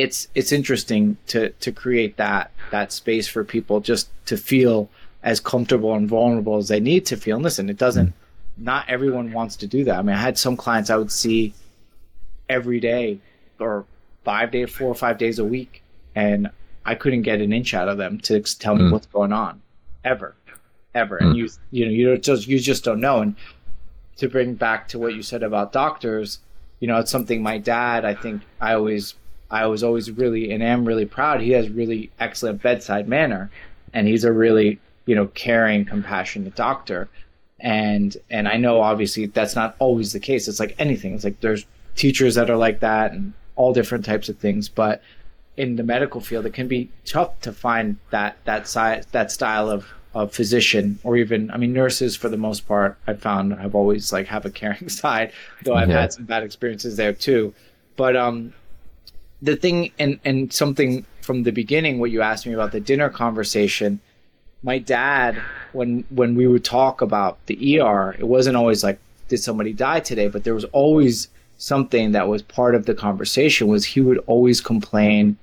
it's 0.00 0.28
it's 0.34 0.52
interesting 0.52 1.16
to 1.28 1.50
to 1.50 1.72
create 1.72 2.16
that 2.16 2.50
that 2.70 2.92
space 2.92 3.28
for 3.28 3.44
people 3.44 3.80
just 3.80 4.08
to 4.26 4.36
feel 4.36 4.88
as 5.22 5.40
comfortable 5.40 5.94
and 5.94 6.08
vulnerable 6.08 6.56
as 6.56 6.68
they 6.68 6.80
need 6.80 7.04
to 7.06 7.16
feel. 7.16 7.36
And 7.36 7.44
listen, 7.44 7.68
it 7.68 7.76
doesn't. 7.76 8.14
Not 8.56 8.88
everyone 8.88 9.32
wants 9.32 9.56
to 9.56 9.66
do 9.66 9.84
that. 9.84 9.98
I 9.98 10.02
mean, 10.02 10.16
I 10.16 10.20
had 10.20 10.38
some 10.38 10.56
clients 10.56 10.90
I 10.90 10.96
would 10.96 11.12
see 11.12 11.54
every 12.48 12.80
day 12.80 13.18
or 13.58 13.84
five 14.24 14.50
days, 14.50 14.70
four 14.70 14.88
or 14.88 14.94
five 14.94 15.18
days 15.18 15.38
a 15.38 15.44
week, 15.44 15.82
and 16.14 16.50
I 16.84 16.94
couldn't 16.94 17.22
get 17.22 17.40
an 17.40 17.52
inch 17.52 17.74
out 17.74 17.88
of 17.88 17.98
them 17.98 18.18
to 18.20 18.40
tell 18.40 18.74
me 18.74 18.84
mm. 18.84 18.92
what's 18.92 19.06
going 19.06 19.32
on, 19.32 19.60
ever, 20.04 20.34
ever. 20.94 21.18
Mm. 21.18 21.26
And 21.26 21.36
you, 21.36 21.48
you 21.70 21.84
know, 21.84 21.92
you 21.92 22.18
just 22.18 22.46
you 22.46 22.58
just 22.58 22.84
don't 22.84 23.00
know. 23.00 23.20
And 23.20 23.36
to 24.16 24.28
bring 24.28 24.54
back 24.54 24.88
to 24.88 24.98
what 24.98 25.14
you 25.14 25.22
said 25.22 25.42
about 25.42 25.72
doctors, 25.72 26.38
you 26.80 26.88
know, 26.88 26.98
it's 26.98 27.10
something 27.10 27.42
my 27.42 27.58
dad. 27.58 28.04
I 28.04 28.14
think 28.14 28.42
I 28.60 28.74
always 28.74 29.14
I 29.50 29.66
was 29.66 29.82
always 29.82 30.10
really 30.10 30.52
and 30.52 30.62
am 30.62 30.84
really 30.84 31.06
proud. 31.06 31.40
He 31.40 31.50
has 31.52 31.68
really 31.68 32.10
excellent 32.20 32.62
bedside 32.62 33.08
manner, 33.08 33.50
and 33.92 34.06
he's 34.06 34.24
a 34.24 34.32
really 34.32 34.78
you 35.06 35.14
know 35.14 35.26
caring, 35.28 35.84
compassionate 35.84 36.54
doctor. 36.54 37.08
And 37.58 38.16
and 38.30 38.48
I 38.48 38.56
know 38.56 38.80
obviously 38.80 39.26
that's 39.26 39.56
not 39.56 39.76
always 39.78 40.12
the 40.12 40.20
case. 40.20 40.48
It's 40.48 40.60
like 40.60 40.74
anything. 40.78 41.14
It's 41.14 41.24
like 41.24 41.40
there's 41.40 41.66
teachers 41.96 42.34
that 42.36 42.50
are 42.50 42.56
like 42.56 42.80
that, 42.80 43.12
and 43.12 43.32
all 43.56 43.72
different 43.72 44.04
types 44.04 44.28
of 44.28 44.38
things. 44.38 44.68
But 44.68 45.02
in 45.56 45.76
the 45.76 45.82
medical 45.82 46.20
field, 46.20 46.46
it 46.46 46.54
can 46.54 46.68
be 46.68 46.90
tough 47.04 47.38
to 47.42 47.52
find 47.52 47.96
that 48.10 48.36
that 48.44 48.66
size 48.68 49.06
that 49.12 49.30
style 49.30 49.68
of 49.68 49.86
of 50.14 50.32
physician 50.32 50.98
or 51.04 51.16
even 51.16 51.50
I 51.50 51.56
mean 51.56 51.72
nurses 51.72 52.16
for 52.16 52.28
the 52.28 52.36
most 52.36 52.66
part 52.66 52.96
I've 53.06 53.20
found 53.20 53.52
have 53.52 53.74
always 53.74 54.12
like 54.12 54.26
have 54.26 54.44
a 54.44 54.50
caring 54.50 54.88
side 55.02 55.32
though 55.62 55.74
I've 55.74 55.88
yeah. 55.88 56.00
had 56.00 56.12
some 56.12 56.24
bad 56.24 56.42
experiences 56.42 56.96
there 56.96 57.12
too 57.12 57.54
but 57.96 58.16
um 58.16 58.52
the 59.42 59.56
thing 59.56 59.92
and 59.98 60.18
and 60.24 60.52
something 60.52 61.04
from 61.22 61.42
the 61.42 61.52
beginning 61.52 61.98
what 61.98 62.10
you 62.10 62.22
asked 62.22 62.46
me 62.46 62.52
about 62.52 62.72
the 62.72 62.80
dinner 62.80 63.08
conversation 63.08 64.00
my 64.62 64.78
dad 64.78 65.40
when 65.72 66.04
when 66.10 66.34
we 66.34 66.46
would 66.46 66.64
talk 66.64 67.00
about 67.00 67.44
the 67.46 67.80
ER 67.80 68.14
it 68.18 68.26
wasn't 68.26 68.56
always 68.56 68.84
like 68.84 68.98
did 69.28 69.38
somebody 69.38 69.72
die 69.72 70.00
today 70.00 70.28
but 70.28 70.44
there 70.44 70.54
was 70.54 70.64
always 70.66 71.28
something 71.56 72.12
that 72.12 72.26
was 72.26 72.42
part 72.42 72.74
of 72.74 72.86
the 72.86 72.94
conversation 72.94 73.68
was 73.68 73.84
he 73.84 74.00
would 74.00 74.18
always 74.26 74.60
complain 74.60 75.36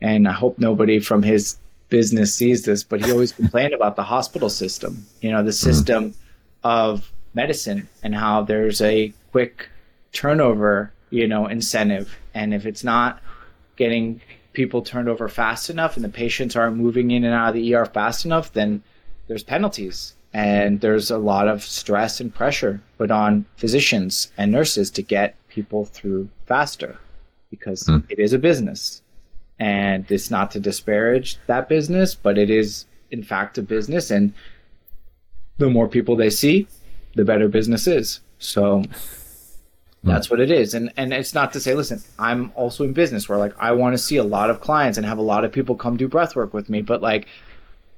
and 0.00 0.28
I 0.28 0.32
hope 0.32 0.58
nobody 0.58 0.98
from 0.98 1.22
his 1.22 1.56
business 1.88 2.34
sees 2.34 2.64
this, 2.64 2.82
but 2.82 3.04
he 3.04 3.10
always 3.10 3.32
complained 3.32 3.72
about 3.78 3.96
the 3.96 4.02
hospital 4.02 4.50
system, 4.50 5.06
you 5.20 5.30
know, 5.30 5.42
the 5.42 5.50
mm-hmm. 5.50 5.70
system 5.70 6.10
mm. 6.10 6.14
of 6.62 7.10
medicine 7.34 7.88
and 8.02 8.14
how 8.14 8.42
there's 8.42 8.80
a 8.80 9.12
quick 9.32 9.68
turnover, 10.12 10.92
you 11.10 11.26
know, 11.26 11.46
incentive. 11.46 12.16
And 12.34 12.52
if 12.52 12.66
it's 12.66 12.84
not 12.84 13.22
getting 13.76 14.20
people 14.52 14.82
turned 14.82 15.08
over 15.08 15.28
fast 15.28 15.68
enough 15.68 15.96
and 15.96 16.04
the 16.04 16.08
patients 16.08 16.56
aren't 16.56 16.76
moving 16.76 17.10
in 17.10 17.24
and 17.24 17.34
out 17.34 17.48
of 17.48 17.54
the 17.54 17.74
ER 17.74 17.84
fast 17.84 18.24
enough, 18.24 18.52
then 18.52 18.82
there's 19.26 19.42
penalties. 19.42 20.14
And 20.32 20.80
there's 20.80 21.10
a 21.10 21.18
lot 21.18 21.46
of 21.46 21.62
stress 21.62 22.20
and 22.20 22.34
pressure 22.34 22.80
put 22.98 23.10
on 23.10 23.46
physicians 23.56 24.32
and 24.36 24.50
nurses 24.50 24.90
to 24.92 25.02
get 25.02 25.36
people 25.48 25.84
through 25.84 26.28
faster 26.46 26.98
because 27.50 27.84
mm. 27.84 28.02
it 28.08 28.18
is 28.18 28.32
a 28.32 28.38
business. 28.38 29.02
And 29.60 30.10
it's 30.10 30.30
not 30.30 30.50
to 30.52 30.60
disparage 30.60 31.38
that 31.46 31.68
business, 31.68 32.16
but 32.16 32.36
it 32.36 32.50
is, 32.50 32.86
in 33.12 33.22
fact, 33.22 33.58
a 33.58 33.62
business. 33.62 34.10
And 34.10 34.32
the 35.58 35.70
more 35.70 35.86
people 35.86 36.16
they 36.16 36.30
see, 36.30 36.66
the 37.14 37.24
better 37.24 37.48
business 37.48 37.86
is. 37.86 38.20
So 38.38 38.82
Hmm. 40.04 40.10
that's 40.10 40.28
what 40.28 40.38
it 40.38 40.50
is. 40.50 40.74
And 40.74 40.92
and 40.96 41.12
it's 41.14 41.32
not 41.32 41.52
to 41.54 41.60
say, 41.60 41.74
listen, 41.74 42.02
I'm 42.18 42.52
also 42.54 42.84
in 42.84 42.92
business 42.92 43.28
where 43.28 43.38
like 43.38 43.54
I 43.58 43.72
want 43.72 43.94
to 43.94 43.98
see 43.98 44.16
a 44.16 44.24
lot 44.24 44.50
of 44.50 44.60
clients 44.60 44.98
and 44.98 45.06
have 45.06 45.18
a 45.18 45.22
lot 45.22 45.44
of 45.44 45.52
people 45.52 45.76
come 45.76 45.96
do 45.96 46.08
breath 46.08 46.36
work 46.36 46.52
with 46.52 46.68
me. 46.68 46.82
But 46.82 47.00
like 47.00 47.26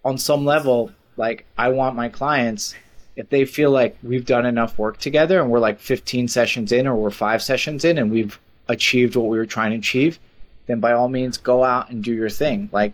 on 0.04 0.16
some 0.16 0.44
level, 0.44 0.92
like 1.16 1.46
I 1.58 1.68
want 1.70 1.96
my 1.96 2.08
clients, 2.08 2.76
if 3.16 3.28
they 3.28 3.44
feel 3.44 3.72
like 3.72 3.96
we've 4.04 4.24
done 4.24 4.46
enough 4.46 4.78
work 4.78 4.98
together 4.98 5.40
and 5.40 5.50
we're 5.50 5.58
like 5.58 5.80
15 5.80 6.28
sessions 6.28 6.70
in 6.70 6.86
or 6.86 6.94
we're 6.94 7.10
five 7.10 7.42
sessions 7.42 7.84
in 7.84 7.98
and 7.98 8.12
we've 8.12 8.38
achieved 8.68 9.16
what 9.16 9.26
we 9.26 9.38
were 9.38 9.46
trying 9.46 9.72
to 9.72 9.78
achieve, 9.78 10.20
then 10.66 10.78
by 10.78 10.92
all 10.92 11.08
means 11.08 11.38
go 11.38 11.64
out 11.64 11.90
and 11.90 12.04
do 12.04 12.12
your 12.12 12.30
thing. 12.30 12.68
Like 12.70 12.92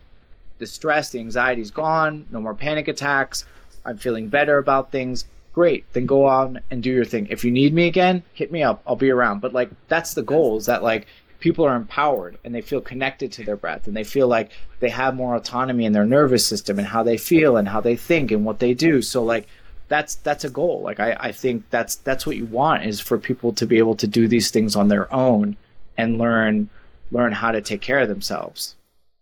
the 0.56 0.66
stress, 0.66 1.10
the 1.10 1.18
anxiety's 1.18 1.70
gone, 1.70 2.26
no 2.30 2.40
more 2.40 2.54
panic 2.54 2.88
attacks. 2.88 3.44
I'm 3.84 3.98
feeling 3.98 4.28
better 4.28 4.56
about 4.56 4.90
things 4.90 5.26
great 5.52 5.84
then 5.92 6.06
go 6.06 6.24
on 6.26 6.60
and 6.70 6.82
do 6.82 6.90
your 6.90 7.04
thing. 7.04 7.26
If 7.30 7.44
you 7.44 7.50
need 7.50 7.74
me 7.74 7.86
again 7.86 8.22
hit 8.32 8.50
me 8.50 8.62
up. 8.62 8.82
I'll 8.86 8.96
be 8.96 9.10
around. 9.10 9.40
But 9.40 9.52
like 9.52 9.70
that's 9.88 10.14
the 10.14 10.22
goal 10.22 10.56
is 10.56 10.66
that 10.66 10.82
like 10.82 11.06
people 11.40 11.64
are 11.64 11.76
empowered 11.76 12.38
and 12.44 12.54
they 12.54 12.60
feel 12.60 12.80
connected 12.80 13.32
to 13.32 13.44
their 13.44 13.56
breath 13.56 13.86
and 13.86 13.96
they 13.96 14.04
feel 14.04 14.28
like 14.28 14.50
they 14.80 14.88
have 14.90 15.14
more 15.14 15.34
autonomy 15.34 15.84
in 15.84 15.92
their 15.92 16.06
nervous 16.06 16.46
system 16.46 16.78
and 16.78 16.88
how 16.88 17.02
they 17.02 17.16
feel 17.16 17.56
and 17.56 17.68
how 17.68 17.80
they 17.80 17.96
think 17.96 18.30
and 18.30 18.44
what 18.44 18.60
they 18.60 18.74
do. 18.74 19.02
So 19.02 19.22
like 19.22 19.46
that's 19.88 20.14
that's 20.16 20.44
a 20.44 20.50
goal. 20.50 20.82
Like 20.82 21.00
i, 21.00 21.16
I 21.18 21.32
think 21.32 21.64
that's 21.70 21.96
that's 21.96 22.26
what 22.26 22.36
you 22.36 22.46
want 22.46 22.84
is 22.84 23.00
for 23.00 23.18
people 23.18 23.52
to 23.54 23.66
be 23.66 23.78
able 23.78 23.96
to 23.96 24.06
do 24.06 24.28
these 24.28 24.50
things 24.50 24.76
on 24.76 24.88
their 24.88 25.12
own 25.12 25.56
and 25.96 26.18
learn 26.18 26.70
learn 27.10 27.32
how 27.32 27.52
to 27.52 27.60
take 27.60 27.82
care 27.82 28.00
of 28.00 28.08
themselves. 28.08 28.74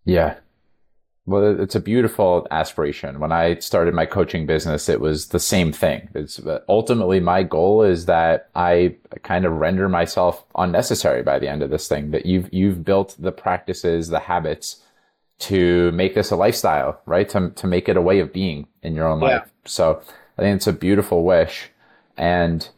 Yeah 0.05 0.37
well, 1.27 1.61
it's 1.61 1.75
a 1.75 1.81
beautiful 1.81 2.47
aspiration. 2.51 3.21
When 3.21 3.31
I 3.33 3.57
started 3.57 3.95
my 3.95 4.07
coaching 4.07 4.47
business, 4.47 4.89
it 4.89 5.01
was 5.01 5.29
the 5.29 5.39
same 5.39 5.73
thing. 5.73 6.09
It's 6.15 6.39
uh, 6.39 6.61
ultimately 6.69 7.21
my 7.21 7.43
goal 7.43 7.83
is 7.83 8.07
that 8.07 8.49
I 8.55 8.97
kind 9.23 9.45
of 9.45 9.53
render 9.53 9.89
myself 9.89 10.45
unnecessary 10.57 11.23
by 11.23 11.39
the 11.39 11.49
end 11.49 11.63
of 11.63 11.71
this 11.71 11.89
thing. 11.89 12.11
That 12.11 12.27
you've 12.27 12.53
you've 12.53 12.85
built 12.85 13.17
the 13.19 13.33
practices, 13.33 14.09
the 14.09 14.21
habits 14.21 14.83
to 15.41 15.93
make 15.93 16.15
this 16.15 16.31
a 16.31 16.37
lifestyle, 16.37 17.01
right? 17.07 17.29
To 17.31 17.51
to 17.51 17.67
make 17.67 17.89
it 17.89 17.97
a 17.97 18.03
way 18.03 18.21
of 18.21 18.33
being 18.33 18.67
in 18.83 18.95
your 18.95 19.07
own 19.07 19.21
yeah. 19.21 19.27
life. 19.27 19.51
So 19.67 20.03
I 20.39 20.43
think 20.43 20.57
it's 20.57 20.67
a 20.67 20.73
beautiful 20.73 21.23
wish, 21.23 21.71
and 22.17 22.69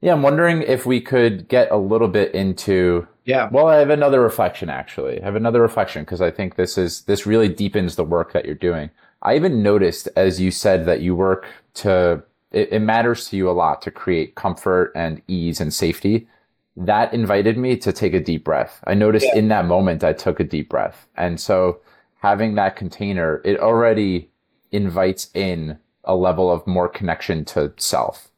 yeah, 0.00 0.12
I'm 0.12 0.22
wondering 0.22 0.62
if 0.62 0.86
we 0.86 1.00
could 1.00 1.48
get 1.48 1.70
a 1.70 1.76
little 1.76 2.08
bit 2.08 2.34
into 2.34 3.06
yeah. 3.24 3.48
Well, 3.50 3.68
I 3.68 3.76
have 3.76 3.90
another 3.90 4.20
reflection 4.20 4.68
actually. 4.68 5.20
I 5.20 5.24
have 5.24 5.36
another 5.36 5.62
reflection 5.62 6.02
because 6.02 6.20
I 6.20 6.30
think 6.30 6.56
this 6.56 6.76
is 6.76 7.02
this 7.02 7.26
really 7.26 7.48
deepens 7.48 7.96
the 7.96 8.04
work 8.04 8.32
that 8.32 8.44
you're 8.44 8.54
doing. 8.54 8.90
I 9.22 9.36
even 9.36 9.62
noticed 9.62 10.08
as 10.16 10.40
you 10.40 10.50
said 10.50 10.84
that 10.86 11.00
you 11.00 11.14
work 11.14 11.46
to 11.74 12.22
it, 12.52 12.72
it 12.72 12.80
matters 12.80 13.28
to 13.28 13.36
you 13.36 13.48
a 13.48 13.52
lot 13.52 13.82
to 13.82 13.90
create 13.90 14.34
comfort 14.34 14.92
and 14.94 15.22
ease 15.26 15.60
and 15.60 15.72
safety. 15.72 16.28
That 16.76 17.14
invited 17.14 17.56
me 17.56 17.76
to 17.78 17.92
take 17.92 18.14
a 18.14 18.20
deep 18.20 18.44
breath. 18.44 18.80
I 18.84 18.94
noticed 18.94 19.26
yeah. 19.26 19.38
in 19.38 19.48
that 19.48 19.66
moment 19.66 20.04
I 20.04 20.12
took 20.12 20.40
a 20.40 20.44
deep 20.44 20.68
breath. 20.68 21.06
And 21.16 21.40
so 21.40 21.80
having 22.20 22.56
that 22.56 22.76
container, 22.76 23.40
it 23.44 23.58
already 23.58 24.30
invites 24.72 25.30
in 25.34 25.78
a 26.04 26.14
level 26.14 26.50
of 26.50 26.66
more 26.66 26.88
connection 26.88 27.44
to 27.46 27.72
self 27.76 28.30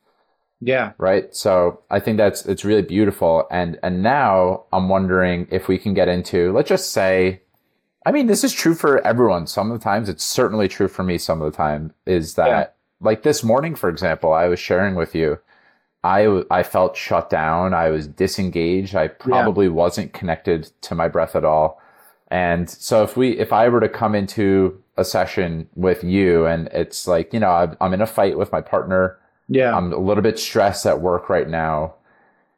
yeah. 0.60 0.92
Right. 0.98 1.34
So 1.34 1.80
I 1.90 2.00
think 2.00 2.16
that's 2.16 2.46
it's 2.46 2.64
really 2.64 2.82
beautiful. 2.82 3.46
And 3.50 3.78
and 3.82 4.02
now 4.02 4.64
I'm 4.72 4.88
wondering 4.88 5.46
if 5.50 5.68
we 5.68 5.78
can 5.78 5.94
get 5.94 6.08
into 6.08 6.52
let's 6.52 6.68
just 6.68 6.92
say 6.92 7.42
I 8.04 8.12
mean 8.12 8.26
this 8.26 8.44
is 8.44 8.52
true 8.52 8.74
for 8.74 9.04
everyone. 9.06 9.46
Some 9.46 9.70
of 9.70 9.78
the 9.78 9.84
times 9.84 10.08
it's 10.08 10.24
certainly 10.24 10.68
true 10.68 10.88
for 10.88 11.02
me 11.02 11.18
some 11.18 11.42
of 11.42 11.50
the 11.50 11.56
time 11.56 11.92
is 12.06 12.34
that 12.34 12.48
yeah. 12.48 12.66
like 13.00 13.22
this 13.22 13.44
morning 13.44 13.74
for 13.74 13.90
example, 13.90 14.32
I 14.32 14.46
was 14.46 14.58
sharing 14.58 14.94
with 14.94 15.14
you 15.14 15.38
I 16.06 16.42
I 16.50 16.62
felt 16.62 16.96
shut 16.96 17.28
down. 17.28 17.74
I 17.74 17.90
was 17.90 18.06
disengaged. 18.06 18.94
I 18.94 19.08
probably 19.08 19.66
yeah. 19.66 19.72
wasn't 19.72 20.12
connected 20.12 20.70
to 20.82 20.94
my 20.94 21.08
breath 21.08 21.34
at 21.34 21.44
all. 21.44 21.82
And 22.28 22.70
so 22.70 23.02
if 23.02 23.16
we 23.16 23.38
if 23.38 23.52
I 23.52 23.68
were 23.68 23.80
to 23.80 23.88
come 23.88 24.14
into 24.14 24.82
a 24.96 25.04
session 25.04 25.68
with 25.74 26.02
you 26.04 26.46
and 26.46 26.68
it's 26.68 27.06
like, 27.06 27.34
you 27.34 27.40
know, 27.40 27.76
I'm 27.80 27.92
in 27.92 28.00
a 28.00 28.06
fight 28.06 28.38
with 28.38 28.52
my 28.52 28.60
partner 28.60 29.18
yeah. 29.48 29.76
I'm 29.76 29.92
a 29.92 29.98
little 29.98 30.22
bit 30.22 30.38
stressed 30.38 30.86
at 30.86 31.00
work 31.00 31.28
right 31.28 31.48
now. 31.48 31.94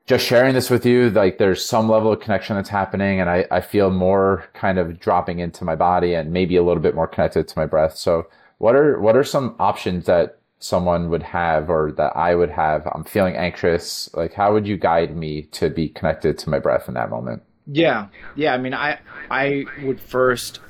Just 0.07 0.24
sharing 0.24 0.55
this 0.55 0.70
with 0.70 0.86
you, 0.86 1.11
like 1.11 1.36
there's 1.36 1.62
some 1.62 1.89
level 1.89 2.12
of 2.12 2.20
connection 2.20 2.57
that's 2.57 2.70
happening 2.70 3.20
and 3.20 3.28
I, 3.28 3.47
I 3.51 3.61
feel 3.61 3.91
more 3.91 4.49
kind 4.55 4.78
of 4.78 4.99
dropping 4.99 5.39
into 5.39 5.64
my 5.64 5.74
body 5.74 6.14
and 6.14 6.32
maybe 6.32 6.57
a 6.57 6.62
little 6.62 6.82
bit 6.82 6.95
more 6.95 7.07
connected 7.07 7.47
to 7.47 7.59
my 7.59 7.66
breath. 7.66 7.95
So 7.95 8.26
what 8.57 8.74
are 8.74 8.99
what 9.01 9.16
are 9.16 9.24
some 9.24 9.55
options 9.59 10.07
that 10.07 10.39
someone 10.61 11.11
would 11.11 11.22
have 11.22 11.68
or 11.68 11.93
that 11.93 12.16
I 12.16 12.34
would 12.34 12.51
have? 12.51 12.86
I'm 12.95 13.05
feeling 13.05 13.36
anxious. 13.36 14.09
Like 14.14 14.32
how 14.32 14.55
would 14.55 14.66
you 14.66 14.78
guide 14.78 15.14
me 15.14 15.43
to 15.53 15.68
be 15.68 15.91
connected 15.91 16.39
to 16.39 16.51
my 16.51 16.59
breath 16.59 16.89
in 16.89 16.95
that 16.95 17.11
moment? 17.11 17.43
Yeah. 17.66 18.07
Yeah. 18.34 18.55
I 18.55 18.59
mean 18.59 18.72
I 18.72 19.01
I 19.30 19.66
would 19.82 20.01
first 20.01 20.61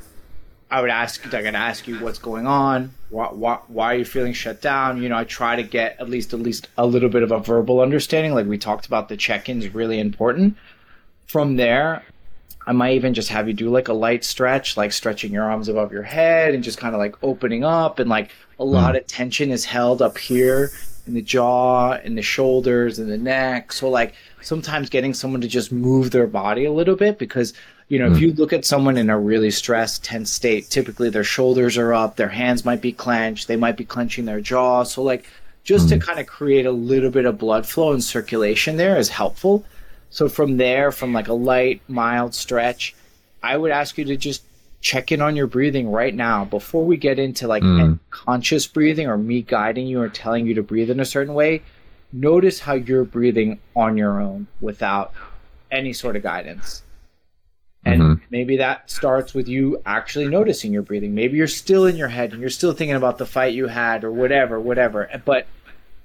I 0.70 0.80
would 0.80 0.90
ask, 0.90 1.24
I'm 1.24 1.30
gonna 1.30 1.56
ask 1.56 1.88
you 1.88 1.98
what's 1.98 2.18
going 2.18 2.46
on. 2.46 2.92
Why, 3.08 3.26
why, 3.28 3.58
why, 3.68 3.94
are 3.94 3.98
you 3.98 4.04
feeling 4.04 4.34
shut 4.34 4.60
down? 4.60 5.02
You 5.02 5.08
know, 5.08 5.16
I 5.16 5.24
try 5.24 5.56
to 5.56 5.62
get 5.62 5.96
at 5.98 6.10
least 6.10 6.34
at 6.34 6.40
least 6.40 6.68
a 6.76 6.86
little 6.86 7.08
bit 7.08 7.22
of 7.22 7.32
a 7.32 7.38
verbal 7.38 7.80
understanding. 7.80 8.34
Like 8.34 8.46
we 8.46 8.58
talked 8.58 8.86
about, 8.86 9.08
the 9.08 9.16
check-ins 9.16 9.72
really 9.74 9.98
important. 9.98 10.56
From 11.26 11.56
there, 11.56 12.04
I 12.66 12.72
might 12.72 12.94
even 12.96 13.14
just 13.14 13.30
have 13.30 13.48
you 13.48 13.54
do 13.54 13.70
like 13.70 13.88
a 13.88 13.94
light 13.94 14.24
stretch, 14.24 14.76
like 14.76 14.92
stretching 14.92 15.32
your 15.32 15.44
arms 15.44 15.68
above 15.68 15.90
your 15.90 16.02
head 16.02 16.54
and 16.54 16.62
just 16.62 16.76
kind 16.76 16.94
of 16.94 16.98
like 16.98 17.16
opening 17.22 17.64
up, 17.64 17.98
and 17.98 18.10
like 18.10 18.30
a 18.60 18.64
hmm. 18.64 18.70
lot 18.70 18.94
of 18.94 19.06
tension 19.06 19.50
is 19.50 19.64
held 19.64 20.02
up 20.02 20.18
here 20.18 20.70
in 21.06 21.14
the 21.14 21.22
jaw, 21.22 21.96
in 22.04 22.14
the 22.14 22.22
shoulders, 22.22 22.98
and 22.98 23.10
the 23.10 23.16
neck. 23.16 23.72
So 23.72 23.88
like 23.88 24.14
sometimes 24.42 24.90
getting 24.90 25.14
someone 25.14 25.40
to 25.40 25.48
just 25.48 25.72
move 25.72 26.10
their 26.10 26.26
body 26.26 26.66
a 26.66 26.72
little 26.72 26.94
bit 26.94 27.18
because 27.18 27.54
you 27.88 27.98
know, 27.98 28.08
mm. 28.08 28.12
if 28.12 28.18
hmm. 28.18 28.24
you 28.24 28.32
look 28.34 28.52
at 28.52 28.64
someone 28.64 28.96
in 28.98 29.10
a 29.10 29.18
really 29.18 29.50
stressed, 29.50 30.04
tense 30.04 30.30
state, 30.30 30.68
typically 30.68 31.08
their 31.08 31.24
shoulders 31.24 31.78
are 31.78 31.94
up, 31.94 32.16
their 32.16 32.28
hands 32.28 32.64
might 32.64 32.82
be 32.82 32.92
clenched, 32.92 33.48
they 33.48 33.56
might 33.56 33.76
be 33.76 33.84
clenching 33.84 34.26
their 34.26 34.40
jaw. 34.40 34.82
So, 34.82 35.02
like, 35.02 35.26
just 35.64 35.86
mm. 35.86 35.90
to 35.90 35.94
hmm. 35.96 36.02
kind 36.02 36.20
of 36.20 36.26
create 36.26 36.66
a 36.66 36.72
little 36.72 37.10
bit 37.10 37.24
of 37.24 37.38
blood 37.38 37.66
flow 37.66 37.92
and 37.92 38.04
circulation 38.04 38.76
there 38.76 38.98
is 38.98 39.08
helpful. 39.08 39.64
So, 40.10 40.28
from 40.28 40.58
there, 40.58 40.92
from 40.92 41.12
like 41.12 41.28
a 41.28 41.34
light, 41.34 41.80
mild 41.88 42.34
stretch, 42.34 42.94
I 43.42 43.56
would 43.56 43.70
ask 43.70 43.96
you 43.96 44.04
to 44.06 44.16
just 44.16 44.42
check 44.80 45.10
in 45.10 45.20
on 45.20 45.34
your 45.34 45.46
breathing 45.46 45.90
right 45.90 46.14
now 46.14 46.44
before 46.44 46.84
we 46.84 46.96
get 46.96 47.18
into 47.18 47.48
like 47.48 47.62
mm. 47.62 47.98
conscious 48.10 48.66
breathing 48.66 49.08
or 49.08 49.18
me 49.18 49.42
guiding 49.42 49.86
you 49.86 50.00
or 50.00 50.08
telling 50.08 50.46
you 50.46 50.54
to 50.54 50.62
breathe 50.62 50.90
in 50.90 51.00
a 51.00 51.04
certain 51.04 51.34
way. 51.34 51.62
Notice 52.12 52.60
how 52.60 52.74
you're 52.74 53.04
breathing 53.04 53.60
on 53.74 53.96
your 53.96 54.20
own 54.20 54.46
without 54.60 55.12
any 55.70 55.92
sort 55.92 56.16
of 56.16 56.22
guidance. 56.22 56.82
And 57.84 58.02
mm-hmm. 58.02 58.24
maybe 58.30 58.56
that 58.58 58.90
starts 58.90 59.34
with 59.34 59.48
you 59.48 59.80
actually 59.86 60.28
noticing 60.28 60.72
your 60.72 60.82
breathing. 60.82 61.14
Maybe 61.14 61.38
you're 61.38 61.46
still 61.46 61.86
in 61.86 61.96
your 61.96 62.08
head 62.08 62.32
and 62.32 62.40
you're 62.40 62.50
still 62.50 62.72
thinking 62.72 62.96
about 62.96 63.18
the 63.18 63.26
fight 63.26 63.54
you 63.54 63.66
had 63.66 64.04
or 64.04 64.10
whatever, 64.10 64.60
whatever. 64.60 65.08
But 65.24 65.46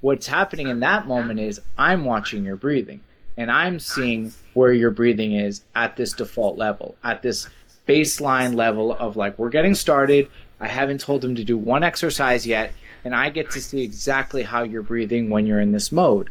what's 0.01 0.27
happening 0.27 0.69
in 0.69 0.81
that 0.81 1.07
moment 1.07 1.39
is 1.39 1.59
I'm 1.77 2.05
watching 2.05 2.45
your 2.45 2.55
breathing 2.55 3.01
and 3.37 3.51
I'm 3.51 3.79
seeing 3.79 4.33
where 4.53 4.71
your 4.71 4.91
breathing 4.91 5.33
is 5.33 5.63
at 5.75 5.95
this 5.95 6.13
default 6.13 6.57
level, 6.57 6.95
at 7.03 7.21
this 7.21 7.47
baseline 7.87 8.55
level 8.55 8.93
of 8.93 9.17
like, 9.17 9.37
we're 9.39 9.49
getting 9.49 9.75
started. 9.75 10.29
I 10.59 10.67
haven't 10.67 11.01
told 11.01 11.21
them 11.21 11.35
to 11.35 11.43
do 11.43 11.57
one 11.57 11.83
exercise 11.83 12.45
yet. 12.45 12.71
And 13.03 13.13
I 13.13 13.29
get 13.29 13.51
to 13.51 13.61
see 13.61 13.81
exactly 13.81 14.43
how 14.43 14.63
you're 14.63 14.83
breathing 14.83 15.29
when 15.29 15.45
you're 15.45 15.59
in 15.59 15.73
this 15.73 15.91
mode. 15.91 16.29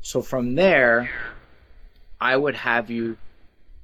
So 0.00 0.22
from 0.22 0.56
there, 0.56 1.10
I 2.20 2.36
would 2.36 2.56
have 2.56 2.90
you 2.90 3.16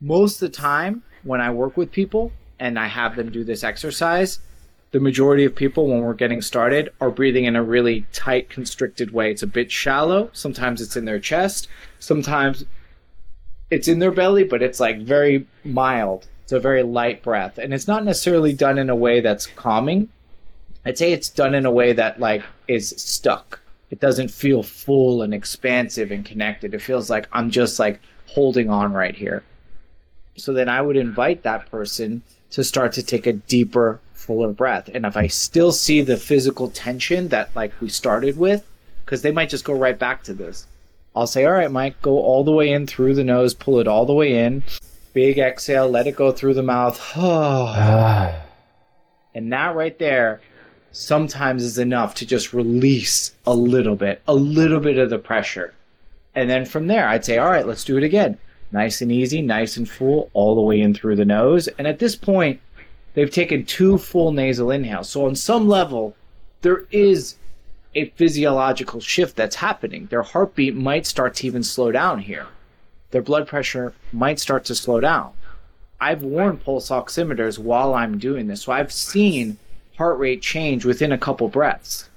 most 0.00 0.42
of 0.42 0.50
the 0.50 0.56
time 0.56 1.02
when 1.22 1.40
I 1.40 1.50
work 1.50 1.76
with 1.76 1.90
people 1.90 2.32
and 2.58 2.78
I 2.78 2.86
have 2.86 3.16
them 3.16 3.30
do 3.30 3.44
this 3.44 3.64
exercise, 3.64 4.38
the 4.92 5.00
majority 5.00 5.44
of 5.44 5.54
people 5.54 5.88
when 5.88 6.00
we're 6.00 6.14
getting 6.14 6.40
started 6.40 6.90
are 7.00 7.10
breathing 7.10 7.44
in 7.44 7.56
a 7.56 7.62
really 7.62 8.06
tight 8.12 8.48
constricted 8.48 9.12
way. 9.12 9.30
It's 9.30 9.42
a 9.42 9.46
bit 9.46 9.70
shallow. 9.70 10.30
Sometimes 10.32 10.80
it's 10.80 10.96
in 10.96 11.04
their 11.04 11.18
chest. 11.18 11.68
Sometimes 11.98 12.64
it's 13.70 13.88
in 13.88 13.98
their 13.98 14.12
belly, 14.12 14.44
but 14.44 14.62
it's 14.62 14.80
like 14.80 15.00
very 15.00 15.46
mild 15.64 16.28
It's 16.44 16.52
a 16.52 16.60
very 16.60 16.84
light 16.84 17.22
breath, 17.22 17.58
and 17.58 17.74
it's 17.74 17.88
not 17.88 18.04
necessarily 18.04 18.52
done 18.52 18.78
in 18.78 18.88
a 18.88 18.94
way 18.94 19.20
that's 19.20 19.46
calming. 19.46 20.08
I'd 20.84 20.96
say 20.96 21.12
it's 21.12 21.28
done 21.28 21.54
in 21.54 21.66
a 21.66 21.70
way 21.72 21.92
that 21.92 22.20
like 22.20 22.44
is 22.68 22.90
stuck. 22.96 23.60
It 23.90 23.98
doesn't 23.98 24.30
feel 24.30 24.62
full 24.62 25.22
and 25.22 25.34
expansive 25.34 26.12
and 26.12 26.24
connected. 26.24 26.74
It 26.74 26.82
feels 26.82 27.10
like 27.10 27.28
I'm 27.32 27.50
just 27.50 27.80
like 27.80 28.00
holding 28.26 28.70
on 28.70 28.92
right 28.92 29.16
here. 29.16 29.42
So 30.36 30.52
then 30.52 30.68
I 30.68 30.82
would 30.82 30.96
invite 30.96 31.42
that 31.42 31.70
person 31.70 32.22
to 32.50 32.62
start 32.62 32.92
to 32.94 33.02
take 33.02 33.26
a 33.26 33.32
deeper, 33.32 34.00
fuller 34.14 34.52
breath. 34.52 34.88
And 34.92 35.04
if 35.06 35.16
I 35.16 35.26
still 35.26 35.72
see 35.72 36.02
the 36.02 36.16
physical 36.16 36.70
tension 36.70 37.28
that 37.28 37.50
like 37.54 37.72
we 37.80 37.88
started 37.88 38.36
with, 38.38 38.64
because 39.04 39.22
they 39.22 39.32
might 39.32 39.48
just 39.48 39.64
go 39.64 39.72
right 39.72 39.98
back 39.98 40.24
to 40.24 40.34
this. 40.34 40.66
I'll 41.14 41.26
say, 41.26 41.46
all 41.46 41.52
right, 41.52 41.70
Mike, 41.70 42.02
go 42.02 42.18
all 42.20 42.44
the 42.44 42.52
way 42.52 42.70
in 42.72 42.86
through 42.86 43.14
the 43.14 43.24
nose, 43.24 43.54
pull 43.54 43.78
it 43.80 43.88
all 43.88 44.04
the 44.04 44.12
way 44.12 44.44
in. 44.44 44.62
Big 45.14 45.38
exhale, 45.38 45.88
let 45.88 46.06
it 46.06 46.16
go 46.16 46.30
through 46.32 46.54
the 46.54 46.62
mouth. 46.62 47.00
Ah. 47.16 48.42
and 49.34 49.52
that 49.52 49.74
right 49.74 49.98
there 49.98 50.40
sometimes 50.92 51.62
is 51.62 51.78
enough 51.78 52.14
to 52.16 52.26
just 52.26 52.52
release 52.52 53.32
a 53.46 53.54
little 53.54 53.96
bit, 53.96 54.22
a 54.26 54.34
little 54.34 54.80
bit 54.80 54.98
of 54.98 55.10
the 55.10 55.18
pressure. 55.18 55.74
And 56.34 56.50
then 56.50 56.64
from 56.64 56.86
there, 56.86 57.08
I'd 57.08 57.24
say, 57.24 57.38
all 57.38 57.50
right, 57.50 57.66
let's 57.66 57.84
do 57.84 57.96
it 57.96 58.04
again. 58.04 58.38
Nice 58.76 59.00
and 59.00 59.10
easy, 59.10 59.40
nice 59.40 59.78
and 59.78 59.88
full, 59.88 60.28
all 60.34 60.54
the 60.54 60.60
way 60.60 60.82
in 60.82 60.92
through 60.92 61.16
the 61.16 61.24
nose. 61.24 61.66
And 61.78 61.86
at 61.86 61.98
this 61.98 62.14
point, 62.14 62.60
they've 63.14 63.30
taken 63.30 63.64
two 63.64 63.96
full 63.96 64.32
nasal 64.32 64.70
inhales. 64.70 65.08
So 65.08 65.24
on 65.24 65.34
some 65.34 65.66
level, 65.66 66.14
there 66.60 66.84
is 66.90 67.36
a 67.94 68.10
physiological 68.10 69.00
shift 69.00 69.34
that's 69.34 69.56
happening. 69.56 70.08
Their 70.10 70.22
heartbeat 70.22 70.76
might 70.76 71.06
start 71.06 71.36
to 71.36 71.46
even 71.46 71.62
slow 71.62 71.90
down 71.90 72.18
here. 72.18 72.48
Their 73.12 73.22
blood 73.22 73.48
pressure 73.48 73.94
might 74.12 74.38
start 74.38 74.66
to 74.66 74.74
slow 74.74 75.00
down. 75.00 75.32
I've 75.98 76.22
worn 76.22 76.58
pulse 76.58 76.90
oximeters 76.90 77.58
while 77.58 77.94
I'm 77.94 78.18
doing 78.18 78.46
this, 78.46 78.60
so 78.60 78.72
I've 78.72 78.92
seen 78.92 79.56
heart 79.96 80.18
rate 80.18 80.42
change 80.42 80.84
within 80.84 81.12
a 81.12 81.18
couple 81.18 81.48
breaths. 81.48 82.10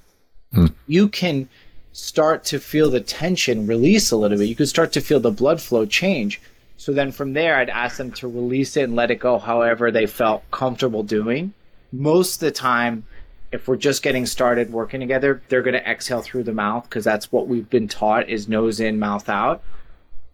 Hmm. 0.52 0.66
You 0.86 1.08
can 1.08 1.48
start 1.92 2.44
to 2.44 2.60
feel 2.60 2.90
the 2.90 3.00
tension 3.00 3.66
release 3.66 4.10
a 4.10 4.16
little 4.16 4.38
bit. 4.38 4.48
You 4.48 4.54
can 4.54 4.66
start 4.66 4.92
to 4.92 5.00
feel 5.00 5.20
the 5.20 5.30
blood 5.30 5.60
flow 5.60 5.86
change. 5.86 6.40
So 6.76 6.92
then 6.92 7.12
from 7.12 7.34
there, 7.34 7.56
I'd 7.56 7.68
ask 7.68 7.98
them 7.98 8.12
to 8.12 8.28
release 8.28 8.76
it 8.76 8.84
and 8.84 8.96
let 8.96 9.10
it 9.10 9.16
go 9.16 9.38
however 9.38 9.90
they 9.90 10.06
felt 10.06 10.48
comfortable 10.50 11.02
doing. 11.02 11.52
Most 11.92 12.36
of 12.36 12.40
the 12.40 12.52
time, 12.52 13.04
if 13.52 13.66
we're 13.66 13.76
just 13.76 14.02
getting 14.02 14.26
started 14.26 14.72
working 14.72 15.00
together, 15.00 15.42
they're 15.48 15.62
going 15.62 15.74
to 15.74 15.90
exhale 15.90 16.22
through 16.22 16.44
the 16.44 16.52
mouth 16.52 16.84
because 16.84 17.04
that's 17.04 17.32
what 17.32 17.48
we've 17.48 17.68
been 17.68 17.88
taught 17.88 18.28
is 18.28 18.48
nose 18.48 18.80
in, 18.80 18.98
mouth 18.98 19.28
out. 19.28 19.62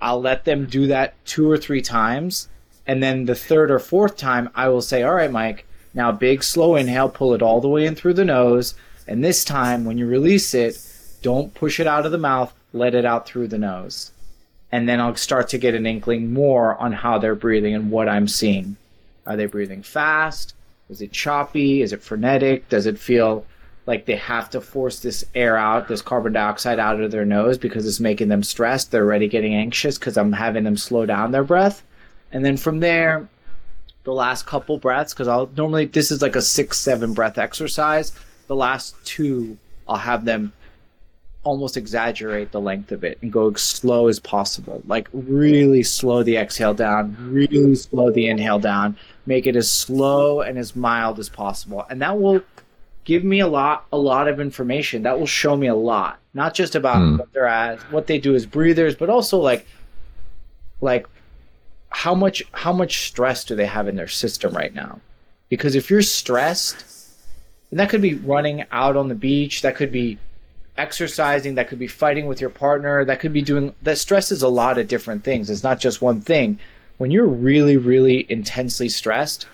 I'll 0.01 0.21
let 0.21 0.45
them 0.45 0.67
do 0.67 0.87
that 0.89 1.15
two 1.25 1.51
or 1.51 1.57
three 1.57 1.81
times. 1.81 2.49
And 2.87 3.03
then 3.03 3.25
the 3.25 3.35
third 3.35 3.71
or 3.71 3.79
fourth 3.79 4.17
time, 4.17 4.51
I 4.55 4.69
will 4.69 4.83
say, 4.83 5.03
All 5.03 5.15
right, 5.15 5.31
Mike, 5.33 5.67
now 5.95 6.13
big 6.13 6.43
slow 6.43 6.77
inhale, 6.77 7.09
pull 7.09 7.35
it 7.35 7.43
all 7.43 7.61
the 7.61 7.69
way 7.69 7.87
in 7.87 7.95
through 7.95 8.15
the 8.15 8.25
nose. 8.25 8.75
And 9.09 9.25
this 9.25 9.45
time, 9.45 9.85
when 9.85 9.99
you 9.99 10.07
release 10.07 10.53
it, 10.53 10.77
don't 11.27 11.55
push 11.55 11.81
it 11.81 11.89
out 11.89 12.07
of 12.07 12.13
the 12.13 12.19
mouth, 12.19 12.55
let 12.73 12.95
it 12.95 13.05
out 13.05 13.27
through 13.27 13.49
the 13.49 13.59
nose. 13.59 14.13
And 14.71 14.89
then 14.89 15.01
I'll 15.01 15.17
start 15.17 15.49
to 15.49 15.59
get 15.59 15.75
an 15.75 15.85
inkling 15.85 16.33
more 16.33 16.77
on 16.77 16.93
how 16.93 17.19
they're 17.19 17.35
breathing 17.35 17.75
and 17.75 17.91
what 17.91 18.09
I'm 18.09 18.29
seeing. 18.29 18.77
Are 19.27 19.35
they 19.35 19.47
breathing 19.47 19.83
fast? 19.83 20.55
Is 20.89 21.03
it 21.03 21.11
choppy? 21.11 21.83
Is 21.83 21.93
it 21.93 22.01
frenetic? 22.01 22.69
Does 22.69 22.87
it 22.87 22.97
feel 22.97 23.45
like 23.87 24.07
they 24.07 24.15
have 24.15 24.51
to 24.51 24.61
force 24.61 25.01
this 25.01 25.25
air 25.35 25.57
out, 25.57 25.89
this 25.89 26.01
carbon 26.01 26.33
dioxide 26.33 26.79
out 26.79 27.01
of 27.01 27.11
their 27.11 27.25
nose 27.25 27.59
because 27.59 27.89
it's 27.89 27.99
making 27.99 28.29
them 28.29 28.45
stressed? 28.45 28.93
They're 28.93 29.03
already 29.03 29.27
getting 29.27 29.53
anxious 29.53 29.99
because 29.99 30.17
I'm 30.17 30.33
having 30.33 30.63
them 30.63 30.77
slow 30.77 31.07
down 31.07 31.33
their 31.33 31.43
breath. 31.43 31.83
And 32.31 32.45
then 32.45 32.57
from 32.57 32.79
there, 32.79 33.29
the 34.05 34.13
last 34.13 34.47
couple 34.47 34.79
breaths, 34.79 35.13
because 35.13 35.27
I'll 35.27 35.51
normally, 35.57 35.87
this 35.87 36.13
is 36.13 36.23
like 36.23 36.37
a 36.37 36.43
six, 36.43 36.79
seven 36.79 37.15
breath 37.15 37.37
exercise. 37.37 38.13
The 38.47 38.55
last 38.55 38.95
two, 39.05 39.59
I'll 39.89 39.97
have 39.97 40.25
them 40.25 40.53
almost 41.47 41.77
exaggerate 41.77 42.51
the 42.51 42.61
length 42.61 42.91
of 42.91 43.05
it 43.05 43.19
and 43.23 43.33
go 43.33 43.51
as 43.51 43.63
slow 43.63 44.09
as 44.09 44.19
possible. 44.19 44.83
Like 44.87 45.09
really 45.13 45.85
slow 45.85 46.25
the 46.25 46.37
exhale 46.37 46.75
down, 46.75 47.17
really 47.21 47.77
slow 47.77 48.11
the 48.11 48.27
inhale 48.27 48.59
down, 48.59 48.99
make 49.27 49.47
it 49.47 49.55
as 49.55 49.71
slow 49.71 50.41
and 50.41 50.59
as 50.59 50.75
mild 50.75 51.21
as 51.21 51.29
possible. 51.29 51.87
And 51.89 52.03
that 52.03 52.19
will 52.19 52.43
give 53.05 53.23
me 53.23 53.39
a 53.39 53.47
lot 53.47 53.87
a 53.93 53.97
lot 53.97 54.27
of 54.27 54.41
information. 54.41 55.05
That 55.05 55.21
will 55.21 55.27
show 55.27 55.57
me 55.57 55.69
a 55.69 55.75
lot. 55.75 56.19
Not 56.35 56.53
just 56.53 56.75
about 56.75 56.97
mm. 56.97 57.19
what 57.21 57.33
they're 57.33 57.47
at, 57.47 57.79
what 57.93 58.09
they 58.09 58.19
do 58.19 58.35
as 58.35 58.45
breathers, 58.45 58.97
but 58.97 59.09
also 59.09 59.39
like 59.39 59.69
like 60.81 61.07
how 61.91 62.15
much 62.15 62.43
how 62.51 62.73
much 62.73 63.07
stress 63.07 63.45
do 63.45 63.55
they 63.55 63.67
have 63.67 63.87
in 63.87 63.95
their 63.95 64.09
system 64.09 64.53
right 64.53 64.75
now? 64.75 65.01
Because 65.49 65.77
if 65.77 65.91
you're 65.91 66.03
stressed, 66.03 66.85
and 67.71 67.79
that 67.79 67.89
could 67.89 68.03
be 68.03 68.15
running 68.15 68.65
out 68.73 68.97
on 68.97 69.07
the 69.07 69.15
beach, 69.15 69.63
that 69.63 69.77
could 69.77 69.93
be 69.93 70.19
exercising, 70.79 71.55
that 71.55 71.69
could 71.69 71.79
be 71.79 71.87
fighting 71.87 72.27
with 72.27 72.41
your 72.41 72.51
partner, 72.51 73.05
that 73.05 73.21
could 73.21 73.33
be 73.33 73.43
doing 73.43 73.75
that 73.83 73.99
stress 73.99 74.31
is 74.31 74.43
a 74.43 74.49
lot 74.49 74.79
of 74.79 74.89
different 74.89 75.25
things. 75.25 75.51
It's 75.51 75.63
not 75.63 75.81
just 75.81 76.03
one 76.03 76.21
thing 76.21 76.59
when 76.99 77.11
you're 77.11 77.27
really, 77.27 77.77
really 77.77 78.27
intensely 78.31 78.89
stressed, 78.89 79.47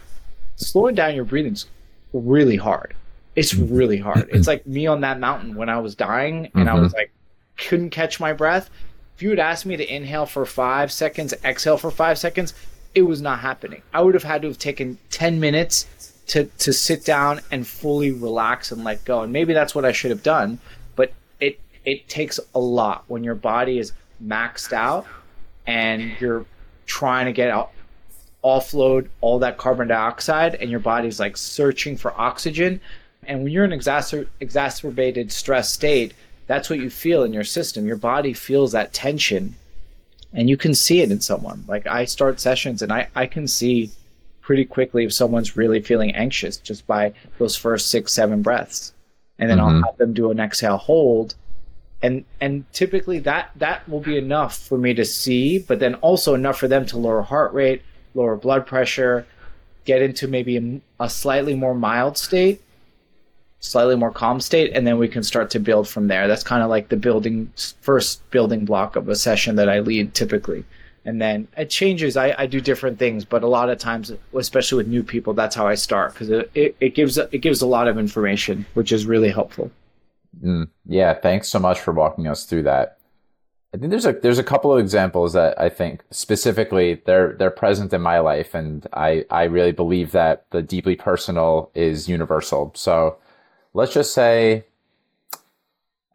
slowing 0.57 0.95
down 0.95 1.15
your 1.15 1.25
breathing's 1.25 1.67
really 2.13 2.57
hard. 2.57 2.95
It's 3.35 3.55
really 3.55 3.99
hard. 3.99 4.29
It's 4.33 4.47
like 4.47 4.67
me 4.67 4.87
on 4.87 5.01
that 5.01 5.19
mountain 5.19 5.55
when 5.55 5.69
I 5.69 5.79
was 5.79 5.95
dying 5.95 6.51
and 6.55 6.67
mm-hmm. 6.67 6.69
I 6.69 6.81
was 6.81 6.93
like, 6.93 7.13
couldn't 7.57 7.91
catch 7.91 8.21
my 8.21 8.33
breath. 8.33 8.71
If 9.17 9.23
you 9.23 9.31
had 9.31 9.39
asked 9.39 9.67
me 9.67 9.77
to 9.77 9.95
inhale 9.95 10.27
for 10.27 10.45
five 10.45 10.91
seconds, 10.91 11.35
exhale 11.45 11.77
for 11.77 11.91
five 11.91 12.19
seconds, 12.19 12.55
it 12.95 13.03
was 13.03 13.23
not 13.23 13.41
happening. 13.41 13.83
I 13.93 14.03
would 14.03 14.15
have 14.15 14.23
had 14.23 14.43
to 14.43 14.49
have 14.49 14.59
taken 14.59 14.99
10 15.11 15.41
minutes 15.41 15.87
to, 16.29 16.45
to 16.45 16.73
sit 16.73 17.05
down 17.05 17.41
and 17.51 17.67
fully 17.67 18.11
relax 18.11 18.73
and 18.73 18.85
let 18.85 19.05
go. 19.05 19.23
And 19.23 19.33
maybe 19.33 19.53
that's 19.53 19.75
what 19.75 19.85
I 19.85 19.93
should 19.93 20.11
have 20.11 20.23
done. 20.23 20.59
It 21.85 22.09
takes 22.09 22.39
a 22.55 22.59
lot 22.59 23.05
when 23.09 23.25
your 23.25 23.35
body 23.35 23.79
is 23.79 23.93
maxed 24.25 24.73
out 24.73 25.07
and 25.67 26.13
you're 26.21 26.47
trying 26.87 27.27
to 27.27 27.33
get 27.33 27.51
out 27.51 27.73
offload 28.45 29.09
all 29.21 29.39
that 29.39 29.57
carbon 29.57 29.89
dioxide 29.89 30.57
and 30.57 30.69
your 30.69 30.81
body's 30.81 31.21
like 31.21 31.37
searching 31.37 31.97
for 31.97 32.13
oxygen. 32.21 32.81
And 33.25 33.45
when 33.45 33.53
you're 33.53 33.65
in 33.65 33.71
exacer- 33.71 34.27
exacerbated 34.41 35.31
stress 35.31 35.73
state 35.73 36.15
that's 36.47 36.69
what 36.69 36.81
you 36.81 36.91
feel 36.91 37.23
in 37.23 37.33
your 37.33 37.45
system. 37.45 37.87
Your 37.87 37.97
body 37.97 38.33
feels 38.33 38.73
that 38.73 38.93
tension 38.93 39.55
and 40.33 40.51
you 40.51 40.57
can 40.57 40.75
see 40.75 41.01
it 41.01 41.11
in 41.11 41.21
someone. 41.21 41.65
Like 41.69 41.87
i 41.87 42.05
start 42.05 42.41
sessions 42.41 42.83
and 42.83 42.93
i, 42.93 43.09
I 43.15 43.27
can 43.27 43.47
see 43.47 43.91
pretty 44.41 44.65
quickly 44.65 45.05
if 45.05 45.13
someone's 45.13 45.57
really 45.57 45.81
feeling 45.81 46.15
anxious 46.15 46.57
just 46.57 46.87
by 46.87 47.13
those 47.39 47.57
first 47.57 47.91
six 47.91 48.13
seven 48.13 48.43
breaths. 48.43 48.93
And 49.39 49.49
then 49.49 49.59
mm-hmm. 49.59 49.85
i'll 49.85 49.91
have 49.93 49.99
them 49.99 50.15
do 50.15 50.31
an 50.31 50.41
exhale 50.41 50.79
hold 50.79 51.35
and 52.03 52.25
and 52.41 52.65
typically 52.73 53.19
that 53.19 53.51
that 53.57 53.89
will 53.89 54.01
be 54.01 54.17
enough 54.17 54.59
for 54.59 54.79
me 54.79 54.93
to 54.95 55.05
see 55.05 55.59
but 55.59 55.79
then 55.79 55.95
also 55.97 56.35
enough 56.35 56.59
for 56.59 56.69
them 56.69 56.85
to 56.87 56.99
lower 56.99 57.23
heart 57.23 57.53
rate 57.53 57.83
lower 58.15 58.37
blood 58.37 58.67
pressure 58.67 59.27
get 59.85 60.03
into 60.03 60.29
maybe 60.29 60.57
a, 60.57 61.05
a, 61.05 61.11
slightly 61.11 61.55
more 61.55 61.75
mild 61.75 62.17
state 62.17 62.61
slightly 63.63 63.97
more 63.97 64.11
calm 64.11 64.41
state 64.41 64.73
and 64.75 64.87
then 64.87 64.99
we 64.99 65.09
can 65.09 65.23
start 65.23 65.49
to 65.51 65.61
build 65.61 65.89
from 65.89 66.09
there. 66.09 66.27
That's 66.27 66.43
kind 66.43 66.63
of 66.63 66.69
like 66.69 66.89
the 66.89 66.97
building 66.97 67.51
first 67.81 68.29
building 68.31 68.65
block 68.65 68.97
of 68.97 69.09
a 69.09 69.15
session 69.15 69.57
that 69.57 69.69
i 69.69 69.79
lead 69.79 70.15
typically. 70.15 70.65
And 71.05 71.21
then 71.21 71.49
it 71.57 71.69
changes. 71.69 72.17
I, 72.17 72.35
I 72.39 72.47
do 72.47 72.61
different 72.61 72.99
things 72.99 73.25
but 73.25 73.45
a 73.45 73.47
lot 73.47 73.71
of 73.71 73.79
times 73.79 74.13
especially 74.35 74.79
with 74.79 74.89
new 74.89 75.05
people 75.05 75.33
that's 75.33 75.55
how 75.55 75.67
i 75.67 75.77
start 75.77 76.13
because 76.13 76.31
it, 76.31 76.51
it, 76.55 76.77
it 76.81 76.95
gives 76.95 77.17
it 77.19 77.39
gives 77.39 77.63
a 77.63 77.67
lot 77.67 77.89
of 77.89 77.99
information 77.99 78.67
which 78.75 78.91
is 78.93 79.07
really 79.07 79.31
helpful 79.31 79.71
Mm, 80.41 80.69
yeah, 80.87 81.15
thanks 81.15 81.49
so 81.49 81.59
much 81.59 81.81
for 81.81 81.93
walking 81.93 82.27
us 82.27 82.45
through 82.45 82.65
that. 82.65 82.99
I 83.75 83.79
think 83.79 83.91
there's 83.91 84.07
a 84.07 84.13
there's 84.13 84.39
a 84.39 84.45
couple 84.45 84.73
of 84.73 84.79
examples 84.79 85.33
that 85.33 85.59
I 85.59 85.71
think 85.71 86.03
specifically 86.11 87.01
they're 87.07 87.33
they're 87.39 87.51
present 87.51 87.93
in 87.93 88.03
my 88.03 88.19
life, 88.19 88.55
and 88.55 88.87
I 88.93 89.25
I 89.31 89.45
really 89.45 89.73
believe 89.73 90.13
that 90.13 90.45
the 90.51 90.63
deeply 90.63 90.95
personal 90.95 91.71
is 91.75 92.09
universal. 92.09 92.73
So 92.75 93.17
let's 93.73 93.95
just 93.95 94.13
say, 94.13 94.65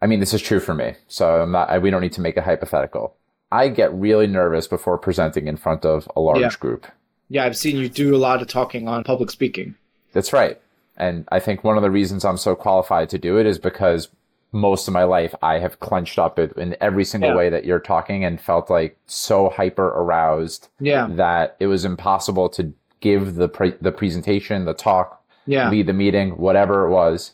I 0.02 0.06
mean, 0.06 0.20
this 0.20 0.36
is 0.36 0.42
true 0.42 0.60
for 0.60 0.76
me. 0.76 0.94
So 1.08 1.42
I'm 1.42 1.52
not. 1.52 1.70
I, 1.70 1.80
we 1.80 1.90
don't 1.90 2.02
need 2.02 2.14
to 2.14 2.22
make 2.22 2.38
a 2.38 2.44
hypothetical. 2.44 3.16
I 3.52 3.70
get 3.70 3.92
really 3.94 4.28
nervous 4.28 4.68
before 4.68 4.98
presenting 5.00 5.48
in 5.48 5.58
front 5.58 5.84
of 5.84 6.08
a 6.16 6.20
large 6.20 6.42
yeah. 6.42 6.52
group. 6.60 6.86
Yeah, 7.30 7.46
I've 7.46 7.58
seen 7.58 7.78
you 7.78 7.90
do 7.90 8.16
a 8.16 8.18
lot 8.18 8.42
of 8.42 8.48
talking 8.48 8.88
on 8.88 9.04
public 9.04 9.32
speaking. 9.32 9.76
That's 10.14 10.32
right. 10.32 10.62
And 10.98 11.28
I 11.32 11.40
think 11.40 11.64
one 11.64 11.78
of 11.78 11.84
the 11.84 11.92
reasons 11.92 12.26
I'm 12.26 12.38
so 12.38 12.56
qualified 12.56 13.10
to 13.10 13.18
do 13.18 13.38
it 13.38 13.46
is 13.46 13.60
because 13.60 14.10
most 14.52 14.88
of 14.88 14.94
my 14.94 15.04
life 15.04 15.36
I 15.42 15.60
have 15.60 15.80
clenched 15.80 16.18
up 16.18 16.40
in 16.40 16.76
every 16.82 17.06
single 17.06 17.32
yeah. 17.32 17.36
way 17.36 17.50
that 17.50 17.66
you're 17.66 17.80
talking 17.80 18.24
and 18.24 18.40
felt 18.40 18.70
like 18.70 18.98
so 19.06 19.50
hyper 19.50 19.88
aroused 19.88 20.70
yeah. 20.80 21.08
that 21.12 21.56
it 21.60 21.68
was 21.68 21.86
impossible 21.86 22.50
to 22.50 22.74
give 23.00 23.36
the 23.36 23.50
pre- 23.50 23.76
the 23.82 23.92
presentation, 23.92 24.66
the 24.66 24.74
talk, 24.74 25.24
yeah. 25.46 25.70
lead 25.70 25.88
the 25.88 25.94
meeting, 25.94 26.32
whatever 26.32 26.86
it 26.88 26.90
was. 26.90 27.34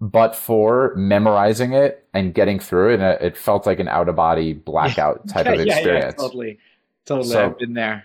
But 0.00 0.34
for 0.36 0.92
memorizing 0.96 1.72
it 1.72 2.06
and 2.12 2.34
getting 2.34 2.58
through 2.58 2.94
it, 2.94 3.00
it 3.00 3.36
felt 3.36 3.64
like 3.64 3.78
an 3.78 3.88
out 3.88 4.08
of 4.08 4.16
body 4.16 4.52
blackout 4.52 5.26
type 5.28 5.46
of 5.46 5.60
experience. 5.60 6.16
Yeah, 6.18 6.22
totally, 6.22 6.58
totally. 7.06 7.28
So, 7.28 7.44
I've 7.46 7.58
been 7.58 7.74
there. 7.74 8.04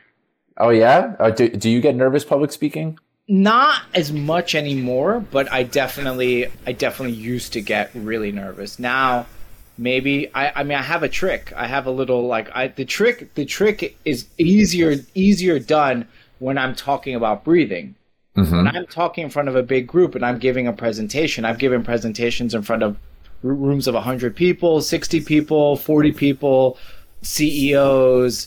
Oh 0.57 0.69
yeah. 0.69 1.15
Uh, 1.19 1.31
do 1.31 1.49
do 1.49 1.69
you 1.69 1.81
get 1.81 1.95
nervous 1.95 2.23
public 2.23 2.51
speaking? 2.51 2.99
Not 3.31 3.84
as 3.93 4.11
much 4.11 4.56
anymore, 4.56 5.19
but 5.19 5.51
I 5.51 5.61
definitely 5.61 6.47
I 6.65 6.72
definitely 6.72 7.15
used 7.15 7.53
to 7.53 7.61
get 7.61 7.91
really 7.93 8.31
nervous. 8.31 8.80
Now 8.80 9.27
maybe 9.77 10.34
I, 10.34 10.51
I 10.56 10.64
mean 10.64 10.80
I 10.80 10.81
have 10.81 11.03
a 11.03 11.10
trick. 11.10 11.53
I 11.56 11.68
have 11.68 11.85
a 11.85 11.91
little 11.91 12.26
like 12.26 12.49
I 12.56 12.69
the 12.69 12.85
trick 12.85 13.35
the 13.35 13.45
trick 13.45 13.95
is 14.03 14.26
easier 14.39 14.95
easier 15.14 15.60
done 15.60 16.07
when 16.39 16.57
I'm 16.57 16.73
talking 16.73 17.14
about 17.14 17.43
breathing. 17.43 17.93
Mm-hmm. 18.35 18.56
When 18.56 18.68
I'm 18.68 18.88
talking 18.88 19.26
in 19.26 19.30
front 19.30 19.47
of 19.47 19.56
a 19.56 19.61
big 19.61 19.85
group 19.85 20.15
and 20.15 20.26
I'm 20.26 20.39
giving 20.39 20.65
a 20.65 20.73
presentation, 20.73 21.45
I've 21.45 21.60
given 21.60 21.84
presentations 21.84 22.56
in 22.56 22.64
front 22.64 22.81
of 22.81 22.97
rooms 23.43 23.88
of 23.88 23.93
100 23.93 24.35
people, 24.35 24.81
60 24.81 25.22
people, 25.22 25.76
40 25.77 26.11
people, 26.14 26.80
CEOs, 27.22 28.45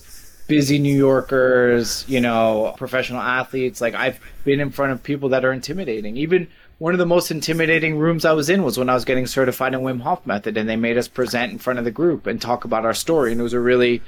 busy 0.52 0.78
New 0.78 0.94
Yorkers, 0.94 2.04
you 2.06 2.20
know, 2.20 2.74
professional 2.76 3.22
athletes. 3.22 3.80
Like 3.80 3.94
I've 3.94 4.20
been 4.44 4.60
in 4.60 4.68
front 4.68 4.92
of 4.92 5.02
people 5.02 5.30
that 5.30 5.46
are 5.46 5.52
intimidating. 5.52 6.18
Even 6.18 6.46
one 6.76 6.92
of 6.92 6.98
the 6.98 7.06
most 7.06 7.30
intimidating 7.30 7.96
rooms 7.96 8.26
I 8.26 8.32
was 8.32 8.50
in 8.50 8.62
was 8.62 8.76
when 8.76 8.90
I 8.90 8.94
was 8.94 9.06
getting 9.06 9.26
certified 9.26 9.72
in 9.72 9.80
Wim 9.80 10.02
Hof 10.02 10.26
method 10.26 10.58
and 10.58 10.68
they 10.68 10.76
made 10.76 10.98
us 10.98 11.08
present 11.08 11.52
in 11.52 11.58
front 11.58 11.78
of 11.78 11.86
the 11.86 11.90
group 11.90 12.26
and 12.26 12.38
talk 12.38 12.66
about 12.66 12.84
our 12.84 12.92
story. 12.92 13.32
And 13.32 13.40
it 13.40 13.42
was 13.42 13.54
a 13.54 13.60
really 13.60 14.02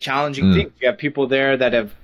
challenging 0.00 0.46
mm. 0.46 0.54
thing. 0.54 0.72
You 0.80 0.88
have 0.88 0.96
people 0.96 1.26
there 1.26 1.54
that 1.54 1.74
have 1.74 1.94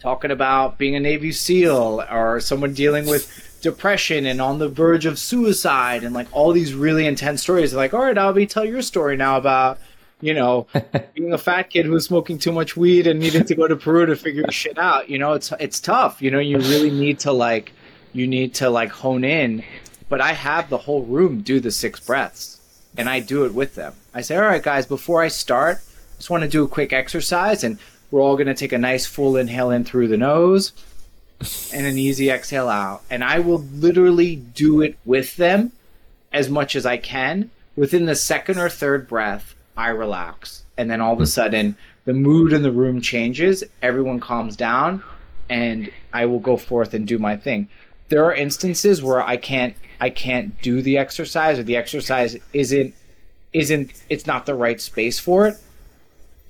talking 0.00 0.32
about 0.32 0.76
being 0.76 0.96
a 0.96 1.00
Navy 1.00 1.30
SEAL 1.30 2.02
or 2.10 2.40
someone 2.40 2.74
dealing 2.74 3.06
with 3.06 3.56
depression 3.62 4.26
and 4.26 4.42
on 4.42 4.58
the 4.58 4.68
verge 4.68 5.06
of 5.06 5.16
suicide 5.16 6.02
and 6.02 6.12
like 6.12 6.26
all 6.32 6.50
these 6.50 6.74
really 6.74 7.06
intense 7.06 7.40
stories. 7.40 7.70
They're 7.70 7.78
like, 7.78 7.94
all 7.94 8.02
right, 8.02 8.18
Avi, 8.18 8.46
tell 8.46 8.64
your 8.64 8.82
story 8.82 9.16
now 9.16 9.36
about, 9.36 9.78
you 10.20 10.34
know, 10.34 10.66
being 11.14 11.32
a 11.32 11.38
fat 11.38 11.70
kid 11.70 11.86
who 11.86 11.92
was 11.92 12.04
smoking 12.04 12.38
too 12.38 12.52
much 12.52 12.76
weed 12.76 13.06
and 13.06 13.20
needed 13.20 13.46
to 13.48 13.54
go 13.54 13.68
to 13.68 13.76
Peru 13.76 14.06
to 14.06 14.16
figure 14.16 14.44
shit 14.50 14.78
out. 14.78 15.08
You 15.08 15.18
know, 15.18 15.32
it's 15.32 15.52
it's 15.60 15.80
tough. 15.80 16.22
You 16.22 16.30
know, 16.30 16.38
you 16.38 16.58
really 16.58 16.90
need 16.90 17.20
to 17.20 17.32
like 17.32 17.72
you 18.12 18.26
need 18.26 18.54
to 18.54 18.70
like 18.70 18.90
hone 18.90 19.24
in. 19.24 19.62
But 20.08 20.20
I 20.20 20.32
have 20.32 20.70
the 20.70 20.78
whole 20.78 21.02
room 21.02 21.42
do 21.42 21.60
the 21.60 21.70
six 21.70 21.98
breaths 22.00 22.60
and 22.96 23.08
I 23.08 23.20
do 23.20 23.44
it 23.44 23.54
with 23.54 23.74
them. 23.74 23.94
I 24.14 24.20
say, 24.22 24.36
all 24.36 24.42
right, 24.42 24.62
guys, 24.62 24.86
before 24.86 25.22
I 25.22 25.28
start, 25.28 25.78
I 25.78 26.16
just 26.16 26.30
want 26.30 26.42
to 26.42 26.48
do 26.48 26.64
a 26.64 26.68
quick 26.68 26.92
exercise 26.92 27.64
and 27.64 27.78
we're 28.10 28.22
all 28.22 28.36
going 28.36 28.46
to 28.46 28.54
take 28.54 28.72
a 28.72 28.78
nice 28.78 29.04
full 29.04 29.36
inhale 29.36 29.70
in 29.70 29.84
through 29.84 30.08
the 30.08 30.16
nose 30.16 30.72
and 31.72 31.86
an 31.86 31.98
easy 31.98 32.30
exhale 32.30 32.68
out. 32.68 33.02
And 33.10 33.24
I 33.24 33.40
will 33.40 33.58
literally 33.58 34.36
do 34.36 34.80
it 34.80 34.96
with 35.04 35.36
them 35.36 35.72
as 36.32 36.48
much 36.48 36.76
as 36.76 36.86
I 36.86 36.96
can. 36.96 37.50
Within 37.74 38.06
the 38.06 38.14
second 38.14 38.58
or 38.58 38.70
third 38.70 39.08
breath, 39.08 39.55
I 39.76 39.88
relax. 39.88 40.64
And 40.78 40.90
then 40.90 41.00
all 41.00 41.12
of 41.12 41.18
a 41.18 41.22
hmm. 41.22 41.26
sudden, 41.26 41.76
the 42.04 42.14
mood 42.14 42.52
in 42.52 42.62
the 42.62 42.70
room 42.70 43.00
changes, 43.00 43.64
everyone 43.82 44.20
calms 44.20 44.56
down, 44.56 45.02
and 45.48 45.90
I 46.12 46.26
will 46.26 46.38
go 46.38 46.56
forth 46.56 46.94
and 46.94 47.06
do 47.06 47.18
my 47.18 47.36
thing. 47.36 47.68
There 48.08 48.24
are 48.24 48.34
instances 48.34 49.02
where 49.02 49.20
I 49.20 49.36
can't 49.36 49.74
I 50.00 50.10
can't 50.10 50.60
do 50.60 50.82
the 50.82 50.98
exercise 50.98 51.58
or 51.58 51.62
the 51.62 51.76
exercise 51.76 52.36
isn't 52.52 52.94
isn't 53.52 53.92
it's 54.08 54.26
not 54.26 54.46
the 54.46 54.54
right 54.54 54.80
space 54.80 55.18
for 55.18 55.48
it 55.48 55.56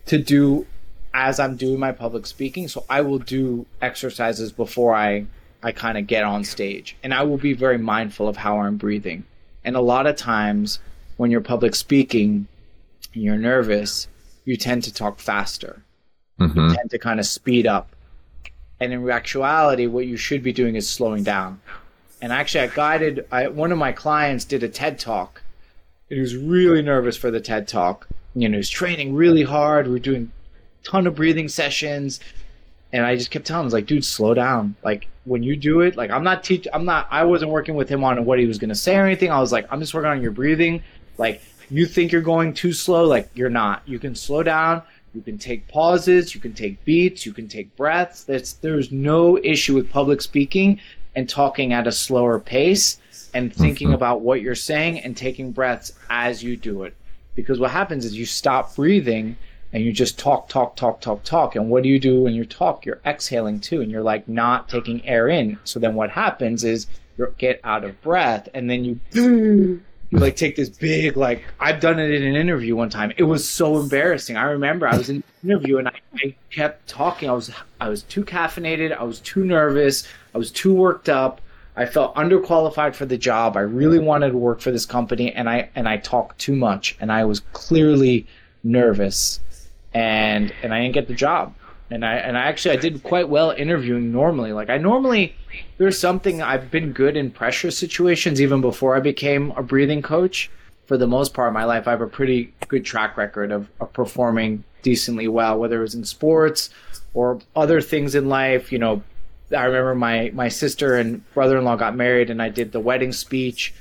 to 0.07 0.19
do 0.19 0.67
as 1.15 1.41
I'm 1.41 1.57
doing 1.57 1.79
my 1.79 1.93
public 1.93 2.27
speaking. 2.27 2.69
So 2.69 2.85
I 2.91 3.01
will 3.01 3.19
do 3.19 3.65
exercises 3.81 4.53
before 4.53 4.95
I 4.95 5.27
I 5.63 5.73
kind 5.73 5.97
of 5.97 6.07
get 6.07 6.23
on 6.23 6.45
stage, 6.45 6.97
and 7.03 7.15
I 7.15 7.23
will 7.23 7.39
be 7.39 7.55
very 7.55 7.79
mindful 7.79 8.29
of 8.29 8.37
how 8.37 8.61
I'm 8.61 8.77
breathing. 8.77 9.25
And 9.65 9.75
a 9.75 9.81
lot 9.81 10.07
of 10.07 10.17
times 10.17 10.79
when 11.17 11.31
you're 11.31 11.41
public 11.41 11.75
speaking 11.75 12.47
and 13.17 13.25
you're 13.25 13.39
nervous, 13.39 14.09
you 14.45 14.57
tend 14.57 14.85
to 14.85 14.93
talk 14.93 15.19
faster. 15.19 15.83
Mm-hmm. 16.39 16.69
You 16.69 16.75
tend 16.75 16.91
to 16.91 16.99
kind 16.99 17.19
of 17.19 17.27
speed 17.27 17.67
up. 17.67 17.89
And 18.79 18.93
in 18.93 19.09
actuality, 19.11 19.87
what 19.87 20.07
you 20.07 20.19
should 20.19 20.43
be 20.43 20.53
doing 20.53 20.77
is 20.77 20.89
slowing 20.89 21.25
down. 21.25 21.61
And 22.21 22.31
actually, 22.31 22.65
I 22.65 22.67
guided 22.69 23.27
I, 23.33 23.49
one 23.49 23.73
of 23.73 23.79
my 23.79 23.91
clients 23.91 24.45
did 24.45 24.63
a 24.63 24.69
TED 24.69 24.99
talk. 24.99 25.43
He 26.11 26.21
was 26.21 26.37
really 26.37 26.83
nervous 26.83 27.17
for 27.17 27.31
the 27.31 27.41
TED 27.41 27.67
talk. 27.67 28.07
You 28.35 28.51
know, 28.51 28.57
he 28.57 28.59
was 28.59 28.71
training 28.71 29.15
really 29.15 29.45
hard. 29.45 29.87
We 29.87 29.95
we're 29.95 29.99
doing 29.99 30.31
a 30.83 30.87
ton 30.87 31.07
of 31.07 31.15
breathing 31.15 31.49
sessions. 31.49 32.21
And 32.93 33.05
I 33.05 33.17
just 33.17 33.31
kept 33.31 33.47
telling 33.47 33.67
him, 33.67 33.73
like, 33.73 33.87
dude, 33.87 34.05
slow 34.05 34.35
down. 34.35 34.77
Like 34.85 35.09
when 35.25 35.43
you 35.43 35.57
do 35.57 35.81
it, 35.81 35.97
like 35.97 36.11
I'm 36.11 36.23
not 36.23 36.45
teach 36.45 36.69
I'm 36.73 36.85
not 36.85 37.09
I 37.11 37.25
wasn't 37.25 37.51
working 37.51 37.77
with 37.77 37.89
him 37.89 38.05
on 38.05 38.23
what 38.27 38.39
he 38.39 38.47
was 38.47 38.59
gonna 38.59 38.75
say 38.75 38.97
or 38.97 39.07
anything. 39.07 39.31
I 39.31 39.41
was 39.41 39.53
like, 39.53 39.67
I'm 39.71 39.81
just 39.81 39.95
working 39.95 40.11
on 40.11 40.21
your 40.21 40.33
breathing. 40.33 40.83
Like 41.17 41.41
you 41.71 41.87
think 41.87 42.13
you're 42.13 42.23
going 42.23 42.55
too 42.55 42.73
slow, 42.73 43.05
like 43.05 43.29
you're 43.35 43.51
not. 43.51 43.83
You 43.87 43.99
can 43.99 44.15
slow 44.15 44.43
down, 44.43 44.83
you 45.15 45.23
can 45.23 45.39
take 45.39 45.67
pauses, 45.69 46.35
you 46.35 46.41
can 46.41 46.53
take 46.53 46.85
beats, 46.85 47.25
you 47.25 47.33
can 47.33 47.49
take 47.49 47.75
breaths. 47.77 48.25
There's 48.25 48.55
there's 48.55 48.93
no 48.93 49.39
issue 49.39 49.75
with 49.75 49.91
public 49.91 50.21
speaking 50.21 50.81
and 51.15 51.29
talking 51.29 51.73
at 51.73 51.87
a 51.87 51.93
slower 51.93 52.39
pace 52.39 52.99
and 53.33 53.55
thinking 53.55 53.89
mm-hmm. 53.89 53.95
about 53.95 54.21
what 54.21 54.43
you're 54.43 54.55
saying 54.55 55.01
and 55.01 55.17
taking 55.17 55.53
breaths 55.53 55.93
as 56.11 56.43
you 56.43 56.57
do 56.57 56.83
it. 56.85 56.95
Because 57.35 57.59
what 57.59 57.71
happens 57.71 58.05
is 58.05 58.17
you 58.17 58.27
stop 58.27 58.77
breathing 58.77 59.37
and 59.73 59.85
you 59.85 59.93
just 59.93 60.19
talk, 60.19 60.49
talk, 60.49 60.77
talk, 60.77 61.01
talk, 61.01 61.23
talk. 61.25 61.57
And 61.57 61.69
what 61.69 61.83
do 61.83 61.89
you 61.89 61.99
do 61.99 62.23
when 62.23 62.35
you 62.35 62.45
talk? 62.45 62.87
You're 62.87 63.01
exhaling 63.05 63.61
too, 63.61 63.81
and 63.83 63.91
you're 63.91 64.03
like 64.03 64.29
not 64.29 64.69
taking 64.69 65.05
air 65.07 65.29
in. 65.29 65.59
So 65.65 65.79
then 65.81 65.95
what 65.95 66.11
happens 66.11 66.65
is 66.65 66.87
you 67.19 67.35
get 67.39 67.61
out 67.65 67.85
of 67.85 68.01
breath, 68.01 68.49
and 68.55 68.71
then 68.71 68.85
you, 69.13 69.83
you 70.11 70.19
like 70.19 70.37
take 70.37 70.57
this 70.57 70.69
big 70.69 71.17
like 71.17 71.45
I've 71.59 71.81
done 71.81 71.99
it 71.99 72.11
in 72.11 72.23
an 72.23 72.37
interview 72.37 72.77
one 72.77 72.91
time. 72.91 73.13
It 73.17 73.25
was 73.25 73.49
so 73.49 73.79
embarrassing. 73.79 74.37
I 74.37 74.45
remember 74.45 74.87
I 74.87 74.97
was 74.97 75.09
in 75.09 75.17
an 75.17 75.25
interview 75.45 75.79
and 75.79 75.89
I, 75.89 75.95
I 76.15 76.35
kept 76.51 76.89
talking. 76.89 77.29
I 77.29 77.33
was 77.33 77.51
I 77.81 77.89
was 77.89 78.03
too 78.03 78.25
caffeinated. 78.25 78.97
I 78.97 79.05
was 79.05 79.21
too 79.21 79.45
nervous. 79.45 80.07
I 80.35 80.39
was 80.39 80.51
too 80.51 80.75
worked 80.75 81.09
up. 81.09 81.41
I 81.79 81.85
felt 81.85 82.15
underqualified 82.15 82.95
for 82.95 83.05
the 83.05 83.19
job. 83.19 83.57
I 83.57 83.61
really 83.61 83.99
wanted 83.99 84.31
to 84.31 84.39
work 84.39 84.61
for 84.61 84.71
this 84.71 84.87
company, 84.87 85.33
and 85.33 85.49
I 85.49 85.69
and 85.75 85.89
I 85.89 85.99
talked 85.99 86.39
too 86.39 86.57
much, 86.57 86.97
and 87.01 87.13
I 87.13 87.25
was 87.25 87.41
clearly 87.53 88.27
nervous 88.65 89.41
and 89.97 90.53
and 90.63 90.75
I 90.75 90.83
didn't 90.83 90.95
get 90.95 91.09
the 91.09 91.15
job. 91.15 91.55
And 91.91 92.05
I 92.05 92.15
and 92.15 92.37
I 92.37 92.43
actually 92.43 92.77
I 92.77 92.81
did 92.81 93.03
quite 93.03 93.29
well 93.29 93.51
interviewing 93.51 94.11
normally. 94.11 94.53
Like 94.53 94.71
I 94.71 94.79
normally 94.79 95.37
there's 95.79 95.99
something 95.99 96.43
I've 96.43 96.71
been 96.71 96.93
good 96.93 97.17
in 97.17 97.31
pressure 97.31 97.71
situations 97.71 98.41
even 98.41 98.61
before 98.61 98.97
I 98.97 99.01
became 99.01 99.53
a 99.53 99.63
breathing 99.63 100.03
coach. 100.03 100.51
For 100.87 100.97
the 100.97 101.07
most 101.07 101.35
part 101.35 101.49
of 101.49 101.55
my 101.55 101.65
life, 101.65 101.89
I 101.89 101.91
have 101.91 102.01
a 102.01 102.07
pretty 102.07 102.53
good 102.69 102.85
track 102.85 103.17
record 103.17 103.51
of, 103.51 103.69
of 103.81 103.93
performing 103.93 104.63
decently 104.83 105.27
well, 105.27 105.59
whether 105.59 105.79
it 105.79 105.83
was 105.83 105.97
in 105.97 106.05
sports 106.05 106.71
or 107.13 107.41
other 107.57 107.81
things 107.81 108.15
in 108.15 108.29
life. 108.29 108.71
You 108.71 108.79
know, 108.79 109.03
I 109.57 109.65
remember 109.65 109.95
my 109.95 110.31
my 110.33 110.49
sister 110.49 110.97
and 110.97 111.29
brother 111.35 111.59
in 111.59 111.65
law 111.65 111.77
got 111.77 111.97
married, 111.97 112.31
and 112.31 112.41
I 112.41 112.51
did 112.51 112.73
the 112.73 112.81
wedding 112.81 113.13
speech 113.13 113.75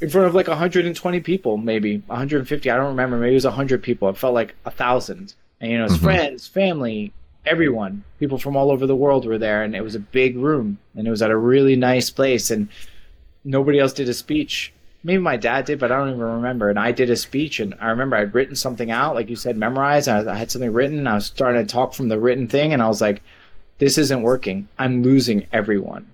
in 0.00 0.08
front 0.10 0.26
of 0.26 0.34
like 0.34 0.48
120 0.48 1.20
people, 1.20 1.56
maybe 1.56 1.98
150. 2.06 2.70
I 2.70 2.76
don't 2.76 2.88
remember. 2.88 3.16
Maybe 3.16 3.32
it 3.32 3.34
was 3.34 3.44
100 3.44 3.82
people. 3.82 4.08
It 4.08 4.16
felt 4.16 4.34
like 4.34 4.54
a 4.64 4.70
thousand 4.70 5.34
and 5.60 5.72
you 5.72 5.78
know 5.78 5.84
his 5.84 5.94
mm-hmm. 5.94 6.04
friends, 6.04 6.46
family, 6.46 7.12
everyone, 7.46 8.04
people 8.18 8.38
from 8.38 8.56
all 8.56 8.70
over 8.70 8.86
the 8.86 8.96
world 8.96 9.26
were 9.26 9.38
there, 9.38 9.62
and 9.62 9.74
it 9.74 9.82
was 9.82 9.94
a 9.94 10.00
big 10.00 10.36
room, 10.36 10.78
and 10.94 11.06
it 11.06 11.10
was 11.10 11.22
at 11.22 11.30
a 11.30 11.36
really 11.36 11.76
nice 11.76 12.10
place, 12.10 12.50
and 12.50 12.68
nobody 13.44 13.78
else 13.78 13.92
did 13.92 14.08
a 14.08 14.14
speech. 14.14 14.72
Maybe 15.02 15.18
my 15.18 15.36
dad 15.36 15.66
did, 15.66 15.78
but 15.78 15.92
I 15.92 15.98
don't 15.98 16.08
even 16.10 16.20
remember. 16.20 16.70
And 16.70 16.78
I 16.78 16.92
did 16.92 17.10
a 17.10 17.16
speech, 17.16 17.60
and 17.60 17.74
I 17.80 17.88
remember 17.88 18.16
I'd 18.16 18.34
written 18.34 18.56
something 18.56 18.90
out, 18.90 19.14
like 19.14 19.28
you 19.28 19.36
said, 19.36 19.56
memorized. 19.56 20.08
I, 20.08 20.30
I 20.30 20.34
had 20.34 20.50
something 20.50 20.72
written, 20.72 20.98
and 20.98 21.08
I 21.08 21.14
was 21.14 21.26
starting 21.26 21.64
to 21.64 21.70
talk 21.70 21.94
from 21.94 22.08
the 22.08 22.18
written 22.18 22.48
thing, 22.48 22.72
and 22.72 22.82
I 22.82 22.88
was 22.88 23.00
like, 23.00 23.22
"This 23.78 23.98
isn't 23.98 24.22
working. 24.22 24.68
I'm 24.78 25.02
losing 25.02 25.46
everyone." 25.52 26.06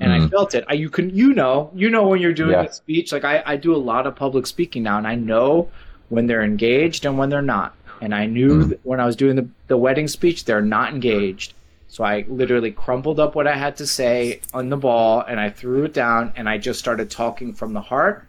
and 0.00 0.12
mm. 0.12 0.26
I 0.26 0.28
felt 0.28 0.54
it. 0.54 0.64
I, 0.68 0.74
you 0.74 0.90
can, 0.90 1.14
you 1.14 1.34
know, 1.34 1.70
you 1.74 1.90
know 1.90 2.06
when 2.06 2.20
you're 2.20 2.32
doing 2.32 2.52
yeah. 2.52 2.62
a 2.62 2.72
speech. 2.72 3.12
Like 3.12 3.24
I, 3.24 3.42
I 3.44 3.56
do 3.56 3.74
a 3.74 3.78
lot 3.78 4.06
of 4.06 4.14
public 4.16 4.46
speaking 4.46 4.82
now, 4.82 4.98
and 4.98 5.06
I 5.06 5.14
know 5.14 5.68
when 6.08 6.26
they're 6.26 6.42
engaged 6.42 7.04
and 7.04 7.18
when 7.18 7.30
they're 7.30 7.42
not. 7.42 7.74
And 8.00 8.14
I 8.14 8.26
knew 8.26 8.66
mm. 8.66 8.78
when 8.82 9.00
I 9.00 9.06
was 9.06 9.16
doing 9.16 9.36
the, 9.36 9.48
the 9.66 9.76
wedding 9.76 10.08
speech, 10.08 10.44
they're 10.44 10.62
not 10.62 10.92
engaged. 10.92 11.54
So 11.88 12.04
I 12.04 12.24
literally 12.28 12.70
crumpled 12.70 13.18
up 13.18 13.34
what 13.34 13.46
I 13.46 13.56
had 13.56 13.76
to 13.78 13.86
say 13.86 14.40
on 14.52 14.68
the 14.68 14.76
ball 14.76 15.22
and 15.26 15.40
I 15.40 15.50
threw 15.50 15.84
it 15.84 15.94
down 15.94 16.32
and 16.36 16.48
I 16.48 16.58
just 16.58 16.78
started 16.78 17.10
talking 17.10 17.54
from 17.54 17.72
the 17.72 17.80
heart 17.80 18.26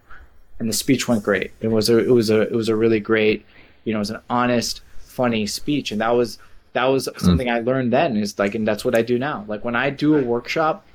and 0.59 0.69
the 0.69 0.73
speech 0.73 1.07
went 1.07 1.23
great. 1.23 1.51
It 1.59 1.67
was 1.67 1.89
a 1.89 1.97
it 1.97 2.11
was 2.11 2.29
a 2.29 2.41
it 2.41 2.53
was 2.53 2.69
a 2.69 2.75
really 2.75 3.01
great, 3.01 3.45
you 3.83 3.93
know, 3.93 3.99
it 3.99 4.01
was 4.01 4.09
an 4.11 4.21
honest, 4.29 4.81
funny 4.99 5.45
speech 5.45 5.91
and 5.91 5.99
that 5.99 6.11
was 6.11 6.39
that 6.71 6.85
was 6.85 7.07
mm. 7.07 7.19
something 7.19 7.49
I 7.49 7.59
learned 7.59 7.91
then 7.91 8.15
is 8.15 8.39
like 8.39 8.55
and 8.55 8.65
that's 8.65 8.85
what 8.85 8.95
I 8.95 9.01
do 9.01 9.19
now. 9.19 9.43
Like 9.47 9.65
when 9.65 9.75
I 9.75 9.89
do 9.89 10.17
a 10.17 10.23
workshop, 10.23 10.85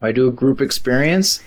I 0.00 0.12
do 0.12 0.28
a 0.28 0.32
group 0.32 0.60
experience, 0.60 1.42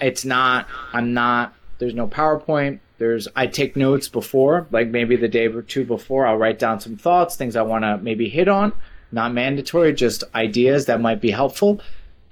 it's 0.00 0.24
not 0.24 0.66
I'm 0.94 1.12
not 1.12 1.52
there's 1.78 1.94
no 1.94 2.08
PowerPoint, 2.08 2.78
there's 2.98 3.28
I 3.34 3.46
take 3.46 3.76
notes 3.76 4.08
before, 4.08 4.66
like 4.70 4.88
maybe 4.88 5.16
the 5.16 5.28
day 5.28 5.46
or 5.46 5.62
two 5.62 5.84
before, 5.84 6.26
I'll 6.26 6.36
write 6.36 6.58
down 6.58 6.80
some 6.80 6.96
thoughts, 6.96 7.36
things 7.36 7.56
I 7.56 7.62
want 7.62 7.84
to 7.84 7.98
maybe 7.98 8.28
hit 8.28 8.48
on. 8.48 8.72
Not 9.10 9.32
mandatory, 9.32 9.92
just 9.92 10.24
ideas 10.34 10.86
that 10.86 11.00
might 11.00 11.20
be 11.20 11.30
helpful. 11.30 11.80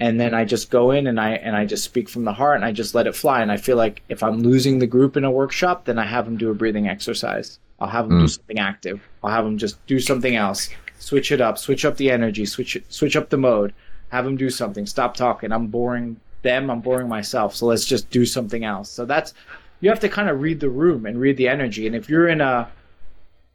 And 0.01 0.19
then 0.19 0.35
I 0.35 0.45
just 0.45 0.71
go 0.71 0.91
in 0.91 1.07
and 1.07 1.21
I 1.21 1.35
and 1.35 1.55
I 1.55 1.65
just 1.65 1.85
speak 1.85 2.09
from 2.09 2.25
the 2.25 2.33
heart 2.33 2.57
and 2.57 2.65
I 2.65 2.73
just 2.73 2.95
let 2.95 3.07
it 3.07 3.15
fly. 3.15 3.41
And 3.41 3.53
I 3.53 3.57
feel 3.57 3.77
like 3.77 4.03
if 4.09 4.23
I'm 4.23 4.41
losing 4.41 4.79
the 4.79 4.87
group 4.87 5.17
in 5.17 5.25
a 5.25 5.31
workshop, 5.31 5.85
then 5.85 5.99
I 5.99 6.07
have 6.07 6.25
them 6.25 6.37
do 6.37 6.51
a 6.51 6.55
breathing 6.55 6.89
exercise. 6.89 7.59
I'll 7.79 7.89
have 7.89 8.09
them 8.09 8.19
mm. 8.19 8.23
do 8.23 8.29
something 8.29 8.59
active. 8.59 9.01
I'll 9.23 9.31
have 9.31 9.45
them 9.45 9.59
just 9.59 9.85
do 9.87 10.01
something 10.01 10.35
else. 10.35 10.71
switch 11.03 11.33
it 11.33 11.41
up, 11.41 11.59
switch 11.59 11.85
up 11.85 11.97
the 11.97 12.11
energy, 12.11 12.47
switch 12.47 12.77
it, 12.77 12.93
switch 12.93 13.17
up 13.17 13.29
the 13.29 13.37
mode, 13.37 13.75
have 14.11 14.25
them 14.25 14.37
do 14.37 14.51
something, 14.51 14.87
stop 14.87 15.17
talking. 15.17 15.53
I'm 15.53 15.67
boring 15.67 16.21
them, 16.43 16.71
I'm 16.71 16.81
boring 16.81 17.09
myself. 17.09 17.55
So 17.55 17.67
let's 17.67 17.85
just 17.85 18.11
do 18.11 18.25
something 18.25 18.65
else. 18.65 18.91
So 18.91 19.05
that's 19.05 19.35
you 19.83 19.91
have 19.91 20.01
to 20.01 20.09
kind 20.09 20.31
of 20.31 20.41
read 20.41 20.61
the 20.61 20.71
room 20.71 21.05
and 21.05 21.21
read 21.21 21.37
the 21.37 21.49
energy. 21.49 21.87
And 21.87 21.95
if 21.95 22.09
you're 22.09 22.29
in 22.29 22.41
a 22.41 22.71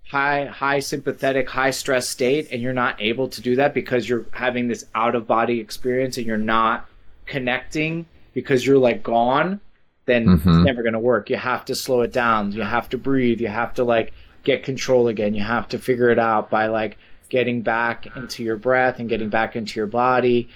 high 0.09 0.45
high 0.45 0.79
sympathetic 0.79 1.49
high 1.49 1.71
stress 1.71 2.07
state 2.07 2.47
and 2.51 2.61
you're 2.61 2.73
not 2.73 3.01
able 3.01 3.27
to 3.27 3.41
do 3.41 3.55
that 3.55 3.73
because 3.73 4.07
you're 4.07 4.25
having 4.31 4.67
this 4.67 4.85
out 4.95 5.15
of 5.15 5.27
body 5.27 5.59
experience 5.59 6.17
and 6.17 6.25
you're 6.25 6.37
not 6.37 6.87
connecting 7.25 8.05
because 8.33 8.65
you're 8.65 8.77
like 8.77 9.03
gone 9.03 9.59
then 10.05 10.25
mm-hmm. 10.25 10.49
it's 10.49 10.65
never 10.65 10.81
going 10.81 10.93
to 10.93 10.99
work 10.99 11.29
you 11.29 11.35
have 11.35 11.65
to 11.65 11.75
slow 11.75 12.01
it 12.01 12.13
down 12.13 12.53
you 12.53 12.61
have 12.61 12.87
to 12.87 12.97
breathe 12.97 13.41
you 13.41 13.49
have 13.49 13.73
to 13.73 13.83
like 13.83 14.13
get 14.43 14.63
control 14.63 15.09
again 15.09 15.33
you 15.33 15.43
have 15.43 15.67
to 15.67 15.77
figure 15.77 16.09
it 16.09 16.19
out 16.19 16.49
by 16.49 16.67
like 16.67 16.97
getting 17.27 17.61
back 17.61 18.07
into 18.15 18.43
your 18.43 18.55
breath 18.55 18.99
and 18.99 19.09
getting 19.09 19.27
back 19.27 19.57
into 19.57 19.77
your 19.77 19.87
body 19.87 20.47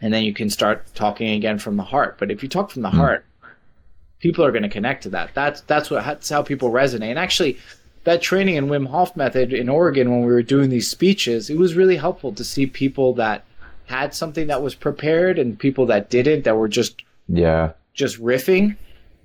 and 0.00 0.14
then 0.14 0.24
you 0.24 0.32
can 0.32 0.48
start 0.48 0.86
talking 0.94 1.28
again 1.28 1.58
from 1.58 1.76
the 1.76 1.82
heart 1.82 2.16
but 2.18 2.30
if 2.30 2.42
you 2.42 2.48
talk 2.48 2.70
from 2.70 2.80
the 2.80 2.88
mm-hmm. 2.88 2.96
heart 2.96 3.26
people 4.20 4.44
are 4.44 4.52
going 4.52 4.62
to 4.62 4.68
connect 4.68 5.02
to 5.02 5.08
that 5.08 5.30
that's 5.34 5.60
that's 5.62 5.90
what 5.90 6.04
that's 6.04 6.28
how 6.28 6.42
people 6.42 6.70
resonate 6.70 7.10
and 7.10 7.18
actually 7.18 7.58
that 8.08 8.22
training 8.22 8.54
in 8.54 8.68
Wim 8.68 8.88
Hof 8.88 9.14
method 9.16 9.52
in 9.52 9.68
Oregon 9.68 10.10
when 10.10 10.20
we 10.20 10.32
were 10.32 10.42
doing 10.42 10.70
these 10.70 10.88
speeches, 10.88 11.50
it 11.50 11.58
was 11.58 11.74
really 11.74 11.96
helpful 11.96 12.32
to 12.32 12.42
see 12.42 12.66
people 12.66 13.12
that 13.14 13.44
had 13.84 14.14
something 14.14 14.46
that 14.46 14.62
was 14.62 14.74
prepared 14.74 15.38
and 15.38 15.58
people 15.58 15.84
that 15.86 16.08
didn't 16.08 16.44
that 16.44 16.56
were 16.56 16.68
just 16.68 17.02
yeah 17.28 17.72
just 17.92 18.18
riffing. 18.18 18.76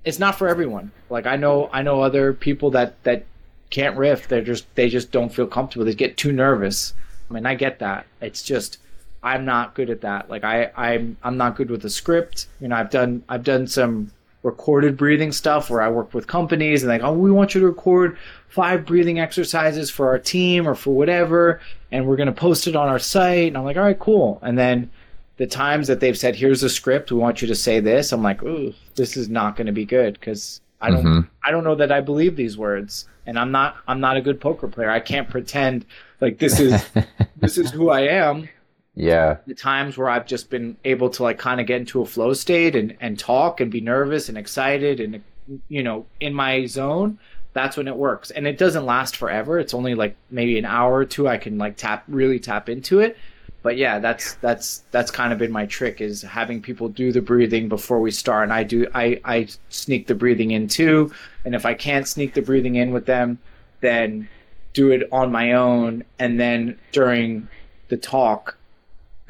It's 0.04 0.20
not 0.20 0.38
for 0.38 0.50
everyone. 0.50 0.92
Like 1.10 1.26
I 1.26 1.38
know 1.38 1.70
I 1.72 1.82
know 1.82 2.02
other 2.02 2.34
people 2.34 2.72
that 2.72 3.02
that 3.04 3.26
can't 3.70 3.98
riff. 3.98 4.28
They're 4.28 4.42
just 4.42 4.66
they 4.76 4.90
just 4.90 5.12
don't 5.12 5.34
feel 5.34 5.48
comfortable. 5.48 5.86
They 5.86 5.94
get 5.94 6.18
too 6.18 6.34
nervous. 6.34 6.94
I 7.30 7.34
mean, 7.34 7.46
I 7.46 7.56
get 7.56 7.80
that. 7.80 8.06
It's 8.20 8.44
just 8.44 8.80
I'm 9.24 9.46
not 9.46 9.76
good 9.76 9.90
at 9.90 10.02
that. 10.02 10.30
Like 10.30 10.44
I 10.44 10.72
I'm 10.76 11.16
I'm 11.24 11.38
not 11.38 11.56
good 11.56 11.70
with 11.70 11.84
the 11.84 11.90
script. 11.90 12.48
You 12.60 12.68
know, 12.68 12.76
I've 12.76 12.90
done 12.90 13.24
I've 13.30 13.46
done 13.46 13.68
some 13.68 14.12
recorded 14.44 14.98
breathing 14.98 15.32
stuff 15.32 15.70
where 15.70 15.82
I 15.82 15.90
work 15.90 16.14
with 16.14 16.28
companies 16.28 16.84
and 16.84 16.92
like, 16.92 17.02
oh, 17.02 17.14
we 17.14 17.32
want 17.32 17.56
you 17.56 17.62
to 17.62 17.68
record 17.68 18.18
five 18.50 18.86
breathing 18.86 19.20
exercises 19.20 19.90
for 19.90 20.10
our 20.10 20.20
team 20.20 20.68
or 20.68 20.76
for 20.76 20.94
whatever, 20.94 21.62
and 21.92 22.06
we're 22.06 22.18
going 22.18 22.28
to 22.28 22.34
post 22.34 22.68
it 22.68 22.76
on 22.76 22.90
our 22.90 23.00
site. 23.00 23.48
And 23.48 23.58
I'm 23.58 23.64
like, 23.64 23.78
all 23.78 23.84
right, 23.84 23.98
cool. 23.98 24.40
And 24.42 24.58
then 24.58 24.92
the 25.38 25.48
times 25.48 25.88
that 25.88 26.02
they've 26.02 26.18
said, 26.18 26.36
here's 26.36 26.62
a 26.62 26.70
script, 26.70 27.12
we 27.12 27.18
want 27.18 27.42
you 27.42 27.48
to 27.48 27.56
say 27.56 27.80
this, 27.80 28.12
I'm 28.12 28.22
like, 28.22 28.44
ooh, 28.44 28.74
this 28.96 29.18
is 29.18 29.30
not 29.30 29.56
going 29.56 29.68
to 29.68 29.74
be 29.74 29.86
good 29.86 30.14
because 30.14 30.62
I 30.82 30.92
don't, 30.92 31.04
mm-hmm. 31.04 31.28
I 31.44 31.52
don't 31.52 31.64
know 31.64 31.76
that 31.76 31.92
I 31.92 32.02
believe 32.02 32.36
these 32.36 32.58
words, 32.58 33.08
and 33.26 33.40
I'm 33.40 33.52
not, 33.52 33.78
I'm 33.88 34.02
not 34.02 34.18
a 34.18 34.22
good 34.22 34.42
poker 34.42 34.68
player. 34.68 34.90
I 34.90 35.00
can't 35.00 35.30
pretend 35.30 35.86
like 36.20 36.38
this 36.38 36.60
is, 36.60 36.86
this 37.38 37.58
is 37.58 37.72
who 37.72 37.90
I 37.90 38.02
am. 38.02 38.50
Yeah. 38.96 39.38
The 39.48 39.56
times 39.56 39.98
where 39.98 40.10
I've 40.10 40.28
just 40.28 40.50
been 40.50 40.78
able 40.86 41.10
to 41.12 41.24
like 41.24 41.40
kind 41.40 41.60
of 41.60 41.68
get 41.68 41.78
into 41.82 42.02
a 42.02 42.06
flow 42.06 42.34
state 42.34 42.76
and, 42.76 42.96
and 43.02 43.18
talk 43.18 43.60
and 43.60 43.72
be 43.72 43.82
nervous 43.82 44.30
and 44.30 44.38
excited 44.38 45.00
and, 45.00 45.24
you 45.68 45.82
know, 45.82 46.06
in 46.20 46.34
my 46.34 46.66
zone 46.66 47.18
that's 47.54 47.78
when 47.78 47.88
it 47.88 47.96
works. 47.96 48.32
And 48.32 48.48
it 48.48 48.58
doesn't 48.58 48.86
last 48.86 49.16
forever. 49.16 49.60
It's 49.60 49.74
only 49.74 49.96
like 49.96 50.16
maybe 50.30 50.58
an 50.58 50.66
hour 50.66 50.96
or 50.96 51.06
two 51.06 51.28
I 51.28 51.38
can 51.38 51.58
like 51.58 51.78
tap 51.78 52.04
really 52.08 52.40
tap 52.40 52.68
into 52.68 53.00
it. 53.00 53.18
But 53.62 53.78
yeah, 53.78 54.00
that's 54.00 54.34
that's 54.36 54.84
that's 54.92 55.10
kind 55.10 55.32
of 55.32 55.40
been 55.40 55.52
my 55.52 55.66
trick 55.68 56.02
is 56.02 56.22
having 56.22 56.62
people 56.62 56.90
do 56.90 57.12
the 57.12 57.22
breathing 57.22 57.70
before 57.70 58.02
we 58.02 58.12
start. 58.12 58.44
And 58.44 58.54
I 58.54 58.64
do 58.64 58.88
I, 58.94 59.22
I 59.24 59.48
sneak 59.70 60.08
the 60.08 60.16
breathing 60.16 60.52
in 60.52 60.68
too. 60.68 61.14
And 61.46 61.56
if 61.56 61.66
I 61.66 61.74
can't 61.74 62.08
sneak 62.08 62.34
the 62.34 62.42
breathing 62.42 62.76
in 62.76 62.92
with 62.92 63.06
them, 63.06 63.40
then 63.80 64.28
do 64.74 64.92
it 64.92 65.08
on 65.12 65.32
my 65.32 65.54
own 65.54 66.04
and 66.18 66.40
then 66.40 66.80
during 66.92 67.48
the 67.90 67.98
talk 67.98 68.58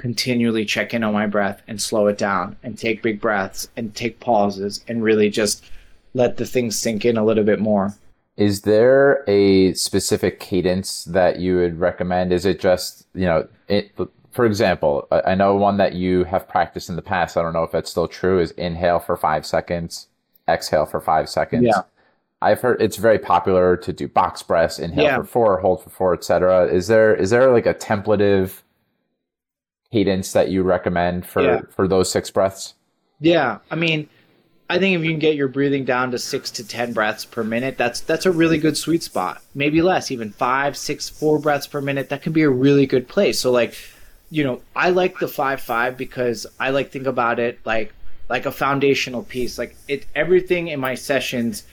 continually 0.04 0.66
check 0.66 0.94
in 0.94 1.02
on 1.02 1.14
my 1.14 1.26
breath 1.26 1.64
and 1.66 1.82
slow 1.82 2.08
it 2.08 2.18
down 2.18 2.58
and 2.62 2.78
take 2.78 3.02
big 3.02 3.22
breaths 3.22 3.70
and 3.78 3.96
take 3.96 4.20
pauses 4.20 4.84
and 4.90 5.02
really 5.02 5.30
just 5.30 5.64
let 6.14 6.36
the 6.36 6.46
things 6.46 6.78
sink 6.78 7.06
in 7.06 7.16
a 7.16 7.24
little 7.24 7.46
bit 7.46 7.62
more. 7.62 7.96
Is 8.36 8.64
there 8.64 9.24
a 9.30 9.74
specific 9.76 10.42
cadence 10.42 11.06
that 11.06 11.40
you 11.40 11.56
would 11.56 11.80
recommend? 11.80 12.34
Is 12.34 12.46
it 12.46 12.60
just, 12.60 13.08
you 13.14 13.26
know, 13.26 13.48
it, 13.70 13.98
for 14.32 14.46
example, 14.46 15.08
I 15.10 15.36
know 15.36 15.56
one 15.56 15.78
that 15.78 15.94
you 15.94 16.26
have 16.26 16.50
practiced 16.50 16.90
in 16.90 16.98
the 16.98 17.02
past. 17.02 17.38
I 17.38 17.42
don't 17.42 17.54
know 17.54 17.64
if 17.64 17.72
that's 17.72 17.90
still 17.90 18.10
true. 18.10 18.42
Is 18.42 18.52
inhale 18.52 19.00
for 19.00 19.16
five 19.16 19.46
seconds, 19.46 20.10
exhale 20.50 20.86
for 20.86 21.00
five 21.00 21.30
seconds. 21.30 21.64
Yeah. 21.64 21.84
I've 22.42 22.60
heard 22.60 22.82
it's 22.82 22.98
very 22.98 23.20
popular 23.20 23.78
to 23.78 23.94
do 23.94 24.10
box 24.10 24.44
breaths, 24.44 24.80
inhale 24.80 25.04
yeah. 25.06 25.18
for 25.20 25.24
four, 25.24 25.60
hold 25.62 25.82
for 25.82 25.92
four, 25.92 26.14
etc. 26.14 26.68
Is 26.68 26.88
there 26.88 27.16
is 27.16 27.30
there 27.30 27.54
like 27.54 27.68
a 27.68 27.74
templative 27.74 28.64
cadence 29.94 30.34
that 30.34 30.49
you 30.49 30.64
recommend 30.64 31.24
for 31.26 31.44
yeah. 31.44 31.61
for 31.70 31.88
those 31.88 32.11
six 32.11 32.32
breaths? 32.32 32.74
Yeah, 33.20 33.60
I 33.70 33.76
mean, 33.76 34.10
I 34.68 34.80
think 34.80 34.98
if 34.98 35.06
you 35.06 35.11
can 35.11 35.20
get 35.20 35.36
your 35.36 35.48
breathing 35.48 35.86
down 35.86 36.10
to 36.11 36.18
six 36.18 36.49
to 36.52 36.68
ten 36.68 36.94
breaths 36.94 37.26
per 37.26 37.44
minute, 37.44 37.78
that's 37.78 37.99
that's 38.02 38.26
a 38.26 38.32
really 38.32 38.57
good 38.57 38.76
sweet 38.76 39.03
spot. 39.03 39.44
Maybe 39.53 39.84
less, 39.84 40.10
even 40.10 40.32
five, 40.32 40.76
six, 40.76 41.10
four 41.10 41.38
breaths 41.38 41.68
per 41.68 41.80
minute. 41.80 42.10
That 42.10 42.24
can 42.24 42.34
be 42.34 42.41
a 42.41 42.49
really 42.49 42.88
good 42.88 43.07
place. 43.07 43.40
So 43.40 43.52
like, 43.52 43.76
you 44.32 44.44
know, 44.44 44.61
I 44.76 44.90
like 44.90 45.20
the 45.20 45.28
five 45.28 45.61
five 45.61 45.95
because 45.95 46.48
I 46.60 46.72
like 46.72 46.90
think 46.90 47.06
about 47.06 47.40
it 47.40 47.60
like 47.64 47.94
like 48.30 48.48
a 48.48 48.52
foundational 48.52 49.22
piece. 49.22 49.60
Like 49.60 49.76
it, 49.88 50.07
everything 50.15 50.70
in 50.70 50.80
my 50.80 50.95
sessions 50.95 51.64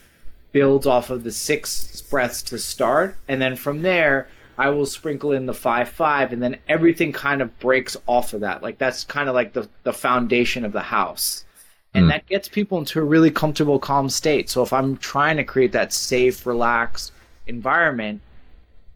builds 0.53 0.87
off 0.87 1.09
of 1.09 1.25
the 1.25 1.33
six 1.33 2.03
breaths 2.03 2.43
to 2.43 2.59
start, 2.59 3.17
and 3.29 3.41
then 3.41 3.57
from 3.57 3.81
there. 3.81 4.29
I 4.61 4.69
will 4.69 4.85
sprinkle 4.85 5.33
in 5.33 5.47
the 5.47 5.55
five 5.55 5.89
five, 5.89 6.35
and 6.35 6.43
then 6.43 6.59
everything 6.69 7.13
kind 7.13 7.41
of 7.41 7.59
breaks 7.61 7.97
off 8.07 8.35
of 8.35 8.43
that. 8.43 8.63
Like 8.63 8.77
that's 8.77 9.05
kind 9.05 9.27
of 9.31 9.35
like 9.35 9.55
the 9.55 9.67
the 9.85 9.93
foundation 9.95 10.67
of 10.67 10.73
the 10.73 10.83
house. 10.83 11.47
And 11.95 12.05
mm. 12.05 12.09
that 12.11 12.27
gets 12.27 12.47
people 12.47 12.77
into 12.77 13.01
a 13.01 13.03
really 13.03 13.31
comfortable 13.31 13.79
calm 13.79 14.11
state. 14.11 14.51
So 14.51 14.63
if 14.63 14.73
i'm 14.75 14.99
trying 14.99 15.39
to 15.39 15.45
create 15.45 15.73
that 15.73 15.95
safe 15.95 16.45
relaxed 16.47 17.13
environment 17.47 18.21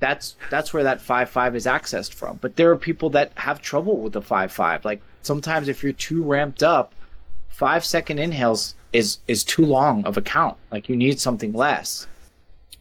that's 0.00 0.36
that's 0.50 0.74
where 0.74 0.82
that 0.82 1.00
5-5 1.00 1.54
is 1.54 1.64
accessed 1.64 2.12
from. 2.12 2.38
But 2.42 2.56
there 2.56 2.70
are 2.70 2.76
people 2.76 3.08
that 3.10 3.32
have 3.36 3.62
trouble 3.62 3.96
with 3.96 4.12
the 4.12 4.20
5-5 4.20 4.84
like 4.84 5.00
sometimes 5.22 5.68
if 5.68 5.82
you're 5.82 5.92
too 5.94 6.22
ramped 6.22 6.62
up 6.62 6.92
five 7.48 7.86
second 7.86 8.18
inhales 8.18 8.74
is 8.92 9.18
is 9.28 9.42
too 9.42 9.64
long 9.64 10.04
of 10.04 10.18
a 10.18 10.22
count. 10.22 10.58
Like 10.70 10.90
you 10.90 10.96
need 10.96 11.18
something 11.18 11.54
less 11.54 12.06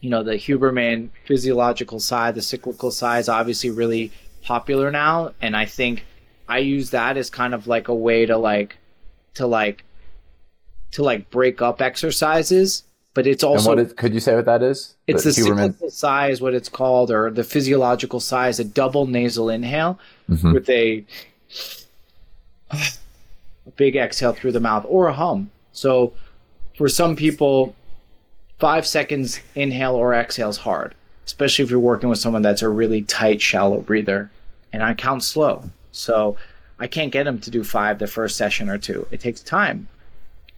you 0.04 0.10
know 0.10 0.22
the 0.22 0.34
huberman 0.34 1.08
physiological 1.24 1.98
sigh 1.98 2.30
the 2.30 2.42
cyclical 2.42 2.90
sigh 2.90 3.18
is 3.18 3.28
obviously 3.28 3.70
really 3.70 4.12
popular 4.42 4.90
now 4.90 5.32
and 5.40 5.56
i 5.56 5.64
think 5.64 6.04
i 6.48 6.58
use 6.58 6.90
that 6.90 7.16
as 7.16 7.30
kind 7.30 7.54
of 7.54 7.66
like 7.66 7.88
a 7.88 7.94
way 7.94 8.26
to 8.26 8.36
like 8.36 8.76
to 9.34 9.46
like 9.46 9.84
to 10.94 11.02
like 11.02 11.28
break 11.30 11.60
up 11.60 11.82
exercises, 11.82 12.84
but 13.14 13.26
it's 13.26 13.42
also. 13.42 13.72
And 13.72 13.80
what 13.80 13.86
is, 13.86 13.92
could 13.94 14.14
you 14.14 14.20
say 14.20 14.34
what 14.34 14.46
that 14.46 14.62
is? 14.62 14.94
It's 15.06 15.24
the, 15.24 15.30
the 15.30 15.34
cyclical 15.34 15.90
sighs, 15.90 16.40
what 16.40 16.54
it's 16.54 16.68
called, 16.68 17.10
or 17.10 17.30
the 17.30 17.44
physiological 17.44 18.20
sighs, 18.20 18.60
a 18.60 18.64
double 18.64 19.06
nasal 19.06 19.50
inhale 19.50 19.98
mm-hmm. 20.30 20.52
with 20.52 20.68
a, 20.70 21.04
a 22.70 22.78
big 23.76 23.96
exhale 23.96 24.32
through 24.32 24.52
the 24.52 24.60
mouth 24.60 24.86
or 24.88 25.08
a 25.08 25.12
hum. 25.12 25.50
So 25.72 26.12
for 26.76 26.88
some 26.88 27.16
people, 27.16 27.74
five 28.58 28.86
seconds 28.86 29.40
inhale 29.54 29.94
or 29.94 30.14
exhale 30.14 30.50
is 30.50 30.58
hard, 30.58 30.94
especially 31.26 31.64
if 31.64 31.70
you're 31.70 31.80
working 31.80 32.08
with 32.08 32.18
someone 32.18 32.42
that's 32.42 32.62
a 32.62 32.68
really 32.68 33.02
tight, 33.02 33.40
shallow 33.40 33.80
breather. 33.80 34.30
And 34.72 34.82
I 34.82 34.94
count 34.94 35.22
slow. 35.22 35.70
So 35.92 36.36
I 36.78 36.86
can't 36.88 37.12
get 37.12 37.24
them 37.24 37.38
to 37.40 37.50
do 37.50 37.62
five 37.62 37.98
the 37.98 38.06
first 38.06 38.36
session 38.36 38.68
or 38.68 38.78
two. 38.78 39.06
It 39.10 39.20
takes 39.20 39.40
time 39.40 39.88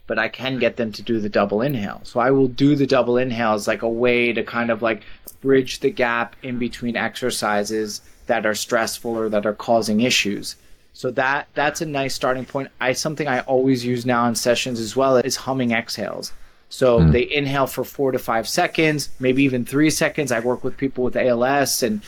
but 0.06 0.18
I 0.18 0.28
can 0.28 0.59
get 0.59 0.77
them 0.77 0.93
to 0.93 1.02
do 1.02 1.20
the 1.20 1.28
double 1.28 1.60
inhale. 1.60 2.01
So 2.05 2.20
I 2.20 2.31
will 2.31 2.48
do 2.48 2.77
the 2.77 2.86
double 2.86 3.16
inhales 3.16 3.66
like 3.66 3.82
a 3.82 3.89
way 3.89 4.32
to 4.32 4.43
kind 4.43 4.70
of 4.70 4.82
like 4.82 5.02
bridge 5.40 5.81
the 5.81 5.90
gap 5.90 6.36
in 6.43 6.59
between 6.59 6.97
exercises 6.97 8.02
that 8.27 8.47
are 8.47 8.55
stressful 8.55 9.16
or 9.16 9.28
that 9.28 9.47
are 9.47 9.55
causing 9.55 10.01
issues. 10.01 10.56
So 10.93 11.10
that 11.12 11.48
that's 11.55 11.81
a 11.81 11.86
nice 11.86 12.14
starting 12.14 12.44
point. 12.44 12.70
I 12.81 12.93
something 12.93 13.28
I 13.28 13.40
always 13.40 13.85
use 13.85 14.06
now 14.06 14.27
in 14.28 14.35
sessions 14.35 14.81
as 14.81 14.97
well 14.97 15.16
is 15.16 15.36
humming 15.36 15.73
exhales. 15.73 16.32
So 16.76 17.00
mm. 17.00 17.10
they 17.10 17.34
inhale 17.34 17.66
for 17.66 17.84
4 17.84 18.12
to 18.12 18.18
5 18.18 18.46
seconds, 18.46 19.08
maybe 19.18 19.42
even 19.44 19.64
3 19.64 19.88
seconds. 19.88 20.30
I 20.30 20.40
work 20.40 20.62
with 20.62 20.76
people 20.76 21.04
with 21.04 21.16
ALS 21.16 21.82
and 21.82 22.02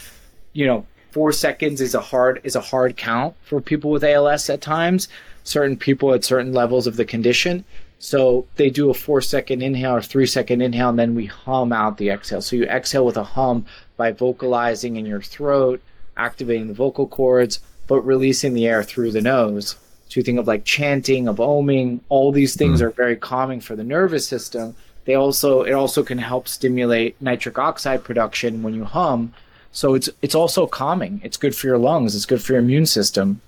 you 0.53 0.67
know, 0.67 0.85
4 1.13 1.33
seconds 1.33 1.81
is 1.81 1.95
a 1.95 2.03
hard 2.03 2.43
is 2.45 2.55
a 2.55 2.61
hard 2.61 2.99
count 2.99 3.35
for 3.45 3.63
people 3.63 3.91
with 3.91 4.05
ALS 4.05 4.51
at 4.51 4.61
times, 4.61 5.09
certain 5.43 5.79
people 5.79 6.13
at 6.13 6.23
certain 6.23 6.53
levels 6.53 6.87
of 6.87 6.97
the 6.97 7.07
condition. 7.07 7.65
So 7.99 8.47
they 8.57 8.69
do 8.69 8.91
a 8.91 8.95
four 8.95 9.23
second 9.23 9.63
inhale 9.63 9.97
or 9.97 10.03
three 10.03 10.27
second 10.27 10.61
inhale, 10.61 10.91
and 10.91 10.99
then 10.99 11.15
we 11.15 11.25
hum 11.25 11.73
out 11.73 11.97
the 11.97 12.11
exhale. 12.11 12.43
So 12.43 12.55
you 12.55 12.65
exhale 12.65 13.07
with 13.07 13.17
a 13.17 13.25
hum 13.25 13.65
by 13.97 14.13
vocalizing 14.13 14.97
in 14.97 15.07
your 15.07 15.23
throat, 15.23 15.81
activating 16.15 16.69
the 16.69 16.75
vocal 16.75 17.07
cords, 17.09 17.59
but 17.87 18.03
releasing 18.03 18.53
the 18.53 18.67
air 18.67 18.83
through 18.83 19.13
the 19.13 19.23
nose. 19.23 19.77
So 20.09 20.19
you 20.21 20.25
think 20.25 20.39
of 20.39 20.47
like 20.47 20.65
chanting, 20.65 21.29
of 21.29 21.37
oming, 21.37 22.01
all 22.09 22.33
these 22.33 22.57
things 22.57 22.81
mm. 22.81 22.85
are 22.85 22.91
very 22.91 23.17
calming 23.17 23.61
for 23.61 23.77
the 23.77 23.85
nervous 23.85 24.27
system. 24.27 24.75
They 25.05 25.15
also 25.15 25.63
it 25.63 25.73
also 25.73 26.03
can 26.03 26.19
help 26.19 26.49
stimulate 26.49 27.21
nitric 27.21 27.59
oxide 27.59 28.05
production 28.05 28.63
when 28.63 28.75
you 28.75 28.85
hum. 28.85 29.35
So 29.73 29.95
it's 29.95 30.09
it's 30.23 30.35
also 30.35 30.67
calming. 30.67 31.21
It's 31.23 31.37
good 31.37 31.55
for 31.55 31.67
your 31.67 31.79
lungs. 31.79 32.15
It's 32.15 32.27
good 32.27 32.43
for 32.43 32.53
your 32.53 32.63
immune 32.63 32.87
system. 32.87 33.41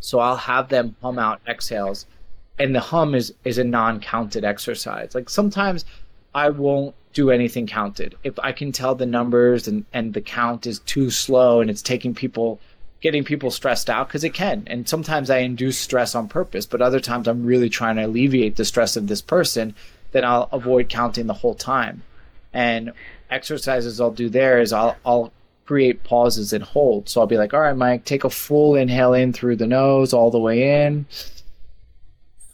So 0.00 0.20
I'll 0.20 0.36
have 0.36 0.68
them 0.68 0.94
hum 1.02 1.18
out 1.18 1.40
exhales, 1.48 2.06
and 2.58 2.74
the 2.74 2.80
hum 2.80 3.14
is 3.14 3.34
is 3.44 3.58
a 3.58 3.64
non-counted 3.64 4.44
exercise. 4.44 5.14
Like 5.14 5.28
sometimes 5.28 5.84
I 6.34 6.50
won't 6.50 6.94
do 7.12 7.30
anything 7.30 7.66
counted 7.66 8.14
if 8.22 8.38
I 8.38 8.52
can 8.52 8.70
tell 8.70 8.94
the 8.94 9.06
numbers 9.06 9.66
and 9.66 9.84
and 9.92 10.14
the 10.14 10.20
count 10.20 10.66
is 10.66 10.78
too 10.80 11.10
slow 11.10 11.60
and 11.60 11.68
it's 11.70 11.82
taking 11.82 12.14
people 12.14 12.60
getting 13.00 13.24
people 13.24 13.50
stressed 13.50 13.88
out 13.88 14.08
because 14.08 14.24
it 14.24 14.34
can. 14.34 14.64
And 14.66 14.88
sometimes 14.88 15.30
I 15.30 15.38
induce 15.38 15.78
stress 15.78 16.14
on 16.14 16.28
purpose, 16.28 16.66
but 16.66 16.82
other 16.82 17.00
times 17.00 17.28
I'm 17.28 17.46
really 17.46 17.68
trying 17.68 17.96
to 17.96 18.06
alleviate 18.06 18.56
the 18.56 18.64
stress 18.64 18.96
of 18.96 19.06
this 19.06 19.22
person. 19.22 19.74
Then 20.12 20.24
I'll 20.24 20.48
avoid 20.52 20.88
counting 20.88 21.26
the 21.26 21.34
whole 21.34 21.54
time. 21.54 22.02
And 22.52 22.92
exercises 23.30 24.00
I'll 24.00 24.10
do 24.10 24.28
there 24.28 24.60
is 24.60 24.72
I'll 24.72 24.96
I'll 25.04 25.32
create 25.66 26.02
pauses 26.02 26.54
and 26.54 26.64
hold. 26.64 27.08
So 27.08 27.20
I'll 27.20 27.26
be 27.26 27.36
like, 27.36 27.52
all 27.52 27.60
right, 27.60 27.76
Mike, 27.76 28.06
take 28.06 28.24
a 28.24 28.30
full 28.30 28.74
inhale 28.74 29.12
in 29.12 29.34
through 29.34 29.56
the 29.56 29.66
nose 29.66 30.14
all 30.14 30.30
the 30.30 30.38
way 30.38 30.86
in. 30.86 31.04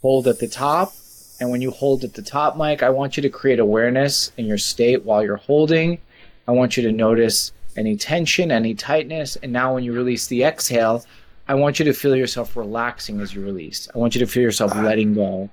Hold 0.03 0.27
at 0.27 0.41
the 0.41 0.49
top. 0.49 0.93
And 1.41 1.51
when 1.51 1.63
you 1.63 1.71
hold 1.71 2.03
at 2.03 2.15
the 2.15 2.23
top, 2.23 2.57
Mike, 2.57 2.83
I 2.83 2.91
want 2.91 3.17
you 3.17 3.23
to 3.23 3.29
create 3.29 3.61
awareness 3.61 4.33
in 4.37 4.47
your 4.47 4.59
state 4.59 5.05
while 5.05 5.23
you're 5.23 5.37
holding. 5.37 6.01
I 6.49 6.53
want 6.53 6.77
you 6.77 6.83
to 6.83 6.93
notice 6.93 7.53
any 7.77 7.97
tension, 7.97 8.51
any 8.51 8.75
tightness. 8.75 9.37
And 9.37 9.53
now 9.53 9.75
when 9.75 9.85
you 9.85 9.93
release 9.93 10.27
the 10.27 10.45
exhale, 10.45 11.05
I 11.47 11.55
want 11.55 11.79
you 11.79 11.85
to 11.85 11.93
feel 11.93 12.17
yourself 12.17 12.57
relaxing 12.57 13.21
as 13.21 13.35
you 13.35 13.45
release. 13.45 13.89
I 13.95 13.99
want 13.99 14.15
you 14.15 14.21
to 14.21 14.27
feel 14.27 14.43
yourself 14.43 14.75
letting 14.77 15.15
go. 15.15 15.51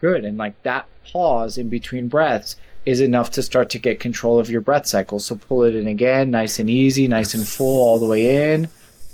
Good. 0.00 0.24
And 0.24 0.38
like 0.38 0.62
that 0.62 0.86
pause 1.10 1.58
in 1.58 1.68
between 1.68 2.08
breaths 2.08 2.56
is 2.84 3.00
enough 3.00 3.32
to 3.32 3.42
start 3.42 3.68
to 3.70 3.78
get 3.78 3.98
control 3.98 4.38
of 4.38 4.48
your 4.48 4.60
breath 4.60 4.86
cycle. 4.86 5.18
So 5.18 5.34
pull 5.34 5.64
it 5.64 5.74
in 5.74 5.88
again, 5.88 6.30
nice 6.30 6.58
and 6.58 6.70
easy, 6.70 7.08
nice 7.08 7.34
and 7.34 7.46
full 7.46 7.82
all 7.82 7.98
the 7.98 8.06
way 8.06 8.52
in. 8.52 8.68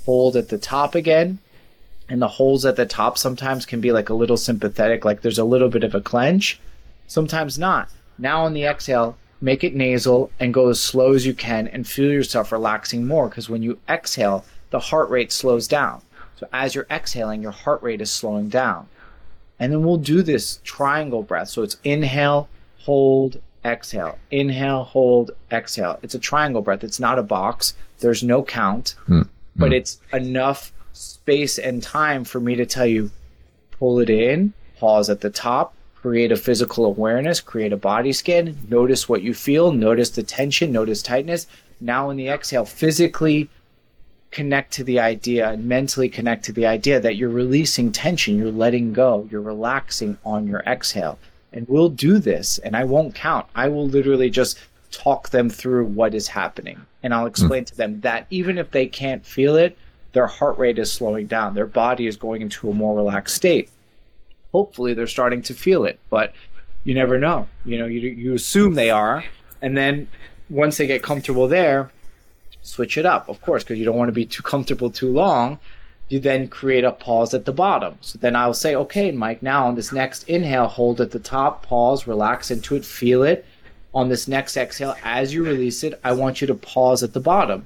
Hold 0.04 0.36
at 0.36 0.48
the 0.48 0.58
top 0.58 0.94
again. 0.94 1.38
And 2.08 2.20
the 2.20 2.28
holes 2.28 2.66
at 2.66 2.76
the 2.76 2.84
top 2.84 3.16
sometimes 3.16 3.64
can 3.64 3.80
be 3.80 3.92
like 3.92 4.10
a 4.10 4.14
little 4.14 4.36
sympathetic, 4.36 5.04
like 5.04 5.22
there's 5.22 5.38
a 5.38 5.44
little 5.44 5.70
bit 5.70 5.84
of 5.84 5.94
a 5.94 6.00
clench. 6.00 6.60
Sometimes 7.06 7.58
not. 7.58 7.88
Now 8.18 8.44
on 8.44 8.52
the 8.52 8.64
exhale, 8.64 9.16
make 9.42 9.64
it 9.64 9.74
nasal 9.74 10.30
and 10.38 10.54
go 10.54 10.68
as 10.68 10.80
slow 10.80 11.12
as 11.12 11.26
you 11.26 11.34
can 11.34 11.66
and 11.68 11.86
feel 11.86 12.10
yourself 12.10 12.52
relaxing 12.52 13.06
more 13.06 13.28
because 13.28 13.50
when 13.50 13.62
you 13.62 13.78
exhale, 13.88 14.44
the 14.70 14.78
heart 14.78 15.10
rate 15.10 15.32
slows 15.32 15.66
down. 15.66 16.00
So 16.36 16.48
as 16.52 16.74
you're 16.74 16.86
exhaling, 16.90 17.42
your 17.42 17.50
heart 17.50 17.82
rate 17.82 18.00
is 18.00 18.10
slowing 18.10 18.48
down. 18.48 18.88
And 19.58 19.72
then 19.72 19.84
we'll 19.84 19.98
do 19.98 20.22
this 20.22 20.60
triangle 20.64 21.22
breath. 21.22 21.48
So 21.48 21.62
it's 21.62 21.76
inhale, 21.84 22.48
hold, 22.78 23.40
exhale, 23.64 24.18
inhale, 24.30 24.84
hold, 24.84 25.32
exhale. 25.50 25.98
It's 26.02 26.14
a 26.14 26.18
triangle 26.18 26.62
breath. 26.62 26.82
It's 26.82 27.00
not 27.00 27.18
a 27.18 27.22
box. 27.22 27.74
There's 27.98 28.22
no 28.22 28.42
count, 28.42 28.94
mm-hmm. 29.02 29.22
but 29.56 29.72
it's 29.72 30.00
enough 30.12 30.72
space 30.92 31.58
and 31.58 31.82
time 31.82 32.24
for 32.24 32.40
me 32.40 32.54
to 32.56 32.66
tell 32.66 32.86
you 32.86 33.10
pull 33.70 33.98
it 33.98 34.10
in, 34.10 34.52
pause 34.78 35.10
at 35.10 35.20
the 35.20 35.30
top, 35.30 35.74
create 36.02 36.32
a 36.32 36.36
physical 36.36 36.84
awareness, 36.84 37.40
create 37.40 37.72
a 37.72 37.76
body 37.76 38.12
scan, 38.12 38.58
notice 38.68 39.08
what 39.08 39.22
you 39.22 39.32
feel, 39.32 39.72
notice 39.72 40.10
the 40.10 40.22
tension, 40.22 40.72
notice 40.72 41.00
tightness. 41.00 41.46
Now, 41.80 42.10
in 42.10 42.16
the 42.16 42.28
exhale, 42.28 42.64
physically 42.64 43.48
connect 44.32 44.72
to 44.72 44.84
the 44.84 44.98
idea 44.98 45.50
and 45.50 45.66
mentally 45.66 46.08
connect 46.08 46.44
to 46.46 46.52
the 46.52 46.66
idea 46.66 46.98
that 46.98 47.16
you're 47.16 47.30
releasing 47.30 47.92
tension, 47.92 48.36
you're 48.36 48.50
letting 48.50 48.92
go, 48.92 49.28
you're 49.30 49.40
relaxing 49.40 50.18
on 50.24 50.46
your 50.46 50.60
exhale 50.60 51.18
and 51.52 51.68
we'll 51.68 51.88
do 51.88 52.18
this 52.18 52.58
and 52.58 52.76
I 52.76 52.84
won't 52.84 53.14
count. 53.14 53.46
I 53.54 53.68
will 53.68 53.86
literally 53.86 54.30
just 54.30 54.58
talk 54.90 55.30
them 55.30 55.48
through 55.48 55.86
what 55.86 56.14
is 56.14 56.28
happening. 56.28 56.84
And 57.02 57.14
I'll 57.14 57.26
explain 57.26 57.64
mm. 57.64 57.68
to 57.68 57.76
them 57.76 58.00
that 58.00 58.26
even 58.30 58.58
if 58.58 58.70
they 58.70 58.86
can't 58.86 59.24
feel 59.24 59.56
it, 59.56 59.76
their 60.12 60.26
heart 60.26 60.58
rate 60.58 60.78
is 60.78 60.92
slowing 60.92 61.26
down. 61.26 61.54
Their 61.54 61.66
body 61.66 62.06
is 62.06 62.16
going 62.16 62.42
into 62.42 62.70
a 62.70 62.74
more 62.74 62.96
relaxed 62.96 63.36
state. 63.36 63.70
Hopefully 64.52 64.94
they're 64.94 65.06
starting 65.06 65.42
to 65.42 65.54
feel 65.54 65.84
it, 65.84 65.98
but 66.10 66.32
you 66.84 66.94
never 66.94 67.18
know. 67.18 67.48
You 67.64 67.78
know, 67.78 67.86
you 67.86 68.00
you 68.00 68.34
assume 68.34 68.74
they 68.74 68.90
are, 68.90 69.24
and 69.60 69.76
then 69.76 70.08
once 70.50 70.76
they 70.76 70.86
get 70.86 71.02
comfortable 71.02 71.48
there, 71.48 71.90
switch 72.62 72.98
it 72.98 73.06
up, 73.06 73.28
of 73.28 73.40
course, 73.40 73.64
because 73.64 73.78
you 73.78 73.84
don't 73.84 73.96
want 73.96 74.08
to 74.08 74.12
be 74.12 74.26
too 74.26 74.42
comfortable 74.42 74.90
too 74.90 75.12
long 75.12 75.58
you 76.12 76.20
then 76.20 76.46
create 76.46 76.84
a 76.84 76.92
pause 76.92 77.32
at 77.32 77.46
the 77.46 77.52
bottom. 77.54 77.96
So 78.02 78.18
then 78.18 78.36
I'll 78.36 78.52
say, 78.52 78.74
okay, 78.74 79.10
Mike, 79.12 79.42
now 79.42 79.66
on 79.66 79.76
this 79.76 79.92
next 79.92 80.28
inhale, 80.28 80.66
hold 80.66 81.00
at 81.00 81.10
the 81.10 81.18
top, 81.18 81.64
pause, 81.64 82.06
relax 82.06 82.50
into 82.50 82.76
it, 82.76 82.84
feel 82.84 83.22
it. 83.22 83.46
On 83.94 84.10
this 84.10 84.28
next 84.28 84.58
exhale, 84.58 84.94
as 85.02 85.32
you 85.32 85.42
release 85.42 85.82
it, 85.82 85.98
I 86.04 86.12
want 86.12 86.42
you 86.42 86.46
to 86.48 86.54
pause 86.54 87.02
at 87.02 87.14
the 87.14 87.20
bottom. 87.20 87.64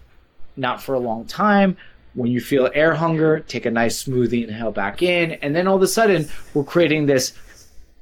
Not 0.57 0.81
for 0.81 0.95
a 0.95 1.01
long 1.01 1.25
time. 1.25 1.77
When 2.17 2.31
you 2.31 2.41
feel 2.41 2.69
air 2.75 2.95
hunger, 2.95 3.41
take 3.41 3.67
a 3.67 3.71
nice 3.71 3.97
smooth 3.97 4.33
inhale 4.33 4.73
back 4.73 5.03
in. 5.03 5.33
And 5.33 5.55
then 5.55 5.69
all 5.69 5.77
of 5.77 5.83
a 5.83 5.87
sudden, 5.87 6.29
we're 6.55 6.65
creating 6.65 7.07
this 7.07 7.33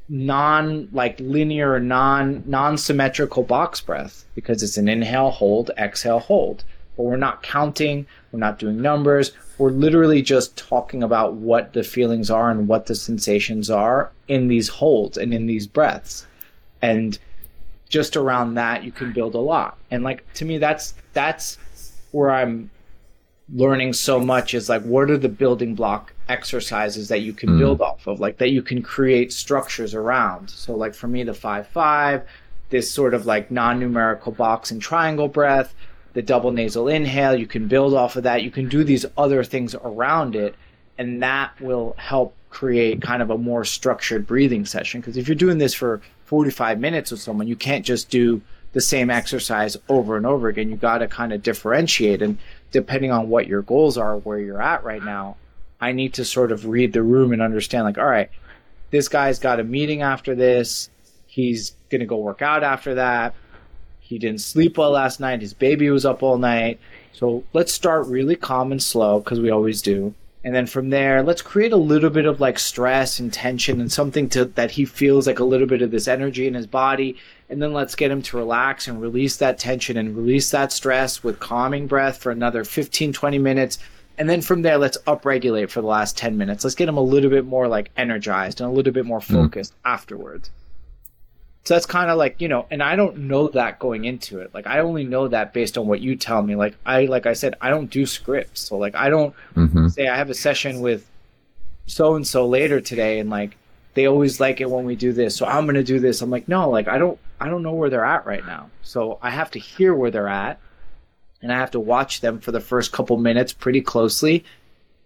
non 0.08 0.88
like 0.92 1.18
linear 1.20 1.78
non 1.80 2.42
non 2.46 2.78
symmetrical 2.78 3.42
box 3.42 3.80
breath 3.80 4.24
because 4.34 4.62
it's 4.62 4.76
an 4.76 4.88
inhale 4.88 5.30
hold 5.30 5.70
exhale 5.78 6.18
hold 6.18 6.62
but 6.94 7.04
we're 7.04 7.16
not 7.16 7.42
counting 7.42 8.06
we're 8.30 8.38
not 8.38 8.58
doing 8.58 8.82
numbers 8.82 9.32
we're 9.58 9.70
literally 9.70 10.22
just 10.22 10.56
talking 10.56 11.02
about 11.02 11.34
what 11.34 11.72
the 11.72 11.84
feelings 11.84 12.30
are 12.30 12.50
and 12.50 12.66
what 12.66 12.86
the 12.86 12.94
sensations 12.94 13.70
are 13.70 14.10
in 14.26 14.48
these 14.48 14.68
holds 14.68 15.16
and 15.16 15.32
in 15.32 15.46
these 15.46 15.66
breaths. 15.66 16.26
And 16.82 17.18
just 17.88 18.16
around 18.16 18.54
that 18.54 18.82
you 18.82 18.90
can 18.90 19.12
build 19.12 19.34
a 19.34 19.38
lot. 19.38 19.78
And 19.90 20.02
like 20.02 20.30
to 20.34 20.44
me 20.44 20.58
that's 20.58 20.94
that's 21.12 21.58
where 22.10 22.30
I'm 22.30 22.70
learning 23.52 23.92
so 23.92 24.18
much 24.18 24.54
is 24.54 24.68
like 24.68 24.82
what 24.82 25.10
are 25.10 25.18
the 25.18 25.28
building 25.28 25.74
block 25.74 26.14
exercises 26.28 27.08
that 27.08 27.20
you 27.20 27.32
can 27.32 27.50
mm. 27.50 27.58
build 27.58 27.80
off 27.82 28.06
of 28.06 28.18
like 28.18 28.38
that 28.38 28.50
you 28.50 28.62
can 28.62 28.80
create 28.80 29.32
structures 29.32 29.94
around. 29.94 30.48
So 30.48 30.74
like 30.74 30.94
for 30.94 31.08
me 31.08 31.22
the 31.24 31.34
5 31.34 31.68
5 31.68 32.22
this 32.70 32.90
sort 32.90 33.12
of 33.12 33.26
like 33.26 33.50
non-numerical 33.50 34.32
box 34.32 34.70
and 34.70 34.80
triangle 34.80 35.28
breath 35.28 35.74
the 36.14 36.22
double 36.22 36.52
nasal 36.52 36.88
inhale. 36.88 37.34
You 37.38 37.46
can 37.46 37.68
build 37.68 37.92
off 37.92 38.16
of 38.16 38.22
that. 38.22 38.42
You 38.42 38.50
can 38.50 38.68
do 38.68 38.82
these 38.82 39.04
other 39.18 39.44
things 39.44 39.74
around 39.74 40.34
it, 40.34 40.54
and 40.96 41.22
that 41.22 41.60
will 41.60 41.94
help 41.98 42.34
create 42.50 43.02
kind 43.02 43.20
of 43.20 43.30
a 43.30 43.36
more 43.36 43.64
structured 43.64 44.26
breathing 44.26 44.64
session. 44.64 45.00
Because 45.00 45.16
if 45.16 45.28
you're 45.28 45.34
doing 45.34 45.58
this 45.58 45.74
for 45.74 46.00
45 46.24 46.78
minutes 46.78 47.10
with 47.10 47.20
someone, 47.20 47.48
you 47.48 47.56
can't 47.56 47.84
just 47.84 48.08
do 48.08 48.40
the 48.72 48.80
same 48.80 49.10
exercise 49.10 49.76
over 49.88 50.16
and 50.16 50.24
over 50.24 50.48
again. 50.48 50.70
You 50.70 50.76
got 50.76 50.98
to 50.98 51.08
kind 51.08 51.32
of 51.32 51.42
differentiate. 51.42 52.22
And 52.22 52.38
depending 52.74 53.10
on 53.10 53.30
what 53.30 53.46
your 53.46 53.62
goals 53.62 53.96
are, 53.96 54.18
where 54.18 54.38
you're 54.38 54.60
at 54.60 54.84
right 54.84 55.02
now, 55.02 55.36
I 55.80 55.92
need 55.92 56.12
to 56.14 56.26
sort 56.26 56.52
of 56.52 56.66
read 56.66 56.92
the 56.92 57.02
room 57.02 57.32
and 57.32 57.40
understand, 57.40 57.84
like, 57.84 57.96
all 57.96 58.04
right, 58.04 58.28
this 58.90 59.08
guy's 59.08 59.38
got 59.38 59.60
a 59.60 59.64
meeting 59.64 60.02
after 60.02 60.34
this. 60.34 60.90
He's 61.26 61.74
going 61.88 62.00
to 62.00 62.06
go 62.06 62.18
work 62.18 62.42
out 62.42 62.62
after 62.62 62.96
that 62.96 63.34
he 64.04 64.18
didn't 64.18 64.42
sleep 64.42 64.76
well 64.76 64.90
last 64.90 65.18
night. 65.18 65.40
His 65.40 65.54
baby 65.54 65.88
was 65.88 66.04
up 66.04 66.22
all 66.22 66.36
night. 66.36 66.78
So 67.12 67.42
let's 67.54 67.72
start 67.72 68.06
really 68.06 68.36
calm 68.36 68.70
and 68.70 68.82
slow 68.82 69.18
because 69.18 69.40
we 69.40 69.50
always 69.50 69.80
do. 69.80 70.14
And 70.44 70.54
then 70.54 70.66
from 70.66 70.90
there, 70.90 71.22
let's 71.22 71.40
create 71.40 71.72
a 71.72 71.76
little 71.76 72.10
bit 72.10 72.26
of 72.26 72.38
like 72.38 72.58
stress 72.58 73.18
and 73.18 73.32
tension 73.32 73.80
and 73.80 73.90
something 73.90 74.28
to 74.30 74.44
that 74.44 74.72
he 74.72 74.84
feels 74.84 75.26
like 75.26 75.38
a 75.38 75.44
little 75.44 75.66
bit 75.66 75.80
of 75.80 75.90
this 75.90 76.06
energy 76.06 76.46
in 76.46 76.52
his 76.52 76.66
body. 76.66 77.16
And 77.48 77.60
then 77.60 77.72
let's 77.72 77.94
get 77.94 78.10
him 78.10 78.22
to 78.22 78.36
relax 78.36 78.88
and 78.88 79.00
release 79.00 79.36
that 79.36 79.58
tension 79.58 79.96
and 79.96 80.16
release 80.16 80.50
that 80.50 80.72
stress 80.72 81.22
with 81.22 81.40
calming 81.40 81.86
breath 81.86 82.18
for 82.18 82.32
another 82.32 82.64
15, 82.64 83.12
20 83.12 83.38
minutes. 83.38 83.78
And 84.16 84.30
then 84.30 84.40
from 84.40 84.62
there, 84.62 84.78
let's 84.78 84.96
upregulate 85.06 85.70
for 85.70 85.80
the 85.80 85.86
last 85.86 86.16
10 86.16 86.38
minutes. 86.38 86.64
Let's 86.64 86.74
get 86.74 86.88
him 86.88 86.96
a 86.96 87.02
little 87.02 87.30
bit 87.30 87.44
more 87.44 87.68
like 87.68 87.90
energized 87.96 88.60
and 88.60 88.70
a 88.70 88.72
little 88.72 88.92
bit 88.92 89.04
more 89.04 89.20
hmm. 89.20 89.34
focused 89.34 89.72
mm. 89.72 89.90
afterwards. 89.90 90.50
So 91.64 91.74
that's 91.74 91.86
kind 91.86 92.10
of 92.10 92.18
like, 92.18 92.40
you 92.40 92.48
know, 92.48 92.66
and 92.70 92.82
I 92.82 92.94
don't 92.94 93.16
know 93.20 93.48
that 93.48 93.78
going 93.78 94.04
into 94.04 94.40
it. 94.40 94.52
Like 94.52 94.66
I 94.66 94.80
only 94.80 95.04
know 95.04 95.28
that 95.28 95.54
based 95.54 95.78
on 95.78 95.86
what 95.86 96.00
you 96.00 96.14
tell 96.14 96.42
me. 96.42 96.56
Like 96.56 96.74
I 96.84 97.06
like 97.06 97.24
I 97.24 97.32
said, 97.32 97.54
I 97.60 97.70
don't 97.70 97.90
do 97.90 98.04
scripts. 98.04 98.60
So 98.60 98.76
like 98.76 98.94
I 98.94 99.08
don't 99.08 99.34
mm-hmm. 99.56 99.88
say 99.88 100.06
I 100.06 100.16
have 100.16 100.28
a 100.28 100.34
session 100.34 100.80
with 100.80 101.06
so 101.86 102.16
and 102.16 102.26
so 102.26 102.46
later 102.46 102.82
today 102.82 103.18
and 103.18 103.30
like 103.30 103.56
they 103.94 104.06
always 104.06 104.40
like 104.40 104.60
it 104.60 104.70
when 104.70 104.84
we 104.84 104.94
do 104.94 105.12
this. 105.12 105.36
So 105.36 105.46
I'm 105.46 105.64
going 105.64 105.76
to 105.76 105.84
do 105.84 106.00
this. 106.00 106.20
I'm 106.20 106.30
like, 106.30 106.48
"No, 106.48 106.68
like 106.68 106.88
I 106.88 106.98
don't 106.98 107.18
I 107.44 107.48
don't 107.48 107.62
know 107.62 107.74
where 107.74 107.90
they're 107.90 108.04
at 108.04 108.26
right 108.26 108.46
now." 108.46 108.70
So 108.82 109.18
I 109.22 109.30
have 109.30 109.50
to 109.52 109.58
hear 109.58 109.94
where 109.94 110.10
they're 110.10 110.28
at 110.28 110.58
and 111.42 111.52
I 111.52 111.58
have 111.58 111.72
to 111.72 111.80
watch 111.80 112.22
them 112.22 112.40
for 112.40 112.52
the 112.52 112.60
first 112.60 112.90
couple 112.90 113.16
minutes 113.18 113.52
pretty 113.52 113.82
closely 113.82 114.44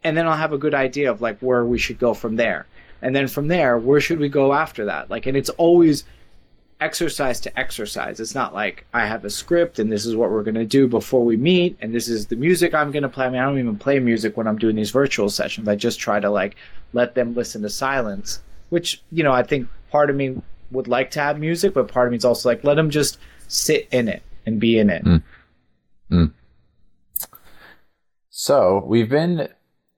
and 0.05 0.16
then 0.16 0.27
I'll 0.27 0.36
have 0.36 0.52
a 0.52 0.59
good 0.59 0.74
idea 0.74 1.10
of 1.10 1.20
like 1.20 1.39
where 1.40 1.65
we 1.65 1.78
should 1.78 1.98
go 1.98 2.15
from 2.15 2.36
there. 2.36 2.66
And 3.02 3.15
then 3.15 3.28
from 3.28 3.48
there, 3.48 3.78
where 3.78 4.01
should 4.01 4.19
we 4.19 4.28
go 4.28 4.52
after 4.52 4.85
that? 4.86 5.10
Like 5.10 5.27
and 5.27 5.36
it's 5.36 5.51
always 5.51 6.05
exercise 6.81 7.40
to 7.40 7.59
exercise. 7.59 8.20
It's 8.20 8.35
not 8.35 8.55
like 8.55 8.86
I 8.94 9.06
have 9.06 9.24
a 9.24 9.31
script 9.31 9.81
and 9.81 9.90
this 9.90 10.06
is 10.06 10.15
what 10.15 10.31
we're 10.31 10.44
going 10.44 10.55
to 10.55 10.65
do 10.65 10.86
before 10.86 11.24
we 11.24 11.36
meet 11.36 11.77
and 11.81 11.93
this 11.93 12.09
is 12.09 12.27
the 12.27 12.36
music 12.36 12.73
I'm 12.73 12.93
going 12.93 13.02
to 13.02 13.09
play. 13.09 13.27
I 13.27 13.31
mean, 13.31 13.40
I 13.40 13.44
don't 13.44 13.59
even 13.59 13.78
play 13.78 13.98
music 13.98 14.36
when 14.36 14.47
I'm 14.47 14.59
doing 14.59 14.77
these 14.77 14.93
virtual 14.93 15.28
sessions. 15.28 15.66
I 15.66 15.74
just 15.74 15.98
try 15.98 16.20
to 16.20 16.31
like 16.31 16.56
let 16.93 17.15
them 17.15 17.35
listen 17.35 17.62
to 17.62 17.70
silence, 17.70 18.40
which, 18.69 19.02
you 19.10 19.24
know, 19.24 19.32
I 19.32 19.43
think 19.43 19.69
part 19.90 20.10
of 20.10 20.16
me 20.16 20.40
would 20.70 20.89
like 20.89 21.11
to 21.12 21.20
have 21.20 21.39
music, 21.39 21.74
but 21.74 21.89
part 21.89 22.09
of 22.09 22.12
me 22.12 22.16
is 22.16 22.24
also 22.24 22.49
like, 22.49 22.65
let 22.65 22.74
them 22.74 22.90
just 22.90 23.19
sit 23.49 23.89
in 23.90 24.09
it 24.09 24.23
and 24.47 24.61
be 24.61 24.78
in 24.78 24.90
it. 24.90 25.05
Mm. 25.05 25.23
Mm. 26.11 26.32
So 28.31 28.85
we've 28.86 29.09
been, 29.09 29.49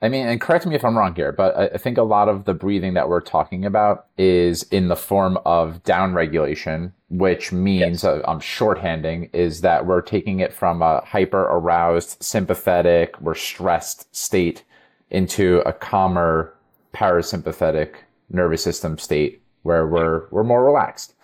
I 0.01 0.09
mean, 0.09 0.27
and 0.27 0.41
correct 0.41 0.67
me 0.67 0.75
if 0.75 0.85
I'm 0.85 0.97
wrong 0.97 1.15
here, 1.15 1.33
but 1.33 1.57
I, 1.57 1.67
I 1.67 1.79
think 1.79 1.99
a 1.99 2.03
lot 2.03 2.29
of 2.29 2.45
the 2.45 2.55
breathing 2.55 2.95
that 2.95 3.09
we're 3.09 3.21
talking 3.21 3.65
about 3.65 4.07
is 4.17 4.63
in 4.65 4.89
the 4.89 4.97
form 4.97 5.39
of 5.45 5.83
down 5.83 6.15
regulation, 6.15 6.93
which 7.11 7.53
means 7.53 8.03
yes. 8.03 8.05
uh, 8.05 8.23
I'm 8.27 8.41
shorthanding 8.41 9.31
is 9.35 9.61
that 9.61 9.87
we're 9.87 10.01
taking 10.01 10.41
it 10.41 10.53
from 10.53 10.81
a 10.83 11.03
hyper 11.05 11.43
aroused, 11.43 12.23
sympathetic, 12.23 13.21
we're 13.21 13.35
stressed 13.35 14.15
state 14.15 14.65
into 15.11 15.59
a 15.67 15.73
calmer 15.73 16.55
parasympathetic 16.95 17.95
nervous 18.31 18.63
system 18.63 18.97
state 18.97 19.40
where 19.63 19.87
we're 19.87 20.29
we're 20.31 20.45
more 20.45 20.65
relaxed. 20.65 21.15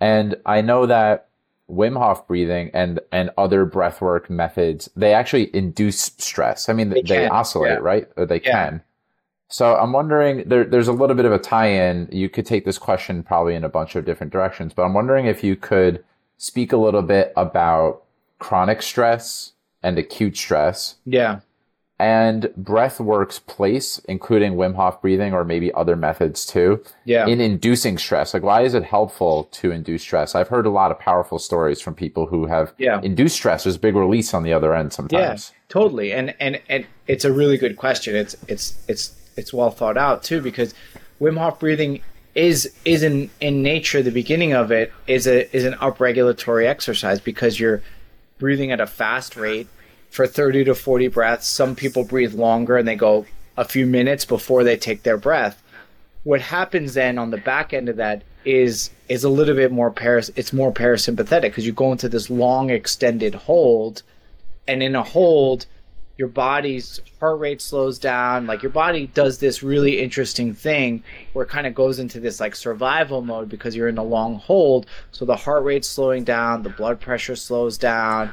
And 0.00 0.36
I 0.46 0.60
know 0.60 0.86
that 0.86 1.28
Wim 1.70 1.96
Hof 1.96 2.26
breathing 2.26 2.70
and 2.74 3.00
and 3.10 3.30
other 3.38 3.66
breathwork 3.66 4.28
methods 4.28 4.90
they 4.96 5.14
actually 5.14 5.54
induce 5.54 6.00
stress. 6.00 6.68
I 6.68 6.72
mean, 6.72 6.90
they, 6.90 7.02
they 7.02 7.28
oscillate, 7.28 7.72
yeah. 7.72 7.78
right? 7.78 8.08
Or 8.16 8.26
they 8.26 8.40
yeah. 8.40 8.50
can. 8.50 8.82
So 9.48 9.76
I'm 9.76 9.92
wondering 9.92 10.48
there, 10.48 10.64
there's 10.64 10.88
a 10.88 10.92
little 10.92 11.16
bit 11.16 11.26
of 11.26 11.32
a 11.32 11.38
tie-in. 11.38 12.08
You 12.10 12.28
could 12.28 12.46
take 12.46 12.64
this 12.64 12.78
question 12.78 13.22
probably 13.22 13.54
in 13.54 13.64
a 13.64 13.68
bunch 13.68 13.96
of 13.96 14.04
different 14.04 14.32
directions, 14.32 14.72
but 14.72 14.82
I'm 14.82 14.94
wondering 14.94 15.26
if 15.26 15.44
you 15.44 15.56
could 15.56 16.02
speak 16.38 16.72
a 16.72 16.78
little 16.78 17.02
bit 17.02 17.32
about 17.36 18.02
chronic 18.38 18.82
stress 18.82 19.52
and 19.82 19.98
acute 19.98 20.36
stress. 20.36 20.96
Yeah 21.04 21.40
and 22.02 22.52
breathwork's 22.60 23.38
place, 23.38 24.00
including 24.08 24.54
Wim 24.54 24.74
Hof 24.74 25.00
breathing 25.00 25.32
or 25.32 25.44
maybe 25.44 25.72
other 25.72 25.94
methods 25.94 26.44
too, 26.44 26.82
yeah. 27.04 27.28
in 27.28 27.40
inducing 27.40 27.96
stress. 27.96 28.34
Like, 28.34 28.42
why 28.42 28.62
is 28.62 28.74
it 28.74 28.82
helpful 28.82 29.44
to 29.52 29.70
induce 29.70 30.02
stress? 30.02 30.34
I've 30.34 30.48
heard 30.48 30.66
a 30.66 30.70
lot 30.70 30.90
of 30.90 30.98
powerful 30.98 31.38
stories 31.38 31.80
from 31.80 31.94
people 31.94 32.26
who 32.26 32.46
have 32.46 32.74
yeah. 32.76 33.00
induced 33.02 33.36
stress. 33.36 33.62
There's 33.62 33.78
big 33.78 33.94
release 33.94 34.34
on 34.34 34.42
the 34.42 34.52
other 34.52 34.74
end 34.74 34.92
sometimes. 34.92 35.52
Yeah, 35.54 35.58
totally. 35.68 36.12
And 36.12 36.34
and 36.40 36.60
and 36.68 36.86
it's 37.06 37.24
a 37.24 37.32
really 37.32 37.56
good 37.56 37.76
question. 37.76 38.16
It's 38.16 38.34
it's 38.48 38.84
it's 38.88 39.14
it's 39.36 39.52
well 39.52 39.70
thought 39.70 39.96
out 39.96 40.24
too 40.24 40.40
because 40.40 40.74
Wim 41.20 41.38
Hof 41.38 41.60
breathing 41.60 42.02
is 42.34 42.74
is 42.84 43.04
in 43.04 43.30
in 43.40 43.62
nature 43.62 44.02
the 44.02 44.10
beginning 44.10 44.54
of 44.54 44.72
it 44.72 44.92
is 45.06 45.28
a 45.28 45.54
is 45.54 45.64
an 45.64 45.74
upregulatory 45.74 46.66
exercise 46.66 47.20
because 47.20 47.60
you're 47.60 47.80
breathing 48.38 48.72
at 48.72 48.80
a 48.80 48.88
fast 48.88 49.36
rate 49.36 49.68
for 50.12 50.26
30 50.26 50.64
to 50.64 50.74
40 50.74 51.08
breaths. 51.08 51.48
Some 51.48 51.74
people 51.74 52.04
breathe 52.04 52.34
longer 52.34 52.76
and 52.76 52.86
they 52.86 52.96
go 52.96 53.24
a 53.56 53.64
few 53.64 53.86
minutes 53.86 54.26
before 54.26 54.62
they 54.62 54.76
take 54.76 55.02
their 55.02 55.16
breath. 55.16 55.60
What 56.22 56.42
happens 56.42 56.94
then 56.94 57.18
on 57.18 57.30
the 57.30 57.38
back 57.38 57.72
end 57.72 57.88
of 57.88 57.96
that 57.96 58.22
is 58.44 58.90
is 59.08 59.24
a 59.24 59.28
little 59.28 59.54
bit 59.54 59.70
more 59.70 59.90
paras 59.90 60.30
it's 60.34 60.52
more 60.52 60.72
parasympathetic 60.72 61.42
because 61.42 61.64
you 61.64 61.72
go 61.72 61.92
into 61.92 62.08
this 62.08 62.28
long 62.28 62.70
extended 62.70 63.34
hold 63.34 64.02
and 64.66 64.82
in 64.82 64.96
a 64.96 65.02
hold 65.02 65.64
your 66.18 66.26
body's 66.26 67.00
heart 67.20 67.38
rate 67.38 67.62
slows 67.62 68.00
down 68.00 68.48
like 68.48 68.60
your 68.60 68.72
body 68.72 69.06
does 69.14 69.38
this 69.38 69.62
really 69.62 70.00
interesting 70.00 70.52
thing 70.52 71.04
where 71.34 71.44
it 71.44 71.48
kind 71.48 71.68
of 71.68 71.74
goes 71.74 72.00
into 72.00 72.18
this 72.18 72.40
like 72.40 72.56
survival 72.56 73.22
mode 73.22 73.48
because 73.48 73.76
you're 73.76 73.88
in 73.88 73.98
a 73.98 74.02
long 74.02 74.34
hold 74.34 74.86
so 75.12 75.24
the 75.24 75.36
heart 75.36 75.62
rate's 75.62 75.88
slowing 75.88 76.24
down 76.24 76.64
the 76.64 76.70
blood 76.70 77.00
pressure 77.00 77.36
slows 77.36 77.78
down 77.78 78.32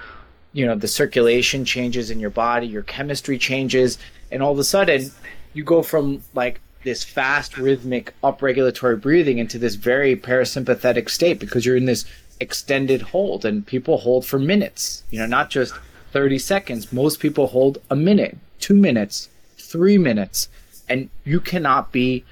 you 0.53 0.65
know 0.65 0.75
the 0.75 0.87
circulation 0.87 1.65
changes 1.65 2.09
in 2.09 2.19
your 2.19 2.29
body 2.29 2.67
your 2.67 2.83
chemistry 2.83 3.37
changes 3.37 3.97
and 4.31 4.41
all 4.41 4.51
of 4.51 4.59
a 4.59 4.63
sudden 4.63 5.11
you 5.53 5.63
go 5.63 5.83
from 5.83 6.23
like 6.33 6.59
this 6.83 7.03
fast 7.03 7.57
rhythmic 7.57 8.13
upregulatory 8.23 8.99
breathing 8.99 9.37
into 9.37 9.59
this 9.59 9.75
very 9.75 10.15
parasympathetic 10.15 11.09
state 11.09 11.39
because 11.39 11.65
you're 11.65 11.77
in 11.77 11.85
this 11.85 12.05
extended 12.39 13.01
hold 13.01 13.43
and 13.43 13.67
people 13.67 13.97
hold 13.97 14.25
for 14.25 14.39
minutes 14.39 15.03
you 15.09 15.19
know 15.19 15.25
not 15.25 15.49
just 15.49 15.73
30 16.11 16.39
seconds. 16.39 16.91
Most 16.91 17.19
people 17.19 17.47
hold 17.47 17.79
a 17.89 17.95
minute 17.95 18.37
2 18.59 18.73
minutes 18.73 19.29
3 19.57 19.97
minutes 19.97 20.49
and 20.87 21.09
you 21.23 21.39
cannot 21.39 21.91
be 21.91 22.23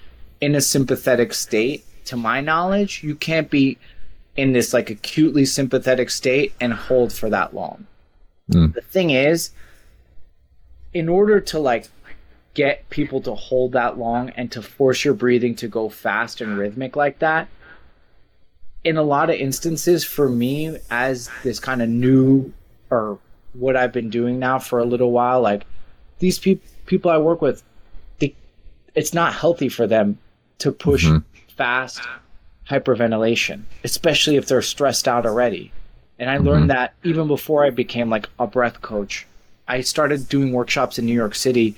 in 0.41 0.55
a 0.55 0.61
sympathetic 0.61 1.33
state. 1.33 1.83
To 2.05 2.15
my 2.15 2.41
knowledge 2.41 3.03
you 3.03 3.15
can't 3.15 3.49
be 3.49 3.77
in 4.35 4.53
this 4.53 4.73
like 4.73 4.89
acutely 4.89 5.45
sympathetic 5.45 6.09
state 6.09 6.53
and 6.59 6.73
hold 6.73 7.11
for 7.11 7.29
that 7.29 7.53
long 7.53 7.85
Mm. 8.51 8.73
The 8.73 8.81
thing 8.81 9.09
is, 9.09 9.51
in 10.93 11.09
order 11.09 11.39
to 11.39 11.59
like 11.59 11.87
get 12.53 12.89
people 12.89 13.21
to 13.21 13.35
hold 13.35 13.73
that 13.73 13.97
long 13.97 14.29
and 14.31 14.51
to 14.51 14.61
force 14.61 15.05
your 15.05 15.13
breathing 15.13 15.55
to 15.55 15.67
go 15.67 15.89
fast 15.89 16.41
and 16.41 16.57
rhythmic 16.57 16.95
like 16.95 17.19
that, 17.19 17.47
in 18.83 18.97
a 18.97 19.03
lot 19.03 19.29
of 19.29 19.35
instances, 19.35 20.03
for 20.03 20.29
me, 20.29 20.77
as 20.89 21.29
this 21.43 21.59
kind 21.59 21.81
of 21.81 21.89
new 21.89 22.53
or 22.89 23.19
what 23.53 23.75
I've 23.75 23.91
been 23.91 24.09
doing 24.09 24.39
now 24.39 24.59
for 24.59 24.79
a 24.79 24.85
little 24.85 25.11
while, 25.11 25.41
like 25.41 25.65
these 26.19 26.39
pe- 26.39 26.59
people 26.85 27.11
I 27.11 27.17
work 27.17 27.41
with, 27.41 27.63
they, 28.19 28.33
it's 28.95 29.13
not 29.13 29.33
healthy 29.33 29.69
for 29.69 29.87
them 29.87 30.17
to 30.59 30.71
push 30.71 31.05
mm-hmm. 31.05 31.17
fast 31.55 32.01
hyperventilation, 32.69 33.63
especially 33.83 34.35
if 34.35 34.47
they're 34.47 34.61
stressed 34.61 35.07
out 35.07 35.25
already. 35.25 35.71
And 36.19 36.29
I 36.29 36.37
mm-hmm. 36.37 36.47
learned 36.47 36.69
that 36.69 36.93
even 37.03 37.27
before 37.27 37.65
I 37.65 37.69
became 37.69 38.09
like 38.09 38.27
a 38.39 38.47
breath 38.47 38.81
coach. 38.81 39.25
I 39.67 39.81
started 39.81 40.29
doing 40.29 40.53
workshops 40.53 40.97
in 40.97 41.05
New 41.05 41.13
York 41.13 41.35
City 41.35 41.75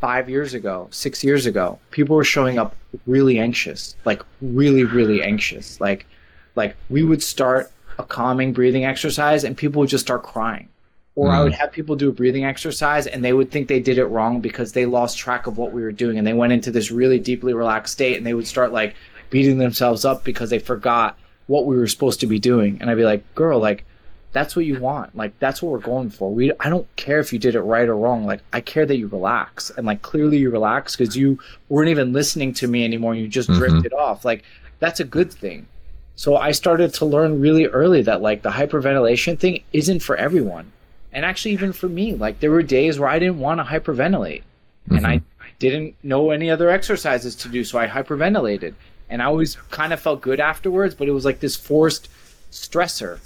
five 0.00 0.28
years 0.28 0.54
ago, 0.54 0.88
six 0.90 1.24
years 1.24 1.46
ago. 1.46 1.78
People 1.90 2.14
were 2.14 2.24
showing 2.24 2.58
up 2.58 2.76
really 3.06 3.38
anxious, 3.38 3.96
like 4.04 4.22
really, 4.40 4.84
really 4.84 5.22
anxious. 5.22 5.80
Like, 5.80 6.06
like 6.54 6.76
we 6.88 7.02
would 7.02 7.22
start 7.22 7.72
a 7.98 8.04
calming 8.04 8.52
breathing 8.52 8.84
exercise 8.84 9.44
and 9.44 9.56
people 9.56 9.80
would 9.80 9.88
just 9.88 10.04
start 10.04 10.22
crying. 10.22 10.68
Or 11.16 11.28
mm. 11.28 11.32
I 11.32 11.42
would 11.42 11.52
have 11.52 11.72
people 11.72 11.96
do 11.96 12.08
a 12.08 12.12
breathing 12.12 12.44
exercise 12.44 13.06
and 13.06 13.24
they 13.24 13.32
would 13.32 13.50
think 13.50 13.68
they 13.68 13.80
did 13.80 13.98
it 13.98 14.06
wrong 14.06 14.40
because 14.40 14.72
they 14.72 14.86
lost 14.86 15.18
track 15.18 15.46
of 15.46 15.58
what 15.58 15.72
we 15.72 15.82
were 15.82 15.92
doing 15.92 16.18
and 16.18 16.26
they 16.26 16.32
went 16.32 16.52
into 16.52 16.70
this 16.70 16.90
really 16.90 17.18
deeply 17.18 17.54
relaxed 17.54 17.92
state 17.92 18.16
and 18.16 18.26
they 18.26 18.34
would 18.34 18.46
start 18.46 18.72
like 18.72 18.94
beating 19.30 19.58
themselves 19.58 20.04
up 20.04 20.24
because 20.24 20.50
they 20.50 20.58
forgot 20.58 21.18
what 21.46 21.66
we 21.66 21.76
were 21.76 21.86
supposed 21.86 22.20
to 22.20 22.26
be 22.26 22.38
doing. 22.38 22.78
And 22.80 22.90
I'd 22.90 22.96
be 22.96 23.04
like, 23.04 23.34
girl, 23.34 23.58
like, 23.58 23.84
that's 24.32 24.56
what 24.56 24.64
you 24.64 24.80
want. 24.80 25.16
Like, 25.16 25.38
that's 25.38 25.62
what 25.62 25.70
we're 25.70 25.78
going 25.78 26.10
for. 26.10 26.30
We, 26.32 26.52
I 26.58 26.68
don't 26.68 26.88
care 26.96 27.20
if 27.20 27.32
you 27.32 27.38
did 27.38 27.54
it 27.54 27.60
right 27.60 27.88
or 27.88 27.96
wrong. 27.96 28.26
Like, 28.26 28.40
I 28.52 28.60
care 28.60 28.84
that 28.84 28.96
you 28.96 29.06
relax. 29.06 29.70
And 29.70 29.86
like, 29.86 30.02
clearly 30.02 30.38
you 30.38 30.50
relax 30.50 30.96
because 30.96 31.16
you 31.16 31.38
weren't 31.68 31.90
even 31.90 32.12
listening 32.12 32.52
to 32.54 32.66
me 32.66 32.84
anymore. 32.84 33.14
You 33.14 33.28
just 33.28 33.48
mm-hmm. 33.48 33.60
drifted 33.60 33.92
off. 33.92 34.24
Like, 34.24 34.42
that's 34.80 35.00
a 35.00 35.04
good 35.04 35.32
thing. 35.32 35.68
So 36.16 36.36
I 36.36 36.50
started 36.50 36.92
to 36.94 37.04
learn 37.04 37.40
really 37.40 37.66
early 37.66 38.02
that 38.02 38.22
like 38.22 38.42
the 38.42 38.50
hyperventilation 38.50 39.38
thing 39.38 39.62
isn't 39.72 40.00
for 40.00 40.16
everyone. 40.16 40.72
And 41.12 41.24
actually, 41.24 41.52
even 41.52 41.72
for 41.72 41.88
me, 41.88 42.14
like, 42.14 42.40
there 42.40 42.50
were 42.50 42.62
days 42.62 42.98
where 42.98 43.08
I 43.08 43.20
didn't 43.20 43.38
want 43.38 43.60
to 43.60 43.64
hyperventilate. 43.64 44.42
Mm-hmm. 44.88 44.96
And 44.96 45.06
I 45.06 45.22
didn't 45.60 45.94
know 46.02 46.32
any 46.32 46.50
other 46.50 46.70
exercises 46.70 47.36
to 47.36 47.48
do. 47.48 47.62
So 47.62 47.78
I 47.78 47.86
hyperventilated 47.86 48.74
and 49.14 49.22
I 49.22 49.26
always 49.26 49.54
kind 49.70 49.92
of 49.92 50.00
felt 50.00 50.22
good 50.22 50.40
afterwards, 50.40 50.96
but 50.96 51.06
it 51.06 51.12
was 51.12 51.24
like 51.24 51.38
this 51.38 51.54
forced 51.54 52.08
stressor. 52.50 53.20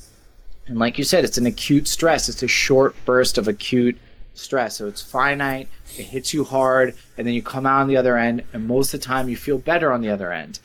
And 0.67 0.79
like 0.79 0.99
you 0.99 1.05
said, 1.05 1.25
it's 1.25 1.39
an 1.39 1.47
acute 1.47 1.89
stress. 1.89 2.29
It's 2.29 2.43
a 2.43 2.47
short 2.47 2.95
burst 3.07 3.39
of 3.39 3.49
acute 3.49 3.97
stress. 4.35 4.77
So 4.77 4.87
it's 4.87 5.01
finite, 5.01 5.67
it 5.97 6.03
hits 6.03 6.35
you 6.35 6.45
hard, 6.45 6.95
and 7.17 7.27
then 7.27 7.33
you 7.33 7.41
come 7.41 7.65
out 7.65 7.81
on 7.81 7.89
the 7.89 7.97
other 7.97 8.19
end, 8.19 8.45
and 8.53 8.69
most 8.69 8.93
of 8.93 9.01
the 9.01 9.07
time 9.07 9.31
you 9.31 9.37
feel 9.39 9.57
better 9.57 9.91
on 9.91 10.03
the 10.03 10.11
other 10.11 10.31
end. 10.31 10.61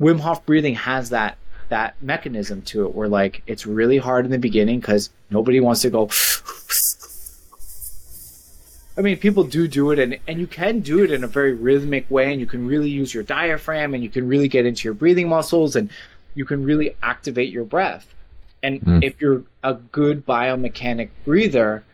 Wim 0.00 0.20
Hof 0.20 0.46
breathing 0.46 0.74
has 0.74 1.10
that 1.10 1.36
that 1.68 2.00
mechanism 2.00 2.62
to 2.62 2.86
it 2.86 2.94
where 2.94 3.08
like 3.08 3.42
it's 3.46 3.66
really 3.66 3.98
hard 3.98 4.24
in 4.24 4.30
the 4.30 4.38
beginning 4.38 4.80
because 4.80 5.10
nobody 5.28 5.60
wants 5.60 5.82
to 5.82 5.90
go 5.90 6.06
I 8.98 9.02
mean, 9.02 9.18
people 9.18 9.44
do 9.44 9.68
do 9.68 9.90
it, 9.90 9.98
and, 9.98 10.18
and 10.26 10.40
you 10.40 10.46
can 10.46 10.80
do 10.80 11.04
it 11.04 11.10
in 11.10 11.22
a 11.22 11.26
very 11.26 11.52
rhythmic 11.52 12.10
way, 12.10 12.32
and 12.32 12.40
you 12.40 12.46
can 12.46 12.66
really 12.66 12.88
use 12.88 13.12
your 13.12 13.22
diaphragm, 13.22 13.92
and 13.92 14.02
you 14.02 14.08
can 14.08 14.26
really 14.26 14.48
get 14.48 14.64
into 14.64 14.88
your 14.88 14.94
breathing 14.94 15.28
muscles, 15.28 15.76
and 15.76 15.90
you 16.34 16.44
can 16.44 16.64
really 16.64 16.96
activate 17.02 17.50
your 17.50 17.64
breath. 17.64 18.14
And 18.62 18.80
mm. 18.80 19.04
if 19.04 19.20
you're 19.20 19.42
a 19.62 19.74
good 19.74 20.26
biomechanic 20.26 21.10
breather, 21.24 21.84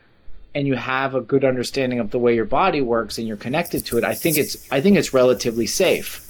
and 0.54 0.68
you 0.68 0.74
have 0.74 1.14
a 1.14 1.20
good 1.20 1.44
understanding 1.44 1.98
of 1.98 2.10
the 2.10 2.18
way 2.18 2.34
your 2.34 2.44
body 2.44 2.80
works, 2.80 3.18
and 3.18 3.26
you're 3.26 3.36
connected 3.36 3.84
to 3.86 3.98
it, 3.98 4.04
I 4.04 4.14
think 4.14 4.36
it's 4.36 4.70
I 4.70 4.80
think 4.80 4.96
it's 4.96 5.12
relatively 5.12 5.66
safe. 5.66 6.28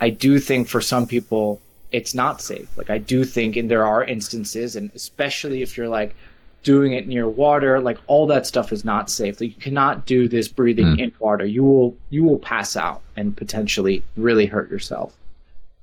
I 0.00 0.10
do 0.10 0.40
think 0.40 0.68
for 0.68 0.80
some 0.80 1.06
people 1.06 1.60
it's 1.92 2.14
not 2.14 2.40
safe. 2.40 2.76
Like 2.76 2.90
I 2.90 2.98
do 2.98 3.24
think, 3.24 3.56
and 3.56 3.70
there 3.70 3.86
are 3.86 4.02
instances, 4.02 4.74
and 4.74 4.90
especially 4.94 5.62
if 5.62 5.76
you're 5.76 5.88
like 5.88 6.16
doing 6.62 6.92
it 6.92 7.06
near 7.06 7.28
water, 7.28 7.80
like 7.80 7.98
all 8.06 8.26
that 8.28 8.46
stuff 8.46 8.72
is 8.72 8.84
not 8.84 9.10
safe. 9.10 9.40
Like, 9.40 9.50
you 9.50 9.60
cannot 9.60 10.06
do 10.06 10.28
this 10.28 10.48
breathing 10.48 10.86
mm. 10.86 11.00
in 11.00 11.12
water. 11.18 11.44
You 11.44 11.64
will 11.64 11.96
you 12.10 12.24
will 12.24 12.38
pass 12.38 12.76
out 12.76 13.02
and 13.16 13.36
potentially 13.36 14.02
really 14.16 14.46
hurt 14.46 14.70
yourself. 14.70 15.16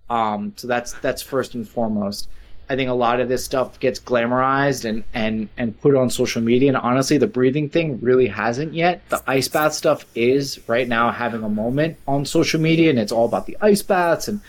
Um, 0.09 0.53
so 0.55 0.67
that's 0.67 0.93
that's 0.93 1.21
first 1.21 1.53
and 1.53 1.67
foremost. 1.67 2.29
I 2.71 2.75
think 2.75 2.89
a 2.89 2.93
lot 2.93 3.19
of 3.19 3.29
this 3.29 3.43
stuff 3.43 3.79
gets 3.79 3.99
glamorized 3.99 4.85
and 4.85 5.03
and 5.13 5.49
and 5.57 5.79
put 5.81 5.95
on 5.95 6.09
social 6.09 6.41
media. 6.41 6.69
And 6.69 6.77
honestly, 6.77 7.17
the 7.17 7.27
breathing 7.27 7.69
thing 7.69 7.99
really 7.99 8.27
hasn't 8.27 8.73
yet. 8.73 9.01
The 9.09 9.23
ice 9.27 9.47
bath 9.47 9.73
stuff 9.73 10.05
is 10.15 10.59
right 10.67 10.87
now 10.87 11.11
having 11.11 11.43
a 11.43 11.49
moment 11.49 11.97
on 12.07 12.25
social 12.25 12.61
media, 12.61 12.89
and 12.89 12.99
it's 12.99 13.11
all 13.11 13.25
about 13.25 13.47
the 13.47 13.57
ice 13.61 13.81
baths 13.81 14.27
and 14.27 14.41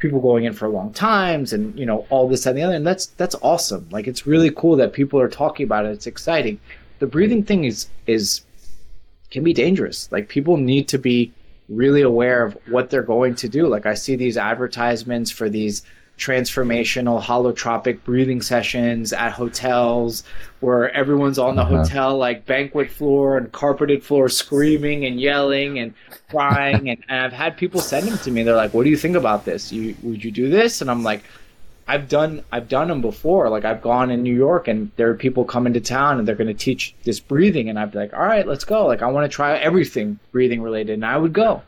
people 0.00 0.20
going 0.20 0.44
in 0.44 0.52
for 0.52 0.68
long 0.68 0.92
times 0.92 1.52
and 1.52 1.78
you 1.78 1.86
know 1.86 2.06
all 2.10 2.28
this 2.28 2.46
and 2.46 2.58
the 2.58 2.62
other. 2.62 2.74
And 2.74 2.86
that's 2.86 3.06
that's 3.06 3.36
awesome. 3.42 3.86
Like 3.90 4.08
it's 4.08 4.26
really 4.26 4.50
cool 4.50 4.76
that 4.76 4.92
people 4.92 5.20
are 5.20 5.28
talking 5.28 5.64
about 5.64 5.86
it. 5.86 5.92
It's 5.92 6.06
exciting. 6.06 6.58
The 6.98 7.06
breathing 7.06 7.44
thing 7.44 7.64
is 7.64 7.88
is 8.06 8.42
can 9.30 9.44
be 9.44 9.52
dangerous. 9.52 10.10
Like 10.10 10.28
people 10.28 10.56
need 10.56 10.88
to 10.88 10.98
be 10.98 11.32
really 11.68 12.02
aware 12.02 12.44
of 12.44 12.58
what 12.66 12.90
they're 12.90 13.02
going 13.02 13.36
to 13.36 13.48
do. 13.48 13.68
Like 13.68 13.86
i 13.86 13.94
see 13.94 14.16
these 14.16 14.36
advertisements 14.36 15.30
for 15.30 15.48
these 15.48 15.82
transformational 16.20 17.20
holotropic 17.20 18.04
breathing 18.04 18.42
sessions 18.42 19.12
at 19.14 19.32
hotels 19.32 20.22
where 20.60 20.92
everyone's 20.92 21.38
on 21.38 21.56
the 21.56 21.62
uh-huh. 21.62 21.78
hotel 21.78 22.18
like 22.18 22.44
banquet 22.44 22.90
floor 22.90 23.38
and 23.38 23.50
carpeted 23.52 24.04
floor 24.04 24.28
screaming 24.28 25.06
and 25.06 25.18
yelling 25.18 25.78
and 25.78 25.94
crying. 26.28 26.90
And, 26.90 27.02
and 27.08 27.24
I've 27.24 27.32
had 27.32 27.56
people 27.56 27.80
send 27.80 28.06
them 28.06 28.18
to 28.18 28.30
me. 28.30 28.42
They're 28.42 28.54
like 28.54 28.74
what 28.74 28.84
do 28.84 28.90
you 28.90 28.98
think 28.98 29.16
about 29.16 29.46
this? 29.46 29.72
You 29.72 29.96
would 30.02 30.22
you 30.22 30.30
do 30.30 30.50
this? 30.50 30.82
And 30.82 30.90
I'm 30.90 31.02
like 31.02 31.24
I've 31.88 32.06
done 32.06 32.44
I've 32.52 32.68
done 32.68 32.88
them 32.88 33.00
before. 33.00 33.48
Like 33.48 33.64
I've 33.64 33.80
gone 33.80 34.10
in 34.10 34.22
New 34.22 34.34
York 34.34 34.68
and 34.68 34.92
there 34.96 35.08
are 35.08 35.14
people 35.14 35.46
coming 35.46 35.72
to 35.72 35.80
town 35.80 36.18
and 36.18 36.28
they're 36.28 36.34
going 36.34 36.48
to 36.48 36.54
teach 36.54 36.94
this 37.04 37.18
breathing. 37.18 37.70
And 37.70 37.78
I'd 37.78 37.92
be 37.92 37.98
like 37.98 38.12
all 38.12 38.26
right 38.26 38.46
let's 38.46 38.64
go. 38.64 38.86
Like 38.86 39.00
I 39.00 39.06
want 39.06 39.24
to 39.24 39.34
try 39.34 39.56
everything 39.56 40.18
breathing 40.32 40.60
related. 40.60 40.92
And 40.92 41.06
I 41.06 41.16
would 41.16 41.32
go. 41.32 41.62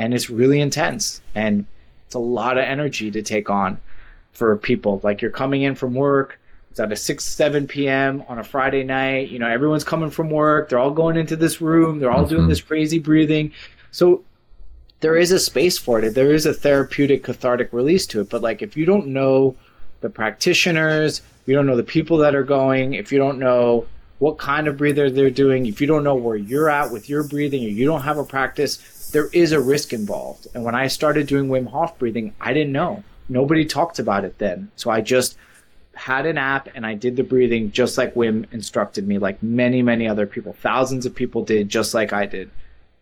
And 0.00 0.12
it's 0.12 0.28
really 0.28 0.60
intense. 0.60 1.20
And 1.36 1.66
it's 2.06 2.16
a 2.16 2.18
lot 2.18 2.58
of 2.58 2.64
energy 2.64 3.12
to 3.12 3.22
take 3.22 3.48
on 3.48 3.78
for 4.32 4.56
people. 4.56 5.00
Like 5.02 5.22
you're 5.22 5.30
coming 5.30 5.62
in 5.62 5.74
from 5.74 5.94
work, 5.94 6.38
it's 6.72 6.80
at 6.80 6.90
a 6.90 6.96
6, 6.96 7.22
7 7.22 7.66
p.m. 7.66 8.24
on 8.28 8.38
a 8.38 8.44
Friday 8.44 8.82
night. 8.82 9.28
You 9.28 9.38
know, 9.38 9.46
everyone's 9.46 9.84
coming 9.84 10.08
from 10.08 10.30
work. 10.30 10.70
They're 10.70 10.78
all 10.78 10.90
going 10.90 11.18
into 11.18 11.36
this 11.36 11.60
room. 11.60 11.98
They're 11.98 12.10
all 12.10 12.24
mm-hmm. 12.24 12.34
doing 12.34 12.48
this 12.48 12.62
crazy 12.62 12.98
breathing. 12.98 13.52
So 13.90 14.24
there 15.00 15.14
is 15.14 15.32
a 15.32 15.38
space 15.38 15.76
for 15.76 16.00
it. 16.00 16.14
There 16.14 16.32
is 16.32 16.46
a 16.46 16.54
therapeutic, 16.54 17.24
cathartic 17.24 17.74
release 17.74 18.06
to 18.06 18.22
it. 18.22 18.30
But 18.30 18.40
like 18.40 18.62
if 18.62 18.74
you 18.74 18.86
don't 18.86 19.08
know 19.08 19.54
the 20.00 20.08
practitioners, 20.08 21.20
you 21.44 21.54
don't 21.54 21.66
know 21.66 21.76
the 21.76 21.82
people 21.82 22.16
that 22.18 22.34
are 22.34 22.42
going, 22.42 22.94
if 22.94 23.12
you 23.12 23.18
don't 23.18 23.38
know 23.38 23.86
what 24.18 24.38
kind 24.38 24.66
of 24.66 24.78
breather 24.78 25.10
they're 25.10 25.28
doing, 25.28 25.66
if 25.66 25.78
you 25.78 25.86
don't 25.86 26.04
know 26.04 26.14
where 26.14 26.36
you're 26.36 26.70
at 26.70 26.90
with 26.90 27.06
your 27.06 27.22
breathing 27.22 27.64
or 27.64 27.68
you 27.68 27.84
don't 27.84 28.00
have 28.00 28.16
a 28.16 28.24
practice, 28.24 29.10
there 29.10 29.28
is 29.34 29.52
a 29.52 29.60
risk 29.60 29.92
involved. 29.92 30.46
And 30.54 30.64
when 30.64 30.74
I 30.74 30.86
started 30.86 31.26
doing 31.26 31.48
Wim 31.48 31.66
Hof 31.66 31.98
breathing, 31.98 32.32
I 32.40 32.54
didn't 32.54 32.72
know 32.72 33.04
nobody 33.28 33.64
talked 33.64 33.98
about 33.98 34.24
it 34.24 34.38
then. 34.38 34.70
So 34.76 34.90
I 34.90 35.00
just 35.00 35.36
had 35.94 36.26
an 36.26 36.38
app 36.38 36.68
and 36.74 36.86
I 36.86 36.94
did 36.94 37.16
the 37.16 37.22
breathing 37.22 37.70
just 37.70 37.98
like 37.98 38.14
Wim 38.14 38.52
instructed 38.52 39.06
me, 39.06 39.18
like 39.18 39.42
many, 39.42 39.82
many 39.82 40.08
other 40.08 40.26
people. 40.26 40.52
Thousands 40.54 41.06
of 41.06 41.14
people 41.14 41.44
did 41.44 41.68
just 41.68 41.94
like 41.94 42.12
I 42.12 42.26
did. 42.26 42.50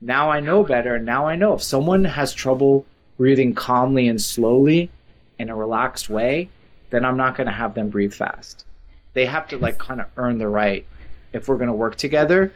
Now 0.01 0.30
I 0.30 0.40
know 0.40 0.64
better. 0.64 0.98
Now 0.98 1.26
I 1.26 1.36
know 1.36 1.55
if 1.55 1.62
someone 1.62 2.05
has 2.05 2.32
trouble 2.32 2.86
breathing 3.16 3.55
calmly 3.55 4.09
and 4.09 4.20
slowly 4.20 4.90
in 5.38 5.51
a 5.51 5.56
relaxed 5.56 6.09
way, 6.09 6.48
then 6.90 7.05
I'm 7.05 7.16
not 7.16 7.36
going 7.36 7.47
to 7.47 7.52
have 7.52 7.74
them 7.74 7.90
breathe 7.90 8.14
fast. 8.14 8.64
They 9.12 9.26
have 9.26 9.48
to 9.48 9.59
like 9.59 9.78
kind 9.78 10.01
of 10.01 10.06
earn 10.16 10.38
the 10.38 10.48
right 10.48 10.86
if 11.32 11.48
we're 11.48 11.56
going 11.56 11.68
to 11.68 11.74
work 11.74 11.97
together 11.97 12.52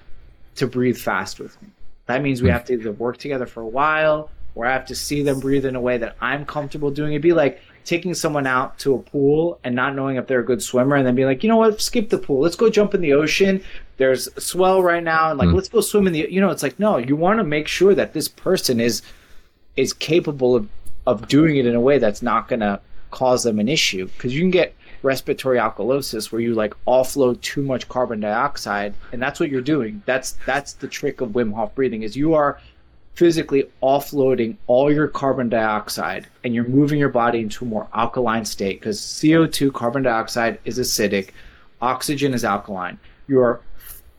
to 0.56 0.66
breathe 0.66 0.96
fast 0.96 1.38
with 1.38 1.60
me. 1.62 1.68
That 2.06 2.22
means 2.22 2.42
we 2.42 2.50
have 2.50 2.64
to 2.66 2.74
either 2.74 2.92
work 2.92 3.18
together 3.18 3.46
for 3.46 3.60
a 3.60 3.66
while 3.66 4.30
where 4.55 4.68
I 4.68 4.72
have 4.72 4.86
to 4.86 4.94
see 4.94 5.22
them 5.22 5.40
breathe 5.40 5.66
in 5.66 5.76
a 5.76 5.81
way 5.81 5.98
that 5.98 6.16
I'm 6.20 6.47
comfortable 6.47 6.90
doing. 6.90 7.12
It'd 7.12 7.22
be 7.22 7.32
like 7.32 7.60
taking 7.85 8.14
someone 8.14 8.47
out 8.47 8.78
to 8.78 8.94
a 8.94 8.98
pool 8.98 9.59
and 9.62 9.74
not 9.74 9.94
knowing 9.94 10.16
if 10.16 10.26
they're 10.26 10.40
a 10.40 10.44
good 10.44 10.62
swimmer 10.62 10.97
and 10.97 11.06
then 11.06 11.14
be 11.14 11.26
like, 11.26 11.43
you 11.43 11.48
know 11.48 11.56
what, 11.56 11.81
skip 11.81 12.09
the 12.09 12.18
pool. 12.18 12.40
Let's 12.40 12.56
go 12.56 12.70
jump 12.70 12.94
in 12.94 13.01
the 13.01 13.12
ocean. 13.12 13.62
There's 13.98 14.28
a 14.36 14.40
swell 14.40 14.82
right 14.82 15.02
now 15.02 15.31
and 15.31 15.39
like 15.39 15.48
mm. 15.48 15.55
let's 15.55 15.68
go 15.68 15.81
swim 15.81 16.06
in 16.06 16.12
the 16.12 16.26
you 16.31 16.40
know, 16.40 16.51
it's 16.51 16.62
like 16.62 16.78
no, 16.78 16.97
you 16.97 17.16
want 17.16 17.39
to 17.39 17.44
make 17.44 17.68
sure 17.68 17.94
that 17.94 18.14
this 18.14 18.28
person 18.28 18.81
is 18.81 19.02
is 19.76 19.93
capable 19.93 20.56
of 20.56 20.68
of 21.06 21.28
doing 21.28 21.56
it 21.56 21.66
in 21.66 21.74
a 21.74 21.81
way 21.81 21.98
that's 21.98 22.22
not 22.22 22.48
gonna 22.48 22.81
cause 23.10 23.43
them 23.43 23.59
an 23.59 23.68
issue. 23.68 24.06
Because 24.06 24.35
you 24.35 24.40
can 24.40 24.51
get 24.51 24.74
respiratory 25.02 25.59
alkalosis 25.59 26.32
where 26.32 26.40
you 26.40 26.55
like 26.55 26.74
offload 26.86 27.39
too 27.43 27.62
much 27.62 27.86
carbon 27.90 28.20
dioxide 28.20 28.94
and 29.12 29.20
that's 29.20 29.39
what 29.39 29.51
you're 29.51 29.60
doing. 29.60 30.02
That's 30.06 30.39
that's 30.47 30.72
the 30.72 30.89
trick 30.89 31.20
of 31.20 31.31
Wim 31.31 31.52
Hof 31.55 31.74
breathing 31.74 32.02
is 32.02 32.16
you 32.16 32.32
are 32.35 32.59
physically 33.14 33.64
offloading 33.82 34.56
all 34.66 34.92
your 34.92 35.08
carbon 35.08 35.48
dioxide 35.48 36.26
and 36.42 36.54
you're 36.54 36.66
moving 36.68 36.98
your 36.98 37.08
body 37.08 37.40
into 37.40 37.64
a 37.64 37.68
more 37.68 37.88
alkaline 37.94 38.44
state 38.44 38.80
because 38.80 39.00
CO2, 39.00 39.72
carbon 39.72 40.02
dioxide, 40.02 40.58
is 40.64 40.78
acidic, 40.78 41.30
oxygen 41.80 42.34
is 42.34 42.44
alkaline. 42.44 42.98
You 43.28 43.40
are 43.40 43.60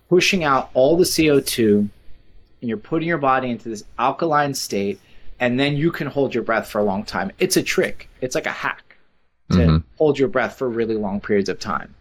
pushing 0.09 0.43
out 0.43 0.69
all 0.73 0.95
the 0.95 1.03
CO2 1.03 1.89
and 2.61 2.69
you're 2.69 2.77
putting 2.77 3.07
your 3.07 3.17
body 3.17 3.51
into 3.51 3.69
this 3.69 3.83
alkaline 3.99 4.53
state, 4.53 4.99
and 5.39 5.59
then 5.59 5.75
you 5.75 5.91
can 5.91 6.07
hold 6.07 6.33
your 6.33 6.43
breath 6.43 6.67
for 6.67 6.79
a 6.79 6.83
long 6.83 7.03
time. 7.03 7.31
It's 7.37 7.57
a 7.57 7.63
trick, 7.63 8.09
it's 8.21 8.33
like 8.33 8.47
a 8.47 8.51
hack 8.51 8.97
to 9.51 9.57
mm-hmm. 9.57 9.77
hold 9.97 10.17
your 10.17 10.29
breath 10.29 10.57
for 10.57 10.67
really 10.69 10.95
long 10.95 11.19
periods 11.19 11.49
of 11.49 11.59
time. 11.59 11.93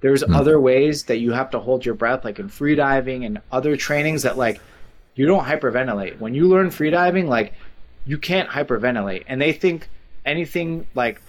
There's 0.00 0.22
mm-hmm. 0.22 0.34
other 0.34 0.60
ways 0.60 1.04
that 1.04 1.18
you 1.18 1.32
have 1.32 1.50
to 1.50 1.58
hold 1.58 1.84
your 1.84 1.94
breath, 1.94 2.24
like 2.24 2.38
in 2.38 2.48
freediving 2.48 3.24
and 3.26 3.40
other 3.50 3.76
trainings 3.76 4.22
that, 4.22 4.36
like, 4.36 4.60
you 5.14 5.26
don't 5.26 5.44
hyperventilate. 5.44 6.18
When 6.18 6.34
you 6.34 6.48
learn 6.48 6.68
freediving, 6.68 7.26
like 7.26 7.52
you 8.04 8.18
can't 8.18 8.48
hyperventilate, 8.48 9.24
and 9.26 9.40
they 9.40 9.52
think 9.52 9.88
anything 10.24 10.86
like 10.94 11.20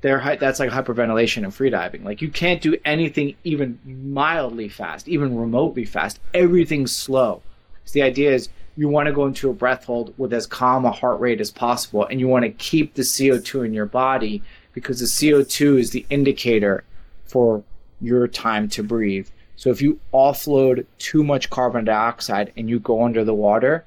they're 0.00 0.36
that's 0.38 0.60
like 0.60 0.70
hyperventilation 0.70 1.44
and 1.44 1.52
freediving. 1.52 2.04
Like 2.04 2.22
you 2.22 2.30
can't 2.30 2.60
do 2.60 2.76
anything 2.84 3.36
even 3.44 3.78
mildly 3.84 4.68
fast, 4.68 5.08
even 5.08 5.36
remotely 5.36 5.84
fast. 5.84 6.20
Everything's 6.34 6.94
slow. 6.94 7.42
So 7.84 7.92
the 7.94 8.02
idea 8.02 8.32
is 8.32 8.48
you 8.76 8.88
want 8.88 9.06
to 9.06 9.12
go 9.12 9.26
into 9.26 9.48
a 9.48 9.54
breath 9.54 9.84
hold 9.84 10.14
with 10.18 10.32
as 10.32 10.46
calm 10.46 10.84
a 10.84 10.90
heart 10.90 11.20
rate 11.20 11.40
as 11.40 11.50
possible, 11.50 12.04
and 12.06 12.20
you 12.20 12.28
want 12.28 12.44
to 12.44 12.50
keep 12.50 12.94
the 12.94 13.02
CO2 13.02 13.64
in 13.64 13.72
your 13.72 13.86
body 13.86 14.42
because 14.74 15.00
the 15.00 15.06
CO2 15.06 15.78
is 15.78 15.90
the 15.90 16.04
indicator 16.10 16.84
for 17.24 17.64
your 18.00 18.28
time 18.28 18.68
to 18.68 18.82
breathe. 18.82 19.28
So 19.56 19.70
if 19.70 19.80
you 19.80 19.98
offload 20.12 20.84
too 20.98 21.24
much 21.24 21.50
carbon 21.50 21.84
dioxide 21.84 22.52
and 22.56 22.68
you 22.68 22.78
go 22.78 23.04
under 23.04 23.24
the 23.24 23.34
water, 23.34 23.84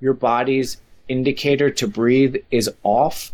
your 0.00 0.14
body's 0.14 0.78
indicator 1.08 1.70
to 1.70 1.86
breathe 1.86 2.36
is 2.50 2.70
off 2.82 3.32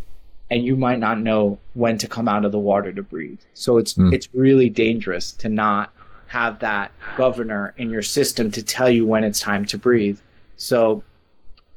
and 0.51 0.65
you 0.65 0.77
might 0.77 0.99
not 0.99 1.19
know 1.19 1.59
when 1.75 1.99
to 1.99 2.09
come 2.09 2.29
out 2.29 2.45
of 2.45 2.53
the 2.53 2.59
water 2.59 2.93
to 2.93 3.03
breathe. 3.03 3.41
So 3.55 3.79
it's 3.79 3.95
mm. 3.95 4.13
it's 4.13 4.29
really 4.35 4.71
dangerous 4.71 5.33
to 5.33 5.49
not 5.49 5.93
have 6.29 6.59
that 6.61 6.93
governor 7.17 7.75
in 7.79 7.91
your 7.91 8.03
system 8.03 8.51
to 8.53 8.63
tell 8.63 8.91
you 8.91 9.07
when 9.07 9.25
it's 9.25 9.41
time 9.41 9.65
to 9.67 9.79
breathe. 9.79 10.19
So 10.57 11.03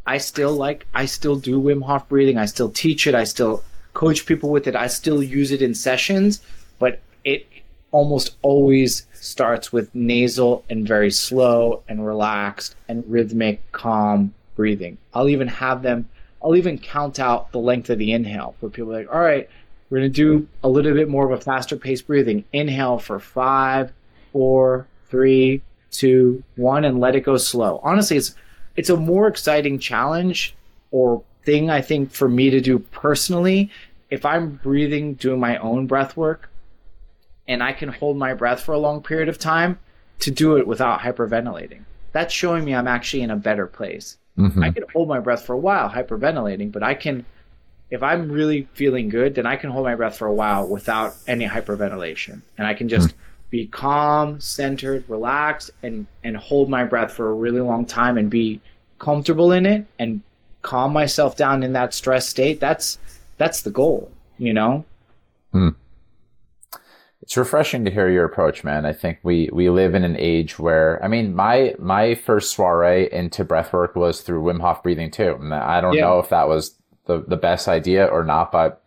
I 0.05 0.17
still 0.17 0.53
like 0.53 0.85
I 0.93 1.05
still 1.05 1.35
do 1.35 1.61
Wim 1.61 1.83
Hof 1.83 2.07
breathing. 2.09 2.37
I 2.37 2.45
still 2.45 2.69
teach 2.69 3.07
it. 3.07 3.15
I 3.15 3.23
still 3.23 3.63
coach 3.93 4.25
people 4.25 4.49
with 4.49 4.67
it. 4.67 4.75
I 4.75 4.87
still 4.87 5.21
use 5.21 5.51
it 5.51 5.61
in 5.61 5.73
sessions, 5.73 6.41
but 6.79 6.99
it 7.23 7.45
almost 7.91 8.35
always 8.41 9.05
starts 9.13 9.71
with 9.71 9.93
nasal 9.93 10.63
and 10.69 10.87
very 10.87 11.11
slow 11.11 11.83
and 11.87 12.05
relaxed 12.05 12.75
and 12.87 13.03
rhythmic, 13.07 13.71
calm 13.71 14.33
breathing. 14.55 14.97
I'll 15.13 15.29
even 15.29 15.47
have 15.47 15.81
them, 15.81 16.09
I'll 16.41 16.55
even 16.55 16.77
count 16.77 17.19
out 17.19 17.51
the 17.51 17.59
length 17.59 17.89
of 17.89 17.99
the 17.99 18.13
inhale 18.13 18.55
where 18.59 18.69
people 18.69 18.91
like, 18.91 19.13
all 19.13 19.19
right, 19.19 19.49
we're 19.89 19.99
going 19.99 20.11
to 20.11 20.15
do 20.15 20.47
a 20.63 20.69
little 20.69 20.93
bit 20.93 21.09
more 21.09 21.25
of 21.25 21.37
a 21.37 21.41
faster 21.41 21.75
paced 21.75 22.07
breathing. 22.07 22.45
Inhale 22.53 22.97
for 22.97 23.19
five, 23.19 23.91
four, 24.31 24.87
three, 25.09 25.61
two, 25.91 26.43
one, 26.55 26.85
and 26.85 26.99
let 26.99 27.15
it 27.15 27.21
go 27.21 27.35
slow. 27.37 27.81
Honestly, 27.83 28.15
it's, 28.15 28.33
it's 28.77 28.89
a 28.89 28.95
more 28.95 29.27
exciting 29.27 29.79
challenge 29.79 30.55
or 30.91 31.23
thing 31.43 31.69
I 31.69 31.81
think 31.81 32.11
for 32.11 32.29
me 32.29 32.49
to 32.51 32.61
do 32.61 32.79
personally 32.79 33.69
if 34.09 34.25
I'm 34.25 34.59
breathing, 34.61 35.15
doing 35.15 35.39
my 35.39 35.57
own 35.57 35.87
breath 35.87 36.15
work 36.15 36.50
and 37.47 37.61
I 37.61 37.73
can 37.73 37.89
hold 37.89 38.17
my 38.17 38.33
breath 38.33 38.61
for 38.61 38.73
a 38.73 38.79
long 38.79 39.01
period 39.01 39.29
of 39.29 39.37
time 39.37 39.79
to 40.19 40.31
do 40.31 40.57
it 40.57 40.67
without 40.67 40.99
hyperventilating. 40.99 41.81
That's 42.11 42.33
showing 42.33 42.65
me 42.65 42.75
I'm 42.75 42.87
actually 42.87 43.23
in 43.23 43.31
a 43.31 43.35
better 43.35 43.67
place. 43.67 44.17
Mm-hmm. 44.37 44.63
I 44.63 44.71
can 44.71 44.83
hold 44.93 45.07
my 45.07 45.19
breath 45.19 45.45
for 45.45 45.53
a 45.53 45.57
while 45.57 45.89
hyperventilating, 45.89 46.71
but 46.71 46.83
I 46.83 46.93
can 46.93 47.25
if 47.89 48.01
I'm 48.01 48.31
really 48.31 48.69
feeling 48.73 49.09
good, 49.09 49.35
then 49.35 49.45
I 49.45 49.57
can 49.57 49.69
hold 49.69 49.83
my 49.83 49.95
breath 49.95 50.17
for 50.17 50.25
a 50.25 50.33
while 50.33 50.65
without 50.65 51.13
any 51.27 51.45
hyperventilation. 51.45 52.41
And 52.57 52.65
I 52.65 52.73
can 52.73 52.87
just 52.87 53.09
mm-hmm. 53.09 53.17
be 53.49 53.67
calm, 53.67 54.39
centered, 54.39 55.03
relaxed 55.09 55.71
and 55.83 56.07
and 56.23 56.37
hold 56.37 56.69
my 56.69 56.85
breath 56.85 57.13
for 57.13 57.29
a 57.29 57.33
really 57.33 57.61
long 57.61 57.85
time 57.85 58.17
and 58.17 58.29
be 58.29 58.61
comfortable 58.99 59.51
in 59.51 59.65
it 59.65 59.85
and 59.99 60.21
calm 60.61 60.93
myself 60.93 61.35
down 61.35 61.63
in 61.63 61.73
that 61.73 61.93
stress 61.93 62.27
state. 62.27 62.59
That's 62.59 62.97
that's 63.37 63.61
the 63.61 63.71
goal, 63.71 64.11
you 64.37 64.53
know? 64.53 64.85
Mm. 65.53 65.75
It's 67.31 67.37
refreshing 67.37 67.85
to 67.85 67.91
hear 67.91 68.09
your 68.09 68.25
approach, 68.25 68.65
man. 68.65 68.85
I 68.85 68.91
think 68.91 69.19
we 69.23 69.49
we 69.53 69.69
live 69.69 69.95
in 69.95 70.03
an 70.03 70.17
age 70.19 70.59
where 70.59 71.01
I 71.01 71.07
mean, 71.07 71.33
my 71.33 71.73
my 71.79 72.13
first 72.13 72.53
soiree 72.53 73.09
into 73.09 73.45
breathwork 73.45 73.95
was 73.95 74.19
through 74.19 74.43
Wim 74.43 74.59
Hof 74.59 74.83
breathing 74.83 75.09
too. 75.11 75.37
And 75.39 75.53
I 75.53 75.79
don't 75.79 75.93
yeah. 75.93 76.01
know 76.01 76.19
if 76.19 76.27
that 76.27 76.49
was 76.49 76.75
the 77.05 77.23
the 77.25 77.37
best 77.37 77.69
idea 77.69 78.05
or 78.05 78.25
not, 78.25 78.51
but 78.51 78.83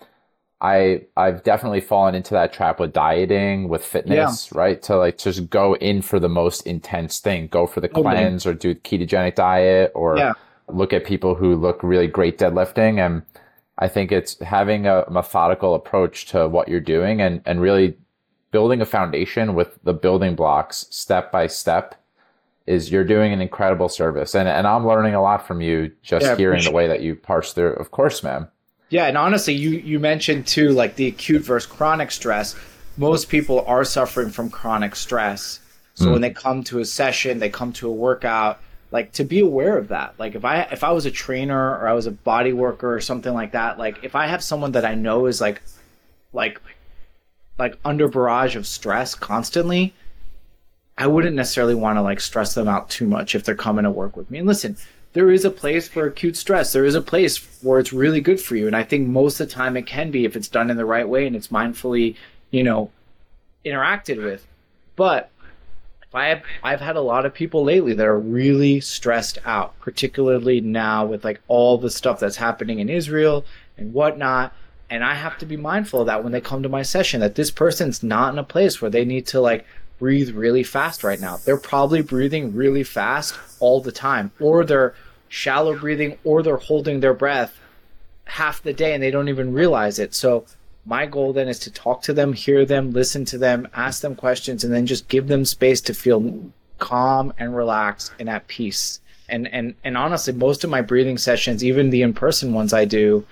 I 0.61 1.05
I've 1.17 1.43
definitely 1.43 1.81
fallen 1.81 2.15
into 2.15 2.35
that 2.35 2.53
trap 2.53 2.79
with 2.79 2.93
dieting, 2.93 3.71
with 3.71 3.83
fitness, 3.83 4.51
yeah. 4.53 4.59
right? 4.61 4.83
To 4.83 4.99
like 4.99 5.17
just 5.17 5.49
go 5.49 5.77
in 5.77 6.03
for 6.03 6.21
the 6.21 6.29
most 6.29 6.67
intense 6.67 7.21
thing, 7.21 7.47
go 7.47 7.67
for 7.67 7.81
the 7.81 7.89
cleanse 7.89 8.45
or 8.45 8.53
do 8.53 8.75
ketogenic 8.75 9.37
diet 9.37 9.91
or 9.95 10.19
yeah. 10.19 10.35
look 10.69 10.93
at 10.93 11.07
people 11.07 11.35
who 11.35 11.57
look 11.57 11.83
really 11.83 12.09
great 12.09 12.37
deadlifting 12.37 12.99
and 12.99 13.23
I 13.79 13.89
think 13.89 14.13
it's 14.13 14.39
having 14.41 14.87
a 14.87 15.05
methodical 15.11 15.75
approach 15.75 16.27
to 16.27 16.47
what 16.47 16.69
you're 16.69 16.79
doing 16.79 17.21
and, 17.21 17.41
and 17.45 17.61
really 17.61 17.97
building 18.55 18.81
a 18.81 18.87
foundation 18.87 19.57
with 19.57 19.77
the 19.83 19.93
building 19.93 20.37
blocks 20.37 20.87
step 20.89 21.33
by 21.33 21.45
step 21.45 22.01
is 22.69 22.93
you're 22.93 23.03
doing 23.03 23.33
an 23.33 23.41
incredible 23.41 23.89
service. 23.89 24.33
And 24.37 24.49
and 24.49 24.65
I'm 24.65 24.87
learning 24.87 25.17
a 25.17 25.21
lot 25.21 25.45
from 25.45 25.61
you 25.61 25.91
just 26.03 26.25
yeah, 26.25 26.37
hearing 26.37 26.63
the 26.63 26.71
way 26.71 26.87
that 26.87 27.03
you 27.03 27.17
parse 27.17 27.53
through. 27.53 27.73
Of 27.73 27.91
course, 27.91 28.23
ma'am. 28.23 28.47
Yeah, 28.91 29.07
and 29.07 29.19
honestly, 29.19 29.55
you 29.55 29.71
you 29.71 29.99
mentioned 29.99 30.47
too 30.47 30.69
like 30.69 30.95
the 30.95 31.09
acute 31.09 31.43
versus 31.43 31.69
chronic 31.69 32.13
stress. 32.13 32.55
Most 32.97 33.29
people 33.29 33.65
are 33.67 33.85
suffering 33.85 34.31
from 34.31 34.51
chronic 34.51 34.95
stress. 34.95 35.59
So 35.95 36.07
mm. 36.07 36.13
when 36.13 36.21
they 36.21 36.31
come 36.31 36.63
to 36.65 36.79
a 36.79 36.85
session, 36.85 37.41
they 37.41 37.51
come 37.51 37.73
to 37.73 37.89
a 37.89 37.93
workout, 37.93 38.61
like 38.93 39.11
to 39.15 39.25
be 39.25 39.41
aware 39.41 39.77
of 39.77 39.89
that. 39.89 40.15
Like 40.17 40.37
if 40.37 40.45
I 40.45 40.61
if 40.71 40.85
I 40.85 40.93
was 40.93 41.07
a 41.07 41.11
trainer 41.11 41.77
or 41.77 41.89
I 41.89 41.93
was 41.95 42.07
a 42.07 42.13
body 42.13 42.53
worker 42.53 42.95
or 42.95 43.01
something 43.01 43.35
like 43.35 43.51
that, 43.51 43.81
like 43.81 44.05
if 44.05 44.15
I 44.15 44.29
have 44.29 44.45
someone 44.45 44.71
that 44.73 44.85
I 44.85 44.95
know 44.95 45.27
is 45.27 45.41
like 45.41 45.61
like 46.33 46.61
like 47.59 47.79
under 47.85 48.09
barrage 48.09 48.57
of 48.57 48.67
stress 48.67 49.15
constantly, 49.15 49.95
I 50.97 51.07
wouldn't 51.07 51.37
necessarily 51.37 51.75
want 51.75 51.97
to 51.97 52.03
like 52.03 52.21
stress 52.21 52.55
them 52.55 52.69
out 52.69 52.91
too 52.91 53.07
much 53.07 53.35
if 53.35 53.45
they're 53.45 53.55
coming 53.55 53.85
to 53.85 53.91
work 53.91 54.17
with 54.17 54.31
me. 54.31 54.39
And 54.39 54.47
listen, 54.47 54.77
there 55.13 55.31
is 55.31 55.45
a 55.45 55.51
place 55.51 55.89
for 55.89 56.07
acute 56.07 56.37
stress. 56.37 56.73
There 56.73 56.85
is 56.85 56.95
a 56.95 57.01
place 57.01 57.39
where 57.63 57.81
it's 57.81 57.93
really 57.93 58.21
good 58.21 58.41
for 58.41 58.57
you. 58.57 58.67
And 58.67 58.77
I 58.77 58.83
think 58.83 59.09
most 59.09 59.41
of 59.41 59.49
the 59.49 59.55
time 59.55 59.77
it 59.77 59.87
can 59.87 60.11
be 60.11 60.25
if 60.25 60.37
it's 60.37 60.49
done 60.49 60.71
in 60.71 60.77
the 60.77 60.85
right 60.85 61.09
way 61.09 61.27
and 61.27 61.37
it's 61.37 61.49
mindfully, 61.49 62.17
you 62.51 62.63
know, 62.63 62.91
interacted 63.65 64.23
with. 64.23 64.47
But 64.97 65.31
I 66.13 66.27
have 66.27 66.43
I've 66.63 66.81
had 66.81 66.97
a 66.97 67.01
lot 67.01 67.27
of 67.27 67.35
people 67.35 67.65
lately 67.65 67.93
that 67.95 68.07
are 68.07 68.19
really 68.19 68.81
stressed 68.81 69.39
out, 69.45 69.79
particularly 69.81 70.61
now 70.61 71.05
with 71.07 71.25
like 71.25 71.41
all 71.49 71.77
the 71.77 71.91
stuff 71.91 72.21
that's 72.21 72.37
happening 72.37 72.79
in 72.79 72.89
Israel 72.89 73.45
and 73.77 73.93
whatnot. 73.93 74.53
And 74.91 75.03
I 75.03 75.15
have 75.15 75.39
to 75.39 75.47
be 75.47 75.57
mindful 75.57 76.01
of 76.01 76.07
that 76.07 76.23
when 76.23 76.33
they 76.33 76.41
come 76.41 76.63
to 76.63 76.69
my 76.69 76.83
session, 76.83 77.21
that 77.21 77.35
this 77.35 77.51
person's 77.51 78.03
not 78.03 78.33
in 78.33 78.39
a 78.39 78.45
place 78.45 78.81
where 78.81 78.91
they 78.91 79.05
need 79.05 79.27
to 79.29 79.41
like 79.41 79.65
breathe 79.99 80.31
really 80.31 80.63
fast 80.63 81.03
right 81.03 81.21
now. 81.21 81.39
They're 81.39 81.57
probably 81.57 82.03
breathing 82.03 82.55
really 82.55 82.83
fast 82.83 83.35
all 83.61 83.81
the 83.81 83.93
time, 83.93 84.33
or 84.41 84.65
they're 84.65 84.95
shallow 85.29 85.77
breathing, 85.79 86.19
or 86.25 86.43
they're 86.43 86.57
holding 86.57 87.01
their 87.01 87.15
breath 87.15 87.59
half 88.27 88.63
the 88.63 88.73
day 88.73 88.95
and 88.95 89.03
they 89.03 89.11
don't 89.11 89.29
even 89.29 89.53
realize 89.53 89.99
it. 89.99 90.15
So 90.15 90.47
my 90.87 91.07
goal 91.07 91.33
then 91.33 91.49
is 91.49 91.59
to 91.61 91.71
talk 91.71 92.03
to 92.03 92.13
them, 92.13 92.33
hear 92.33 92.65
them, 92.65 92.93
listen 92.93 93.25
to 93.27 93.39
them, 93.39 93.69
ask 93.75 94.03
them 94.03 94.15
questions, 94.15 94.65
and 94.65 94.73
then 94.73 94.87
just 94.87 95.09
give 95.09 95.29
them 95.29 95.45
space 95.45 95.81
to 95.83 95.95
feel 95.95 96.51
calm 96.79 97.33
and 97.39 97.57
relaxed 97.57 98.13
and 98.19 98.29
at 98.29 98.47
peace. 98.47 99.01
And 99.29 99.49
and 99.49 99.75
and 99.83 99.97
honestly, 99.97 100.35
most 100.35 100.65
of 100.65 100.71
my 100.71 100.83
breathing 100.83 101.17
sessions, 101.17 101.65
even 101.65 101.91
the 101.91 102.03
in-person 102.03 102.53
ones 102.53 102.75
I 102.75 102.85
do, 102.85 103.25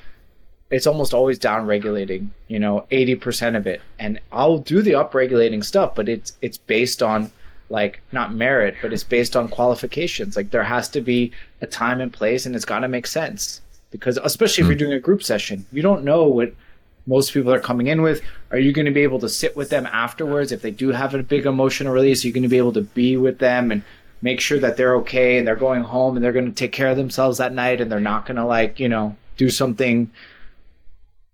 it's 0.73 0.87
almost 0.87 1.13
always 1.13 1.39
down 1.39 1.67
regulating, 1.67 2.33
you 2.49 2.59
know, 2.59 2.87
80% 2.91 3.57
of 3.57 3.67
it. 3.67 3.83
And 3.99 4.19
I'll 4.33 4.59
do 4.59 4.81
the 4.81 4.95
up 4.95 5.15
regulating 5.15 5.63
stuff, 5.63 5.95
but 5.95 6.09
it's 6.09 6.33
it's 6.41 6.57
based 6.57 7.03
on 7.03 7.31
like 7.69 8.01
not 8.11 8.35
merit, 8.35 8.77
but 8.81 8.93
it's 8.93 9.05
based 9.05 9.37
on 9.37 9.49
qualifications. 9.49 10.35
Like 10.35 10.51
there 10.51 10.65
has 10.65 10.89
to 10.91 11.03
be 11.03 11.31
a 11.61 11.67
time 11.67 12.01
and 12.01 12.11
place 12.13 12.47
and 12.47 12.57
it's 12.57 12.65
got 12.65 12.81
to 12.81 12.89
make 12.89 13.07
sense. 13.07 13.61
Because 13.91 14.19
especially 14.25 14.63
if 14.63 14.69
you're 14.69 14.75
hmm. 14.75 14.85
doing 14.87 14.93
a 14.95 15.01
group 15.01 15.23
session, 15.23 15.67
you 15.73 15.83
don't 15.83 16.05
know 16.05 16.25
what 16.25 16.55
most 17.07 17.35
people 17.35 17.53
are 17.53 17.61
coming 17.61 17.89
in 17.89 18.01
with. 18.01 18.23
Are 18.51 18.59
you 18.59 18.73
going 18.73 18.87
to 18.87 18.93
be 18.93 19.03
able 19.03 19.19
to 19.21 19.29
sit 19.29 19.55
with 19.55 19.69
them 19.69 19.87
afterwards 19.87 20.53
if 20.53 20.63
they 20.63 20.71
do 20.71 20.89
have 20.89 21.15
a 21.15 21.23
big 21.23 21.45
emotional 21.45 21.93
release? 21.93 22.25
Are 22.25 22.29
you 22.29 22.33
going 22.33 22.45
to 22.45 22.49
be 22.49 22.57
able 22.57 22.73
to 22.73 22.83
be 22.83 23.19
with 23.19 23.41
them 23.41 23.71
and 23.71 23.83
make 24.23 24.41
sure 24.41 24.59
that 24.61 24.79
they're 24.79 24.97
okay 24.97 25.37
and 25.37 25.47
they're 25.47 25.57
going 25.57 25.83
home 25.83 26.17
and 26.17 26.25
they're 26.25 26.33
going 26.33 26.47
to 26.47 26.53
take 26.53 26.73
care 26.73 26.89
of 26.89 26.97
themselves 26.97 27.39
that 27.39 27.53
night 27.53 27.81
and 27.83 27.93
they're 27.93 28.01
not 28.01 28.25
going 28.25 28.37
to 28.37 28.47
like, 28.47 28.81
you 28.81 28.89
know, 28.89 29.17
do 29.37 29.51
something 29.51 30.11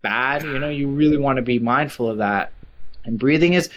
bad. 0.02 0.42
You 0.42 0.58
know, 0.58 0.68
you 0.68 0.88
really 0.88 1.16
want 1.16 1.36
to 1.36 1.42
be 1.42 1.58
mindful 1.58 2.08
of 2.08 2.18
that. 2.18 2.52
And 3.04 3.18
breathing 3.18 3.54
is 3.54 3.70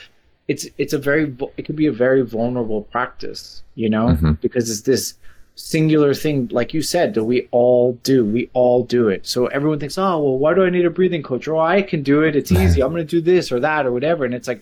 it's 0.48 0.68
it's 0.77 0.93
a 0.93 0.98
very 0.98 1.35
it 1.57 1.64
could 1.64 1.76
be 1.76 1.88
a 1.88 1.91
very 1.91 2.22
vulnerable 2.22 2.84
practice, 2.84 3.64
you 3.76 3.89
know, 3.89 4.07
mm-hmm. 4.07 4.34
because 4.34 4.69
it's 4.69 4.81
this 4.81 5.15
singular 5.56 6.14
thing, 6.14 6.48
like 6.52 6.73
you 6.73 6.81
said, 6.81 7.14
that 7.14 7.23
we 7.23 7.48
all 7.52 7.93
do. 8.03 8.26
We 8.26 8.49
all 8.53 8.84
do 8.84 9.10
it. 9.10 9.27
So 9.27 9.48
everyone 9.48 9.80
thinks, 9.80 9.98
oh, 9.98 10.22
well, 10.22 10.38
why 10.38 10.53
do 10.53 10.65
I 10.65 10.69
need 10.69 10.85
a 10.85 10.89
breathing 10.89 11.23
coach? 11.23 11.48
Or 11.48 11.56
oh, 11.56 11.60
I 11.60 11.81
can 11.81 12.03
do 12.03 12.22
it. 12.22 12.35
It's 12.35 12.52
easy. 12.52 12.81
I'm 12.81 12.91
going 12.91 13.06
to 13.06 13.10
do 13.10 13.22
this 13.22 13.52
or 13.52 13.60
that 13.60 13.85
or 13.85 13.91
whatever. 13.91 14.26
And 14.26 14.34
it's 14.34 14.48
like, 14.48 14.61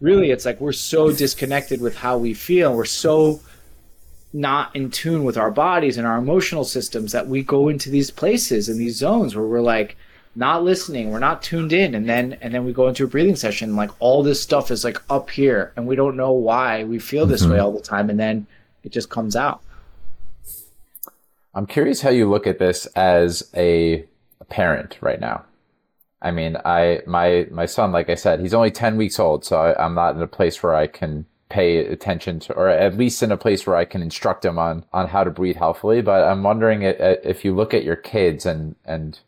really, 0.00 0.30
it's 0.30 0.44
like 0.44 0.60
we're 0.60 0.72
so 0.72 1.12
disconnected 1.12 1.80
with 1.80 1.96
how 1.96 2.18
we 2.18 2.34
feel. 2.34 2.74
We're 2.74 2.84
so 2.84 3.40
not 4.32 4.74
in 4.74 4.90
tune 4.90 5.24
with 5.24 5.36
our 5.36 5.50
bodies 5.50 5.96
and 5.96 6.06
our 6.06 6.18
emotional 6.18 6.64
systems 6.64 7.12
that 7.12 7.28
we 7.28 7.42
go 7.42 7.68
into 7.68 7.88
these 7.88 8.10
places 8.10 8.68
and 8.68 8.78
these 8.78 8.96
zones 8.96 9.34
where 9.34 9.46
we're 9.46 9.60
like 9.60 9.96
not 10.36 10.64
listening 10.64 11.10
we're 11.10 11.18
not 11.18 11.42
tuned 11.42 11.72
in 11.72 11.94
and 11.94 12.08
then 12.08 12.36
and 12.40 12.52
then 12.52 12.64
we 12.64 12.72
go 12.72 12.88
into 12.88 13.04
a 13.04 13.06
breathing 13.06 13.36
session 13.36 13.76
like 13.76 13.90
all 14.00 14.22
this 14.22 14.42
stuff 14.42 14.70
is 14.70 14.84
like 14.84 15.00
up 15.08 15.30
here 15.30 15.72
and 15.76 15.86
we 15.86 15.96
don't 15.96 16.16
know 16.16 16.32
why 16.32 16.84
we 16.84 16.98
feel 16.98 17.26
this 17.26 17.42
mm-hmm. 17.42 17.52
way 17.52 17.58
all 17.58 17.72
the 17.72 17.80
time 17.80 18.10
and 18.10 18.18
then 18.18 18.46
it 18.82 18.92
just 18.92 19.10
comes 19.10 19.36
out 19.36 19.62
I'm 21.54 21.66
curious 21.66 22.00
how 22.00 22.10
you 22.10 22.28
look 22.28 22.46
at 22.46 22.58
this 22.58 22.86
as 22.96 23.48
a, 23.54 24.04
a 24.40 24.44
parent 24.44 24.98
right 25.00 25.20
now. 25.20 25.44
I 26.20 26.30
mean, 26.30 26.56
I 26.64 27.02
my 27.06 27.46
my 27.50 27.66
son, 27.66 27.92
like 27.92 28.10
I 28.10 28.14
said, 28.14 28.40
he's 28.40 28.54
only 28.54 28.70
ten 28.70 28.96
weeks 28.96 29.20
old, 29.20 29.44
so 29.44 29.58
I, 29.58 29.84
I'm 29.84 29.94
not 29.94 30.16
in 30.16 30.22
a 30.22 30.26
place 30.26 30.62
where 30.62 30.74
I 30.74 30.86
can 30.86 31.26
pay 31.50 31.78
attention 31.78 32.40
to, 32.40 32.54
or 32.54 32.68
at 32.68 32.96
least 32.96 33.22
in 33.22 33.30
a 33.30 33.36
place 33.36 33.66
where 33.66 33.76
I 33.76 33.84
can 33.84 34.02
instruct 34.02 34.44
him 34.44 34.58
on 34.58 34.84
on 34.92 35.08
how 35.08 35.22
to 35.22 35.30
breathe 35.30 35.56
healthily. 35.56 36.00
But 36.02 36.24
I'm 36.24 36.42
wondering 36.42 36.82
if 36.82 37.44
you 37.44 37.54
look 37.54 37.74
at 37.74 37.84
your 37.84 37.96
kids 37.96 38.46
and 38.46 38.74
and 38.84 39.20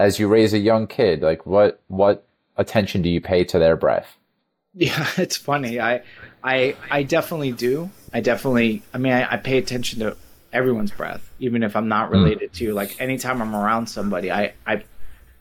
as 0.00 0.18
you 0.18 0.28
raise 0.28 0.54
a 0.54 0.58
young 0.58 0.86
kid, 0.86 1.22
like 1.22 1.44
what 1.44 1.80
what 1.88 2.26
attention 2.56 3.02
do 3.02 3.08
you 3.08 3.20
pay 3.20 3.44
to 3.44 3.58
their 3.58 3.76
breath? 3.76 4.16
Yeah, 4.72 5.04
it's 5.16 5.36
funny. 5.36 5.80
I 5.80 6.02
I 6.44 6.76
I 6.92 7.02
definitely 7.02 7.50
do. 7.50 7.90
I 8.14 8.20
definitely. 8.20 8.82
I 8.94 8.98
mean, 8.98 9.12
I, 9.12 9.32
I 9.34 9.36
pay 9.36 9.58
attention 9.58 9.98
to 9.98 10.16
everyone's 10.52 10.92
breath, 10.92 11.28
even 11.40 11.64
if 11.64 11.74
I'm 11.74 11.88
not 11.88 12.08
hmm. 12.08 12.14
related 12.14 12.52
mm. 12.52 12.58
to. 12.58 12.72
Like 12.72 13.00
anytime 13.00 13.42
I'm 13.42 13.56
around 13.56 13.88
somebody, 13.88 14.30
I, 14.30 14.52
I, 14.64 14.84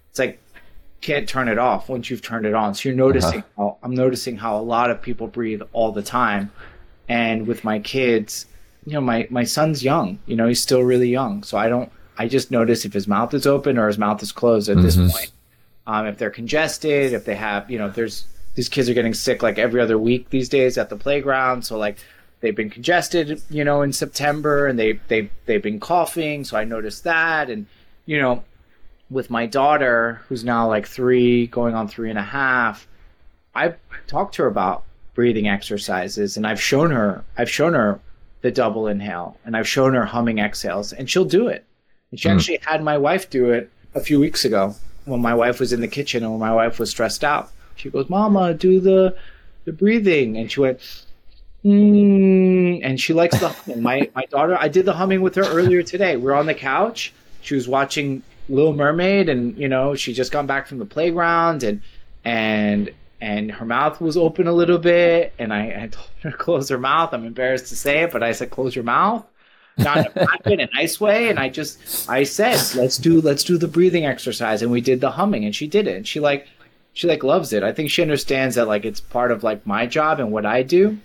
it's 0.09 0.17
like 0.17 0.39
can't 1.01 1.29
turn 1.29 1.47
it 1.47 1.59
off 1.59 1.89
once 1.89 2.09
you've 2.09 2.23
turned 2.23 2.47
it 2.47 2.55
on. 2.55 2.73
So 2.73 2.89
you're 2.89 2.97
noticing 2.97 3.41
uh-huh. 3.41 3.63
how 3.63 3.77
I'm 3.83 3.93
noticing 3.93 4.35
how 4.35 4.57
a 4.57 4.63
lot 4.63 4.89
of 4.89 4.99
people 4.99 5.27
breathe 5.27 5.61
all 5.73 5.91
the 5.91 6.01
time, 6.03 6.51
and 7.07 7.45
with 7.45 7.63
my 7.63 7.77
kids, 7.77 8.47
you 8.85 8.93
know, 8.93 9.01
my 9.01 9.27
my 9.29 9.43
son's 9.43 9.83
young. 9.83 10.17
You 10.25 10.35
know, 10.35 10.47
he's 10.47 10.61
still 10.61 10.81
really 10.81 11.09
young, 11.09 11.43
so 11.43 11.55
I 11.55 11.69
don't. 11.69 11.91
I 12.19 12.27
just 12.27 12.51
notice 12.51 12.83
if 12.83 12.91
his 12.91 13.07
mouth 13.07 13.33
is 13.33 13.47
open 13.47 13.77
or 13.77 13.87
his 13.87 13.97
mouth 13.97 14.21
is 14.21 14.33
closed 14.33 14.67
at 14.69 14.75
mm-hmm. 14.75 14.85
this 14.85 14.97
point. 14.97 15.31
Um, 15.87 16.05
if 16.05 16.17
they're 16.17 16.29
congested, 16.29 17.13
if 17.13 17.23
they 17.23 17.35
have, 17.35 17.71
you 17.71 17.79
know, 17.79 17.89
there's 17.89 18.25
these 18.55 18.67
kids 18.67 18.89
are 18.89 18.93
getting 18.93 19.13
sick 19.13 19.41
like 19.41 19.57
every 19.57 19.79
other 19.79 19.97
week 19.97 20.29
these 20.29 20.49
days 20.49 20.77
at 20.77 20.89
the 20.89 20.97
playground. 20.97 21.65
So 21.65 21.77
like 21.77 21.97
they've 22.41 22.55
been 22.55 22.69
congested, 22.69 23.41
you 23.49 23.63
know, 23.63 23.81
in 23.81 23.93
September, 23.93 24.67
and 24.67 24.77
they 24.77 24.99
they 25.07 25.29
they've 25.45 25.63
been 25.63 25.79
coughing. 25.79 26.43
So 26.43 26.57
I 26.57 26.65
noticed 26.65 27.05
that, 27.05 27.49
and 27.49 27.65
you 28.05 28.19
know, 28.19 28.43
with 29.09 29.29
my 29.29 29.45
daughter 29.45 30.21
who's 30.27 30.43
now 30.43 30.67
like 30.67 30.87
three, 30.87 31.47
going 31.47 31.73
on 31.73 31.87
three 31.87 32.09
and 32.09 32.19
a 32.19 32.23
half, 32.23 32.85
I've 33.55 33.77
talked 34.07 34.35
to 34.35 34.43
her 34.43 34.49
about 34.49 34.83
breathing 35.13 35.47
exercises, 35.47 36.35
and 36.35 36.45
I've 36.45 36.61
shown 36.61 36.91
her 36.91 37.23
I've 37.37 37.49
shown 37.49 37.73
her 37.75 38.01
the 38.41 38.51
double 38.51 38.87
inhale, 38.87 39.37
and 39.45 39.55
I've 39.55 39.67
shown 39.67 39.93
her 39.93 40.05
humming 40.05 40.39
exhales, 40.39 40.91
and 40.91 41.09
she'll 41.09 41.23
do 41.23 41.47
it. 41.47 41.65
And 42.11 42.19
she 42.19 42.27
mm. 42.27 42.35
actually 42.35 42.59
had 42.65 42.83
my 42.83 42.97
wife 42.97 43.29
do 43.29 43.51
it 43.51 43.69
a 43.95 43.99
few 43.99 44.19
weeks 44.19 44.45
ago 44.45 44.75
when 45.05 45.21
my 45.21 45.33
wife 45.33 45.59
was 45.59 45.73
in 45.73 45.81
the 45.81 45.87
kitchen 45.87 46.23
and 46.23 46.31
when 46.31 46.39
my 46.39 46.53
wife 46.53 46.79
was 46.79 46.89
stressed 46.89 47.23
out. 47.23 47.51
She 47.75 47.89
goes, 47.89 48.09
"Mama, 48.09 48.53
do 48.53 48.79
the 48.79 49.15
the 49.65 49.71
breathing," 49.71 50.37
and 50.37 50.51
she 50.51 50.59
went 50.59 50.81
Mm, 51.65 52.79
and 52.83 52.99
she 52.99 53.13
likes 53.13 53.37
the 53.39 53.49
humming. 53.49 53.81
My 53.81 54.09
my 54.15 54.25
daughter, 54.25 54.57
I 54.57 54.67
did 54.67 54.85
the 54.85 54.93
humming 54.93 55.21
with 55.21 55.35
her 55.35 55.43
earlier 55.43 55.83
today. 55.83 56.15
We 56.17 56.31
are 56.31 56.35
on 56.35 56.45
the 56.45 56.53
couch. 56.53 57.13
She 57.41 57.55
was 57.55 57.67
watching 57.67 58.23
Little 58.47 58.73
Mermaid, 58.73 59.29
and 59.29 59.57
you 59.57 59.67
know 59.67 59.95
she 59.95 60.13
just 60.13 60.31
got 60.31 60.47
back 60.47 60.67
from 60.67 60.79
the 60.79 60.85
playground, 60.85 61.63
and 61.63 61.81
and 62.23 62.91
and 63.21 63.51
her 63.51 63.65
mouth 63.65 63.99
was 63.99 64.15
open 64.15 64.47
a 64.47 64.53
little 64.53 64.77
bit, 64.77 65.33
and 65.37 65.53
I, 65.53 65.83
I 65.83 65.87
told 65.87 66.07
her 66.21 66.31
to 66.31 66.37
close 66.37 66.69
her 66.69 66.77
mouth. 66.77 67.13
I'm 67.13 67.25
embarrassed 67.25 67.67
to 67.67 67.75
say 67.75 68.03
it, 68.03 68.11
but 68.11 68.23
I 68.23 68.31
said 68.31 68.51
close 68.51 68.73
your 68.75 68.85
mouth, 68.85 69.25
not 69.77 70.11
in 70.47 70.59
a 70.59 70.69
nice 70.73 70.99
way. 70.99 71.29
And 71.29 71.39
I 71.39 71.49
just 71.49 72.09
I 72.09 72.23
said 72.23 72.59
let's 72.75 72.97
do 72.97 73.21
let's 73.21 73.43
do 73.43 73.57
the 73.57 73.67
breathing 73.67 74.05
exercise, 74.05 74.61
and 74.61 74.71
we 74.71 74.81
did 74.81 75.01
the 75.01 75.11
humming, 75.11 75.45
and 75.45 75.55
she 75.55 75.67
did 75.67 75.87
it, 75.87 75.95
and 75.95 76.07
she 76.07 76.19
like 76.19 76.47
she 76.93 77.07
like 77.07 77.23
loves 77.23 77.53
it. 77.53 77.63
I 77.63 77.71
think 77.71 77.89
she 77.89 78.01
understands 78.01 78.55
that 78.55 78.67
like 78.67 78.85
it's 78.85 78.99
part 78.99 79.31
of 79.31 79.43
like 79.43 79.65
my 79.65 79.85
job 79.85 80.19
and 80.19 80.31
what 80.31 80.45
I 80.45 80.63
do 80.63 80.99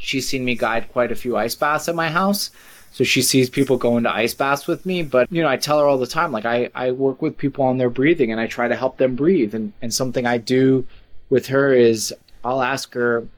she's 0.00 0.28
seen 0.28 0.44
me 0.44 0.56
guide 0.56 0.90
quite 0.90 1.12
a 1.12 1.14
few 1.14 1.36
ice 1.36 1.54
baths 1.54 1.88
at 1.88 1.94
my 1.94 2.08
house. 2.08 2.50
So 2.92 3.04
she 3.04 3.22
sees 3.22 3.48
people 3.48 3.76
go 3.76 3.96
into 3.96 4.12
ice 4.12 4.34
baths 4.34 4.66
with 4.66 4.84
me. 4.84 5.02
But, 5.02 5.30
you 5.30 5.42
know, 5.42 5.48
I 5.48 5.56
tell 5.56 5.78
her 5.78 5.86
all 5.86 5.98
the 5.98 6.06
time, 6.06 6.32
like, 6.32 6.44
I, 6.44 6.70
I 6.74 6.90
work 6.90 7.22
with 7.22 7.38
people 7.38 7.64
on 7.64 7.78
their 7.78 7.90
breathing 7.90 8.32
and 8.32 8.40
I 8.40 8.48
try 8.48 8.66
to 8.66 8.74
help 8.74 8.96
them 8.96 9.14
breathe. 9.14 9.54
And, 9.54 9.72
and 9.80 9.94
something 9.94 10.26
I 10.26 10.38
do 10.38 10.86
with 11.28 11.46
her 11.46 11.72
is 11.72 12.12
I'll 12.42 12.62
ask 12.62 12.94
her 12.94 13.28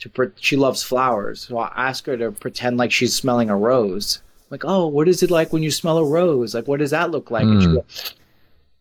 to, 0.00 0.08
pre- 0.08 0.30
she 0.36 0.56
loves 0.56 0.82
flowers. 0.82 1.42
So 1.42 1.58
I'll 1.58 1.72
ask 1.74 2.06
her 2.06 2.16
to 2.16 2.32
pretend 2.32 2.76
like 2.76 2.92
she's 2.92 3.14
smelling 3.14 3.50
a 3.50 3.56
rose. 3.56 4.20
Like, 4.50 4.64
oh, 4.64 4.86
what 4.86 5.08
is 5.08 5.22
it 5.22 5.30
like 5.30 5.52
when 5.52 5.62
you 5.62 5.70
smell 5.70 5.98
a 5.98 6.04
rose? 6.04 6.54
Like, 6.54 6.68
what 6.68 6.78
does 6.78 6.90
that 6.90 7.10
look 7.10 7.30
like? 7.30 7.44
Mm. 7.44 7.52
And 7.52 7.62
she 7.62 7.68
hmm. 7.68 7.74
goes, 7.74 8.14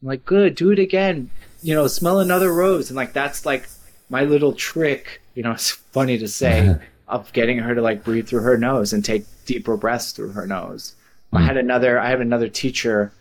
I'm 0.01 0.07
like, 0.07 0.25
good, 0.25 0.55
do 0.55 0.71
it 0.71 0.79
again. 0.79 1.29
You 1.63 1.73
know, 1.73 1.87
smell 1.87 2.19
another 2.19 2.53
rose. 2.53 2.89
And 2.89 2.97
like, 2.97 3.13
that's 3.13 3.45
like 3.45 3.67
my 4.09 4.23
little 4.23 4.53
trick, 4.53 5.21
you 5.33 5.43
know, 5.43 5.51
it's 5.53 5.71
funny 5.71 6.17
to 6.17 6.27
say, 6.27 6.75
of 7.07 7.31
getting 7.33 7.59
her 7.59 7.75
to 7.75 7.81
like 7.81 8.03
breathe 8.03 8.27
through 8.27 8.41
her 8.41 8.57
nose 8.57 8.93
and 8.93 9.05
take 9.05 9.25
deeper 9.45 9.77
breaths 9.77 10.11
through 10.11 10.29
her 10.29 10.47
nose. 10.47 10.95
Mm. 11.33 11.39
I 11.39 11.41
had 11.43 11.57
another, 11.57 11.99
I 11.99 12.09
have 12.09 12.21
another 12.21 12.49
teacher 12.49 13.11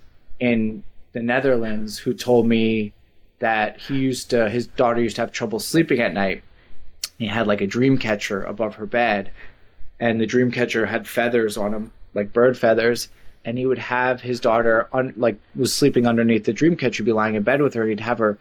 in 0.41 0.83
the 1.13 1.23
Netherlands 1.23 1.99
who 1.99 2.15
told 2.15 2.47
me 2.47 2.93
that 3.39 3.81
he 3.81 3.99
used 3.99 4.31
to, 4.31 4.49
his 4.49 4.67
daughter 4.67 5.01
used 5.01 5.17
to 5.17 5.23
have 5.23 5.33
trouble 5.33 5.61
sleeping 5.61 6.01
at 6.01 6.15
night. 6.15 6.43
He 7.19 7.27
had 7.27 7.47
like 7.47 7.61
a 7.61 7.67
dream 7.67 7.99
catcher 7.99 8.43
above 8.43 8.77
her 8.77 8.87
bed, 8.87 9.31
and 10.01 10.21
the 10.21 10.27
dream 10.27 10.51
catcher 10.51 10.87
had 10.87 11.07
feathers 11.07 11.57
on 11.57 11.73
him, 11.73 11.93
like 12.15 12.33
bird 12.33 12.59
feathers. 12.59 13.09
And 13.47 13.59
he 13.59 13.67
would 13.67 13.79
have 13.79 14.23
his 14.23 14.41
daughter, 14.41 14.89
un, 14.93 15.13
like, 15.19 15.37
was 15.55 15.75
sleeping 15.75 16.07
underneath 16.07 16.45
the 16.45 16.53
dream 16.55 16.77
catcher, 16.77 17.05
be 17.05 17.13
lying 17.13 17.35
in 17.35 17.43
bed 17.43 17.61
with 17.61 17.75
her. 17.75 17.87
He'd 17.87 18.01
have 18.01 18.19
her 18.19 18.39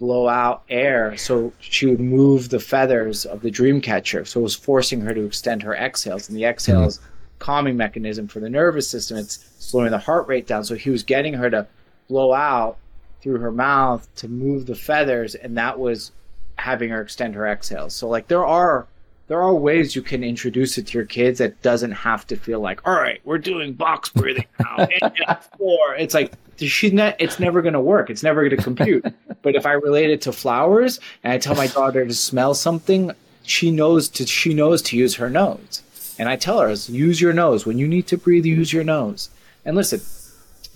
blow 0.00 0.26
out 0.26 0.64
air 0.68 1.16
so 1.16 1.52
she 1.60 1.86
would 1.86 2.00
move 2.00 2.48
the 2.48 2.58
feathers 2.58 3.24
of 3.24 3.40
the 3.42 3.52
dream 3.52 3.80
catcher. 3.80 4.24
So 4.24 4.40
it 4.40 4.42
was 4.42 4.56
forcing 4.56 5.00
her 5.02 5.14
to 5.14 5.24
extend 5.24 5.62
her 5.62 5.76
exhales. 5.76 6.28
And 6.28 6.36
the 6.36 6.44
exhales, 6.44 6.98
mm-hmm. 6.98 7.08
calming 7.38 7.76
mechanism 7.76 8.26
for 8.26 8.40
the 8.40 8.50
nervous 8.50 8.88
system. 8.88 9.16
It's 9.16 9.48
slowing 9.60 9.92
the 9.92 9.98
heart 9.98 10.26
rate 10.26 10.48
down. 10.48 10.64
So 10.64 10.74
he 10.74 10.90
was 10.90 11.04
getting 11.04 11.34
her 11.34 11.48
to 11.48 11.68
blow 12.08 12.32
out 12.32 12.78
through 13.20 13.38
her 13.38 13.52
mouth 13.52 14.08
to 14.16 14.28
move 14.28 14.66
the 14.66 14.74
feathers, 14.74 15.36
and 15.36 15.56
that 15.56 15.78
was 15.78 16.10
having 16.62 16.90
her 16.90 17.02
extend 17.02 17.34
her 17.34 17.46
exhales. 17.46 17.94
So 17.94 18.08
like 18.08 18.28
there 18.28 18.46
are 18.46 18.86
there 19.28 19.42
are 19.42 19.54
ways 19.54 19.96
you 19.96 20.02
can 20.02 20.22
introduce 20.22 20.78
it 20.78 20.88
to 20.88 20.98
your 20.98 21.06
kids 21.06 21.38
that 21.38 21.60
doesn't 21.62 21.92
have 21.92 22.26
to 22.26 22.36
feel 22.36 22.60
like, 22.60 22.86
all 22.86 22.94
right, 22.94 23.20
we're 23.24 23.38
doing 23.38 23.72
box 23.72 24.10
breathing 24.10 24.46
now. 24.60 24.86
It's 25.98 26.14
like 26.14 26.32
she's 26.56 26.92
not. 26.92 27.16
It's 27.18 27.40
never 27.40 27.62
going 27.62 27.74
to 27.74 27.80
work. 27.80 28.10
It's 28.10 28.22
never 28.22 28.42
going 28.42 28.56
to 28.56 28.62
compute. 28.62 29.04
but 29.42 29.54
if 29.54 29.66
I 29.66 29.72
relate 29.72 30.10
it 30.10 30.20
to 30.22 30.32
flowers 30.32 31.00
and 31.24 31.32
I 31.32 31.38
tell 31.38 31.54
my 31.54 31.66
daughter 31.66 32.06
to 32.06 32.14
smell 32.14 32.54
something, 32.54 33.12
she 33.42 33.70
knows 33.70 34.08
to 34.10 34.26
she 34.26 34.54
knows 34.54 34.82
to 34.82 34.96
use 34.96 35.14
her 35.16 35.30
nose. 35.30 35.82
And 36.18 36.28
I 36.28 36.36
tell 36.36 36.60
her, 36.60 36.70
use 36.70 37.20
your 37.20 37.32
nose 37.32 37.66
when 37.66 37.78
you 37.78 37.88
need 37.88 38.06
to 38.08 38.18
breathe. 38.18 38.44
Use 38.44 38.72
your 38.72 38.84
nose. 38.84 39.30
And 39.64 39.76
listen, 39.76 40.00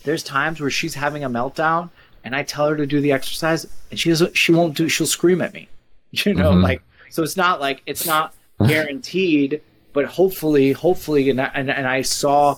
there's 0.05 0.23
times 0.23 0.61
where 0.61 0.71
she's 0.71 0.95
having 0.95 1.25
a 1.25 1.31
meltdown 1.31 1.91
and 2.25 2.35
I 2.35 2.43
tell 2.43 2.69
her 2.69 2.77
to 2.77 2.87
do 2.87 3.01
the 3.01 3.13
exercise 3.13 3.67
and 3.91 4.01
she 4.01 4.09
doesn't 4.09 4.37
she 4.37 4.53
won't 4.53 4.77
do 4.77 4.89
she'll 4.89 5.07
scream 5.07 5.41
at 5.41 5.55
me. 5.55 5.69
You 6.27 6.35
know, 6.35 6.53
mm-hmm. 6.53 6.63
like 6.63 6.83
so 7.11 7.23
it's 7.23 7.37
not 7.37 7.61
like 7.61 7.83
it's 7.87 8.07
not 8.07 8.35
guaranteed, 8.67 9.61
but 9.93 10.07
hopefully 10.07 10.73
hopefully 10.73 11.31
and 11.31 11.41
I, 11.41 11.51
and, 11.55 11.71
and 11.71 11.87
I 11.87 12.03
saw 12.03 12.57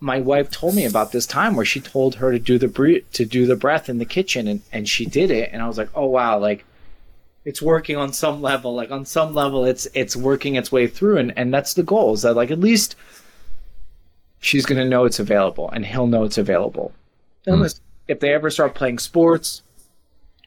my 0.00 0.20
wife 0.20 0.50
told 0.50 0.74
me 0.74 0.84
about 0.84 1.10
this 1.12 1.26
time 1.26 1.56
where 1.56 1.64
she 1.64 1.80
told 1.80 2.14
her 2.16 2.30
to 2.30 2.38
do 2.38 2.58
the 2.58 2.68
bre- 2.68 3.04
to 3.14 3.24
do 3.24 3.46
the 3.46 3.56
breath 3.56 3.88
in 3.88 3.98
the 3.98 4.04
kitchen 4.04 4.46
and, 4.46 4.62
and 4.72 4.88
she 4.88 5.06
did 5.06 5.30
it 5.30 5.50
and 5.52 5.62
I 5.62 5.66
was 5.66 5.78
like, 5.78 5.90
"Oh 5.94 6.06
wow, 6.06 6.38
like 6.38 6.64
it's 7.44 7.62
working 7.62 7.96
on 7.96 8.12
some 8.12 8.42
level. 8.42 8.74
Like 8.74 8.90
on 8.90 9.04
some 9.04 9.34
level 9.34 9.64
it's 9.64 9.88
it's 9.94 10.14
working 10.14 10.56
its 10.56 10.70
way 10.70 10.86
through 10.86 11.16
and 11.18 11.32
and 11.36 11.52
that's 11.52 11.74
the 11.74 11.82
goal. 11.82 12.12
Is 12.12 12.22
that 12.22 12.34
like 12.34 12.50
at 12.50 12.60
least 12.60 12.94
she's 14.40 14.66
going 14.66 14.80
to 14.80 14.88
know 14.88 15.04
it's 15.04 15.18
available 15.18 15.70
and 15.70 15.84
he'll 15.84 16.06
know 16.06 16.24
it's 16.24 16.38
available. 16.38 16.92
Mm. 17.46 17.80
If 18.06 18.20
they 18.20 18.32
ever 18.32 18.50
start 18.50 18.74
playing 18.74 18.98
sports, 18.98 19.62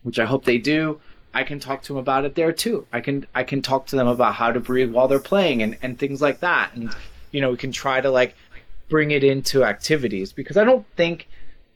which 0.04 0.20
I 0.20 0.26
hope 0.26 0.46
they 0.46 0.58
do, 0.58 1.00
I 1.34 1.44
can 1.44 1.60
talk 1.60 1.82
to 1.84 1.94
them 1.94 1.98
about 1.98 2.26
it 2.26 2.36
there 2.36 2.52
too. 2.52 2.86
I 2.92 3.02
can 3.02 3.26
I 3.34 3.44
can 3.44 3.62
talk 3.62 3.88
to 3.88 3.96
them 3.96 4.08
about 4.08 4.36
how 4.36 4.52
to 4.52 4.60
breathe 4.60 4.92
while 4.92 5.08
they're 5.08 5.20
playing 5.20 5.62
and, 5.62 5.78
and 5.82 5.98
things 5.98 6.22
like 6.22 6.40
that. 6.42 6.74
And 6.76 6.94
you 7.32 7.42
know, 7.42 7.52
we 7.52 7.58
can 7.58 7.72
try 7.72 8.02
to 8.02 8.10
like 8.10 8.36
bring 8.90 9.12
it 9.12 9.24
into 9.24 9.64
activities 9.64 10.34
because 10.34 10.58
I 10.58 10.64
don't 10.64 10.86
think 10.96 11.28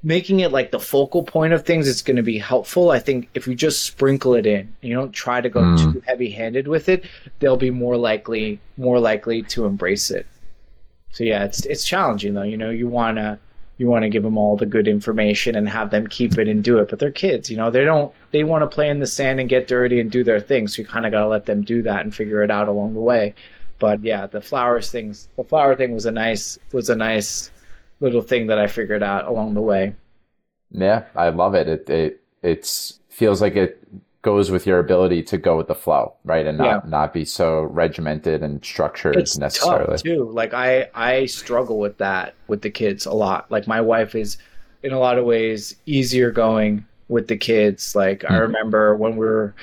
making 0.04 0.42
it 0.42 0.52
like 0.52 0.70
the 0.72 0.80
focal 0.80 1.24
point 1.24 1.54
of 1.54 1.66
things 1.66 1.88
is 1.88 2.02
going 2.02 2.18
to 2.18 2.24
be 2.24 2.38
helpful. 2.38 2.92
I 2.92 3.00
think 3.00 3.30
if 3.34 3.48
you 3.48 3.56
just 3.56 3.84
sprinkle 3.84 4.36
it 4.36 4.46
in, 4.46 4.60
and 4.60 4.70
you 4.82 4.94
don't 4.94 5.12
try 5.12 5.42
to 5.42 5.50
go 5.50 5.62
mm. 5.62 5.94
too 5.94 6.04
heavy-handed 6.06 6.68
with 6.68 6.90
it, 6.90 7.06
they'll 7.40 7.58
be 7.58 7.72
more 7.72 7.98
likely 7.98 8.60
more 8.78 9.00
likely 9.00 9.42
to 9.44 9.66
embrace 9.66 10.12
it. 10.12 10.28
So 11.12 11.24
yeah, 11.24 11.46
it's 11.46 11.66
it's 11.66 11.86
challenging 11.86 12.34
though. 12.34 12.44
You 12.44 12.58
know, 12.58 12.70
you 12.70 12.88
wanna 12.88 13.40
you 13.78 13.88
want 13.88 14.04
to 14.04 14.10
give 14.10 14.24
them 14.24 14.38
all 14.38 14.56
the 14.56 14.66
good 14.66 14.88
information 14.88 15.56
and 15.56 15.68
have 15.68 15.90
them 15.90 16.08
keep 16.08 16.38
it 16.38 16.48
and 16.48 16.64
do 16.64 16.80
it. 16.80 16.90
But 16.90 17.00
they're 17.00 17.12
kids, 17.12 17.50
you 17.50 17.58
know, 17.58 17.70
they 17.70 17.84
don't, 17.84 18.14
they 18.32 18.44
want 18.44 18.64
to 18.64 18.74
play 18.74 18.90
in 18.90 19.00
the 19.00 19.08
sand 19.08 19.40
and 19.40 19.50
get 19.50 19.68
dirty 19.68 20.00
and 20.00 20.10
do 20.10 20.24
their 20.24 20.40
thing. 20.40 20.68
So 20.68 20.82
you 20.82 20.88
kind 20.88 21.06
of 21.06 21.12
got 21.12 21.22
to 21.22 21.28
let 21.28 21.46
them 21.46 21.64
do 21.64 21.82
that 21.84 22.02
and 22.02 22.16
figure 22.16 22.44
it 22.44 22.52
out 22.52 22.68
along 22.68 22.94
the 22.94 23.02
way. 23.02 23.34
But 23.80 24.02
yeah, 24.04 24.28
the 24.28 24.42
flowers 24.42 24.90
things, 24.90 25.28
the 25.36 25.44
flower 25.44 25.76
thing 25.76 25.94
was 25.94 26.06
a 26.06 26.12
nice, 26.12 26.58
was 26.72 26.90
a 26.90 26.96
nice 26.96 27.52
little 28.00 28.22
thing 28.22 28.48
that 28.48 28.58
I 28.58 28.68
figured 28.68 29.04
out 29.04 29.26
along 29.26 29.54
the 29.54 29.62
way. 29.62 29.96
Yeah, 30.72 31.04
I 31.16 31.30
love 31.30 31.56
it. 31.56 31.68
It, 31.68 31.90
it, 31.90 32.22
it's 32.42 33.00
feels 33.10 33.42
like 33.42 33.56
it 33.56 33.82
goes 34.26 34.50
with 34.50 34.66
your 34.66 34.80
ability 34.80 35.22
to 35.22 35.38
go 35.38 35.56
with 35.56 35.68
the 35.68 35.76
flow, 35.76 36.16
right? 36.24 36.48
And 36.48 36.58
not, 36.58 36.66
yeah. 36.66 36.82
not 36.90 37.14
be 37.14 37.24
so 37.24 37.62
regimented 37.62 38.42
and 38.42 38.66
structured 38.66 39.16
it's 39.18 39.38
necessarily. 39.38 39.98
Tough 39.98 40.02
too. 40.02 40.32
Like 40.32 40.52
I, 40.52 40.90
I 40.96 41.28
struggle 41.28 41.78
with 41.78 42.00
that 42.00 42.34
with 42.48 42.64
the 42.64 42.72
kids 42.72 43.06
a 43.06 43.14
lot. 43.14 43.50
Like 43.52 43.68
my 43.68 43.80
wife 43.80 44.16
is 44.16 44.40
in 44.82 44.94
a 44.94 44.98
lot 44.98 45.20
of 45.20 45.26
ways 45.26 45.76
easier 45.86 46.32
going 46.32 46.84
with 47.08 47.28
the 47.28 47.38
kids. 47.38 47.96
Like 47.96 48.22
mm-hmm. 48.22 48.34
I 48.34 48.38
remember 48.38 48.96
when 48.96 49.16
we 49.16 49.28
were 49.28 49.54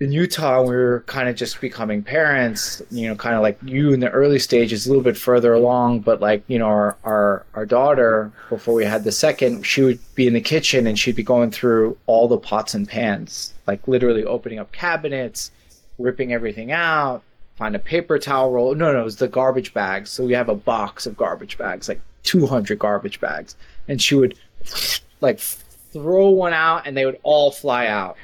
in 0.00 0.12
Utah, 0.12 0.62
we 0.62 0.74
were 0.74 1.04
kind 1.06 1.28
of 1.28 1.36
just 1.36 1.60
becoming 1.60 2.02
parents, 2.02 2.80
you 2.90 3.06
know, 3.06 3.14
kind 3.14 3.36
of 3.36 3.42
like 3.42 3.58
you 3.62 3.92
in 3.92 4.00
the 4.00 4.08
early 4.08 4.38
stages, 4.38 4.86
a 4.86 4.88
little 4.88 5.04
bit 5.04 5.16
further 5.16 5.52
along. 5.52 6.00
But 6.00 6.22
like, 6.22 6.42
you 6.48 6.58
know, 6.58 6.66
our, 6.66 6.96
our, 7.04 7.46
our 7.52 7.66
daughter, 7.66 8.32
before 8.48 8.72
we 8.74 8.86
had 8.86 9.04
the 9.04 9.12
second, 9.12 9.66
she 9.66 9.82
would 9.82 9.98
be 10.14 10.26
in 10.26 10.32
the 10.32 10.40
kitchen 10.40 10.86
and 10.86 10.98
she'd 10.98 11.16
be 11.16 11.22
going 11.22 11.50
through 11.50 11.98
all 12.06 12.28
the 12.28 12.38
pots 12.38 12.72
and 12.72 12.88
pans, 12.88 13.52
like 13.66 13.86
literally 13.86 14.24
opening 14.24 14.58
up 14.58 14.72
cabinets, 14.72 15.50
ripping 15.98 16.32
everything 16.32 16.72
out, 16.72 17.22
find 17.56 17.76
a 17.76 17.78
paper 17.78 18.18
towel 18.18 18.50
roll. 18.50 18.74
No, 18.74 18.94
no, 18.94 19.02
it 19.02 19.04
was 19.04 19.16
the 19.16 19.28
garbage 19.28 19.74
bags. 19.74 20.08
So 20.08 20.24
we 20.24 20.32
have 20.32 20.48
a 20.48 20.54
box 20.54 21.04
of 21.04 21.14
garbage 21.14 21.58
bags, 21.58 21.90
like 21.90 22.00
200 22.22 22.78
garbage 22.78 23.20
bags. 23.20 23.54
And 23.86 24.00
she 24.00 24.14
would 24.14 24.34
like 25.20 25.40
throw 25.40 26.30
one 26.30 26.54
out 26.54 26.86
and 26.86 26.96
they 26.96 27.04
would 27.04 27.18
all 27.22 27.50
fly 27.50 27.86
out 27.86 28.16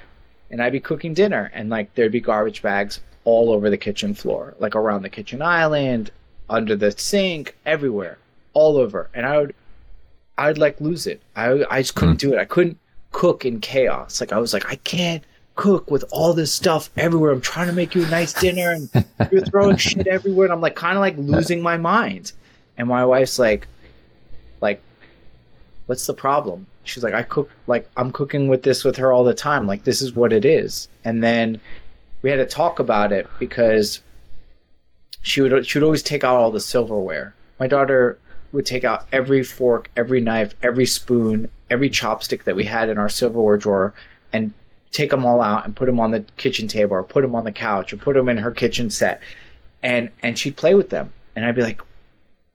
and 0.50 0.62
I'd 0.62 0.72
be 0.72 0.80
cooking 0.80 1.14
dinner, 1.14 1.50
and 1.54 1.70
like 1.70 1.94
there'd 1.94 2.12
be 2.12 2.20
garbage 2.20 2.62
bags 2.62 3.00
all 3.24 3.50
over 3.50 3.68
the 3.70 3.76
kitchen 3.76 4.14
floor, 4.14 4.54
like 4.58 4.76
around 4.76 5.02
the 5.02 5.08
kitchen 5.08 5.42
island, 5.42 6.10
under 6.48 6.76
the 6.76 6.92
sink, 6.92 7.56
everywhere, 7.66 8.18
all 8.52 8.76
over. 8.76 9.10
And 9.14 9.26
I 9.26 9.38
would, 9.38 9.54
I'd 10.38 10.58
like 10.58 10.80
lose 10.80 11.06
it. 11.06 11.20
I 11.34 11.64
I 11.70 11.82
just 11.82 11.94
couldn't 11.94 12.22
hmm. 12.22 12.28
do 12.28 12.34
it. 12.34 12.38
I 12.38 12.44
couldn't 12.44 12.78
cook 13.12 13.44
in 13.44 13.60
chaos. 13.60 14.20
Like 14.20 14.32
I 14.32 14.38
was 14.38 14.52
like, 14.52 14.70
I 14.70 14.76
can't 14.76 15.24
cook 15.56 15.90
with 15.90 16.04
all 16.12 16.34
this 16.34 16.52
stuff 16.52 16.90
everywhere. 16.96 17.32
I'm 17.32 17.40
trying 17.40 17.66
to 17.66 17.72
make 17.72 17.94
you 17.94 18.04
a 18.04 18.08
nice 18.08 18.32
dinner, 18.32 18.72
and 18.72 19.04
you're 19.32 19.44
throwing 19.46 19.76
shit 19.76 20.06
everywhere. 20.06 20.46
And 20.46 20.52
I'm 20.52 20.60
like, 20.60 20.76
kind 20.76 20.96
of 20.96 21.00
like 21.00 21.16
losing 21.16 21.60
my 21.60 21.76
mind. 21.76 22.32
And 22.78 22.88
my 22.88 23.04
wife's 23.04 23.38
like, 23.38 23.66
like, 24.60 24.82
what's 25.86 26.06
the 26.06 26.14
problem? 26.14 26.66
She's 26.88 27.02
like, 27.02 27.14
I 27.14 27.22
cook 27.22 27.50
like 27.66 27.88
I'm 27.96 28.12
cooking 28.12 28.48
with 28.48 28.62
this 28.62 28.84
with 28.84 28.96
her 28.96 29.12
all 29.12 29.24
the 29.24 29.34
time. 29.34 29.66
Like 29.66 29.84
this 29.84 30.02
is 30.02 30.14
what 30.14 30.32
it 30.32 30.44
is. 30.44 30.88
And 31.04 31.22
then 31.22 31.60
we 32.22 32.30
had 32.30 32.36
to 32.36 32.46
talk 32.46 32.78
about 32.78 33.12
it 33.12 33.28
because 33.38 34.00
she 35.22 35.40
would 35.40 35.66
she 35.66 35.78
would 35.78 35.84
always 35.84 36.02
take 36.02 36.24
out 36.24 36.36
all 36.36 36.50
the 36.50 36.60
silverware. 36.60 37.34
My 37.58 37.66
daughter 37.66 38.18
would 38.52 38.66
take 38.66 38.84
out 38.84 39.06
every 39.12 39.42
fork, 39.42 39.90
every 39.96 40.20
knife, 40.20 40.54
every 40.62 40.86
spoon, 40.86 41.50
every 41.70 41.90
chopstick 41.90 42.44
that 42.44 42.56
we 42.56 42.64
had 42.64 42.88
in 42.88 42.98
our 42.98 43.08
silverware 43.08 43.56
drawer 43.56 43.94
and 44.32 44.52
take 44.92 45.10
them 45.10 45.26
all 45.26 45.42
out 45.42 45.64
and 45.64 45.76
put 45.76 45.86
them 45.86 46.00
on 46.00 46.10
the 46.10 46.24
kitchen 46.36 46.68
table 46.68 46.94
or 46.94 47.02
put 47.02 47.22
them 47.22 47.34
on 47.34 47.44
the 47.44 47.52
couch 47.52 47.92
or 47.92 47.96
put 47.96 48.14
them 48.14 48.28
in 48.28 48.38
her 48.38 48.50
kitchen 48.50 48.88
set. 48.90 49.20
And 49.82 50.10
and 50.22 50.38
she'd 50.38 50.56
play 50.56 50.74
with 50.74 50.90
them. 50.90 51.12
And 51.34 51.44
I'd 51.44 51.54
be 51.54 51.62
like, 51.62 51.82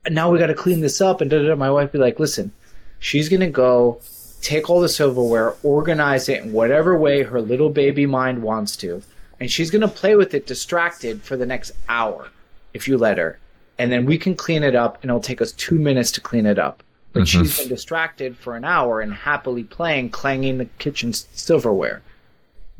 now 0.09 0.31
we 0.31 0.39
got 0.39 0.47
to 0.47 0.55
clean 0.55 0.81
this 0.81 1.01
up. 1.01 1.21
And 1.21 1.29
da, 1.29 1.37
da, 1.39 1.49
da. 1.49 1.55
my 1.55 1.69
wife 1.69 1.91
would 1.91 1.99
be 1.99 2.03
like, 2.03 2.19
listen, 2.19 2.51
she's 2.99 3.29
going 3.29 3.41
to 3.41 3.49
go 3.49 3.99
take 4.41 4.69
all 4.69 4.81
the 4.81 4.89
silverware, 4.89 5.55
organize 5.63 6.27
it 6.27 6.43
in 6.43 6.51
whatever 6.51 6.97
way 6.97 7.23
her 7.23 7.41
little 7.41 7.69
baby 7.69 8.05
mind 8.05 8.41
wants 8.41 8.75
to, 8.77 9.01
and 9.39 9.51
she's 9.51 9.71
going 9.71 9.81
to 9.81 9.87
play 9.87 10.15
with 10.15 10.33
it 10.33 10.47
distracted 10.47 11.21
for 11.21 11.37
the 11.37 11.45
next 11.45 11.71
hour 11.87 12.29
if 12.73 12.87
you 12.87 12.97
let 12.97 13.17
her. 13.17 13.39
And 13.77 13.91
then 13.91 14.05
we 14.05 14.17
can 14.17 14.35
clean 14.35 14.63
it 14.63 14.75
up, 14.75 15.01
and 15.01 15.09
it'll 15.09 15.21
take 15.21 15.41
us 15.41 15.51
two 15.53 15.79
minutes 15.79 16.11
to 16.11 16.21
clean 16.21 16.45
it 16.45 16.59
up. 16.59 16.83
But 17.13 17.23
mm-hmm. 17.23 17.41
she's 17.41 17.57
been 17.59 17.67
distracted 17.67 18.37
for 18.37 18.55
an 18.55 18.63
hour 18.63 19.01
and 19.01 19.13
happily 19.13 19.63
playing, 19.63 20.11
clanging 20.11 20.57
the 20.57 20.65
kitchen 20.65 21.13
silverware. 21.13 22.01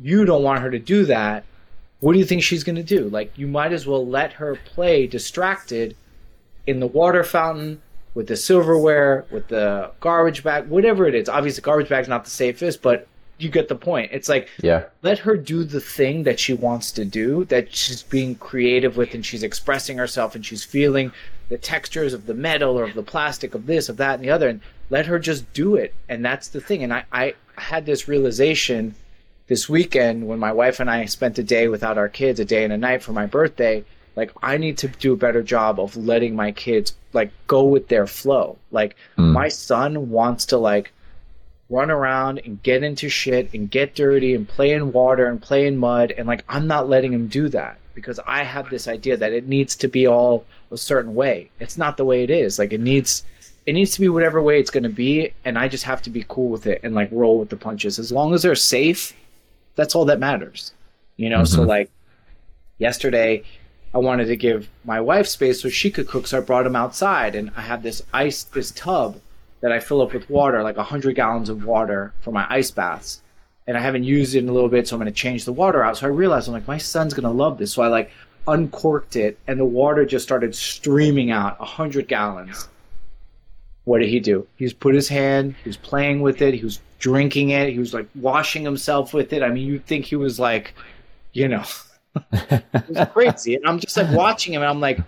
You 0.00 0.24
don't 0.24 0.42
want 0.42 0.62
her 0.62 0.70
to 0.70 0.78
do 0.78 1.04
that. 1.06 1.44
What 2.00 2.12
do 2.12 2.18
you 2.18 2.24
think 2.24 2.42
she's 2.42 2.64
going 2.64 2.76
to 2.76 2.82
do? 2.82 3.08
Like, 3.08 3.36
you 3.36 3.46
might 3.46 3.72
as 3.72 3.86
well 3.86 4.06
let 4.06 4.34
her 4.34 4.56
play 4.56 5.06
distracted 5.06 5.96
in 6.66 6.80
the 6.80 6.86
water 6.86 7.24
fountain 7.24 7.82
with 8.14 8.26
the 8.26 8.36
silverware, 8.36 9.24
with 9.30 9.48
the 9.48 9.90
garbage 10.00 10.42
bag, 10.44 10.68
whatever 10.68 11.06
it 11.06 11.14
is. 11.14 11.28
Obviously, 11.28 11.62
garbage 11.62 11.88
bag's 11.88 12.08
not 12.08 12.24
the 12.24 12.30
safest, 12.30 12.82
but 12.82 13.06
you 13.38 13.48
get 13.48 13.68
the 13.68 13.74
point. 13.74 14.10
It's 14.12 14.28
like, 14.28 14.48
yeah, 14.62 14.84
let 15.02 15.18
her 15.20 15.36
do 15.36 15.64
the 15.64 15.80
thing 15.80 16.22
that 16.24 16.38
she 16.38 16.54
wants 16.54 16.92
to 16.92 17.04
do, 17.04 17.44
that 17.46 17.74
she's 17.74 18.02
being 18.02 18.34
creative 18.36 18.96
with, 18.96 19.14
and 19.14 19.24
she's 19.24 19.42
expressing 19.42 19.98
herself, 19.98 20.34
and 20.34 20.44
she's 20.44 20.64
feeling 20.64 21.12
the 21.48 21.58
textures 21.58 22.14
of 22.14 22.26
the 22.26 22.34
metal 22.34 22.78
or 22.78 22.84
of 22.84 22.94
the 22.94 23.02
plastic, 23.02 23.54
of 23.54 23.66
this, 23.66 23.88
of 23.88 23.96
that, 23.96 24.14
and 24.14 24.24
the 24.24 24.30
other, 24.30 24.48
and 24.48 24.60
let 24.90 25.06
her 25.06 25.18
just 25.18 25.50
do 25.52 25.74
it. 25.74 25.94
And 26.08 26.24
that's 26.24 26.48
the 26.48 26.60
thing. 26.60 26.82
And 26.82 26.92
I, 26.92 27.04
I 27.12 27.34
had 27.56 27.84
this 27.86 28.08
realization 28.08 28.94
this 29.48 29.68
weekend 29.68 30.26
when 30.28 30.38
my 30.38 30.52
wife 30.52 30.80
and 30.80 30.88
I 30.88 31.04
spent 31.06 31.38
a 31.38 31.42
day 31.42 31.68
without 31.68 31.98
our 31.98 32.08
kids, 32.08 32.40
a 32.40 32.44
day 32.44 32.64
and 32.64 32.72
a 32.72 32.78
night 32.78 33.02
for 33.02 33.12
my 33.12 33.26
birthday. 33.26 33.84
Like 34.16 34.30
I 34.42 34.56
need 34.58 34.78
to 34.78 34.88
do 34.88 35.12
a 35.12 35.16
better 35.16 35.42
job 35.42 35.80
of 35.80 35.96
letting 35.96 36.36
my 36.36 36.52
kids 36.52 36.94
like 37.12 37.30
go 37.46 37.64
with 37.64 37.88
their 37.88 38.06
flow. 38.06 38.58
Like 38.70 38.96
mm. 39.16 39.32
my 39.32 39.48
son 39.48 40.10
wants 40.10 40.46
to 40.46 40.58
like 40.58 40.92
run 41.70 41.90
around 41.90 42.40
and 42.44 42.62
get 42.62 42.82
into 42.82 43.08
shit 43.08 43.52
and 43.54 43.70
get 43.70 43.94
dirty 43.94 44.34
and 44.34 44.46
play 44.46 44.72
in 44.72 44.92
water 44.92 45.26
and 45.26 45.40
play 45.40 45.66
in 45.66 45.78
mud 45.78 46.12
and 46.12 46.26
like 46.26 46.44
I'm 46.48 46.66
not 46.66 46.88
letting 46.88 47.12
him 47.12 47.28
do 47.28 47.48
that 47.48 47.78
because 47.94 48.20
I 48.26 48.42
have 48.42 48.68
this 48.68 48.86
idea 48.88 49.16
that 49.16 49.32
it 49.32 49.48
needs 49.48 49.76
to 49.76 49.88
be 49.88 50.06
all 50.06 50.44
a 50.70 50.76
certain 50.76 51.14
way. 51.14 51.50
It's 51.60 51.78
not 51.78 51.96
the 51.96 52.04
way 52.04 52.22
it 52.22 52.30
is. 52.30 52.58
Like 52.58 52.72
it 52.72 52.80
needs 52.80 53.24
it 53.64 53.72
needs 53.72 53.92
to 53.92 54.00
be 54.00 54.08
whatever 54.08 54.42
way 54.42 54.58
it's 54.60 54.70
going 54.70 54.82
to 54.82 54.88
be 54.88 55.32
and 55.44 55.58
I 55.58 55.68
just 55.68 55.84
have 55.84 56.02
to 56.02 56.10
be 56.10 56.24
cool 56.28 56.50
with 56.50 56.66
it 56.66 56.80
and 56.82 56.94
like 56.94 57.08
roll 57.10 57.38
with 57.38 57.48
the 57.48 57.56
punches. 57.56 57.98
As 57.98 58.12
long 58.12 58.34
as 58.34 58.42
they're 58.42 58.54
safe, 58.54 59.14
that's 59.74 59.94
all 59.94 60.04
that 60.06 60.18
matters. 60.18 60.72
You 61.16 61.30
know, 61.30 61.38
mm-hmm. 61.38 61.56
so 61.56 61.62
like 61.62 61.90
yesterday 62.78 63.44
I 63.94 63.98
wanted 63.98 64.26
to 64.26 64.36
give 64.36 64.68
my 64.84 65.00
wife 65.00 65.26
space 65.26 65.60
so 65.60 65.68
she 65.68 65.90
could 65.90 66.08
cook, 66.08 66.26
so 66.26 66.38
I 66.38 66.40
brought 66.40 66.66
him 66.66 66.76
outside 66.76 67.34
and 67.34 67.50
I 67.56 67.60
have 67.60 67.82
this 67.82 68.02
ice 68.12 68.44
this 68.44 68.70
tub 68.70 69.20
that 69.60 69.72
I 69.72 69.80
fill 69.80 70.00
up 70.02 70.12
with 70.12 70.28
water, 70.28 70.62
like 70.62 70.76
100 70.76 71.14
gallons 71.14 71.48
of 71.48 71.64
water 71.64 72.12
for 72.20 72.32
my 72.32 72.46
ice 72.50 72.70
baths. 72.70 73.22
And 73.66 73.76
I 73.76 73.80
haven't 73.80 74.04
used 74.04 74.34
it 74.34 74.40
in 74.40 74.48
a 74.48 74.52
little 74.52 74.68
bit, 74.68 74.88
so 74.88 74.96
I'm 74.96 75.00
going 75.00 75.12
to 75.12 75.16
change 75.16 75.44
the 75.44 75.52
water 75.52 75.84
out. 75.84 75.96
So 75.96 76.06
I 76.06 76.10
realized 76.10 76.48
I'm 76.48 76.54
like, 76.54 76.66
my 76.66 76.78
son's 76.78 77.14
going 77.14 77.22
to 77.24 77.30
love 77.30 77.58
this. 77.58 77.72
So 77.72 77.82
I 77.82 77.86
like 77.86 78.10
uncorked 78.48 79.14
it, 79.14 79.38
and 79.46 79.58
the 79.58 79.64
water 79.64 80.04
just 80.04 80.24
started 80.24 80.54
streaming 80.54 81.30
out 81.30 81.58
100 81.60 82.08
gallons. 82.08 82.68
What 83.84 84.00
did 84.00 84.08
he 84.08 84.20
do? 84.20 84.46
He's 84.56 84.72
put 84.72 84.94
his 84.94 85.08
hand, 85.08 85.54
he 85.62 85.68
was 85.68 85.76
playing 85.76 86.22
with 86.22 86.42
it, 86.42 86.54
he 86.54 86.64
was 86.64 86.80
drinking 86.98 87.50
it, 87.50 87.72
he 87.72 87.78
was 87.78 87.92
like 87.92 88.08
washing 88.14 88.64
himself 88.64 89.12
with 89.12 89.32
it. 89.32 89.42
I 89.42 89.48
mean, 89.48 89.66
you'd 89.66 89.86
think 89.86 90.04
he 90.04 90.16
was 90.16 90.38
like, 90.38 90.74
you 91.32 91.48
know, 91.48 91.64
it 92.32 92.88
was 92.88 93.08
crazy. 93.12 93.54
And 93.56 93.66
I'm 93.66 93.78
just 93.78 93.96
like 93.96 94.10
watching 94.16 94.54
him, 94.54 94.62
and 94.62 94.70
I'm 94.70 94.80
like, 94.80 95.00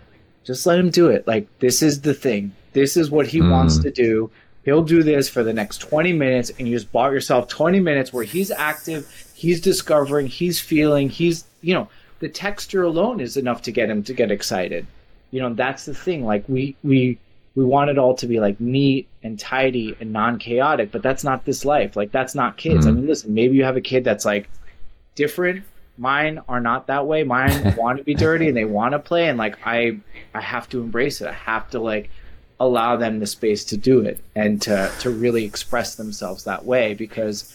just 0.44 0.66
let 0.66 0.78
him 0.78 0.90
do 0.90 1.08
it. 1.08 1.26
Like, 1.26 1.46
this 1.58 1.82
is 1.82 2.00
the 2.00 2.14
thing. 2.14 2.52
This 2.72 2.96
is 2.96 3.10
what 3.10 3.26
he 3.26 3.40
mm. 3.40 3.50
wants 3.50 3.78
to 3.78 3.90
do 3.90 4.30
he'll 4.64 4.82
do 4.82 5.02
this 5.02 5.28
for 5.28 5.42
the 5.42 5.52
next 5.52 5.78
20 5.78 6.12
minutes 6.12 6.50
and 6.58 6.66
you 6.66 6.74
just 6.74 6.90
bought 6.90 7.12
yourself 7.12 7.48
20 7.48 7.80
minutes 7.80 8.12
where 8.12 8.24
he's 8.24 8.50
active 8.50 9.32
he's 9.34 9.60
discovering 9.60 10.26
he's 10.26 10.60
feeling 10.60 11.08
he's 11.08 11.44
you 11.60 11.74
know 11.74 11.88
the 12.20 12.28
texture 12.28 12.82
alone 12.82 13.20
is 13.20 13.36
enough 13.36 13.62
to 13.62 13.70
get 13.70 13.88
him 13.88 14.02
to 14.02 14.12
get 14.14 14.30
excited 14.30 14.86
you 15.30 15.40
know 15.40 15.52
that's 15.54 15.84
the 15.84 15.94
thing 15.94 16.24
like 16.24 16.44
we 16.48 16.76
we 16.82 17.18
we 17.54 17.64
want 17.64 17.90
it 17.90 17.98
all 17.98 18.14
to 18.14 18.26
be 18.26 18.40
like 18.40 18.58
neat 18.60 19.06
and 19.22 19.38
tidy 19.38 19.96
and 20.00 20.12
non-chaotic 20.12 20.90
but 20.90 21.02
that's 21.02 21.24
not 21.24 21.44
this 21.44 21.64
life 21.64 21.96
like 21.96 22.10
that's 22.10 22.34
not 22.34 22.56
kids 22.56 22.86
mm-hmm. 22.86 22.88
i 22.88 22.92
mean 22.92 23.06
listen 23.06 23.34
maybe 23.34 23.56
you 23.56 23.64
have 23.64 23.76
a 23.76 23.80
kid 23.80 24.02
that's 24.04 24.24
like 24.24 24.48
different 25.14 25.64
mine 25.96 26.40
are 26.48 26.60
not 26.60 26.86
that 26.88 27.06
way. 27.06 27.24
Mine 27.24 27.74
want 27.76 27.98
to 27.98 28.04
be 28.04 28.14
dirty 28.14 28.48
and 28.48 28.56
they 28.56 28.64
want 28.64 28.92
to 28.92 28.98
play 28.98 29.28
and 29.28 29.38
like 29.38 29.56
i 29.66 29.98
i 30.34 30.40
have 30.40 30.68
to 30.70 30.80
embrace 30.80 31.20
it. 31.20 31.28
I 31.28 31.32
have 31.32 31.70
to 31.70 31.80
like 31.80 32.10
allow 32.60 32.96
them 32.96 33.18
the 33.18 33.26
space 33.26 33.64
to 33.66 33.76
do 33.76 34.00
it 34.00 34.18
and 34.34 34.60
to 34.62 34.90
to 35.00 35.10
really 35.10 35.44
express 35.44 35.94
themselves 35.96 36.44
that 36.44 36.64
way 36.64 36.94
because 36.94 37.52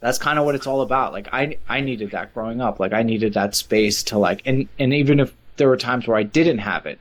that's 0.00 0.18
kind 0.18 0.38
of 0.38 0.44
what 0.44 0.54
it's 0.54 0.66
all 0.66 0.82
about. 0.82 1.12
Like 1.12 1.28
i 1.32 1.58
i 1.68 1.80
needed 1.80 2.12
that 2.12 2.34
growing 2.34 2.60
up. 2.60 2.80
Like 2.80 2.92
i 2.92 3.02
needed 3.02 3.34
that 3.34 3.54
space 3.54 4.02
to 4.04 4.18
like 4.18 4.42
and 4.46 4.68
and 4.78 4.94
even 4.94 5.20
if 5.20 5.34
there 5.56 5.68
were 5.68 5.76
times 5.76 6.06
where 6.06 6.16
i 6.16 6.22
didn't 6.22 6.58
have 6.58 6.86
it 6.86 7.00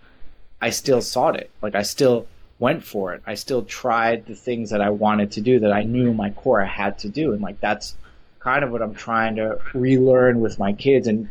i 0.61 0.69
still 0.72 1.02
sought 1.02 1.35
it. 1.35 1.52
Like 1.61 1.76
i 1.76 1.84
still 1.84 2.27
went 2.60 2.84
for 2.84 3.14
it. 3.14 3.22
I 3.27 3.35
still 3.35 3.64
tried 3.64 4.26
the 4.26 4.35
things 4.35 4.72
that 4.72 4.81
i 4.81 4.89
wanted 4.89 5.31
to 5.34 5.41
do 5.41 5.60
that 5.60 5.72
i 5.72 5.84
knew 5.84 6.14
my 6.14 6.31
core 6.31 6.61
i 6.61 6.65
had 6.65 6.98
to 6.99 7.10
do. 7.10 7.34
And 7.34 7.41
like 7.41 7.60
that's 7.60 7.95
kind 8.48 8.64
of 8.64 8.72
what 8.72 8.82
i'm 8.82 8.95
trying 8.95 9.36
to 9.36 9.60
relearn 9.74 10.41
with 10.41 10.57
my 10.57 10.74
kids 10.74 11.07
and 11.07 11.30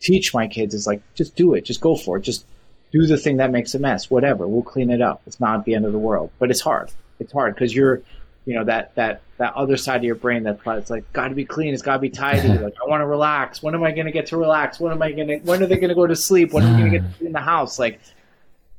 teach 0.00 0.32
my 0.32 0.46
kids 0.46 0.74
is 0.74 0.86
like 0.86 1.02
just 1.14 1.36
do 1.36 1.54
it 1.54 1.64
just 1.64 1.80
go 1.80 1.96
for 1.96 2.18
it 2.18 2.22
just 2.22 2.44
do 2.90 3.06
the 3.06 3.16
thing 3.16 3.36
that 3.38 3.50
makes 3.50 3.74
a 3.74 3.78
mess, 3.78 4.10
whatever. 4.10 4.46
We'll 4.46 4.62
clean 4.62 4.90
it 4.90 5.02
up. 5.02 5.22
It's 5.26 5.40
not 5.40 5.64
the 5.64 5.74
end 5.74 5.84
of 5.84 5.92
the 5.92 5.98
world, 5.98 6.30
but 6.38 6.50
it's 6.50 6.60
hard. 6.60 6.90
It's 7.20 7.32
hard 7.32 7.54
because 7.54 7.74
you're, 7.74 8.02
you 8.46 8.54
know, 8.54 8.64
that 8.64 8.94
that 8.94 9.20
that 9.36 9.54
other 9.54 9.76
side 9.76 9.96
of 9.96 10.04
your 10.04 10.14
brain 10.14 10.42
that's 10.42 10.60
it's 10.66 10.90
like 10.90 11.12
got 11.12 11.28
to 11.28 11.34
be 11.34 11.44
clean. 11.44 11.74
It's 11.74 11.82
got 11.82 11.94
to 11.94 11.98
be 11.98 12.10
tidy. 12.10 12.48
like 12.58 12.74
I 12.82 12.88
want 12.88 13.02
to 13.02 13.06
relax. 13.06 13.62
When 13.62 13.74
am 13.74 13.82
I 13.82 13.92
going 13.92 14.06
to 14.06 14.12
get 14.12 14.26
to 14.28 14.36
relax? 14.36 14.80
When 14.80 14.92
am 14.92 15.02
I 15.02 15.12
going 15.12 15.28
to? 15.28 15.38
When 15.38 15.62
are 15.62 15.66
they 15.66 15.76
going 15.76 15.90
to 15.90 15.94
go 15.94 16.06
to 16.06 16.16
sleep? 16.16 16.52
When 16.52 16.64
am 16.64 16.76
I 16.76 16.78
going 16.78 16.92
to 16.92 16.98
get 16.98 17.20
in 17.20 17.32
the 17.32 17.40
house? 17.40 17.78
Like, 17.78 18.00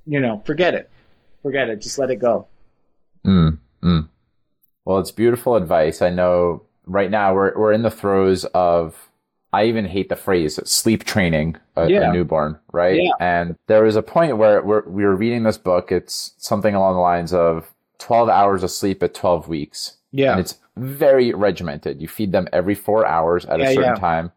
you 0.05 0.19
know, 0.19 0.41
forget 0.45 0.73
it. 0.73 0.89
Forget 1.43 1.69
it. 1.69 1.81
Just 1.81 1.97
let 1.99 2.09
it 2.09 2.17
go. 2.17 2.47
Mm, 3.25 3.59
mm. 3.83 4.09
Well, 4.85 4.99
it's 4.99 5.11
beautiful 5.11 5.55
advice. 5.55 6.01
I 6.01 6.09
know 6.09 6.63
right 6.89 7.09
now 7.11 7.33
we're 7.33 7.57
we're 7.57 7.71
in 7.71 7.83
the 7.83 7.91
throes 7.91 8.43
of 8.45 9.09
I 9.51 9.65
even 9.65 9.85
hate 9.85 10.09
the 10.09 10.15
phrase 10.15 10.59
sleep 10.69 11.05
training 11.05 11.57
a, 11.75 11.89
yeah. 11.89 12.09
a 12.09 12.13
newborn, 12.13 12.59
right? 12.71 13.01
Yeah. 13.01 13.11
And 13.19 13.57
there 13.67 13.83
was 13.83 13.95
a 13.95 14.03
point 14.03 14.37
where 14.37 14.61
we 14.61 15.03
were 15.03 15.15
reading 15.15 15.43
this 15.43 15.57
book. 15.57 15.91
It's 15.91 16.33
something 16.37 16.75
along 16.75 16.95
the 16.95 17.01
lines 17.01 17.33
of 17.33 17.73
12 17.97 18.29
hours 18.29 18.63
of 18.63 18.69
sleep 18.69 19.01
at 19.01 19.15
12 19.15 19.47
weeks. 19.47 19.97
Yeah. 20.11 20.31
And 20.31 20.39
it's 20.39 20.59
very 20.77 21.33
regimented. 21.33 21.99
You 21.99 22.07
feed 22.07 22.31
them 22.31 22.47
every 22.53 22.75
four 22.75 23.07
hours 23.07 23.45
at 23.45 23.59
yeah, 23.59 23.69
a 23.69 23.73
certain 23.73 23.95
time. 23.95 24.31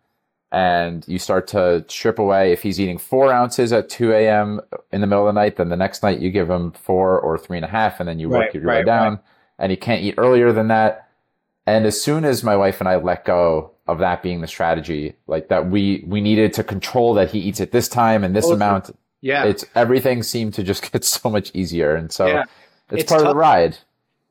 And 0.50 1.06
you 1.06 1.18
start 1.18 1.46
to 1.48 1.84
strip 1.88 2.18
away. 2.18 2.52
If 2.52 2.62
he's 2.62 2.80
eating 2.80 2.98
four 2.98 3.32
ounces 3.32 3.72
at 3.72 3.90
2 3.90 4.12
a.m. 4.12 4.60
in 4.92 5.02
the 5.02 5.06
middle 5.06 5.26
of 5.28 5.34
the 5.34 5.40
night, 5.40 5.56
then 5.56 5.68
the 5.68 5.76
next 5.76 6.02
night 6.02 6.20
you 6.20 6.30
give 6.30 6.48
him 6.48 6.72
four 6.72 7.18
or 7.20 7.38
three 7.38 7.56
and 7.56 7.64
a 7.64 7.68
half, 7.68 8.00
and 8.00 8.08
then 8.08 8.18
you 8.18 8.28
right, 8.28 8.46
work 8.46 8.54
your 8.54 8.62
right, 8.62 8.80
way 8.80 8.84
down. 8.84 9.12
Right. 9.12 9.22
And 9.58 9.70
he 9.70 9.76
can't 9.76 10.02
eat 10.02 10.14
earlier 10.18 10.52
than 10.52 10.68
that. 10.68 11.08
And 11.66 11.86
as 11.86 12.00
soon 12.00 12.24
as 12.24 12.42
my 12.42 12.56
wife 12.56 12.80
and 12.80 12.88
I 12.88 12.96
let 12.96 13.24
go 13.24 13.72
of 13.86 13.98
that 13.98 14.22
being 14.22 14.40
the 14.40 14.46
strategy, 14.46 15.14
like 15.26 15.48
that 15.48 15.70
we 15.70 16.04
we 16.06 16.20
needed 16.20 16.52
to 16.54 16.64
control 16.64 17.14
that 17.14 17.30
he 17.30 17.38
eats 17.38 17.60
at 17.60 17.72
this 17.72 17.88
time 17.88 18.24
and 18.24 18.34
this 18.34 18.48
amount. 18.48 18.90
Yeah, 19.20 19.44
it's 19.44 19.64
everything 19.74 20.22
seemed 20.22 20.54
to 20.54 20.62
just 20.62 20.90
get 20.92 21.04
so 21.04 21.30
much 21.30 21.50
easier, 21.54 21.94
and 21.94 22.10
so 22.10 22.26
yeah. 22.26 22.44
it's, 22.90 23.02
it's, 23.02 23.10
part 23.10 23.20
tough. 23.20 23.28
of 23.28 23.34
the 23.34 23.38
ride. 23.38 23.78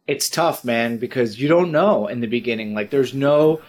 It's 0.08 0.30
tough, 0.30 0.66
man, 0.66 0.98
because 0.98 1.40
you 1.40 1.48
don't 1.48 1.72
know 1.72 2.08
in 2.08 2.20
the 2.20 2.28
beginning. 2.28 2.74
Like, 2.74 2.90
there's 2.90 3.14
no 3.14 3.62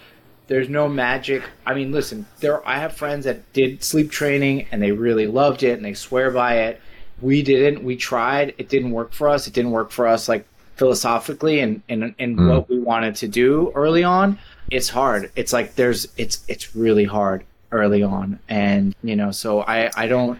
there's 0.48 0.68
no 0.68 0.89
magic. 0.89 1.43
I 1.64 1.74
mean, 1.74 1.93
listen, 1.93 2.26
there 2.40 2.66
I 2.66 2.78
have 2.78 2.94
friends 2.94 3.24
that 3.24 3.52
did 3.52 3.82
sleep 3.84 4.10
training 4.10 4.66
and 4.72 4.82
they 4.82 4.93
really 4.93 5.26
loved 5.26 5.62
it 5.62 5.74
and 5.76 5.84
they 5.84 5.94
swear 5.94 6.30
by 6.30 6.59
it. 6.59 6.80
We 7.20 7.43
didn't. 7.43 7.84
We 7.84 7.97
tried. 7.97 8.55
It 8.59 8.68
didn't 8.68 8.90
work 8.90 9.12
for 9.12 9.28
us. 9.28 9.47
It 9.47 9.55
didn't 9.55 9.70
work 9.70 9.93
for 9.93 10.09
us 10.09 10.28
like 10.28 10.47
philosophically 10.82 11.60
and 11.60 11.82
and, 11.88 12.14
and 12.18 12.36
mm. 12.36 12.48
what 12.48 12.68
we 12.68 12.78
wanted 12.78 13.14
to 13.14 13.28
do 13.28 13.70
early 13.74 14.04
on 14.04 14.38
it's 14.72 14.88
hard. 14.88 15.30
It's 15.36 15.52
like 15.52 15.74
there's 15.74 16.09
it's 16.16 16.42
it's 16.48 16.74
really 16.74 17.04
hard 17.04 17.44
early 17.70 18.02
on, 18.02 18.38
and 18.48 18.94
you 19.02 19.16
know, 19.16 19.30
so 19.30 19.60
I 19.60 19.90
I 19.94 20.06
don't 20.06 20.38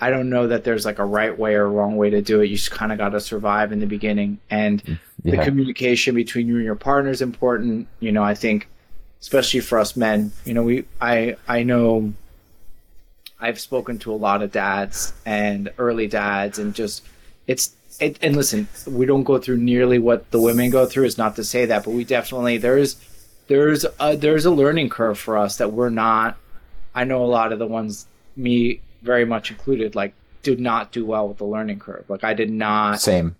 I 0.00 0.10
don't 0.10 0.30
know 0.30 0.48
that 0.48 0.64
there's 0.64 0.84
like 0.84 0.98
a 0.98 1.04
right 1.04 1.36
way 1.38 1.54
or 1.54 1.68
wrong 1.68 1.96
way 1.96 2.10
to 2.10 2.20
do 2.20 2.40
it. 2.40 2.46
You 2.46 2.56
just 2.56 2.72
kind 2.72 2.90
of 2.90 2.98
got 2.98 3.10
to 3.10 3.20
survive 3.20 3.70
in 3.70 3.78
the 3.78 3.86
beginning, 3.86 4.38
and 4.50 4.82
yeah. 5.22 5.36
the 5.36 5.44
communication 5.44 6.16
between 6.16 6.48
you 6.48 6.56
and 6.56 6.64
your 6.64 6.74
partner 6.74 7.10
is 7.10 7.22
important. 7.22 7.86
You 8.00 8.10
know, 8.10 8.24
I 8.24 8.34
think 8.34 8.68
especially 9.20 9.60
for 9.60 9.78
us 9.78 9.96
men, 9.96 10.32
you 10.44 10.54
know, 10.54 10.64
we 10.64 10.84
I 11.00 11.36
I 11.46 11.62
know 11.62 12.12
I've 13.40 13.60
spoken 13.60 13.98
to 14.00 14.12
a 14.12 14.16
lot 14.16 14.42
of 14.42 14.50
dads 14.50 15.12
and 15.24 15.72
early 15.78 16.08
dads, 16.08 16.58
and 16.58 16.74
just 16.74 17.04
it's 17.46 17.76
it, 18.00 18.18
and 18.22 18.36
listen, 18.36 18.68
we 18.86 19.06
don't 19.06 19.24
go 19.24 19.38
through 19.38 19.58
nearly 19.58 19.98
what 19.98 20.30
the 20.30 20.40
women 20.40 20.70
go 20.70 20.86
through. 20.86 21.04
Is 21.04 21.18
not 21.18 21.36
to 21.36 21.44
say 21.44 21.66
that, 21.66 21.84
but 21.84 21.90
we 21.92 22.04
definitely 22.04 22.58
there 22.58 22.78
is 22.78 22.96
there's 23.48 23.84
a, 24.00 24.16
there's 24.16 24.44
a 24.44 24.50
learning 24.50 24.88
curve 24.90 25.18
for 25.18 25.36
us 25.36 25.56
that 25.58 25.72
we're 25.72 25.90
not. 25.90 26.36
I 26.94 27.04
know 27.04 27.24
a 27.24 27.26
lot 27.26 27.52
of 27.52 27.58
the 27.58 27.66
ones, 27.66 28.06
me 28.36 28.80
very 29.02 29.24
much 29.24 29.50
included, 29.50 29.94
like 29.94 30.14
did 30.42 30.60
not 30.60 30.92
do 30.92 31.04
well 31.06 31.28
with 31.28 31.38
the 31.38 31.44
learning 31.44 31.78
curve. 31.78 32.04
Like 32.08 32.24
I 32.24 32.34
did 32.34 32.50
not. 32.50 33.00
Same. 33.00 33.36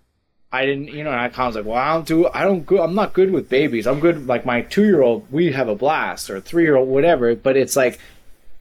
I 0.51 0.67
didn't, 0.67 0.89
you 0.89 1.03
know, 1.03 1.11
and 1.11 1.35
I 1.35 1.47
was 1.47 1.55
like, 1.55 1.65
well, 1.65 1.77
I 1.77 1.93
don't 1.93 2.05
do, 2.05 2.27
I 2.31 2.43
don't 2.43 2.63
go, 2.63 2.83
I'm 2.83 2.93
not 2.93 3.13
good 3.13 3.31
with 3.31 3.49
babies. 3.49 3.87
I'm 3.87 3.99
good, 3.99 4.27
like 4.27 4.45
my 4.45 4.61
two 4.61 4.83
year 4.83 5.01
old, 5.01 5.31
we 5.31 5.51
have 5.51 5.67
a 5.67 5.73
blast, 5.73 6.29
or 6.29 6.39
three 6.39 6.61
year 6.61 6.75
old, 6.75 6.87
whatever. 6.87 7.35
But 7.35 7.57
it's 7.57 7.75
like, 7.75 7.99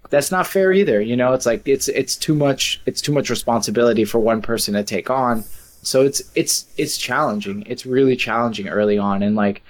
that's 0.09 0.31
not 0.31 0.47
fair 0.47 0.73
either. 0.73 1.03
You 1.03 1.17
know, 1.17 1.35
it's 1.35 1.45
like 1.45 1.69
it's 1.69 1.89
it's 1.89 2.17
too 2.17 2.35
much, 2.35 2.81
it's 2.87 3.03
too 3.03 3.13
much 3.13 3.29
responsibility 3.29 4.07
for 4.07 4.21
one 4.21 4.41
person 4.41 4.73
to 4.73 4.83
take 4.83 5.11
on. 5.11 5.45
So 5.83 6.03
it's 6.03 6.23
it's 6.35 6.67
it's 6.79 6.97
challenging. 6.97 7.65
It's 7.67 7.85
really 7.85 8.17
challenging 8.17 8.69
early 8.69 8.99
on, 8.99 9.23
and 9.23 9.35
like 9.37 9.63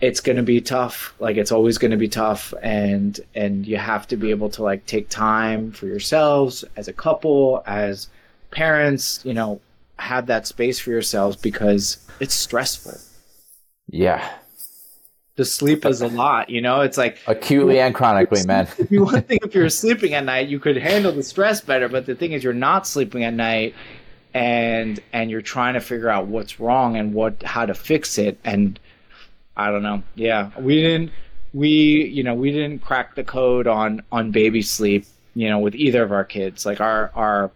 it's 0.00 0.20
going 0.20 0.36
to 0.36 0.42
be 0.42 0.60
tough. 0.60 1.14
Like 1.18 1.36
it's 1.36 1.52
always 1.52 1.78
going 1.78 1.90
to 1.90 1.96
be 1.96 2.08
tough 2.08 2.52
and 2.62 3.18
and 3.34 3.66
you 3.66 3.76
have 3.76 4.06
to 4.08 4.16
be 4.16 4.30
able 4.30 4.50
to 4.50 4.62
like 4.62 4.86
take 4.86 5.08
time 5.08 5.72
for 5.72 5.86
yourselves 5.86 6.64
as 6.76 6.88
a 6.88 6.92
couple 6.92 7.62
as 7.66 8.08
parents 8.50 9.20
you 9.24 9.34
know 9.34 9.60
have 9.98 10.26
that 10.26 10.46
space 10.46 10.78
for 10.78 10.90
yourselves 10.90 11.36
because 11.36 11.98
it's 12.20 12.34
stressful. 12.34 12.98
Yeah. 13.88 14.28
The 15.36 15.44
sleep 15.44 15.84
is 15.84 16.00
a 16.00 16.08
lot 16.08 16.50
you 16.50 16.60
know? 16.60 16.82
It's 16.82 16.98
like 16.98 17.18
acutely 17.26 17.80
and 17.80 17.94
chronically 17.94 18.44
man. 18.46 18.68
if 18.78 18.90
you 18.90 19.04
one 19.04 19.22
thing 19.22 19.38
if 19.42 19.54
you're 19.54 19.70
sleeping 19.70 20.14
at 20.14 20.24
night 20.24 20.48
you 20.48 20.60
could 20.60 20.76
handle 20.76 21.10
the 21.10 21.22
stress 21.22 21.60
better 21.60 21.88
but 21.88 22.06
the 22.06 22.14
thing 22.14 22.32
is 22.32 22.44
you're 22.44 22.52
not 22.52 22.86
sleeping 22.86 23.24
at 23.24 23.34
night 23.34 23.74
and 24.34 25.00
and 25.12 25.30
you're 25.30 25.40
trying 25.40 25.74
to 25.74 25.80
figure 25.80 26.08
out 26.08 26.26
what's 26.26 26.58
wrong 26.60 26.96
and 26.96 27.14
what 27.14 27.42
how 27.44 27.64
to 27.64 27.72
fix 27.74 28.18
it 28.18 28.38
and 28.44 28.78
I 29.56 29.70
don't 29.70 29.84
know. 29.84 30.02
Yeah, 30.16 30.50
we 30.58 30.82
didn't 30.82 31.12
we 31.54 31.68
you 32.06 32.24
know 32.24 32.34
we 32.34 32.50
didn't 32.50 32.80
crack 32.80 33.14
the 33.14 33.22
code 33.24 33.66
on 33.68 34.02
on 34.10 34.32
baby 34.32 34.60
sleep 34.62 35.06
you 35.36 35.48
know 35.48 35.60
with 35.60 35.74
either 35.76 36.02
of 36.02 36.10
our 36.12 36.24
kids. 36.24 36.66
Like 36.66 36.80
our 36.80 37.12
our 37.14 37.52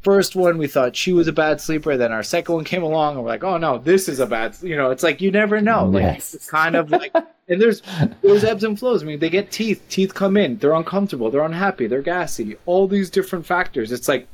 first 0.00 0.34
one 0.34 0.58
we 0.58 0.66
thought 0.66 0.96
she 0.96 1.12
was 1.12 1.28
a 1.28 1.32
bad 1.32 1.60
sleeper. 1.60 1.96
Then 1.98 2.10
our 2.10 2.22
second 2.22 2.54
one 2.54 2.64
came 2.64 2.82
along 2.82 3.16
and 3.16 3.22
we're 3.24 3.28
like 3.28 3.44
oh 3.44 3.58
no 3.58 3.76
this 3.76 4.08
is 4.08 4.18
a 4.18 4.26
bad 4.26 4.56
you 4.62 4.76
know 4.76 4.90
it's 4.90 5.02
like 5.02 5.20
you 5.20 5.30
never 5.30 5.60
know. 5.60 5.84
Like 5.84 6.02
Yes. 6.02 6.32
it's 6.32 6.50
kind 6.50 6.74
of 6.74 6.90
like 6.90 7.14
and 7.48 7.60
there's 7.60 7.82
there's 8.22 8.44
ebbs 8.44 8.64
and 8.64 8.78
flows. 8.78 9.02
I 9.02 9.06
mean 9.06 9.18
they 9.18 9.28
get 9.28 9.50
teeth 9.52 9.82
teeth 9.90 10.14
come 10.14 10.38
in 10.38 10.56
they're 10.56 10.72
uncomfortable 10.72 11.30
they're 11.30 11.44
unhappy 11.44 11.86
they're 11.86 12.00
gassy 12.00 12.56
all 12.64 12.88
these 12.88 13.10
different 13.10 13.44
factors. 13.44 13.92
It's 13.92 14.08
like 14.08 14.26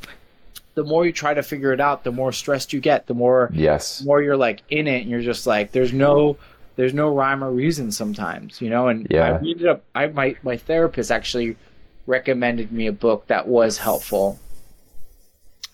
the 0.79 0.85
more 0.85 1.05
you 1.05 1.13
try 1.13 1.35
to 1.35 1.43
figure 1.43 1.73
it 1.73 1.81
out 1.81 2.05
the 2.05 2.13
more 2.13 2.31
stressed 2.31 2.73
you 2.73 2.79
get 2.81 3.07
the 3.09 3.15
more 3.15 3.51
Yes. 3.53 3.99
the 3.99 4.05
more 4.07 4.23
you're 4.23 4.37
like 4.37 4.63
in 4.71 4.87
it 4.87 5.01
and 5.03 5.11
you're 5.11 5.21
just 5.23 5.45
like 5.45 5.73
there's 5.73 5.93
no 5.93 6.37
there's 6.77 6.95
no 6.95 7.13
rhyme 7.13 7.43
or 7.43 7.51
reason 7.51 7.91
sometimes 7.91 8.61
you 8.63 8.71
know 8.71 8.87
and 8.87 9.07
Yeah. 9.11 9.33
I 9.33 9.37
ended 9.39 9.67
up 9.67 9.83
I 9.95 10.07
my 10.07 10.37
my 10.45 10.57
therapist 10.57 11.11
actually 11.11 11.57
recommended 12.07 12.71
me 12.71 12.87
a 12.87 12.93
book 12.93 13.27
that 13.27 13.49
was 13.49 13.79
helpful 13.79 14.39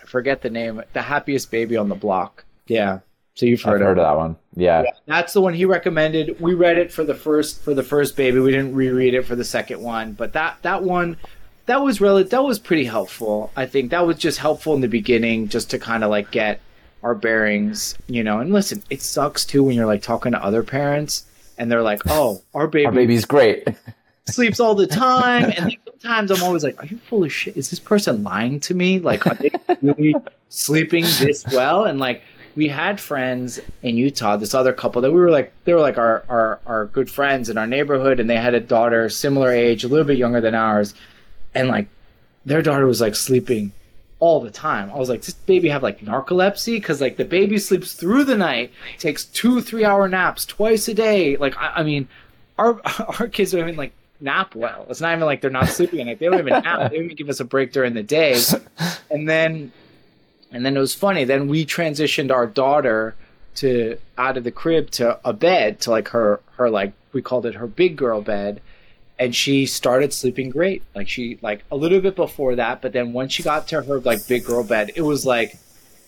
I 0.03 0.07
forget 0.07 0.41
the 0.43 0.51
name 0.51 0.83
the 0.95 1.03
happiest 1.03 1.51
baby 1.51 1.77
on 1.77 1.89
the 1.91 1.95
block 1.95 2.45
yeah 2.67 3.01
so 3.35 3.47
you've 3.47 3.61
I've 3.67 3.73
heard, 3.73 3.81
heard 3.83 3.99
of 3.99 4.05
of 4.05 4.13
that 4.13 4.17
one. 4.17 4.37
Yeah. 4.57 4.85
that's 5.07 5.33
the 5.35 5.41
one 5.43 5.55
he 5.55 5.65
recommended 5.65 6.41
we 6.41 6.55
read 6.55 6.79
it 6.79 6.91
for 6.93 7.05
the 7.05 7.15
first 7.15 7.63
for 7.63 7.75
the 7.75 7.83
first 7.83 8.17
baby 8.17 8.39
we 8.39 8.53
didn't 8.53 8.75
reread 8.75 9.13
it 9.15 9.27
for 9.27 9.37
the 9.37 9.45
second 9.45 9.83
one 9.83 10.13
but 10.15 10.33
that 10.33 10.57
that 10.63 10.83
one 10.83 11.17
that 11.67 11.83
was 11.83 12.01
really 12.01 12.23
that 12.25 12.45
was 12.45 12.59
pretty 12.59 12.85
helpful 12.85 13.51
i 13.57 13.67
think. 13.67 13.91
That 13.91 14.07
was 14.07 14.19
just 14.19 14.39
helpful 14.39 14.75
in 14.75 14.81
the 14.81 14.89
beginning 14.89 15.49
just 15.49 15.71
to 15.71 15.79
kind 15.79 16.05
of 16.05 16.11
like 16.11 16.31
get 16.31 16.61
our 17.03 17.15
bearings 17.15 17.97
you 18.07 18.23
know. 18.25 18.39
And 18.41 18.53
listen 18.53 18.83
it 18.91 19.03
sucks 19.03 19.45
too 19.45 19.63
when 19.63 19.75
you're 19.77 19.87
like 19.87 20.03
talking 20.03 20.33
to 20.33 20.43
other 20.43 20.63
parents 20.63 21.25
and 21.59 21.71
they're 21.71 21.83
like 21.83 22.03
oh 22.07 22.43
our 22.55 22.67
baby 22.67 22.87
Our 22.87 22.93
baby's 22.93 23.25
great. 23.25 23.67
sleeps 24.27 24.59
all 24.59 24.75
the 24.75 24.87
time 24.87 25.53
and 25.57 25.77
sometimes 25.85 26.31
i'm 26.31 26.43
always 26.43 26.65
like 26.65 26.83
are 26.83 26.87
you 26.87 26.97
full 26.97 27.25
of 27.25 27.33
shit? 27.33 27.57
Is 27.57 27.71
this 27.71 27.79
person 27.81 28.23
lying 28.23 28.59
to 28.61 28.75
me? 28.75 28.99
Like 28.99 29.27
are 29.27 29.35
they 29.35 29.51
really 29.83 30.15
sleeping 30.49 31.05
this 31.21 31.45
well? 31.53 31.85
And 31.85 31.99
like 32.01 32.23
we 32.57 32.69
had 32.69 33.01
friends 33.01 33.61
in 33.83 33.97
utah 33.97 34.37
this 34.37 34.55
other 34.55 34.73
couple 34.73 35.03
that 35.03 35.13
we 35.13 35.21
were 35.21 35.31
like 35.31 35.53
they 35.65 35.75
were 35.75 35.81
like 35.81 35.99
our, 35.99 36.25
our 36.29 36.61
our 36.67 36.87
good 36.87 37.11
friends 37.11 37.51
in 37.51 37.59
our 37.59 37.67
neighborhood 37.67 38.21
and 38.21 38.31
they 38.31 38.37
had 38.37 38.55
a 38.55 38.61
daughter 38.61 39.09
similar 39.09 39.51
age 39.51 39.85
a 39.85 39.89
little 39.89 40.07
bit 40.07 40.17
younger 40.17 40.41
than 40.41 40.55
ours 40.55 40.95
and 41.55 41.69
like 41.69 41.89
their 42.45 42.63
daughter 42.63 42.87
was 42.87 43.01
like 43.01 43.15
sleeping 43.15 43.73
all 44.21 44.41
the 44.41 44.51
time. 44.51 44.91
I 44.91 44.97
was 44.97 45.09
like, 45.09 45.23
this 45.23 45.35
baby 45.35 45.69
have 45.69 45.83
like 45.83 46.01
narcolepsy? 46.01 46.77
Because 46.77 47.01
like 47.01 47.17
the 47.17 47.25
baby 47.25 47.59
sleeps 47.59 47.93
through 47.93 48.25
the 48.25 48.37
night, 48.37 48.73
takes 48.99 49.25
two 49.25 49.61
three 49.61 49.85
hour 49.85 50.09
naps 50.09 50.47
twice 50.47 50.89
a 50.89 50.95
day. 50.95 51.37
Like 51.37 51.57
I, 51.59 51.73
I 51.77 51.83
mean, 51.83 52.09
our 52.59 52.81
our 53.21 53.29
kids 53.29 53.53
don't 53.53 53.61
even 53.61 53.77
like 53.77 53.93
nap 54.21 54.55
well. 54.55 54.87
It's 54.89 55.01
not 55.01 55.13
even 55.13 55.27
like 55.27 55.41
they're 55.41 55.51
not 55.51 55.69
sleeping 55.69 56.01
at 56.01 56.07
night. 56.07 56.19
They 56.19 56.27
don't 56.27 56.39
even 56.39 56.63
nap. 56.63 56.91
They 56.91 56.97
don't 56.97 57.05
even 57.07 57.17
give 57.17 57.29
us 57.29 57.41
a 57.41 57.45
break 57.45 57.73
during 57.73 57.95
the 57.95 58.03
day. 58.03 58.41
And 59.11 59.29
then 59.29 59.73
and 60.51 60.65
then 60.65 60.77
it 60.77 60.81
was 60.81 60.95
funny. 60.95 61.25
Then 61.25 61.49
we 61.49 61.67
transitioned 61.67 62.31
our 62.31 62.47
daughter 62.47 63.17
to 63.57 63.99
out 64.19 64.37
of 64.37 64.45
the 64.45 64.51
crib 64.51 64.91
to 64.93 65.19
a 65.25 65.33
bed 65.33 65.81
to 65.81 65.91
like 65.91 66.09
her 66.09 66.41
her 66.57 66.71
like 66.71 66.93
we 67.13 67.23
called 67.23 67.47
it 67.47 67.55
her 67.55 67.67
big 67.67 67.97
girl 67.97 68.21
bed 68.21 68.61
and 69.19 69.35
she 69.35 69.67
started 69.67 70.13
sleeping 70.13 70.51
great. 70.51 70.83
Like 70.95 71.09
she 71.09 71.39
like 71.43 71.65
a 71.71 71.77
little 71.77 72.01
bit 72.01 72.17
before 72.17 72.57
that 72.57 72.83
but 72.83 72.93
then 72.93 73.13
once 73.13 73.33
she 73.33 73.43
got 73.43 73.69
to 73.69 73.83
her 73.83 74.01
like 74.01 74.27
big 74.27 74.45
girl 74.45 74.65
bed 74.65 74.93
it 74.97 75.03
was 75.03 75.25
like 75.25 75.59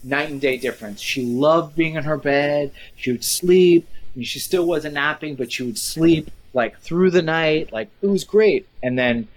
night 0.02 0.30
and 0.30 0.40
day 0.40 0.56
difference. 0.56 1.00
She 1.00 1.24
loved 1.24 1.76
being 1.76 1.94
in 1.94 2.04
her 2.04 2.16
bed. 2.16 2.72
She 2.96 3.12
would 3.12 3.24
sleep. 3.24 3.88
I 4.14 4.18
mean, 4.18 4.24
she 4.24 4.38
still 4.38 4.66
wasn't 4.66 4.94
napping 4.94 5.34
but 5.34 5.52
she 5.52 5.62
would 5.62 5.78
sleep 5.78 6.30
like 6.54 6.78
through 6.80 7.10
the 7.10 7.22
night. 7.22 7.72
Like 7.72 7.88
it 8.02 8.06
was 8.06 8.24
great. 8.24 8.66
And 8.82 8.98
then 8.98 9.28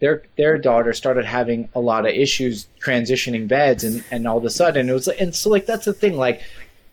their 0.00 0.22
their 0.36 0.56
daughter 0.56 0.94
started 0.94 1.26
having 1.26 1.68
a 1.74 1.80
lot 1.80 2.06
of 2.06 2.14
issues 2.14 2.68
transitioning 2.82 3.46
beds 3.46 3.84
and 3.84 4.02
and 4.10 4.26
all 4.26 4.38
of 4.38 4.44
a 4.44 4.50
sudden 4.50 4.88
it 4.88 4.92
was 4.92 5.06
like 5.06 5.20
and 5.20 5.34
so 5.34 5.50
like 5.50 5.66
that's 5.66 5.84
the 5.84 5.92
thing. 5.92 6.16
Like 6.16 6.40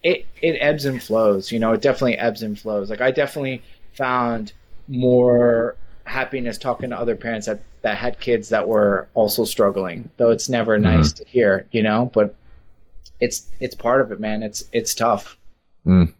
it 0.04 0.26
it 0.42 0.58
ebbs 0.60 0.86
and 0.86 1.02
flows 1.02 1.52
you 1.52 1.60
know 1.60 1.74
it 1.74 1.82
definitely 1.82 2.18
ebbs 2.18 2.44
and 2.44 2.60
flows. 2.60 2.90
Like 2.90 3.02
i 3.02 3.12
definitely 3.12 3.62
found 3.94 4.54
more 4.88 5.76
happiness 6.08 6.58
talking 6.58 6.90
to 6.90 6.98
other 6.98 7.16
parents 7.16 7.48
that 7.48 7.62
that 7.82 7.98
had 7.98 8.20
kids 8.20 8.50
that 8.50 8.68
were 8.68 9.08
also 9.14 9.46
struggling 9.46 10.10
though 10.18 10.32
it's 10.32 10.50
never 10.50 10.76
mm-hmm. 10.76 10.96
nice 10.96 11.12
to 11.12 11.26
hear 11.26 11.66
you 11.72 11.84
know 11.84 12.10
but 12.14 12.36
it's 13.20 13.50
it's 13.60 13.76
part 13.76 14.02
of 14.02 14.12
it 14.12 14.20
man 14.20 14.44
it's 14.44 14.66
it's 14.72 14.94
tough 14.94 15.38
mm. 15.86 16.12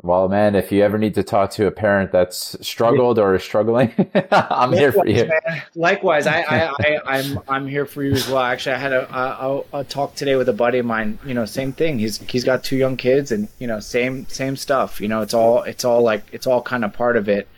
Well, 0.00 0.28
man, 0.28 0.54
if 0.54 0.70
you 0.70 0.84
ever 0.84 0.96
need 0.96 1.14
to 1.16 1.24
talk 1.24 1.50
to 1.52 1.66
a 1.66 1.72
parent 1.72 2.12
that's 2.12 2.56
struggled 2.64 3.18
or 3.18 3.34
is 3.34 3.42
struggling, 3.42 3.92
I'm 4.30 4.72
here 4.72 4.92
for 4.92 5.04
you. 5.08 5.26
man. 5.26 5.62
Likewise, 5.74 6.28
I, 6.28 6.42
I, 6.42 6.66
I, 6.78 7.00
I'm, 7.04 7.40
I'm 7.48 7.66
here 7.66 7.84
for 7.84 8.04
you 8.04 8.12
as 8.12 8.28
well. 8.28 8.42
Actually, 8.42 8.76
I 8.76 8.78
had 8.78 8.92
a, 8.92 9.12
a, 9.12 9.64
a 9.72 9.84
talk 9.84 10.14
today 10.14 10.36
with 10.36 10.48
a 10.48 10.52
buddy 10.52 10.78
of 10.78 10.86
mine. 10.86 11.18
You 11.26 11.34
know, 11.34 11.44
same 11.46 11.72
thing. 11.72 11.98
He's, 11.98 12.18
he's 12.18 12.44
got 12.44 12.62
two 12.62 12.76
young 12.76 12.96
kids, 12.96 13.32
and 13.32 13.48
you 13.58 13.66
know, 13.66 13.80
same, 13.80 14.28
same 14.28 14.54
stuff. 14.54 15.00
You 15.00 15.08
know, 15.08 15.20
it's 15.20 15.34
all, 15.34 15.64
it's 15.64 15.84
all 15.84 16.02
like, 16.02 16.22
it's 16.30 16.46
all 16.46 16.62
kind 16.62 16.84
of 16.84 16.92
part 16.92 17.16
of 17.16 17.28
it. 17.28 17.48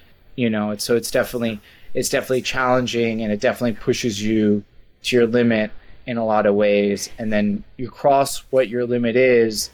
You 0.41 0.49
know, 0.55 0.71
it's 0.71 0.85
so 0.85 0.97
it's 0.97 1.11
definitely, 1.11 1.61
it's 1.95 2.09
definitely 2.09 2.43
challenging, 2.43 3.23
and 3.23 3.31
it 3.33 3.41
definitely 3.41 3.77
pushes 3.89 4.23
you 4.23 4.65
to 5.05 5.17
your 5.17 5.27
limit 5.27 5.71
in 6.07 6.17
a 6.17 6.25
lot 6.25 6.47
of 6.47 6.55
ways. 6.55 7.11
And 7.19 7.33
then 7.33 7.65
you 7.77 7.91
cross 7.91 8.31
what 8.51 8.69
your 8.69 8.85
limit 8.87 9.17
is, 9.17 9.71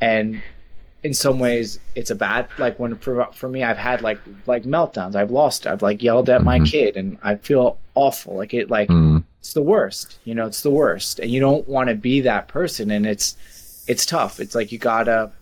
and 0.00 0.42
in 1.04 1.12
some 1.14 1.38
ways 1.40 1.80
it's 1.96 2.10
a 2.10 2.14
bad 2.14 2.46
like 2.58 2.78
when 2.78 2.94
for, 2.96 3.26
for 3.34 3.48
me 3.48 3.64
i've 3.64 3.76
had 3.76 4.02
like 4.02 4.20
like 4.46 4.62
meltdowns. 4.62 5.16
I've 5.16 5.32
lost 5.32 5.66
i've 5.66 5.82
like 5.82 6.00
yelled 6.00 6.28
at 6.30 6.44
my 6.44 6.58
kid 6.60 6.96
and 6.96 7.18
i 7.24 7.34
feel 7.34 7.76
awful. 7.96 8.36
Like 8.36 8.54
it 8.54 8.70
like 8.70 8.88
Mm. 8.88 9.24
it's 9.40 9.52
the 9.52 9.62
worst 9.74 10.18
you 10.24 10.32
know 10.36 10.46
it's 10.46 10.62
the 10.62 10.70
worst. 10.70 11.18
And 11.18 11.28
you 11.28 11.40
don't 11.40 11.66
want 11.66 11.88
to 11.88 11.96
be 11.96 12.20
that 12.20 12.46
person 12.46 12.90
and 12.92 13.04
it's 13.04 13.36
it's 13.88 14.06
tough. 14.06 14.38
It's 14.38 14.54
like 14.54 14.70
you 14.70 14.78
gotta 14.78 15.32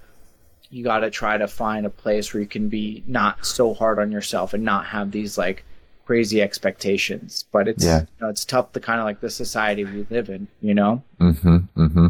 you 0.70 0.84
gotta 0.84 1.10
try 1.10 1.36
to 1.36 1.48
find 1.48 1.84
a 1.84 1.90
place 1.90 2.32
where 2.32 2.40
you 2.40 2.46
can 2.48 2.68
be 2.68 3.02
not 3.06 3.44
so 3.44 3.74
hard 3.74 3.98
on 3.98 4.10
yourself 4.12 4.54
and 4.54 4.64
not 4.64 4.86
have 4.86 5.10
these 5.10 5.36
like 5.36 5.64
crazy 6.06 6.40
expectations 6.42 7.44
but 7.52 7.68
it's 7.68 7.84
Yeah. 7.84 8.00
you 8.00 8.06
know, 8.20 8.28
it's 8.28 8.44
tough 8.44 8.72
to 8.72 8.80
kind 8.80 9.00
of 9.00 9.04
like 9.06 9.20
the 9.20 9.30
society 9.30 9.84
we 9.84 10.06
live 10.10 10.28
in 10.28 10.48
you 10.60 10.74
know 10.74 11.02
Mm-hmm. 11.20 11.56
Mm-hmm. 11.76 12.06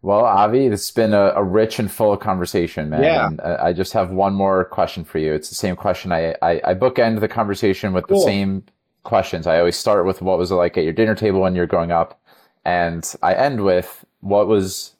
Well, 0.00 0.24
Avi, 0.24 0.68
this 0.68 0.86
has 0.88 0.94
been 0.94 1.12
a, 1.12 1.32
a 1.34 1.42
rich 1.42 1.80
and 1.80 1.90
full 1.90 2.16
conversation, 2.16 2.88
man. 2.90 3.02
Yeah. 3.02 3.26
And 3.26 3.40
I 3.40 3.66
I 3.66 3.72
just 3.72 3.92
have 3.94 4.10
one 4.10 4.32
more 4.32 4.64
question 4.64 5.02
for 5.04 5.18
you. 5.18 5.32
It's 5.34 5.48
the 5.48 5.56
same 5.56 5.74
question. 5.74 6.12
I, 6.12 6.36
I, 6.40 6.60
I 6.64 6.74
bookend 6.74 7.18
the 7.18 7.26
conversation 7.28 7.92
with 7.92 8.06
Cool. 8.06 8.18
the 8.18 8.24
same 8.24 8.62
questions. 9.02 9.48
I 9.48 9.58
always 9.58 9.76
start 9.76 10.06
with 10.06 10.22
what 10.22 10.38
was 10.38 10.52
it 10.52 10.54
like 10.54 10.78
at 10.78 10.84
your 10.84 10.92
dinner 10.92 11.16
table 11.16 11.40
when 11.40 11.56
you're 11.56 11.66
growing 11.66 11.90
up, 11.90 12.20
and 12.64 13.12
I 13.24 13.34
end 13.34 13.64
with 13.64 14.04
what 14.20 14.46
was 14.46 14.92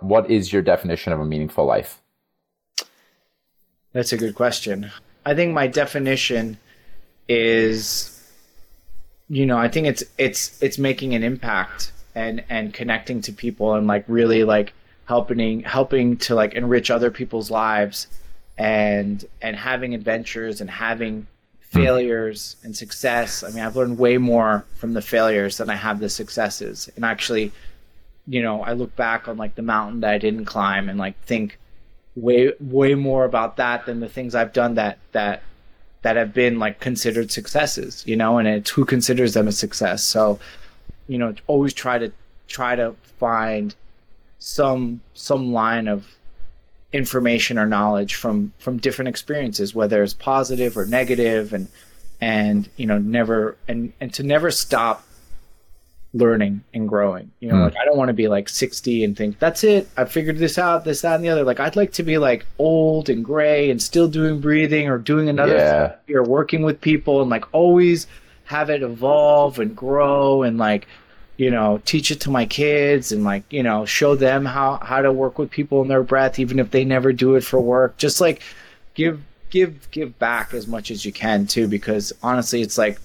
what 0.00 0.30
is 0.30 0.52
your 0.52 0.62
definition 0.62 1.12
of 1.12 1.20
a 1.20 1.24
meaningful 1.24 1.64
life? 1.64 2.00
That's 3.92 4.12
a 4.12 4.16
good 4.16 4.34
question. 4.34 4.90
I 5.24 5.34
think 5.34 5.52
my 5.52 5.66
definition 5.66 6.58
is 7.28 8.12
you 9.32 9.46
know, 9.46 9.56
I 9.56 9.68
think 9.68 9.86
it's 9.86 10.04
it's 10.18 10.62
it's 10.62 10.76
making 10.76 11.14
an 11.14 11.22
impact 11.22 11.92
and 12.14 12.44
and 12.50 12.74
connecting 12.74 13.22
to 13.22 13.32
people 13.32 13.74
and 13.74 13.86
like 13.86 14.04
really 14.06 14.44
like 14.44 14.74
helping 15.06 15.60
helping 15.60 16.18
to 16.18 16.34
like 16.34 16.52
enrich 16.52 16.90
other 16.90 17.10
people's 17.10 17.50
lives 17.50 18.08
and 18.58 19.24
and 19.40 19.56
having 19.56 19.94
adventures 19.94 20.60
and 20.60 20.68
having 20.68 21.26
hmm. 21.72 21.78
failures 21.78 22.56
and 22.62 22.76
success. 22.76 23.42
I 23.42 23.48
mean, 23.48 23.64
I've 23.64 23.74
learned 23.74 23.98
way 23.98 24.18
more 24.18 24.66
from 24.74 24.92
the 24.92 25.00
failures 25.00 25.56
than 25.56 25.70
I 25.70 25.76
have 25.76 25.98
the 25.98 26.10
successes. 26.10 26.90
And 26.94 27.02
actually, 27.02 27.52
you 28.26 28.42
know, 28.42 28.62
I 28.62 28.72
look 28.72 28.94
back 28.96 29.28
on 29.28 29.36
like 29.36 29.54
the 29.54 29.62
mountain 29.62 30.00
that 30.00 30.12
I 30.12 30.18
didn't 30.18 30.44
climb 30.44 30.88
and 30.88 30.98
like 30.98 31.20
think 31.24 31.58
way 32.14 32.52
way 32.60 32.94
more 32.94 33.24
about 33.24 33.56
that 33.56 33.86
than 33.86 34.00
the 34.00 34.08
things 34.08 34.34
I've 34.34 34.52
done 34.52 34.74
that 34.74 34.98
that 35.12 35.42
that 36.02 36.16
have 36.16 36.34
been 36.34 36.58
like 36.58 36.80
considered 36.80 37.30
successes, 37.30 38.04
you 38.06 38.16
know, 38.16 38.38
and 38.38 38.48
it's 38.48 38.70
who 38.70 38.84
considers 38.84 39.34
them 39.34 39.48
a 39.48 39.52
success. 39.52 40.02
So, 40.02 40.38
you 41.08 41.18
know, 41.18 41.34
always 41.46 41.72
try 41.72 41.98
to 41.98 42.12
try 42.48 42.76
to 42.76 42.94
find 43.18 43.74
some 44.38 45.00
some 45.14 45.52
line 45.52 45.88
of 45.88 46.16
information 46.92 47.58
or 47.58 47.66
knowledge 47.66 48.14
from 48.14 48.52
from 48.58 48.78
different 48.78 49.08
experiences, 49.08 49.74
whether 49.74 50.02
it's 50.02 50.14
positive 50.14 50.76
or 50.76 50.86
negative, 50.86 51.52
and 51.52 51.68
and 52.20 52.68
you 52.76 52.86
know 52.86 52.98
never 52.98 53.56
and 53.68 53.92
and 54.00 54.12
to 54.14 54.22
never 54.22 54.50
stop 54.50 55.04
learning 56.14 56.62
and 56.74 56.88
growing. 56.88 57.30
You 57.40 57.48
know, 57.48 57.54
Mm. 57.54 57.64
like 57.64 57.76
I 57.80 57.84
don't 57.86 57.96
want 57.96 58.08
to 58.08 58.12
be 58.14 58.28
like 58.28 58.48
60 58.48 59.02
and 59.04 59.16
think 59.16 59.38
that's 59.38 59.64
it. 59.64 59.88
I 59.96 60.04
figured 60.04 60.36
this 60.38 60.58
out, 60.58 60.84
this, 60.84 61.00
that, 61.02 61.14
and 61.16 61.24
the 61.24 61.30
other. 61.30 61.44
Like 61.44 61.58
I'd 61.60 61.76
like 61.76 61.92
to 61.94 62.02
be 62.02 62.18
like 62.18 62.44
old 62.58 63.08
and 63.08 63.24
gray 63.24 63.70
and 63.70 63.80
still 63.80 64.08
doing 64.08 64.40
breathing 64.40 64.88
or 64.88 64.98
doing 64.98 65.28
another 65.28 65.54
Yeah. 65.56 65.88
thing 66.06 66.16
or 66.16 66.22
working 66.22 66.62
with 66.62 66.80
people 66.80 67.20
and 67.22 67.30
like 67.30 67.44
always 67.54 68.06
have 68.44 68.68
it 68.68 68.82
evolve 68.82 69.58
and 69.58 69.74
grow 69.74 70.42
and 70.42 70.58
like 70.58 70.86
you 71.38 71.50
know, 71.50 71.80
teach 71.86 72.10
it 72.10 72.20
to 72.20 72.30
my 72.30 72.44
kids 72.44 73.10
and 73.10 73.24
like, 73.24 73.42
you 73.50 73.62
know, 73.62 73.86
show 73.86 74.14
them 74.14 74.44
how 74.44 74.76
how 74.82 75.00
to 75.00 75.10
work 75.10 75.38
with 75.38 75.50
people 75.50 75.80
in 75.82 75.88
their 75.88 76.02
breath 76.02 76.38
even 76.38 76.58
if 76.58 76.70
they 76.70 76.84
never 76.84 77.10
do 77.12 77.34
it 77.36 77.42
for 77.42 77.58
work. 77.58 77.96
Just 77.96 78.20
like 78.20 78.42
give 78.94 79.18
give 79.50 79.90
give 79.90 80.16
back 80.18 80.52
as 80.52 80.66
much 80.68 80.90
as 80.90 81.04
you 81.06 81.10
can 81.12 81.46
too 81.46 81.66
because 81.68 82.12
honestly 82.22 82.60
it's 82.60 82.76
like 82.76 83.00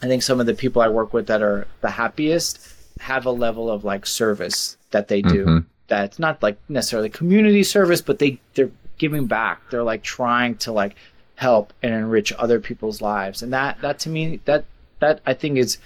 I 0.00 0.06
think 0.06 0.22
some 0.22 0.40
of 0.40 0.46
the 0.46 0.54
people 0.54 0.82
I 0.82 0.88
work 0.88 1.12
with 1.12 1.26
that 1.26 1.42
are 1.42 1.66
the 1.80 1.90
happiest 1.90 2.66
have 3.00 3.26
a 3.26 3.30
level 3.30 3.70
of 3.70 3.84
like 3.84 4.06
service 4.06 4.76
that 4.90 5.08
they 5.08 5.22
do 5.22 5.44
mm-hmm. 5.44 5.66
that's 5.88 6.18
not 6.18 6.42
like 6.42 6.58
necessarily 6.68 7.08
community 7.08 7.62
service 7.62 8.00
but 8.00 8.18
they 8.18 8.38
they're 8.54 8.70
giving 8.98 9.26
back 9.26 9.60
they're 9.70 9.82
like 9.82 10.02
trying 10.02 10.54
to 10.56 10.70
like 10.70 10.94
help 11.36 11.72
and 11.82 11.92
enrich 11.92 12.32
other 12.34 12.60
people's 12.60 13.00
lives 13.00 13.42
and 13.42 13.52
that 13.52 13.80
that 13.80 13.98
to 13.98 14.08
me 14.08 14.38
that 14.44 14.64
that 15.02 15.20
I 15.26 15.34
think 15.34 15.58
is 15.58 15.78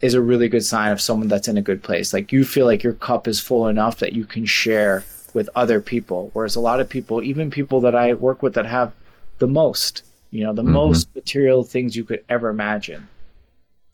is 0.00 0.14
a 0.14 0.20
really 0.20 0.48
good 0.48 0.64
sign 0.64 0.90
of 0.90 1.00
someone 1.00 1.28
that's 1.28 1.48
in 1.48 1.56
a 1.56 1.62
good 1.62 1.82
place. 1.82 2.12
Like 2.12 2.32
you 2.32 2.44
feel 2.44 2.66
like 2.66 2.82
your 2.82 2.94
cup 2.94 3.28
is 3.28 3.38
full 3.38 3.68
enough 3.68 3.98
that 3.98 4.14
you 4.14 4.24
can 4.24 4.46
share 4.46 5.04
with 5.32 5.48
other 5.54 5.80
people. 5.80 6.30
Whereas 6.32 6.56
a 6.56 6.60
lot 6.60 6.80
of 6.80 6.88
people, 6.88 7.22
even 7.22 7.50
people 7.50 7.80
that 7.82 7.94
I 7.94 8.14
work 8.14 8.42
with 8.42 8.54
that 8.54 8.66
have 8.66 8.92
the 9.38 9.46
most, 9.46 10.04
you 10.30 10.42
know, 10.44 10.52
the 10.52 10.62
mm-hmm. 10.62 10.72
most 10.72 11.14
material 11.14 11.62
things 11.62 11.96
you 11.96 12.04
could 12.04 12.24
ever 12.28 12.48
imagine, 12.48 13.08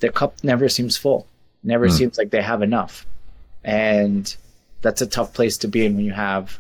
their 0.00 0.12
cup 0.12 0.34
never 0.42 0.68
seems 0.68 0.96
full. 0.96 1.26
Never 1.62 1.88
mm. 1.88 1.92
seems 1.92 2.18
like 2.18 2.30
they 2.30 2.42
have 2.42 2.62
enough. 2.62 3.06
And 3.64 4.34
that's 4.80 5.02
a 5.02 5.06
tough 5.06 5.32
place 5.34 5.58
to 5.58 5.68
be 5.68 5.84
in 5.84 5.96
when 5.96 6.04
you 6.04 6.12
have 6.12 6.58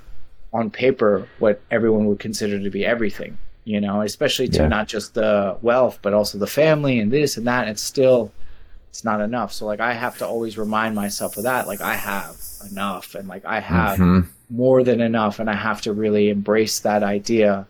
on 0.52 0.70
paper 0.70 1.28
what 1.38 1.60
everyone 1.70 2.06
would 2.06 2.18
consider 2.18 2.58
to 2.58 2.70
be 2.70 2.84
everything, 2.84 3.38
you 3.64 3.80
know, 3.80 4.00
especially 4.02 4.48
to 4.48 4.62
yeah. 4.62 4.68
not 4.68 4.88
just 4.88 5.14
the 5.14 5.56
wealth, 5.62 5.98
but 6.02 6.14
also 6.14 6.38
the 6.38 6.46
family 6.46 6.98
and 6.98 7.12
this 7.12 7.36
and 7.36 7.46
that. 7.46 7.68
It's 7.68 7.82
still 7.82 8.32
it's 8.88 9.04
not 9.04 9.20
enough. 9.20 9.52
So 9.52 9.66
like 9.66 9.80
I 9.80 9.92
have 9.92 10.18
to 10.18 10.26
always 10.26 10.58
remind 10.58 10.94
myself 10.94 11.36
of 11.36 11.44
that. 11.44 11.68
Like 11.68 11.80
I 11.80 11.94
have 11.94 12.36
enough 12.70 13.14
and 13.14 13.28
like 13.28 13.44
I 13.44 13.60
have 13.60 13.98
mm-hmm. 13.98 14.28
more 14.50 14.82
than 14.82 15.00
enough 15.00 15.38
and 15.38 15.48
I 15.48 15.54
have 15.54 15.80
to 15.82 15.92
really 15.92 16.30
embrace 16.30 16.80
that 16.80 17.02
idea 17.02 17.66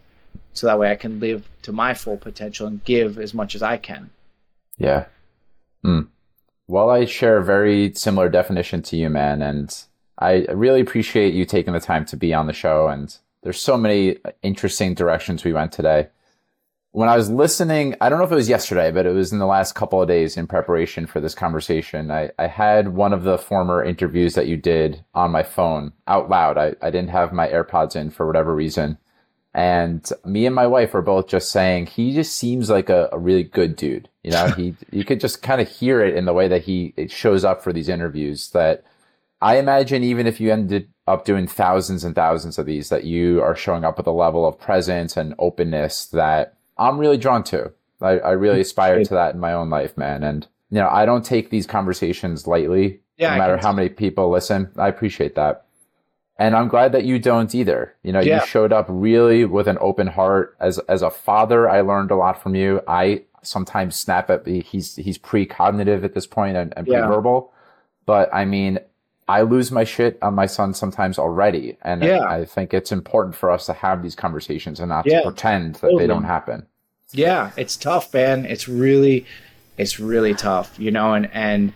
so 0.54 0.66
that 0.66 0.78
way 0.78 0.90
I 0.90 0.96
can 0.96 1.20
live 1.20 1.48
to 1.62 1.72
my 1.72 1.94
full 1.94 2.16
potential 2.16 2.66
and 2.66 2.82
give 2.84 3.18
as 3.18 3.34
much 3.34 3.54
as 3.54 3.62
I 3.62 3.76
can. 3.76 4.10
Yeah. 4.78 5.06
Mm. 5.84 6.08
Well, 6.66 6.90
I 6.90 7.04
share 7.04 7.38
a 7.38 7.44
very 7.44 7.92
similar 7.94 8.28
definition 8.28 8.82
to 8.82 8.96
you, 8.96 9.08
man, 9.08 9.42
and 9.42 9.74
I 10.18 10.46
really 10.52 10.80
appreciate 10.80 11.34
you 11.34 11.44
taking 11.44 11.72
the 11.72 11.80
time 11.80 12.04
to 12.06 12.16
be 12.16 12.34
on 12.34 12.46
the 12.46 12.52
show 12.52 12.88
and 12.88 13.16
there's 13.42 13.60
so 13.60 13.76
many 13.76 14.16
interesting 14.42 14.94
directions 14.94 15.44
we 15.44 15.52
went 15.52 15.70
today 15.70 16.08
when 16.92 17.08
I 17.08 17.16
was 17.16 17.30
listening, 17.30 17.94
I 18.00 18.08
don't 18.08 18.18
know 18.18 18.24
if 18.24 18.32
it 18.32 18.36
was 18.36 18.48
yesterday, 18.48 18.90
but 18.90 19.06
it 19.06 19.12
was 19.12 19.32
in 19.32 19.38
the 19.38 19.46
last 19.46 19.74
couple 19.74 20.00
of 20.00 20.08
days 20.08 20.36
in 20.36 20.46
preparation 20.46 21.06
for 21.06 21.20
this 21.20 21.34
conversation. 21.34 22.10
I, 22.10 22.30
I 22.38 22.46
had 22.46 22.88
one 22.88 23.12
of 23.12 23.24
the 23.24 23.38
former 23.38 23.84
interviews 23.84 24.34
that 24.34 24.48
you 24.48 24.56
did 24.56 25.04
on 25.14 25.30
my 25.30 25.42
phone 25.42 25.92
out 26.06 26.30
loud. 26.30 26.56
I, 26.56 26.74
I 26.80 26.90
didn't 26.90 27.10
have 27.10 27.32
my 27.32 27.46
AirPods 27.46 27.94
in 27.94 28.10
for 28.10 28.26
whatever 28.26 28.54
reason. 28.54 28.98
And 29.54 30.08
me 30.24 30.46
and 30.46 30.54
my 30.54 30.66
wife 30.66 30.92
were 30.92 31.02
both 31.02 31.26
just 31.26 31.50
saying 31.50 31.86
he 31.86 32.12
just 32.14 32.34
seems 32.34 32.68
like 32.68 32.90
a, 32.90 33.08
a 33.12 33.18
really 33.18 33.42
good 33.42 33.76
dude. 33.76 34.08
You 34.22 34.30
know, 34.32 34.48
he 34.48 34.74
you 34.92 35.04
could 35.04 35.20
just 35.20 35.42
kind 35.42 35.60
of 35.60 35.68
hear 35.68 36.00
it 36.00 36.14
in 36.14 36.26
the 36.26 36.34
way 36.34 36.48
that 36.48 36.62
he 36.62 36.92
it 36.96 37.10
shows 37.10 37.44
up 37.44 37.62
for 37.62 37.72
these 37.72 37.88
interviews. 37.88 38.50
That 38.50 38.84
I 39.40 39.58
imagine 39.58 40.04
even 40.04 40.26
if 40.26 40.40
you 40.40 40.52
ended 40.52 40.88
up 41.06 41.24
doing 41.24 41.46
thousands 41.46 42.04
and 42.04 42.14
thousands 42.14 42.58
of 42.58 42.66
these, 42.66 42.90
that 42.90 43.04
you 43.04 43.42
are 43.42 43.56
showing 43.56 43.84
up 43.84 43.96
with 43.96 44.06
a 44.06 44.12
level 44.12 44.46
of 44.46 44.60
presence 44.60 45.16
and 45.16 45.34
openness 45.38 46.06
that 46.06 46.54
I'm 46.76 46.98
really 46.98 47.16
drawn 47.16 47.42
to. 47.44 47.72
I, 48.00 48.18
I 48.18 48.30
really 48.32 48.60
aspire 48.60 49.02
to 49.02 49.14
that 49.14 49.34
in 49.34 49.40
my 49.40 49.52
own 49.52 49.70
life, 49.70 49.96
man. 49.96 50.22
And 50.22 50.46
you 50.70 50.78
know, 50.78 50.88
I 50.88 51.06
don't 51.06 51.24
take 51.24 51.50
these 51.50 51.66
conversations 51.66 52.46
lightly. 52.46 53.00
Yeah, 53.16 53.32
no 53.32 53.38
matter 53.38 53.56
how 53.56 53.72
many 53.72 53.88
people 53.88 54.30
listen, 54.30 54.70
I 54.76 54.88
appreciate 54.88 55.34
that. 55.34 55.64
And 56.38 56.54
I'm 56.54 56.68
glad 56.68 56.92
that 56.92 57.04
you 57.04 57.18
don't 57.18 57.52
either. 57.54 57.94
You 58.02 58.12
know, 58.12 58.20
yeah. 58.20 58.40
you 58.40 58.46
showed 58.46 58.72
up 58.72 58.86
really 58.88 59.44
with 59.44 59.66
an 59.66 59.78
open 59.80 60.06
heart. 60.06 60.56
As 60.60 60.78
as 60.80 61.02
a 61.02 61.10
father, 61.10 61.68
I 61.68 61.80
learned 61.80 62.10
a 62.10 62.16
lot 62.16 62.42
from 62.42 62.54
you. 62.54 62.80
I 62.86 63.24
sometimes 63.42 63.96
snap 63.96 64.30
at 64.30 64.46
me. 64.46 64.60
He's 64.60 64.96
he's 64.96 65.18
precognitive 65.18 66.04
at 66.04 66.14
this 66.14 66.26
point 66.26 66.56
and, 66.56 66.72
and 66.76 66.86
pre-verbal. 66.86 67.52
But 68.06 68.32
I 68.32 68.44
mean, 68.44 68.78
I 69.28 69.42
lose 69.42 69.70
my 69.70 69.84
shit 69.84 70.18
on 70.22 70.34
my 70.34 70.46
son 70.46 70.72
sometimes 70.72 71.18
already. 71.18 71.76
And 71.82 72.02
yeah. 72.02 72.22
I 72.22 72.46
think 72.46 72.72
it's 72.72 72.90
important 72.90 73.36
for 73.36 73.50
us 73.50 73.66
to 73.66 73.74
have 73.74 74.02
these 74.02 74.14
conversations 74.14 74.80
and 74.80 74.88
not 74.88 75.04
yeah. 75.06 75.18
to 75.18 75.30
pretend 75.30 75.74
that 75.74 75.80
totally. 75.82 76.04
they 76.04 76.06
don't 76.06 76.24
happen. 76.24 76.66
Yeah, 77.12 77.50
it's 77.56 77.76
tough, 77.76 78.12
man. 78.14 78.46
It's 78.46 78.68
really, 78.68 79.26
it's 79.76 80.00
really 80.00 80.34
tough, 80.34 80.78
you 80.78 80.90
know, 80.90 81.12
and, 81.12 81.28
and 81.32 81.74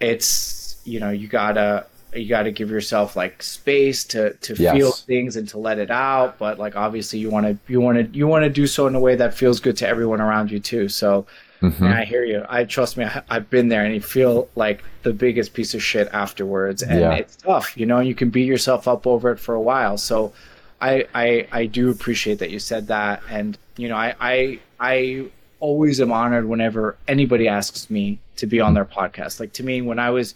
it's, 0.00 0.76
you 0.84 1.00
know, 1.00 1.10
you 1.10 1.28
gotta, 1.28 1.86
you 2.14 2.28
gotta 2.28 2.50
give 2.50 2.70
yourself 2.70 3.16
like 3.16 3.42
space 3.42 4.04
to, 4.04 4.34
to 4.34 4.54
yes. 4.54 4.74
feel 4.74 4.92
things 4.92 5.36
and 5.36 5.48
to 5.48 5.58
let 5.58 5.78
it 5.78 5.90
out. 5.90 6.38
But 6.38 6.58
like, 6.58 6.76
obviously 6.76 7.18
you 7.18 7.30
want 7.30 7.46
to, 7.46 7.58
you 7.72 7.80
want 7.80 7.98
to, 7.98 8.16
you 8.16 8.26
want 8.26 8.44
to 8.44 8.50
do 8.50 8.66
so 8.66 8.86
in 8.86 8.94
a 8.94 9.00
way 9.00 9.16
that 9.16 9.34
feels 9.34 9.60
good 9.60 9.76
to 9.78 9.88
everyone 9.88 10.20
around 10.20 10.50
you 10.50 10.60
too. 10.60 10.88
So, 10.88 11.26
Mm-hmm. 11.64 11.84
And 11.84 11.94
I 11.94 12.04
hear 12.04 12.24
you. 12.24 12.44
I 12.48 12.64
trust 12.64 12.98
me. 12.98 13.04
I, 13.04 13.22
have 13.30 13.48
been 13.48 13.68
there, 13.68 13.84
and 13.84 13.94
you 13.94 14.00
feel 14.00 14.48
like 14.54 14.84
the 15.02 15.14
biggest 15.14 15.54
piece 15.54 15.72
of 15.72 15.82
shit 15.82 16.08
afterwards, 16.12 16.82
and 16.82 17.00
yeah. 17.00 17.14
it's 17.14 17.36
tough. 17.36 17.74
You 17.76 17.86
know, 17.86 18.00
you 18.00 18.14
can 18.14 18.28
beat 18.28 18.46
yourself 18.46 18.86
up 18.86 19.06
over 19.06 19.30
it 19.30 19.38
for 19.38 19.54
a 19.54 19.60
while. 19.60 19.96
So, 19.96 20.34
I, 20.80 21.06
I 21.14 21.46
I 21.52 21.66
do 21.66 21.90
appreciate 21.90 22.38
that 22.40 22.50
you 22.50 22.58
said 22.58 22.88
that, 22.88 23.22
and 23.30 23.56
you 23.76 23.88
know, 23.88 23.96
I 23.96 24.14
I 24.20 24.60
I 24.78 25.26
always 25.60 26.00
am 26.00 26.12
honored 26.12 26.46
whenever 26.46 26.96
anybody 27.08 27.48
asks 27.48 27.88
me 27.88 28.18
to 28.36 28.46
be 28.46 28.60
on 28.60 28.74
their 28.74 28.84
podcast. 28.84 29.40
Like 29.40 29.54
to 29.54 29.62
me, 29.62 29.80
when 29.80 29.98
I 29.98 30.10
was 30.10 30.34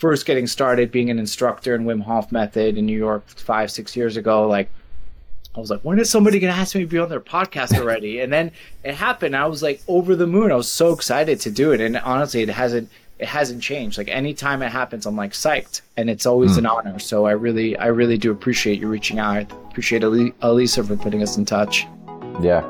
first 0.00 0.24
getting 0.24 0.46
started 0.46 0.90
being 0.90 1.10
an 1.10 1.18
instructor 1.18 1.74
in 1.74 1.84
Wim 1.84 2.02
Hof 2.02 2.32
method 2.32 2.78
in 2.78 2.86
New 2.86 2.96
York 2.96 3.28
five 3.28 3.70
six 3.70 3.94
years 3.94 4.16
ago, 4.16 4.48
like 4.48 4.70
I 5.54 5.60
was 5.60 5.70
like, 5.70 5.82
when 5.82 5.98
is 5.98 6.08
somebody 6.08 6.40
gonna 6.40 6.54
ask 6.54 6.74
me 6.74 6.80
to 6.80 6.86
be 6.86 6.98
on 6.98 7.10
their 7.10 7.20
podcast 7.20 7.78
already? 7.78 8.20
and 8.22 8.32
then 8.32 8.50
it 8.82 8.94
happened. 8.94 9.36
I 9.36 9.46
was 9.46 9.62
like 9.62 9.82
over 9.86 10.16
the 10.16 10.26
moon. 10.26 10.50
I 10.50 10.56
was 10.56 10.70
so 10.70 10.92
excited 10.92 11.38
to 11.40 11.50
do 11.50 11.72
it. 11.72 11.80
And 11.80 11.98
honestly, 11.98 12.42
it 12.42 12.48
hasn't 12.48 12.88
it 13.18 13.28
hasn't 13.28 13.62
changed. 13.62 13.98
Like 13.98 14.08
anytime 14.08 14.62
it 14.62 14.70
happens, 14.70 15.04
I'm 15.04 15.16
like 15.16 15.32
psyched, 15.32 15.82
and 15.98 16.08
it's 16.08 16.24
always 16.24 16.52
mm. 16.52 16.58
an 16.58 16.66
honor. 16.66 16.98
So 16.98 17.26
I 17.26 17.32
really 17.32 17.76
I 17.76 17.88
really 17.88 18.16
do 18.16 18.32
appreciate 18.32 18.80
you 18.80 18.88
reaching 18.88 19.18
out. 19.18 19.36
I 19.36 19.40
appreciate 19.68 20.02
Elisa 20.02 20.82
for 20.82 20.96
putting 20.96 21.22
us 21.22 21.36
in 21.36 21.44
touch. 21.44 21.86
Yeah, 22.40 22.62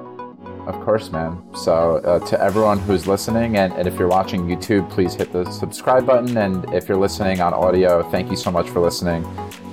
of 0.66 0.80
course, 0.84 1.10
man. 1.10 1.42
So 1.54 1.96
uh, 1.98 2.18
to 2.26 2.40
everyone 2.40 2.78
who's 2.78 3.06
listening, 3.06 3.56
and, 3.56 3.72
and 3.74 3.86
if 3.86 3.98
you're 3.98 4.08
watching 4.08 4.42
YouTube, 4.46 4.88
please 4.90 5.14
hit 5.14 5.32
the 5.32 5.50
subscribe 5.50 6.06
button. 6.06 6.36
And 6.36 6.72
if 6.72 6.88
you're 6.88 6.98
listening 6.98 7.40
on 7.40 7.52
audio, 7.54 8.02
thank 8.10 8.30
you 8.30 8.36
so 8.36 8.50
much 8.50 8.68
for 8.68 8.80
listening. 8.80 9.24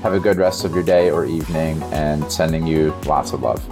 Have 0.02 0.14
a 0.14 0.20
good 0.20 0.38
rest 0.38 0.66
of 0.66 0.74
your 0.74 0.84
day 0.84 1.10
or 1.10 1.26
evening 1.26 1.82
and 1.94 2.32
sending 2.32 2.66
you 2.68 2.94
lots 3.06 3.34
of 3.34 3.42
love. 3.42 3.64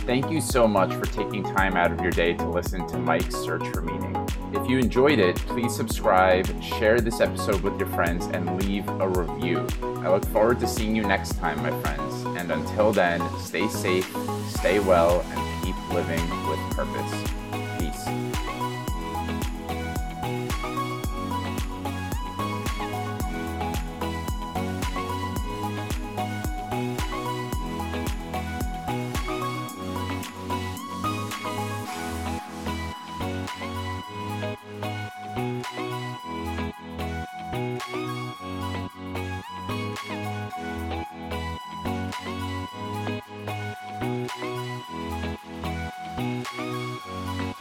Thank 0.00 0.30
you 0.30 0.40
so 0.40 0.66
much 0.66 0.92
for 0.94 1.06
taking 1.06 1.44
time 1.44 1.76
out 1.76 1.92
of 1.92 2.00
your 2.00 2.10
day 2.10 2.32
to 2.34 2.48
listen 2.48 2.86
to 2.88 2.98
Mike's 2.98 3.36
Search 3.36 3.66
for 3.68 3.82
Meaning. 3.82 4.16
If 4.52 4.68
you 4.68 4.78
enjoyed 4.78 5.18
it, 5.18 5.36
please 5.36 5.74
subscribe, 5.74 6.46
share 6.62 7.00
this 7.00 7.20
episode 7.20 7.60
with 7.62 7.78
your 7.78 7.88
friends, 7.90 8.26
and 8.26 8.62
leave 8.62 8.86
a 8.88 9.08
review. 9.08 9.66
I 9.98 10.10
look 10.10 10.24
forward 10.26 10.58
to 10.60 10.66
seeing 10.66 10.96
you 10.96 11.02
next 11.02 11.38
time, 11.38 11.62
my 11.62 11.70
friends. 11.82 12.24
And 12.36 12.50
until 12.50 12.92
then, 12.92 13.22
stay 13.38 13.68
safe, 13.68 14.12
stay 14.48 14.80
well, 14.80 15.24
and 15.30 15.51
living 15.92 16.48
with 16.48 16.58
purpose. 16.74 17.32
You. 45.22 45.31
Thank 46.62 47.42
you. 47.42 47.51